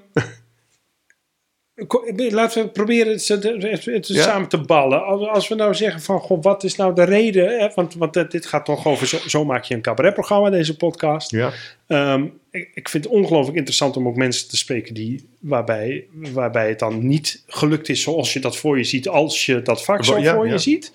Laten 2.30 2.64
we 2.64 2.70
proberen 2.70 3.12
het, 3.14 3.28
het- 3.28 3.86
het 3.86 4.08
Ja. 4.08 4.24
samen 4.24 4.48
te 4.50 4.58
ballen. 4.58 5.06
Als, 5.06 5.28
als 5.28 5.48
we 5.48 5.56
nou 5.56 5.74
zeggen 5.76 6.02
van, 6.02 6.20
goh, 6.20 6.44
wat 6.44 6.64
is 6.64 6.76
nou 6.76 6.96
de 6.96 7.04
reden? 7.04 7.60
Hè? 7.60 7.70
Want, 7.76 7.94
want 7.94 8.14
dit 8.14 8.32
dit 8.32 8.46
gaat 8.46 8.66
toch 8.66 8.86
over, 8.88 9.08
zo, 9.08 9.18
zo 9.28 9.46
maak 9.46 9.64
je 9.64 9.74
een 9.76 9.82
cabaretprogramma, 9.82 10.50
deze 10.50 10.78
podcast. 10.78 11.32
Ja. 11.32 11.52
Ehm, 11.88 12.26
ik, 12.52 12.90
vind 12.90 13.04
het 13.04 13.14
ongelooflijk 13.14 13.58
interessant 13.58 13.98
om 13.98 14.08
ook 14.08 14.16
mensen 14.16 14.50
te 14.50 14.58
spreken 14.58 14.94
die, 14.94 15.30
waarbij, 15.40 16.06
waarbij 16.12 16.70
het 16.70 16.80
dan 16.80 17.08
niet 17.08 17.44
gelukt 17.48 17.90
is 17.90 18.02
zoals 18.02 18.34
je 18.34 18.40
dat 18.40 18.58
voor 18.58 18.78
je 18.78 18.84
ziet, 18.84 19.08
als 19.08 19.46
je 19.46 19.62
dat 19.62 19.84
vak 19.84 20.06
zo 20.06 20.20
Ja, 20.20 20.34
voor 20.34 20.46
ja. 20.46 20.52
je 20.52 20.58
ziet. 20.58 20.92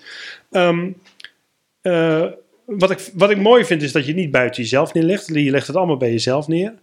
Ehm, 0.51 0.89
eh, 1.81 2.25
wat, 2.65 2.91
ik, 2.91 3.09
wat 3.13 3.29
ik 3.29 3.37
mooi 3.37 3.65
vind 3.65 3.81
is 3.81 3.91
dat 3.91 4.01
je 4.01 4.11
het 4.11 4.19
niet 4.19 4.31
buiten 4.31 4.61
jezelf 4.61 4.93
neerlegt. 4.93 5.27
Je 5.27 5.51
legt 5.51 5.67
het 5.67 5.75
allemaal 5.75 5.97
bij 5.97 6.11
jezelf 6.11 6.47
neer. 6.47 6.73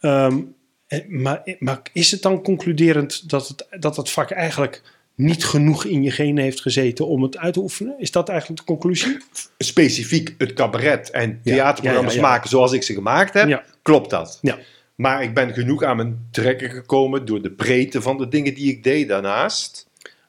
Ehm, 0.00 0.40
eh, 0.86 1.06
maar, 1.08 1.56
maar 1.58 1.82
is 1.92 2.10
het 2.10 2.22
dan 2.22 2.42
concluderend 2.42 3.30
dat 3.30 3.48
het, 3.48 3.66
dat 3.82 3.96
het 3.96 4.10
vak 4.10 4.30
eigenlijk 4.30 4.82
niet 5.16 5.44
genoeg 5.44 5.84
in 5.84 6.02
je 6.02 6.10
genen 6.10 6.42
heeft 6.42 6.60
gezeten 6.60 7.06
om 7.06 7.22
het 7.22 7.36
uit 7.38 7.52
te 7.54 7.60
oefenen? 7.60 7.94
Is 7.98 8.10
dat 8.10 8.28
eigenlijk 8.28 8.60
de 8.60 8.66
conclusie? 8.66 9.16
Specifiek 9.58 10.34
het 10.38 10.52
cabaret 10.52 11.10
en 11.10 11.40
theaterprogramma's 11.44 12.14
ja, 12.14 12.20
ja, 12.20 12.26
ja. 12.26 12.32
maken 12.32 12.48
zoals 12.48 12.72
ik 12.72 12.82
ze 12.82 12.92
gemaakt 12.94 13.34
heb, 13.34 13.64
klopt 13.82 14.10
dat. 14.10 14.38
Ja. 14.42 14.58
Maar 14.94 15.22
ik 15.22 15.34
ben 15.34 15.52
genoeg 15.52 15.82
aan 15.82 15.96
mijn 15.96 16.28
trekken 16.30 16.70
gekomen 16.70 17.24
door 17.24 17.42
de 17.42 17.50
breedte 17.50 18.02
van 18.02 18.16
de 18.18 18.28
dingen 18.28 18.54
die 18.54 18.70
ik 18.70 18.84
deed 18.84 19.08
daarnaast. 19.08 19.86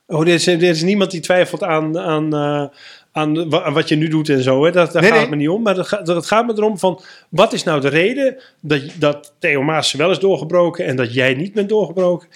Oh, 0.08 0.22
er 0.22 0.28
is, 0.28 0.48
er 0.48 0.64
is 0.64 0.82
niemand 0.84 1.12
die 1.12 1.20
twijfelt 1.20 1.64
aan, 1.64 2.00
aan, 2.00 2.34
eh, 2.34 2.66
aan 3.12 3.50
wa- 3.50 3.72
wat 3.72 3.90
je 3.90 3.96
nu 3.96 4.08
doet 4.08 4.30
en 4.30 4.42
zo. 4.44 4.66
Hè? 4.66 4.72
Dat, 4.72 4.92
daar 4.92 5.02
Nee, 5.02 5.12
gaat 5.12 5.20
nee. 5.20 5.30
het 5.30 5.30
me 5.30 5.36
niet 5.36 5.50
om. 5.56 5.62
Maar 5.62 5.76
het 5.76 5.88
gaat, 5.88 6.08
het 6.08 6.26
gaat 6.26 6.46
me 6.48 6.54
erom 6.56 6.78
van... 6.78 7.02
Wat 7.30 7.54
is 7.54 7.64
nou 7.64 7.82
de 7.82 7.88
reden 7.88 8.38
dat, 8.62 8.82
dat 9.00 9.34
Theo 9.40 9.64
Maas 9.64 9.94
wel 9.94 10.12
is 10.12 10.20
doorgebroken... 10.20 10.86
en 10.86 10.96
dat 10.96 11.14
jij 11.14 11.34
niet 11.34 11.54
bent 11.54 11.70
doorgebroken? 11.70 12.28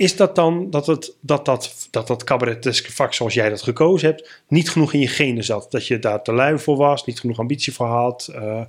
Is 0.00 0.16
dat 0.16 0.34
dan 0.34 0.70
dat 0.70 0.86
het, 0.86 1.16
dat, 1.20 1.44
dat, 1.44 1.88
dat, 1.90 2.06
dat 2.06 2.24
cabareteske 2.24 2.92
vak 2.92 3.14
zoals 3.14 3.34
jij 3.34 3.48
dat 3.48 3.62
gekozen 3.62 4.08
hebt... 4.08 4.42
niet 4.48 4.70
genoeg 4.70 4.92
in 4.92 5.00
je 5.00 5.08
genen 5.08 5.44
zat? 5.44 5.70
Dat 5.70 5.86
je 5.86 5.98
daar 5.98 6.22
te 6.22 6.32
lui 6.32 6.58
voor 6.58 6.76
was, 6.76 7.04
niet 7.04 7.20
genoeg 7.20 7.38
ambitie 7.38 7.72
voor 7.72 7.86
had... 7.86 8.30
eh, 8.34 8.60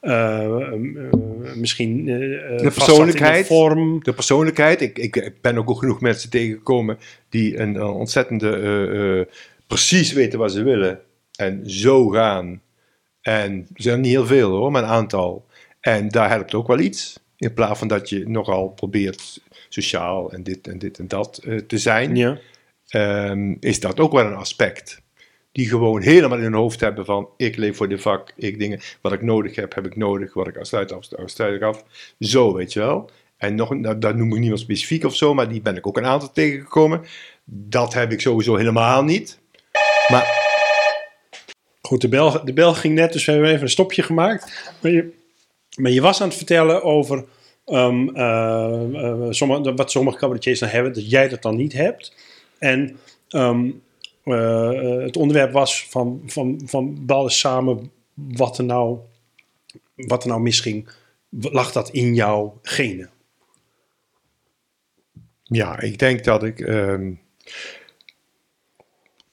eh, 0.00 0.44
eh, 0.44 0.72
misschien 1.54 2.08
in 2.08 2.72
persoonlijkheid. 2.74 3.46
vorm... 3.46 4.02
De 4.02 4.12
persoonlijkheid. 4.12 4.80
Ik, 4.80 4.98
ik, 4.98 5.16
ik 5.16 5.40
ben 5.40 5.58
ook 5.58 5.78
genoeg 5.78 6.00
mensen 6.00 6.30
tegengekomen 6.30 6.98
die 7.28 7.58
een, 7.58 7.82
ontzettende 7.82 9.28
precies 9.66 10.12
weten 10.12 10.38
wat 10.38 10.52
ze 10.52 10.62
willen. 10.62 11.00
En 11.36 11.70
zo 11.70 12.08
gaan. 12.08 12.62
En 13.20 13.66
er 13.74 13.82
zijn 13.82 14.00
niet 14.00 14.12
heel 14.12 14.26
veel 14.26 14.50
hoor, 14.50 14.70
maar 14.70 14.82
een 14.82 14.88
aantal. 14.88 15.46
En 15.80 16.08
daar 16.08 16.28
helpt 16.28 16.54
ook 16.54 16.66
wel 16.66 16.78
iets. 16.78 17.20
In 17.36 17.54
plaats 17.54 17.78
van 17.78 17.88
dat 17.88 18.08
je 18.08 18.28
nogal 18.28 18.68
probeert 18.68 19.40
sociaal 19.68 20.32
en 20.32 20.42
dit 20.42 20.68
en 20.68 20.78
dit 20.78 20.98
en 20.98 21.08
dat 21.08 21.40
eh, 21.44 21.56
te 21.58 21.78
zijn. 21.78 22.16
Ja. 22.16 22.38
ehm, 22.88 23.54
is 23.60 23.80
dat 23.80 24.00
ook 24.00 24.12
wel 24.12 24.26
een 24.26 24.34
aspect. 24.34 25.02
Die 25.52 25.68
gewoon 25.68 26.02
helemaal 26.02 26.38
in 26.38 26.44
hun 26.44 26.54
hoofd 26.54 26.80
hebben 26.80 27.04
van 27.04 27.28
ik 27.36 27.56
leef 27.56 27.76
voor 27.76 27.88
dit 27.88 28.00
vak, 28.00 28.32
ik 28.36 28.58
dingen, 28.58 28.80
wat 29.00 29.12
ik 29.12 29.22
nodig 29.22 29.54
heb, 29.54 29.74
heb 29.74 29.86
ik 29.86 29.96
nodig, 29.96 30.34
wat 30.34 30.46
ik 30.46 30.56
sluit 30.60 30.92
af, 30.92 31.06
sluit 31.24 31.54
ik 31.54 31.62
af. 31.62 31.84
Zo, 32.20 32.54
weet 32.54 32.72
je 32.72 32.80
wel. 32.80 33.10
En 33.36 33.54
nog, 33.54 33.74
nou, 33.74 33.98
dat 33.98 34.16
noem 34.16 34.32
ik 34.32 34.38
niet 34.38 34.48
wel 34.48 34.58
specifiek 34.58 35.04
of 35.04 35.16
zo, 35.16 35.34
maar 35.34 35.48
die 35.48 35.60
ben 35.60 35.76
ik 35.76 35.86
ook 35.86 35.96
een 35.96 36.06
aantal 36.06 36.32
tegengekomen. 36.32 37.04
Dat 37.44 37.94
heb 37.94 38.12
ik 38.12 38.20
sowieso 38.20 38.56
helemaal 38.56 39.02
niet. 39.02 39.38
Maar 40.08 40.44
Goed, 41.86 42.00
de 42.00 42.08
bel, 42.08 42.44
de 42.44 42.52
bel 42.52 42.74
ging 42.74 42.94
net, 42.94 43.12
dus 43.12 43.24
we 43.24 43.32
hebben 43.32 43.50
even 43.50 43.62
een 43.62 43.68
stopje 43.68 44.02
gemaakt. 44.02 44.72
Maar 44.80 44.92
je, 44.92 45.12
maar 45.76 45.90
je 45.90 46.00
was 46.00 46.20
aan 46.20 46.28
het 46.28 46.36
vertellen 46.36 46.82
over 46.82 47.24
ehm, 47.66 48.08
eh, 48.08 49.64
eh, 49.68 49.76
wat 49.76 49.90
sommige 49.90 50.18
cabaretiers 50.18 50.58
dan 50.58 50.68
hebben, 50.68 50.92
dat 50.92 51.10
jij 51.10 51.28
dat 51.28 51.42
dan 51.42 51.56
niet 51.56 51.72
hebt. 51.72 52.14
En 52.58 52.98
ehm, 53.28 53.70
eh, 54.22 55.00
het 55.00 55.16
onderwerp 55.16 55.52
was 55.52 55.86
van, 55.88 56.22
van, 56.26 56.60
van 56.64 57.30
samen 57.30 57.90
wat 58.14 58.58
er, 58.58 58.64
nou, 58.64 58.98
wat 59.94 60.22
er 60.22 60.28
nou 60.28 60.40
misging. 60.40 60.88
Lag 61.28 61.72
dat 61.72 61.90
in 61.90 62.14
jouw 62.14 62.58
genen? 62.62 63.10
Ja, 65.42 65.80
ik 65.80 65.98
denk 65.98 66.24
dat 66.24 66.42
ik. 66.42 66.60
ehm, 66.60 67.12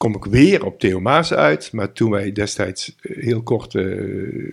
kom 0.04 0.16
ik 0.16 0.26
weer 0.26 0.66
op 0.66 0.80
Theo 0.80 0.99
Maas 0.99 1.34
uit. 1.34 1.72
Maar 1.72 1.91
toen 1.91 2.12
wij 2.12 2.32
destijds 2.32 2.95
eh, 3.01 3.24
heel 3.24 3.43
kort 3.43 3.76
eh, 3.76 3.86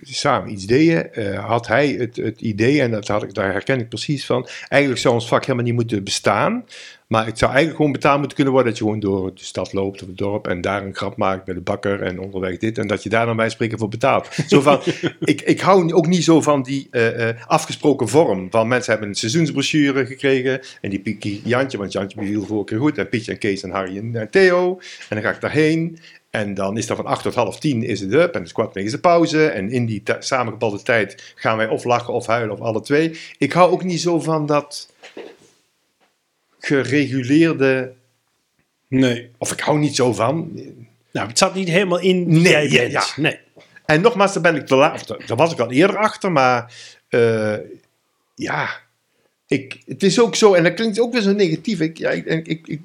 samen 0.02 0.52
iets 0.52 0.66
deden, 0.66 1.14
eh, 1.14 1.46
had 1.46 1.66
hij 1.66 1.88
het, 1.88 2.16
het 2.16 2.40
idee, 2.40 2.80
en 2.80 2.90
dat 2.90 3.08
had 3.08 3.22
ik, 3.22 3.34
daar 3.34 3.52
herken 3.52 3.80
ik 3.80 3.88
precies 3.88 4.26
van. 4.26 4.48
Eigenlijk 4.68 5.02
zou 5.02 5.14
ons 5.14 5.28
vak 5.28 5.44
helemaal 5.44 5.64
niet 5.64 5.74
moeten 5.74 6.04
bestaan. 6.04 6.64
Maar 7.10 7.26
het 7.26 7.38
zou 7.38 7.50
eigenlijk 7.50 7.76
gewoon 7.76 7.92
betaald 7.92 8.18
moeten 8.18 8.36
kunnen 8.36 8.52
worden 8.52 8.72
dat 8.72 8.80
je 8.80 8.86
gewoon 8.86 9.00
door 9.00 9.34
de 9.34 9.44
stad 9.44 9.72
loopt 9.72 10.02
of 10.02 10.08
het 10.08 10.18
dorp 10.18 10.46
en 10.46 10.60
daar 10.60 10.84
een 10.84 10.94
grap 10.94 11.16
maakt 11.16 11.44
bij 11.44 11.54
de 11.54 11.60
bakker 11.60 12.02
en 12.02 12.20
onderweg 12.20 12.58
dit. 12.58 12.78
En 12.78 12.86
dat 12.86 13.02
je 13.02 13.08
daar 13.08 13.26
dan 13.26 13.36
bij 13.36 13.48
spreken 13.48 13.78
voor 13.78 13.88
betaalt. 13.88 14.28
Zo 14.46 14.60
van, 14.60 14.80
ik, 15.20 15.40
ik 15.40 15.60
hou 15.60 15.92
ook 15.92 16.06
niet 16.06 16.24
zo 16.24 16.40
van 16.40 16.62
die 16.62 16.88
eh, 16.90 17.28
eh, 17.28 17.36
afgesproken 17.46 18.08
vorm. 18.08 18.50
Van 18.50 18.68
mensen 18.68 18.90
hebben 18.90 19.08
een 19.08 19.14
seizoensbrochure 19.14 20.06
gekregen 20.06 20.60
en 20.80 20.90
die 20.90 21.00
piek 21.00 21.40
Jantje, 21.44 21.78
want 21.78 21.92
Jantje 21.92 22.20
beviel 22.20 22.46
vorige 22.46 22.64
keer 22.64 22.78
goed. 22.78 22.98
En 22.98 23.08
Pietje 23.08 23.32
en 23.32 23.38
Kees 23.38 23.62
en 23.62 23.70
Harry 23.70 23.96
en, 23.98 24.16
en 24.16 24.30
Theo. 24.30 24.80
En 25.08 25.16
dan 25.16 25.22
ga 25.22 25.30
ik 25.30 25.40
daarheen. 25.40 25.98
En 26.30 26.54
dan 26.54 26.76
is 26.76 26.86
dat 26.86 26.96
van 26.96 27.06
8 27.06 27.22
tot 27.22 27.34
half 27.34 27.58
10 27.58 27.82
is 27.82 28.00
het 28.00 28.12
up. 28.12 28.32
En 28.32 28.38
het 28.38 28.46
is 28.46 28.52
kwart 28.52 28.72
tegen 28.72 28.90
de 28.90 28.98
pauze. 28.98 29.46
En 29.46 29.70
in 29.70 29.86
die 29.86 30.02
samengebalde 30.18 30.82
tijd 30.82 31.34
gaan 31.34 31.56
wij 31.56 31.68
of 31.68 31.84
lachen 31.84 32.14
of 32.14 32.26
huilen 32.26 32.54
of 32.54 32.60
alle 32.60 32.80
twee. 32.80 33.18
Ik 33.38 33.52
hou 33.52 33.72
ook 33.72 33.84
niet 33.84 34.00
zo 34.00 34.20
van 34.20 34.46
dat 34.46 34.92
gereguleerde... 36.60 37.92
Nee. 38.88 39.30
Of 39.38 39.52
ik 39.52 39.60
hou 39.60 39.78
niet 39.78 39.96
zo 39.96 40.12
van... 40.12 40.50
Nou, 41.12 41.28
het 41.28 41.38
zat 41.38 41.54
niet 41.54 41.68
helemaal 41.68 42.00
in 42.00 42.24
wie 42.28 42.40
Nee, 42.40 42.52
jij 42.52 42.68
ja, 42.70 42.78
bent. 42.80 42.92
ja. 42.92 43.22
Nee. 43.22 43.38
En 43.86 44.00
nogmaals, 44.00 44.32
daar 44.32 44.42
ben 44.42 44.56
ik 44.56 44.66
te 44.66 44.74
laat. 44.74 45.06
Daar 45.26 45.36
was 45.36 45.52
ik 45.52 45.58
al 45.60 45.70
eerder 45.70 45.96
achter, 45.96 46.32
maar 46.32 46.74
eh, 47.08 47.54
ja, 48.34 48.70
ik, 49.52 49.78
het 49.86 50.02
is 50.02 50.20
ook 50.20 50.36
zo, 50.36 50.54
en 50.54 50.62
dat 50.62 50.74
klinkt 50.74 51.00
ook 51.00 51.12
weer 51.12 51.22
zo 51.22 51.32
negatief. 51.32 51.80
Ik, 51.80 51.98
ja, 51.98 52.10
ik, 52.10 52.26
ik, 52.46 52.66
ik- 52.66 52.80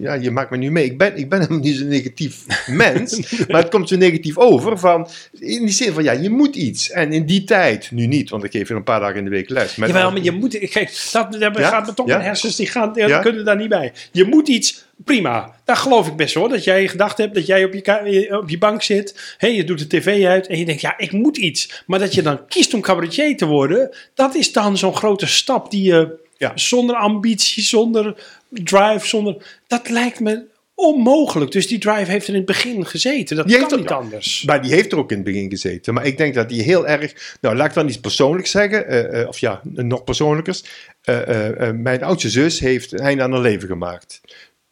ja, 0.00 0.14
je 0.14 0.30
maakt 0.30 0.50
me 0.50 0.56
nu 0.56 0.70
mee. 0.70 0.84
Ik 0.84 0.98
ben, 0.98 1.16
ik 1.16 1.28
ben 1.28 1.40
helemaal 1.40 1.62
niet 1.62 1.76
zo'n 1.76 1.88
negatief 1.88 2.44
mens, 2.66 3.20
maar 3.48 3.60
het 3.60 3.70
komt 3.70 3.88
zo 3.88 3.96
negatief 3.96 4.38
over. 4.38 4.78
Van, 4.78 5.08
in 5.38 5.60
die 5.60 5.68
zin 5.70 5.92
van, 5.92 6.02
ja, 6.02 6.12
je 6.12 6.30
moet 6.30 6.56
iets. 6.56 6.90
En 6.90 7.12
in 7.12 7.26
die 7.26 7.44
tijd, 7.44 7.90
nu 7.90 8.06
niet, 8.06 8.30
want 8.30 8.44
ik 8.44 8.50
geef 8.50 8.70
er 8.70 8.76
een 8.76 8.82
paar 8.84 9.00
dagen 9.00 9.16
in 9.18 9.24
de 9.24 9.30
week 9.30 9.48
les. 9.48 9.76
Met 9.76 9.88
Jawel, 9.88 10.12
maar 10.12 10.22
je 10.22 10.30
moet... 10.32 10.58
Kijk, 10.70 11.08
dat, 11.12 11.32
dat 11.32 11.56
Ja? 11.58 11.68
gaat 11.68 11.86
me 11.86 11.94
toch 11.94 12.06
Ja? 12.06 12.14
mijn 12.14 12.26
hersens, 12.26 12.56
die, 12.56 12.66
gaan, 12.66 12.92
Ja? 12.94 13.18
kunnen 13.20 13.44
daar 13.44 13.56
niet 13.56 13.68
bij. 13.68 13.92
Je 14.12 14.24
moet 14.24 14.48
iets... 14.48 14.84
Prima, 15.04 15.54
daar 15.64 15.76
geloof 15.76 16.06
ik 16.06 16.16
best 16.16 16.34
hoor. 16.34 16.48
Dat 16.48 16.64
jij 16.64 16.88
gedacht 16.88 17.18
hebt 17.18 17.34
dat 17.34 17.46
jij 17.46 17.64
op 17.64 17.74
je, 17.74 18.38
op 18.38 18.50
je 18.50 18.58
bank 18.58 18.82
zit. 18.82 19.34
Hé, 19.38 19.46
je 19.48 19.64
doet 19.64 19.78
de 19.78 19.86
tv 19.86 20.24
uit 20.26 20.46
en 20.46 20.58
je 20.58 20.64
denkt, 20.64 20.80
ja, 20.80 20.98
ik 20.98 21.12
moet 21.12 21.36
iets. 21.36 21.82
Maar 21.86 21.98
dat 21.98 22.14
je 22.14 22.22
dan 22.22 22.46
kiest 22.46 22.74
om 22.74 22.80
cabaretier 22.80 23.36
te 23.36 23.46
worden... 23.46 23.96
dat 24.14 24.34
is 24.34 24.52
dan 24.52 24.78
zo'n 24.78 24.96
grote 24.96 25.26
stap 25.26 25.70
die 25.70 25.82
je 25.82 26.18
Ja. 26.36 26.52
zonder 26.54 26.96
ambitie, 26.96 27.62
zonder 27.62 28.14
drive, 28.48 29.06
zonder... 29.06 29.60
Dat 29.66 29.88
lijkt 29.88 30.20
me 30.20 30.44
onmogelijk. 30.74 31.52
Dus 31.52 31.66
die 31.66 31.78
drive 31.78 32.10
heeft 32.10 32.24
er 32.26 32.32
in 32.32 32.36
het 32.38 32.46
begin 32.46 32.86
gezeten. 32.86 33.36
Dat 33.36 33.46
Die 33.46 33.58
kan 33.58 33.68
heeft 33.68 33.80
niet 33.80 33.90
anders. 33.90 34.42
Maar 34.46 34.62
die 34.62 34.72
heeft 34.72 34.92
er 34.92 34.98
ook 34.98 35.10
in 35.10 35.16
het 35.16 35.26
begin 35.26 35.50
gezeten. 35.50 35.94
Maar 35.94 36.06
ik 36.06 36.16
denk 36.16 36.34
dat 36.34 36.48
die 36.48 36.62
heel 36.62 36.86
erg. 36.86 37.36
Nou, 37.40 37.56
laat 37.56 37.66
ik 37.68 37.74
dan 37.74 37.88
iets 37.88 38.00
persoonlijks 38.00 38.50
zeggen. 38.50 38.86
eh, 38.88 39.20
eh, 39.20 39.28
of 39.28 39.38
ja, 39.38 39.60
nog 39.72 40.04
persoonlijkers. 40.04 40.64
Eh, 41.02 41.70
mijn 41.70 42.02
oudste 42.02 42.30
zus 42.30 42.60
heeft 42.60 42.92
een 42.92 42.98
einde 42.98 43.22
aan 43.22 43.32
haar 43.32 43.40
leven 43.40 43.68
gemaakt. 43.68 44.20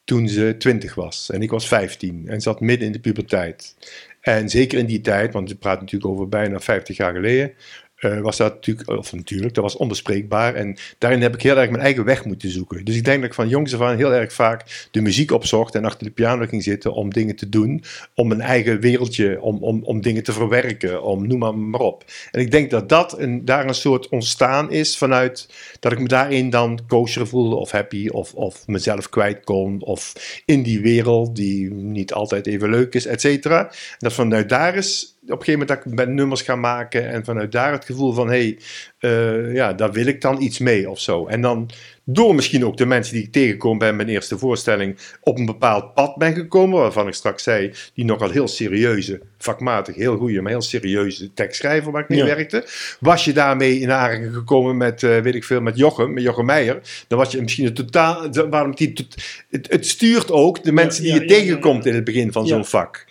Toen 0.09 0.29
ze 0.29 0.55
20 0.59 0.95
was. 0.95 1.31
En 1.31 1.43
ik 1.43 1.51
was 1.51 1.69
15. 1.69 2.25
En 2.29 2.41
zat 2.41 2.61
midden 2.61 2.87
in 2.87 2.93
de 2.93 3.01
puberteit. 3.01 3.75
En 4.21 4.49
zeker 4.49 4.79
in 4.79 4.87
die 4.87 5.01
tijd, 5.01 5.33
want 5.33 5.49
we 5.49 5.57
praten 5.57 5.81
natuurlijk 5.81 6.13
over 6.13 6.29
bijna 6.29 6.61
50 6.61 6.97
jaar 6.97 7.15
geleden. 7.15 7.53
Eh, 7.99 8.21
was 8.21 8.37
dat 8.37 8.55
natuurlijk, 8.55 8.89
of 8.89 9.13
natuurlijk, 9.13 9.55
dat 9.55 9.65
was 9.65 9.77
onbespreekbaar. 9.77 10.55
En 10.55 10.77
daarin 10.99 11.23
heb 11.23 11.35
ik 11.35 11.43
heel 11.43 11.59
erg 11.59 11.71
mijn 11.71 11.83
eigen 11.83 12.05
weg 12.05 12.25
moeten 12.25 12.51
zoeken. 12.51 12.85
Dus 12.85 12.97
ik 12.97 13.05
denk 13.05 13.21
dat 13.21 13.29
ik 13.29 13.35
van 13.35 13.49
jongs 13.49 13.75
af 13.75 13.97
heel 13.97 14.13
erg 14.13 14.33
vaak 14.33 14.89
de 14.91 15.01
muziek 15.01 15.31
opzocht 15.31 15.75
en 15.75 15.85
achter 15.85 16.07
de 16.07 16.13
piano 16.13 16.47
ging 16.47 16.63
zitten 16.63 16.93
om 16.93 17.13
dingen 17.13 17.37
te 17.37 17.49
doen. 17.49 17.83
Om 18.15 18.29
mijn 18.29 18.41
eigen 18.41 18.81
wereldje, 18.81 19.41
om, 19.41 19.63
om, 19.63 19.83
om 19.85 20.01
dingen 20.01 20.23
te 20.23 20.33
verwerken, 20.33 21.03
om 21.03 21.27
noem 21.27 21.39
maar, 21.39 21.55
maar 21.55 21.81
op. 21.81 22.05
En 22.31 22.41
ik 22.41 22.51
denk 22.51 22.71
dat 22.71 22.89
dat 22.89 23.19
een, 23.19 23.45
daar 23.45 23.67
een 23.67 23.75
soort 23.75 24.09
ontstaan 24.09 24.71
is 24.71 24.99
vanuit 24.99 25.49
dat 25.81 25.93
ik 25.93 25.99
me 25.99 26.09
daarin 26.09 26.51
dan 26.51 26.81
kosher 26.87 27.27
voelde 27.27 27.57
of 27.57 27.71
happy 27.71 28.09
of, 28.09 28.35
of 28.35 28.67
mezelf 28.67 29.09
kwijt 29.09 29.45
kon. 29.45 29.83
Of 29.83 30.13
in 30.45 30.63
die 30.63 30.81
wereld 30.81 31.37
die 31.37 31.71
niet 31.73 32.13
altijd 32.13 32.47
even 32.47 32.71
leuk 32.71 32.95
is, 32.95 33.07
et 33.07 33.21
cetera. 33.21 33.73
Dat 33.99 34.13
vanuit 34.13 34.49
daar 34.49 34.75
is 34.75 35.18
een 35.35 35.45
gegeven 35.45 35.61
moment 35.61 35.69
dat 35.69 35.93
ik 35.93 35.99
met 35.99 36.09
nummers 36.09 36.43
ga 36.43 36.57
maken 36.57 37.09
en 37.09 37.25
vanuit 37.25 37.53
daar 37.53 37.73
het 37.73 37.85
gevoel 37.85 38.13
van 38.13 38.29
hé, 38.29 38.33
hey, 38.33 38.59
eh, 38.99 39.55
ja, 39.55 39.73
daar 39.73 39.93
wil 39.93 40.07
ik 40.07 40.21
dan 40.21 40.43
iets 40.43 40.59
mee 40.59 40.91
of 40.91 41.01
zo. 41.01 41.27
En 41.27 41.41
dan 41.41 41.71
door 42.11 42.35
misschien 42.35 42.65
ook 42.65 42.77
de 42.77 42.87
mensen 42.87 43.15
die 43.15 43.23
ik 43.23 43.33
tegenkom 43.33 43.79
bij 43.79 43.93
mijn 43.93 44.09
eerste 44.09 44.39
voorstelling 44.39 44.97
op 45.21 45.39
een 45.39 45.47
bepaald 45.47 45.95
pad 45.95 46.17
ben 46.17 46.35
gekomen, 46.35 46.81
waarvan 46.81 47.07
ik 47.09 47.15
straks 47.15 47.43
zei, 47.43 47.73
die 47.95 48.05
nogal 48.05 48.31
heel 48.31 48.49
serieuze, 48.49 49.21
vakmatig, 49.39 49.95
heel 49.95 50.17
goede, 50.17 50.41
maar 50.41 50.51
heel 50.51 50.63
serieuze 50.63 51.33
tekstschrijver 51.35 51.93
waar 51.93 52.03
ik 52.03 52.09
mee 52.09 52.19
Ja. 52.19 52.25
werkte. 52.25 52.67
Was 53.01 53.25
je 53.25 53.33
daarmee 53.33 53.81
in 53.81 53.91
aanraking 53.93 54.35
gekomen 54.35 54.77
met, 54.77 55.03
eh, 55.03 55.19
weet 55.19 55.35
ik 55.35 55.45
veel, 55.45 55.61
met 55.61 55.77
Jochem, 55.79 56.13
met 56.13 56.23
Jochem 56.23 56.45
Meijer, 56.45 56.81
dan 57.09 57.19
was 57.19 57.33
je 57.33 57.43
misschien 57.43 57.67
een 57.67 57.75
totaal, 57.75 58.31
waarom 58.51 58.75
die, 58.75 59.07
het, 59.51 59.67
het 59.71 59.87
stuurt 59.87 60.31
ook 60.31 60.63
de 60.63 60.73
mensen 60.73 61.05
ja, 61.05 61.13
die 61.13 61.23
je 61.23 61.29
ja, 61.29 61.35
tegenkomt 61.41 61.87
in 61.87 61.95
het 61.95 62.05
begin 62.05 62.33
van 62.33 62.47
zo'n 62.47 62.65
vak. 62.65 63.07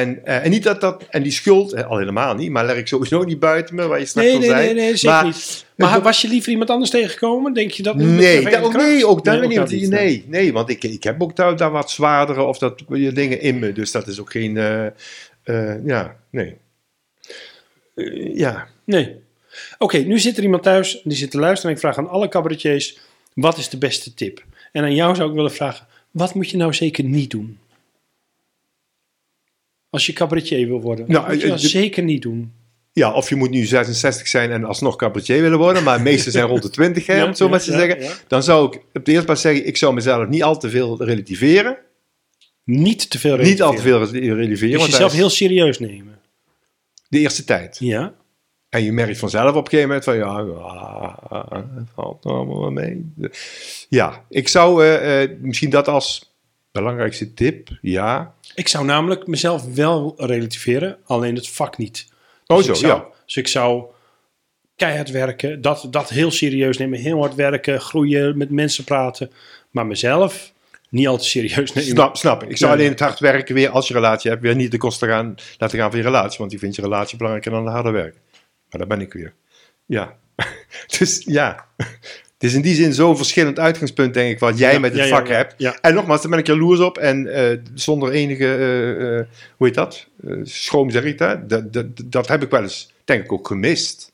En, 0.00 0.24
eh, 0.24 0.44
en 0.44 0.50
niet 0.50 0.62
dat 0.62 0.80
dat, 0.80 1.04
en 1.10 1.22
die 1.22 1.32
schuld, 1.32 1.72
eh, 1.72 1.90
al 1.90 1.98
helemaal 1.98 2.34
niet, 2.34 2.50
maar 2.50 2.64
leg 2.64 2.76
ik 2.76 2.86
sowieso 2.88 3.22
niet 3.22 3.38
buiten 3.38 3.74
me, 3.74 3.86
waar 3.86 3.98
je 3.98 4.06
straks 4.06 4.26
Nee, 4.26 4.38
nee, 4.38 4.48
zei. 4.48 4.64
nee, 4.64 4.74
nee, 4.74 4.96
zeker 4.96 5.16
maar, 5.16 5.24
niet. 5.24 5.64
Maar 5.76 6.02
was 6.02 6.20
je 6.20 6.28
liever 6.28 6.50
iemand 6.50 6.70
anders 6.70 6.90
tegengekomen? 6.90 7.52
Denk 7.54 7.70
je 7.70 7.82
dat 7.82 7.96
Nee, 7.96 8.50
dat, 8.50 8.62
ook, 8.62 8.76
nee, 8.76 9.06
ook 9.06 9.24
daar 9.24 9.38
Nee, 9.38 9.58
niet. 9.58 9.70
niet, 9.70 9.90
nee, 9.90 10.24
nee, 10.28 10.52
want 10.52 10.68
ik, 10.70 10.84
ik 10.84 11.02
heb 11.02 11.22
ook 11.22 11.36
daar, 11.36 11.56
daar 11.56 11.70
wat 11.70 11.90
zwaardere 11.90 12.42
of 12.42 12.58
dat 12.58 12.82
dingen 12.88 13.40
in 13.40 13.58
me. 13.58 13.72
Dus 13.72 13.90
dat 13.92 14.06
is 14.06 14.20
ook 14.20 14.30
geen, 14.30 14.56
eh, 14.56 15.84
ja, 15.84 16.16
nee. 16.30 16.56
Ja, 18.34 18.68
Nee. 18.84 19.16
Oké, 19.78 19.98
nu 19.98 20.18
zit 20.18 20.36
er 20.36 20.42
iemand 20.42 20.62
thuis 20.62 21.00
die 21.04 21.16
zit 21.16 21.30
te 21.30 21.38
luisteren 21.38 21.70
en 21.70 21.76
ik 21.76 21.82
vraag 21.82 21.98
aan 21.98 22.08
alle 22.08 22.28
cabaretiers, 22.28 22.98
wat 23.34 23.58
is 23.58 23.68
de 23.68 23.78
beste 23.78 24.14
tip? 24.14 24.44
En 24.72 24.82
aan 24.82 24.94
jou 24.94 25.14
zou 25.14 25.28
ik 25.28 25.34
willen 25.34 25.52
vragen, 25.52 25.86
wat 26.10 26.34
moet 26.34 26.50
je 26.50 26.56
nou 26.56 26.74
zeker 26.74 27.04
niet 27.04 27.30
doen? 27.30 27.58
Als 29.92 30.06
je 30.06 30.12
cabaretier 30.12 30.66
wil 30.66 30.80
worden, 30.80 31.04
Nou, 31.08 31.20
wat 31.20 31.26
moet 31.32 31.36
je 31.36 31.42
eh, 31.42 31.48
nou 31.48 31.60
de- 31.62 31.68
zeker 31.68 32.02
niet 32.02 32.22
doen? 32.22 32.52
ja, 32.92 33.12
of 33.12 33.28
je 33.28 33.34
moet 33.34 33.50
nu 33.50 33.64
66 33.64 34.28
zijn 34.28 34.50
en 34.50 34.64
alsnog 34.64 34.96
cabaretier 34.96 35.40
willen 35.42 35.58
worden, 35.58 35.82
maar 35.82 35.96
de 35.96 36.02
meeste 36.02 36.30
zijn 36.30 36.46
rond 36.46 36.62
de 36.62 36.70
20, 36.70 37.06
hè, 37.06 37.22
om 37.22 37.28
het 37.28 37.36
zo 37.36 37.44
Ja, 37.44 37.50
maar 37.50 37.60
te 37.60 37.70
ja, 37.72 37.78
zeggen. 37.78 38.02
ja. 38.02 38.12
Dan 38.28 38.42
zou 38.42 38.66
ik 38.66 38.82
op 38.94 39.04
de 39.04 39.10
eerste 39.10 39.26
plaats 39.26 39.40
zeggen, 39.42 39.66
ik 39.66 39.76
zou 39.76 39.94
mezelf 39.94 40.28
niet 40.28 40.42
al 40.42 40.58
te 40.58 40.70
veel 40.70 41.04
relativeren. 41.04 41.78
Niet 42.64 43.10
te 43.10 43.18
veel 43.18 43.36
Niet 43.36 43.62
al 43.62 43.74
te 43.74 43.82
relativeren. 43.82 44.08
veel 44.08 44.34
relativeren, 44.36 44.78
Dus 44.78 44.86
jezelf 44.86 45.10
dat 45.10 45.12
heel 45.20 45.30
serieus 45.30 45.78
nemen. 45.78 46.18
de 47.08 47.18
eerste 47.18 47.44
tijd. 47.44 47.76
Ja? 47.80 48.14
En 48.68 48.82
je 48.84 48.92
merkt 48.92 49.18
vanzelf 49.18 49.54
op 49.54 49.64
een 49.64 49.70
gegeven 49.70 49.86
moment 49.86 50.04
van 50.04 50.16
ja, 50.16 50.38
ja, 50.38 51.68
het 51.78 51.88
valt 51.94 52.24
allemaal 52.26 52.70
mee. 52.70 53.12
Ja, 53.88 54.24
ik 54.28 54.48
zou 54.48 54.84
eh, 54.84 55.22
eh, 55.22 55.30
misschien 55.40 55.70
dat 55.70 55.88
als 55.88 56.31
belangrijkste 56.72 57.34
tip, 57.34 57.68
ja. 57.80 58.34
Ik 58.54 58.68
zou 58.68 58.84
namelijk 58.84 59.26
mezelf 59.26 59.74
wel 59.74 60.14
relativeren, 60.16 60.98
alleen 61.04 61.34
het 61.34 61.48
vak 61.48 61.78
niet. 61.78 62.08
Oh 62.46 62.56
Dus 62.56 62.66
zo, 62.66 62.72
ik 62.72 62.78
zou, 62.78 62.92
ja. 62.92 63.06
Dus 63.24 63.36
ik 63.36 63.48
zou 63.48 63.84
keihard 64.76 65.10
werken, 65.10 65.60
dat, 65.60 65.86
dat 65.90 66.08
heel 66.08 66.30
serieus 66.30 66.78
nemen, 66.78 66.98
heel 66.98 67.18
hard 67.18 67.34
werken, 67.34 67.80
groeien, 67.80 68.38
met 68.38 68.50
mensen 68.50 68.84
praten. 68.84 69.30
Maar 69.70 69.86
mezelf 69.86 70.52
niet 70.88 71.06
al 71.06 71.18
te 71.18 71.24
serieus 71.24 71.72
nemen. 71.72 71.90
Snap, 71.90 72.16
snap 72.16 72.42
ik. 72.42 72.56
Zou 72.56 72.72
alleen 72.72 72.90
het 72.90 73.00
hard 73.00 73.18
werken 73.18 73.54
weer, 73.54 73.68
als 73.68 73.88
je 73.88 73.94
relatie 73.94 74.30
hebt, 74.30 74.42
weer 74.42 74.54
niet 74.54 74.70
de 74.70 74.78
kosten 74.78 75.08
gaan, 75.08 75.34
laten 75.58 75.78
gaan 75.78 75.90
van 75.90 75.98
je 75.98 76.04
relatie. 76.04 76.38
Want 76.38 76.50
die 76.50 76.58
vindt 76.58 76.76
je 76.76 76.82
relatie 76.82 77.16
belangrijker 77.16 77.52
dan 77.52 77.64
het 77.64 77.74
harde 77.74 77.90
werk. 77.90 78.16
Maar 78.70 78.80
daar 78.80 78.86
ben 78.86 79.00
ik 79.00 79.12
weer. 79.12 79.34
Ja. 79.86 80.16
dus 80.98 81.22
ja. 81.24 81.66
Het 82.42 82.50
is 82.50 82.56
in 82.56 82.62
die 82.62 82.74
zin 82.74 82.94
zo'n 82.94 83.16
verschillend 83.16 83.58
uitgangspunt, 83.58 84.14
denk 84.14 84.32
ik, 84.32 84.38
wat 84.38 84.58
jij 84.58 84.72
Ja, 84.72 84.78
met 84.78 84.92
het 84.92 85.02
ja, 85.02 85.08
vak 85.08 85.26
ja. 85.26 85.34
hebt. 85.34 85.80
En 85.80 85.94
nogmaals, 85.94 86.20
daar 86.20 86.30
ben 86.30 86.38
ik 86.38 86.46
jaloers 86.46 86.80
op. 86.80 86.98
En 86.98 87.34
eh, 87.34 87.58
zonder 87.74 88.10
enige, 88.10 88.54
eh, 88.54 89.36
hoe 89.56 89.66
heet 89.66 89.74
dat? 89.74 90.06
Schroom 90.42 90.90
zeg 90.90 91.04
ik 91.04 91.18
dat. 91.18 91.48
Dat, 91.48 91.72
dat. 91.72 91.86
dat 92.04 92.28
heb 92.28 92.42
ik 92.42 92.50
wel 92.50 92.62
eens, 92.62 92.92
denk 93.04 93.24
ik, 93.24 93.32
ook 93.32 93.46
gemist. 93.46 94.12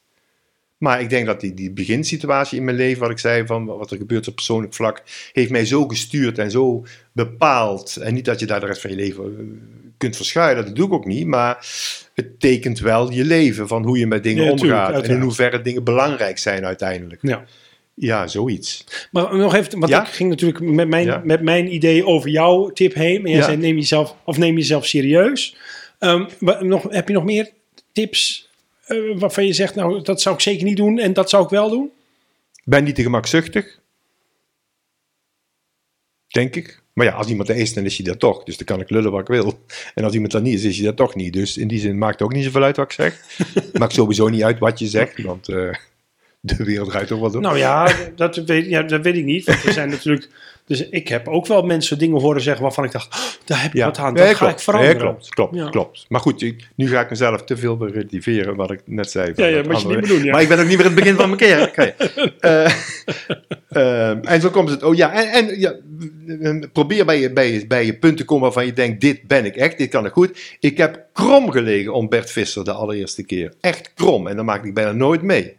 Maar 0.78 1.00
ik 1.00 1.10
denk 1.10 1.26
dat 1.26 1.40
die, 1.40 1.54
die 1.54 1.70
beginsituatie 1.70 2.58
in 2.58 2.64
mijn 2.64 2.76
leven, 2.76 3.00
wat 3.00 3.10
ik 3.10 3.18
zei, 3.18 3.46
van 3.46 3.64
wat 3.64 3.90
er 3.90 3.96
gebeurt 3.96 4.28
op 4.28 4.34
persoonlijk 4.34 4.74
vlak, 4.74 5.02
heeft 5.32 5.50
mij 5.50 5.66
zo 5.66 5.86
gestuurd 5.86 6.38
en 6.38 6.50
zo 6.50 6.84
bepaald. 7.12 7.96
En 7.96 8.14
niet 8.14 8.24
dat 8.24 8.40
je 8.40 8.46
daar 8.46 8.60
de 8.60 8.66
rest 8.66 8.80
van 8.80 8.90
je 8.90 8.96
leven 8.96 9.60
kunt 9.96 10.16
verschuilen, 10.16 10.64
dat 10.64 10.76
doe 10.76 10.86
ik 10.86 10.92
ook 10.92 11.06
niet. 11.06 11.26
Maar 11.26 11.66
het 12.14 12.40
tekent 12.40 12.78
wel 12.78 13.12
je 13.12 13.24
leven, 13.24 13.68
van 13.68 13.84
hoe 13.84 13.98
je 13.98 14.06
met 14.06 14.22
dingen 14.22 14.56
tuurlijk, 14.56 14.86
omgaat. 14.86 15.02
en 15.02 15.10
in 15.10 15.20
hoeverre 15.20 15.62
dingen 15.62 15.84
belangrijk 15.84 16.38
zijn 16.38 16.64
uiteindelijk. 16.64 17.20
Ja. 17.22 17.44
Ja, 18.00 18.26
zoiets. 18.26 18.84
Maar 19.10 19.36
nog 19.36 19.54
even, 19.54 19.78
want 19.78 19.92
Ja? 19.92 20.02
ik 20.06 20.12
ging 20.12 20.30
natuurlijk 20.30 20.60
met 20.60 20.88
mijn, 20.88 21.06
Ja. 21.06 21.20
met 21.24 21.42
mijn 21.42 21.74
idee 21.74 22.06
over 22.06 22.30
jouw 22.30 22.68
tip 22.70 22.94
heen. 22.94 23.20
Maar 23.20 23.30
jij 23.30 23.38
Ja. 23.38 23.44
zei 23.44 23.56
neem 23.56 23.76
jezelf, 23.76 24.14
of 24.24 24.38
neem 24.38 24.56
jezelf 24.56 24.86
serieus. 24.86 25.56
Ehm, 25.98 26.24
nog, 26.60 26.86
heb 26.90 27.08
je 27.08 27.14
nog 27.14 27.24
meer 27.24 27.50
tips 27.92 28.48
eh, 28.84 28.96
waarvan 29.18 29.46
je 29.46 29.52
zegt, 29.52 29.74
nou 29.74 30.02
dat 30.02 30.20
zou 30.20 30.34
ik 30.34 30.40
zeker 30.40 30.64
niet 30.64 30.76
doen 30.76 30.98
en 30.98 31.12
dat 31.12 31.30
zou 31.30 31.44
ik 31.44 31.50
wel 31.50 31.70
doen? 31.70 31.90
Ben 32.64 32.84
niet 32.84 32.94
te 32.94 33.02
gemakzuchtig. 33.02 33.78
Denk 36.28 36.54
ik. 36.56 36.82
Maar 36.92 37.06
ja, 37.06 37.12
als 37.12 37.28
iemand 37.28 37.48
dat 37.48 37.56
is, 37.56 37.74
dan 37.74 37.84
is 37.84 37.96
hij 37.96 38.06
dat 38.06 38.18
toch. 38.18 38.44
Dus 38.44 38.56
dan 38.56 38.66
kan 38.66 38.80
ik 38.80 38.90
lullen 38.90 39.10
wat 39.10 39.20
ik 39.20 39.26
wil. 39.26 39.58
En 39.94 40.04
als 40.04 40.12
iemand 40.14 40.32
dat 40.32 40.42
niet 40.42 40.54
is, 40.54 40.64
is 40.64 40.76
hij 40.76 40.84
dat 40.86 40.96
toch 40.96 41.14
niet. 41.14 41.32
Dus 41.32 41.56
in 41.56 41.68
die 41.68 41.80
zin 41.80 41.98
maakt 41.98 42.12
het 42.18 42.22
ook 42.22 42.32
niet 42.34 42.44
zoveel 42.44 42.62
uit 42.62 42.76
wat 42.76 42.84
ik 42.86 42.92
zeg. 42.92 43.20
maakt 43.72 43.92
sowieso 43.92 44.28
niet 44.28 44.42
uit 44.42 44.58
wat 44.58 44.78
je 44.78 44.86
zegt. 44.86 45.22
Want 45.22 45.48
eh, 45.48 45.70
de 46.56 46.64
wereld 46.64 46.88
draait 46.90 47.12
ook 47.12 47.20
wel 47.20 47.30
door. 47.30 47.40
Nou 47.40 47.58
ja, 47.58 47.88
dat 48.16 48.36
weet, 48.36 48.68
ja, 48.68 48.82
dat 48.82 49.02
weet 49.02 49.16
ik 49.16 49.24
niet. 49.24 49.44
Want 49.44 49.64
er 49.64 49.72
zijn 49.72 49.88
natuurlijk. 49.88 50.28
Dus 50.66 50.88
ik 50.88 51.08
heb 51.08 51.28
ook 51.28 51.46
wel 51.46 51.62
mensen 51.62 51.98
dingen 51.98 52.20
horen 52.20 52.40
zeggen 52.42 52.62
waarvan 52.62 52.84
ik 52.84 52.92
dacht, 52.92 53.14
"Oh, 53.14 53.20
daar 53.44 53.62
heb 53.62 53.74
ik 53.74 53.82
wat 53.82 53.98
aan. 53.98 54.14
Dat 54.14 54.24
Nee, 54.24 54.34
ga 54.34 54.48
ik 54.48 54.58
veranderen. 54.58 54.96
Nee, 54.96 55.04
klopt, 55.06 55.28
klopt, 55.28 55.54
Ja. 55.54 55.68
klopt. 55.68 56.04
Maar 56.08 56.20
goed, 56.20 56.42
ik- 56.42 56.68
nu 56.74 56.88
ga 56.88 57.00
ik 57.00 57.10
mezelf 57.10 57.44
te 57.44 57.56
veel 57.56 57.88
relativeren, 57.88 58.56
wat 58.56 58.70
ik 58.70 58.80
net 58.84 59.10
zei. 59.10 59.34
van 59.34 59.44
Ja, 59.44 59.50
ja, 59.56 59.62
moet 59.62 59.80
je 59.80 59.88
niet 59.88 60.00
bedoelen. 60.00 60.30
Maar 60.30 60.42
ik 60.42 60.48
ben 60.48 60.58
ook 60.58 60.66
niet 60.66 60.76
meer 60.76 60.86
in 60.86 60.92
het 60.92 61.00
begin 61.00 61.16
van 61.16 61.26
mijn 61.26 61.40
keer. 61.40 61.62
Oké. 61.62 61.94
Eh, 62.40 62.72
ehm, 63.68 64.18
en 64.22 64.40
zo 64.40 64.50
komt 64.50 64.70
het. 64.70 64.82
Oh 64.82 64.94
ja, 64.94 65.12
en, 65.12 65.28
en 65.48 65.58
ja, 65.60 65.74
eh, 66.40 66.62
probeer 66.72 67.04
bij 67.04 67.20
je, 67.20 67.32
bij, 67.32 67.52
je, 67.52 67.66
bij 67.66 67.86
je 67.86 67.94
punt 67.94 68.16
te 68.16 68.24
komen 68.24 68.42
waarvan 68.42 68.66
je 68.66 68.72
denkt: 68.72 69.00
dit 69.00 69.22
ben 69.26 69.44
ik 69.44 69.56
echt, 69.56 69.78
dit 69.78 69.88
kan 69.90 70.06
ik 70.06 70.12
goed. 70.12 70.56
Ik 70.60 70.76
heb 70.76 71.04
krom 71.12 71.50
gelegen 71.50 71.92
om 71.92 72.08
Bert 72.08 72.30
Visser 72.30 72.64
de 72.64 72.72
allereerste 72.72 73.22
keer. 73.24 73.52
Echt 73.60 73.92
krom. 73.94 74.26
En 74.26 74.36
dan 74.36 74.44
maak 74.44 74.64
ik 74.64 74.74
bijna 74.74 74.92
nooit 74.92 75.22
mee. 75.22 75.56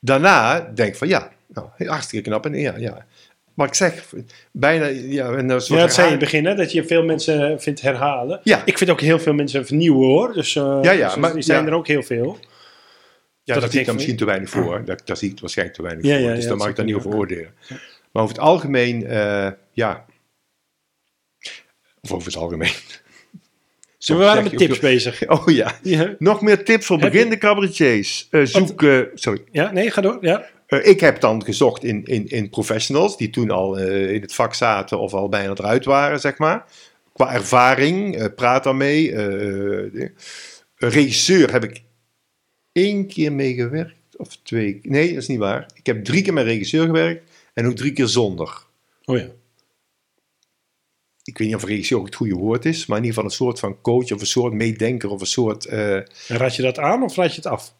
Daarna 0.00 0.60
denk 0.74 0.88
ik 0.88 0.96
van 0.96 1.08
ja, 1.08 1.30
nou, 1.46 1.68
hartstikke 1.76 2.28
knap. 2.28 2.46
En 2.46 2.54
ja, 2.54 2.76
ja. 2.76 3.06
Maar 3.54 3.66
ik 3.66 3.74
zeg 3.74 4.14
bijna. 4.52 4.86
Ja, 4.86 5.32
en 5.32 5.48
soort 5.50 5.66
Ja, 5.66 5.76
dat 5.86 5.94
zei 5.94 6.06
je 6.06 6.12
in 6.12 6.18
het 6.20 6.30
begin, 6.30 6.44
hè, 6.46 6.54
dat 6.54 6.72
je 6.72 6.84
veel 6.84 7.02
mensen 7.04 7.60
vindt 7.60 7.80
herhalen. 7.80 8.40
Ja. 8.42 8.62
Ik 8.64 8.78
vind 8.78 8.90
ook 8.90 9.00
heel 9.00 9.18
veel 9.18 9.32
mensen 9.32 9.66
vernieuwen 9.66 10.06
hoor. 10.08 10.32
Dus, 10.32 10.56
eh, 10.56 10.78
Ja, 10.82 10.90
ja, 10.90 11.06
dus 11.06 11.16
maar- 11.16 11.32
die 11.32 11.42
zijn 11.42 11.62
ja. 11.64 11.68
er 11.70 11.74
ook 11.74 11.86
heel 11.86 12.02
veel. 12.02 12.38
Ja, 13.42 13.54
Dat 13.60 13.70
zie 13.70 13.80
ik 13.80 13.86
dan 13.86 13.94
misschien 13.94 14.16
te 14.16 14.24
weinig 14.24 14.50
voor. 14.50 14.84
Daar, 14.84 14.98
daar 15.04 15.16
zie 15.16 15.30
ik 15.30 15.40
waarschijnlijk 15.40 15.76
te 15.78 15.82
weinig 15.82 16.04
Ja, 16.06 16.12
voor. 16.18 16.20
ja, 16.28 16.28
dus 16.34 16.40
daar 16.40 16.48
dat 16.48 16.58
mag 16.58 16.68
ik 16.68 16.76
daar 16.76 16.84
niet 16.84 16.94
over 16.94 17.14
oordelen. 17.14 17.54
Maar 18.12 18.22
over 18.22 18.34
het 18.36 18.44
algemeen, 18.44 19.06
eh, 19.06 19.50
ja. 19.72 20.04
Of 22.00 22.12
over 22.12 22.26
het 22.26 22.36
algemeen. 22.36 22.72
Zo, 23.98 24.16
we 24.18 24.24
waren 24.24 24.42
met 24.42 24.56
tips 24.58 24.78
bezig. 24.78 25.26
Oh 25.28 25.48
ja. 25.48 25.78
Ja, 25.82 26.14
Nog 26.18 26.40
meer 26.40 26.64
tips 26.64 26.86
voor 26.86 26.96
Heb 26.96 27.04
je- 27.04 27.10
beginnende 27.12 27.46
cabaretiers. 27.46 28.26
Eh, 28.30 28.42
zoek, 28.44 28.82
eh, 28.82 29.00
sorry. 29.14 29.42
ja 29.50 29.72
nee, 29.72 29.90
ga 29.90 30.00
door. 30.00 30.18
Ja. 30.20 30.44
Eh, 30.66 30.86
ik 30.86 31.00
heb 31.00 31.20
dan 31.20 31.44
gezocht 31.44 31.84
in, 31.84 32.04
in, 32.04 32.26
in 32.28 32.50
professionals 32.50 33.16
die 33.16 33.30
toen 33.30 33.50
al 33.50 33.76
in 33.78 34.20
het 34.20 34.34
vak 34.34 34.54
zaten 34.54 34.98
of 34.98 35.12
al 35.14 35.28
bijna 35.28 35.50
eruit 35.50 35.84
waren, 35.84 36.20
zeg 36.20 36.38
maar. 36.38 36.64
Qua 37.12 37.32
ervaring, 37.32 38.34
praat 38.34 38.64
daarmee. 38.64 39.14
regisseur 40.76 41.52
heb 41.52 41.64
ik 41.64 41.82
één 42.72 43.06
keer 43.06 43.32
mee 43.32 43.54
gewerkt, 43.54 44.16
of 44.16 44.36
twee. 44.42 44.78
Nee, 44.82 45.08
dat 45.12 45.22
is 45.22 45.28
niet 45.28 45.38
waar. 45.38 45.66
Ik 45.74 45.86
heb 45.86 46.04
drie 46.04 46.22
keer 46.22 46.32
met 46.32 46.44
regisseur 46.44 46.86
gewerkt 46.86 47.30
en 47.54 47.66
ook 47.66 47.76
drie 47.76 47.92
keer 47.92 48.06
zonder. 48.06 48.62
Oh 49.04 49.18
ja. 49.18 49.26
Ik 51.28 51.38
weet 51.38 51.46
niet 51.46 51.56
of 51.56 51.64
regisseur 51.64 51.98
ook 51.98 52.06
het 52.06 52.14
goede 52.14 52.34
woord 52.34 52.64
is, 52.64 52.86
maar 52.86 52.98
in 52.98 53.04
ieder 53.04 53.16
geval 53.22 53.30
een 53.30 53.36
soort 53.36 53.58
van 53.58 53.80
coach 53.80 54.12
of 54.12 54.20
een 54.20 54.26
soort 54.26 54.52
meedenker 54.52 55.10
of 55.10 55.20
een 55.20 55.26
soort. 55.26 55.64
eh, 55.66 55.94
En 55.96 56.06
raad 56.28 56.56
je 56.56 56.62
dat 56.62 56.78
aan 56.78 57.02
of 57.02 57.16
raad 57.16 57.30
je 57.30 57.36
het 57.36 57.46
af? 57.46 57.74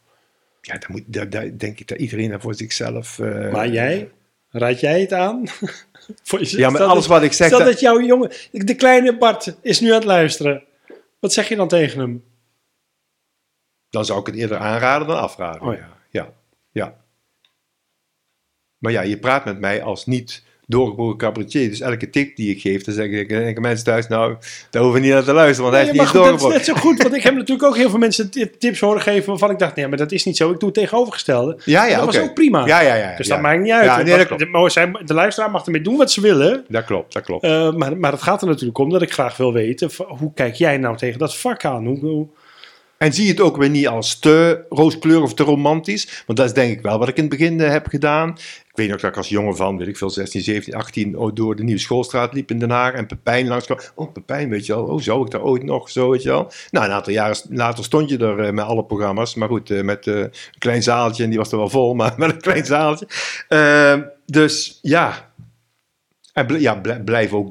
ja, 0.61 0.73
daar, 0.79 0.91
moet, 0.91 1.03
daar, 1.07 1.31
daar 1.31 1.59
denk 1.59 1.81
ik 1.81 1.89
dat 1.89 1.99
iedereen 1.99 2.31
daar 2.31 2.41
voor 2.41 2.55
zichzelf. 2.55 3.19
eh, 3.19 3.53
maar 3.53 3.69
jij, 3.69 4.11
raad 4.51 4.81
jij 4.81 5.01
het 5.01 5.13
aan? 5.13 5.45
Voor 6.23 6.39
jezelf? 6.39 6.63
Ja, 6.63 6.71
maar 6.71 6.83
alles 6.83 7.07
dat- 7.07 7.13
wat 7.13 7.23
ik 7.23 7.33
zeg. 7.33 7.47
Stel 7.47 7.59
dat- 7.59 7.69
dat 7.69 7.81
jouw 7.81 8.01
jongen, 8.01 8.31
de 8.51 8.75
kleine 8.75 9.19
Bart, 9.19 9.57
is 9.63 9.81
nu 9.81 9.89
aan 9.89 9.95
het 9.95 10.05
luisteren. 10.05 10.63
Wat 11.21 11.33
zeg 11.33 11.49
je 11.49 11.57
dan 11.57 11.69
tegen 11.69 12.01
hem? 12.01 12.25
dan 13.91 14.05
zou 14.05 14.21
ik 14.21 14.27
het 14.27 14.35
eerder 14.35 14.59
aanraden 14.59 15.07
dan 15.09 15.19
afraden. 15.21 15.63
Oh 15.63 15.75
ja, 16.11 16.33
ja. 16.73 16.97
Maar 18.79 18.93
ja, 18.93 19.01
je 19.01 19.19
praat 19.19 19.45
met 19.45 19.59
mij 19.59 19.83
als 19.83 20.07
niet 20.07 20.43
doorgeboren 20.71 21.17
cabaretier. 21.17 21.69
Dus 21.69 21.81
elke 21.81 22.11
tip 22.11 22.37
die 22.37 22.51
ik 22.51 22.61
geef, 22.61 22.83
dan 22.85 22.95
zeggen, 22.95 23.61
mensen 23.61 23.85
thuis, 23.85 24.09
nou, 24.09 24.37
daar 24.71 24.83
hoeven 24.83 25.01
we 25.01 25.07
niet 25.07 25.15
naar 25.17 25.25
te 25.25 25.33
luisteren, 25.33 25.63
want 25.63 25.75
hij 25.75 25.85
heeft 25.85 25.99
niet 25.99 26.07
goed, 26.09 26.15
dat 26.15 26.25
is 26.25 26.31
doorgeboren. 26.31 26.57
net 26.57 26.67
zo 26.67 26.75
goed, 26.89 27.03
want 27.03 27.15
ik 27.17 27.23
heb 27.23 27.35
natuurlijk 27.35 27.69
ook 27.69 27.77
heel 27.77 27.91
veel 27.91 27.99
mensen 27.99 28.31
tip- 28.31 28.55
tips 28.59 28.81
horen 28.81 29.01
geven 29.03 29.29
waarvan 29.29 29.51
ik 29.51 29.59
dacht, 29.59 29.77
nee, 29.77 29.89
maar 29.89 29.99
dat 29.99 30.13
is 30.13 30.25
niet 30.25 30.37
zo. 30.37 30.51
Ik 30.51 30.59
doe 30.61 30.69
het 30.69 30.79
tegenovergestelde. 30.79 31.59
Ja, 31.65 31.87
ja, 31.87 31.97
dat 31.97 32.05
was 32.07 32.19
ook 32.19 32.35
prima. 32.35 32.67
Ja, 32.67 32.81
ja, 32.81 32.95
ja. 32.95 33.17
Dus 33.17 33.27
ja. 33.27 33.35
dat 33.35 33.43
maakt 33.43 33.61
niet 33.63 33.73
uit. 33.73 33.85
Ja, 33.85 33.97
nee, 33.97 34.05
dat 34.05 34.17
Wat- 34.29 34.39
klopt. 34.49 34.75
de, 34.75 35.05
de 35.05 35.15
luisteraar 35.15 35.51
mag 35.51 35.65
ermee 35.65 35.81
doen 35.81 35.97
wat 35.97 36.11
ze 36.13 36.21
willen. 36.21 36.65
Dat 36.69 36.85
klopt, 36.85 37.13
dat 37.13 37.23
klopt. 37.23 37.45
Eh, 37.45 37.73
maar, 37.73 37.97
maar 37.97 38.13
het 38.13 38.23
gaat 38.23 38.43
er 38.43 38.49
natuurlijk 38.49 38.79
om 38.79 38.91
dat 38.91 39.03
ik 39.03 39.13
graag 39.13 39.37
wil 39.37 39.53
weten, 39.53 39.91
hoe 40.07 40.33
kijk 40.35 40.55
jij 40.55 40.77
nou 40.79 40.97
tegen 40.97 41.19
dat 41.19 41.37
vak 41.37 41.65
aan? 41.65 41.87
Hoe, 41.87 41.99
hoe- 41.99 42.27
En 42.99 43.13
zie 43.13 43.29
het 43.29 43.41
ook 43.41 43.57
weer 43.57 43.71
niet 43.71 43.89
als 43.89 44.19
te 44.19 44.65
rooskleurig 44.69 45.25
of 45.25 45.35
te 45.35 45.43
romantisch. 45.43 46.23
Want 46.27 46.39
dat 46.39 46.47
is 46.49 46.55
denk 46.55 46.73
ik 46.73 46.81
wel 46.83 46.99
wat 46.99 47.09
ik 47.09 47.17
in 47.17 47.23
het 47.25 47.31
begin 47.39 47.61
eh, 47.61 47.71
heb 47.71 47.87
gedaan. 47.87 48.37
Ik 48.79 48.85
weet 48.85 48.93
nog 48.93 49.03
dat 49.03 49.11
ik 49.11 49.17
als 49.17 49.29
jongen 49.29 49.57
van, 49.57 49.79
weet 49.79 49.89
ik 49.89 49.97
veel, 49.97 50.11
16, 50.11 50.41
17, 50.41 50.75
18 50.75 51.17
oh, 51.17 51.35
door 51.35 51.57
de 51.57 51.63
Nieuwe 51.63 51.81
Schoolstraat 51.81 52.33
liep 52.33 52.51
in 52.51 52.59
Den 52.59 52.71
Haag. 52.71 52.93
En 52.93 53.07
Pepijn 53.07 53.49
langs 53.49 53.65
kwam. 53.65 53.79
Oh, 53.95 54.13
Pepijn, 54.13 54.49
weet 54.49 54.67
je 54.67 54.75
wel. 54.75 54.85
Oh, 54.85 55.01
zou 55.01 55.25
ik 55.25 55.31
daar 55.31 55.43
ooit 55.43 55.63
nog 55.63 55.91
zo, 55.91 56.11
weet 56.11 56.23
je 56.23 56.29
wel. 56.29 56.51
Nou, 56.71 56.87
een 56.87 56.93
aantal 56.93 57.13
jaren 57.13 57.37
later 57.51 57.85
stond 57.85 58.11
je 58.11 58.19
er 58.19 58.39
eh, 58.39 58.53
met 58.53 58.65
alle 58.65 58.85
programma's. 58.85 59.35
Maar 59.35 59.49
goed, 59.49 59.71
eh, 59.71 59.83
met 59.83 60.07
eh, 60.07 60.15
een 60.15 60.31
klein 60.59 60.83
zaaltje. 60.83 61.23
En 61.23 61.29
die 61.29 61.39
was 61.39 61.53
er 61.53 61.59
wel 61.59 61.69
vol, 61.69 61.95
maar 61.95 62.15
met 62.17 62.31
een 62.31 62.41
klein 62.41 62.65
zaaltje. 62.65 63.09
Ehm, 63.49 64.03
dus 64.27 64.79
ja, 64.83 65.28
en 66.39 66.61
ja, 66.61 66.75
bl- 66.75 67.03
blijf 67.05 67.33
ook, 67.33 67.51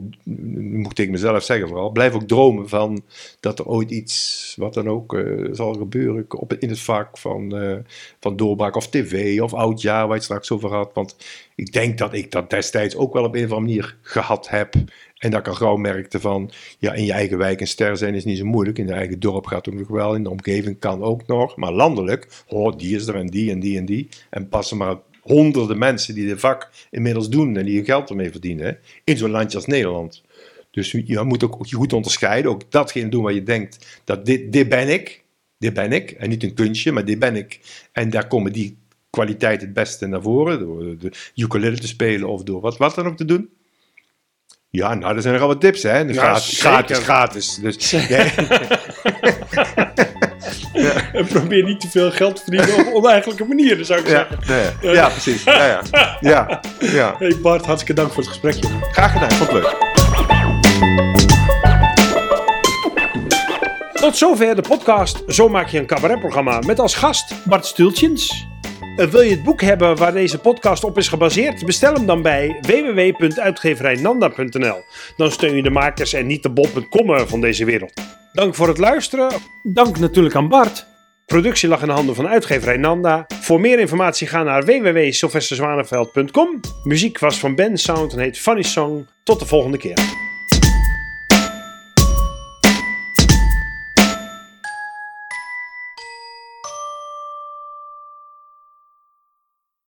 moet 0.54 1.00
ik 1.00 1.10
mezelf 1.10 1.44
zeggen 1.44 1.68
vooral, 1.68 1.92
blijf 1.92 2.14
ook 2.14 2.28
dromen 2.28 2.70
van 2.70 3.04
dat 3.40 3.60
er 3.60 3.66
ooit 3.66 3.92
iets, 3.92 4.54
wat 4.58 4.74
dan 4.74 4.90
ook, 4.90 5.14
eh, 5.14 5.48
zal 5.52 5.74
gebeuren 5.74 6.26
op, 6.30 6.54
in 6.54 6.70
het 6.70 6.80
vak 6.80 7.18
van, 7.18 7.58
eh, 7.58 7.78
van 8.20 8.36
doorbraak 8.36 8.76
of 8.76 8.90
tv 8.90 9.42
of 9.42 9.54
oudjaar, 9.54 10.00
waar 10.00 10.08
je 10.08 10.14
het 10.14 10.24
straks 10.24 10.52
over 10.52 10.74
had. 10.74 10.94
Want 10.94 11.16
ik 11.56 11.74
denk 11.74 11.98
dat 11.98 12.14
ik 12.14 12.32
dat 12.32 12.50
destijds 12.50 12.96
ook 12.96 13.14
wel 13.14 13.24
op 13.24 13.36
een 13.36 13.46
of 13.46 13.52
andere 13.52 13.62
manier 13.62 13.98
gehad 14.02 14.50
heb. 14.50 14.74
En 15.18 15.30
dat 15.32 15.40
ik 15.40 15.48
al 15.48 15.54
gauw 15.54 15.76
merkte 15.76 16.20
van, 16.20 16.52
ja, 16.80 16.94
in 16.94 17.06
je 17.06 17.12
eigen 17.12 17.38
wijk 17.38 17.62
een 17.62 17.68
ster 17.68 17.98
zijn 17.98 18.16
is 18.16 18.26
niet 18.26 18.38
zo 18.38 18.46
moeilijk. 18.46 18.78
In 18.78 18.88
je 18.88 18.94
eigen 18.94 19.20
dorp 19.20 19.46
gaat 19.46 19.70
ook 19.70 19.76
nog 19.76 19.88
wel, 19.88 20.16
in 20.16 20.24
de 20.24 20.30
omgeving 20.30 20.80
kan 20.80 21.04
ook 21.04 21.28
nog. 21.28 21.56
Maar 21.56 21.72
landelijk, 21.72 22.28
oh, 22.48 22.78
die 22.78 22.96
is 22.96 23.08
er 23.08 23.16
en 23.16 23.28
die 23.28 23.52
en 23.52 23.60
die 23.60 23.78
en 23.78 23.86
die. 23.86 24.08
En 24.30 24.50
passen 24.50 24.78
maar 24.78 24.96
honderden 25.28 25.78
mensen 25.78 26.16
die 26.16 26.28
dit 26.28 26.40
vak 26.40 26.70
inmiddels 26.92 27.30
doen 27.30 27.58
en 27.58 27.66
die 27.66 27.76
hun 27.76 27.86
geld 27.86 28.10
ermee 28.10 28.32
verdienen. 28.32 28.66
hè, 28.66 28.72
In 29.04 29.18
zo'n 29.18 29.30
landje 29.30 29.58
als 29.58 29.66
Nederland. 29.66 30.24
Dus 30.72 30.92
je 30.92 31.22
moet 31.24 31.44
ook 31.44 31.66
je 31.66 31.76
goed 31.76 31.94
onderscheiden. 31.94 32.52
Ook 32.52 32.72
datgene 32.72 33.10
doen 33.10 33.24
waar 33.24 33.34
je 33.34 33.44
denkt, 33.44 34.02
dat 34.04 34.26
dit, 34.26 34.52
dit 34.52 34.70
ben 34.70 34.90
ik. 34.90 35.24
Dit 35.58 35.74
ben 35.74 35.92
ik. 35.92 36.12
En 36.12 36.30
niet 36.30 36.44
een 36.44 36.54
kunstje, 36.54 36.92
maar 36.92 37.06
dit 37.06 37.20
ben 37.20 37.36
ik. 37.36 37.60
En 37.92 38.10
daar 38.10 38.28
komen 38.28 38.54
die 38.54 38.78
kwaliteiten 39.10 39.66
het 39.66 39.76
beste 39.76 40.08
naar 40.08 40.22
voren. 40.22 40.60
Door 40.60 40.98
de 40.98 41.12
ukulele 41.36 41.78
te 41.78 41.88
spelen 41.88 42.30
of 42.30 42.44
door 42.44 42.62
wat, 42.62 42.78
wat 42.78 42.96
dan 42.96 43.08
ook 43.08 43.18
te 43.18 43.26
doen. 43.26 43.50
Ja, 44.70 44.94
nou, 44.94 45.16
er 45.16 45.22
zijn 45.22 45.36
er 45.36 45.42
al 45.42 45.48
wat 45.48 45.62
tips, 45.62 45.84
hè? 45.84 45.98
Ja, 46.00 46.14
gratis, 46.14 46.60
gratis, 46.60 46.98
gratis. 46.98 47.56
Dus, 47.56 47.92
nee, 47.92 48.10
En 51.18 51.28
probeer 51.28 51.64
niet 51.64 51.80
te 51.80 51.90
veel 51.90 52.12
geld 52.12 52.36
te 52.36 52.42
verdienen 52.44 52.88
op 52.88 52.94
oneigenlijke 52.94 53.46
manieren, 53.46 53.86
zou 53.86 54.00
ik 54.00 54.08
ja, 54.08 54.12
zeggen. 54.12 54.40
nee, 54.82 54.94
ja, 54.94 55.10
precies. 55.10 55.44
Ja, 55.44 55.66
ja. 55.66 55.82
ja, 56.32 56.62
ja. 56.80 57.16
Hey 57.20 57.36
Bart, 57.42 57.66
hartstikke 57.66 58.02
dank 58.02 58.14
voor 58.14 58.24
het 58.24 58.32
gesprek. 58.32 58.54
jongen. 58.54 58.84
Graag 58.92 59.12
gedaan, 59.12 59.32
vond 59.32 59.52
het 59.52 59.62
leuk. 59.62 59.76
Tot 63.94 64.18
zover 64.18 64.56
de 64.56 64.62
podcast 64.62 65.24
Zo 65.28 65.50
maak 65.50 65.68
je 65.68 65.80
een 65.80 65.86
cabaretprogramma 65.86 66.60
met 66.60 66.80
als 66.80 66.96
gast 66.96 67.34
Bart 67.46 67.66
Stultjens. 67.66 68.48
Wil 68.96 69.22
je 69.22 69.32
het 69.32 69.44
boek 69.44 69.62
hebben 69.62 69.98
waar 69.98 70.14
deze 70.14 70.40
podcast 70.40 70.84
op 70.84 70.98
is 70.98 71.08
gebaseerd? 71.08 71.66
Bestel 71.66 71.94
hem 71.94 72.06
dan 72.06 72.22
bij 72.22 72.58
www.uitgeverijnanda.nl. 72.62 74.84
Dan 75.18 75.32
steun 75.32 75.56
je 75.56 75.64
de 75.64 75.70
makers 75.70 76.14
en 76.14 76.28
niet 76.28 76.44
de 76.44 76.50
bol.com 76.50 77.28
van 77.28 77.42
deze 77.42 77.66
wereld. 77.66 77.94
Dank 78.34 78.56
voor 78.56 78.68
het 78.68 78.78
luisteren. 78.78 79.32
Dank 79.64 80.00
natuurlijk 80.00 80.36
aan 80.36 80.50
Bart. 80.50 80.86
Productie 81.28 81.70
lag 81.70 81.82
in 81.82 81.88
de 81.88 81.94
handen 81.94 82.16
van 82.16 82.28
uitgeverij 82.28 82.78
Nanda. 82.78 83.26
Voor 83.42 83.60
meer 83.60 83.80
informatie 83.80 84.28
ga 84.28 84.44
naar 84.44 84.66
www.sylvesterzwaneveld.com. 84.66 86.60
Muziek 86.84 87.20
was 87.20 87.40
van 87.40 87.56
Ben 87.56 87.78
Sound 87.78 88.14
en 88.14 88.20
heet 88.20 88.38
Funny 88.38 88.64
Song. 88.64 89.08
Tot 89.24 89.40
de 89.40 89.46
volgende 89.46 89.78
keer. 89.78 89.98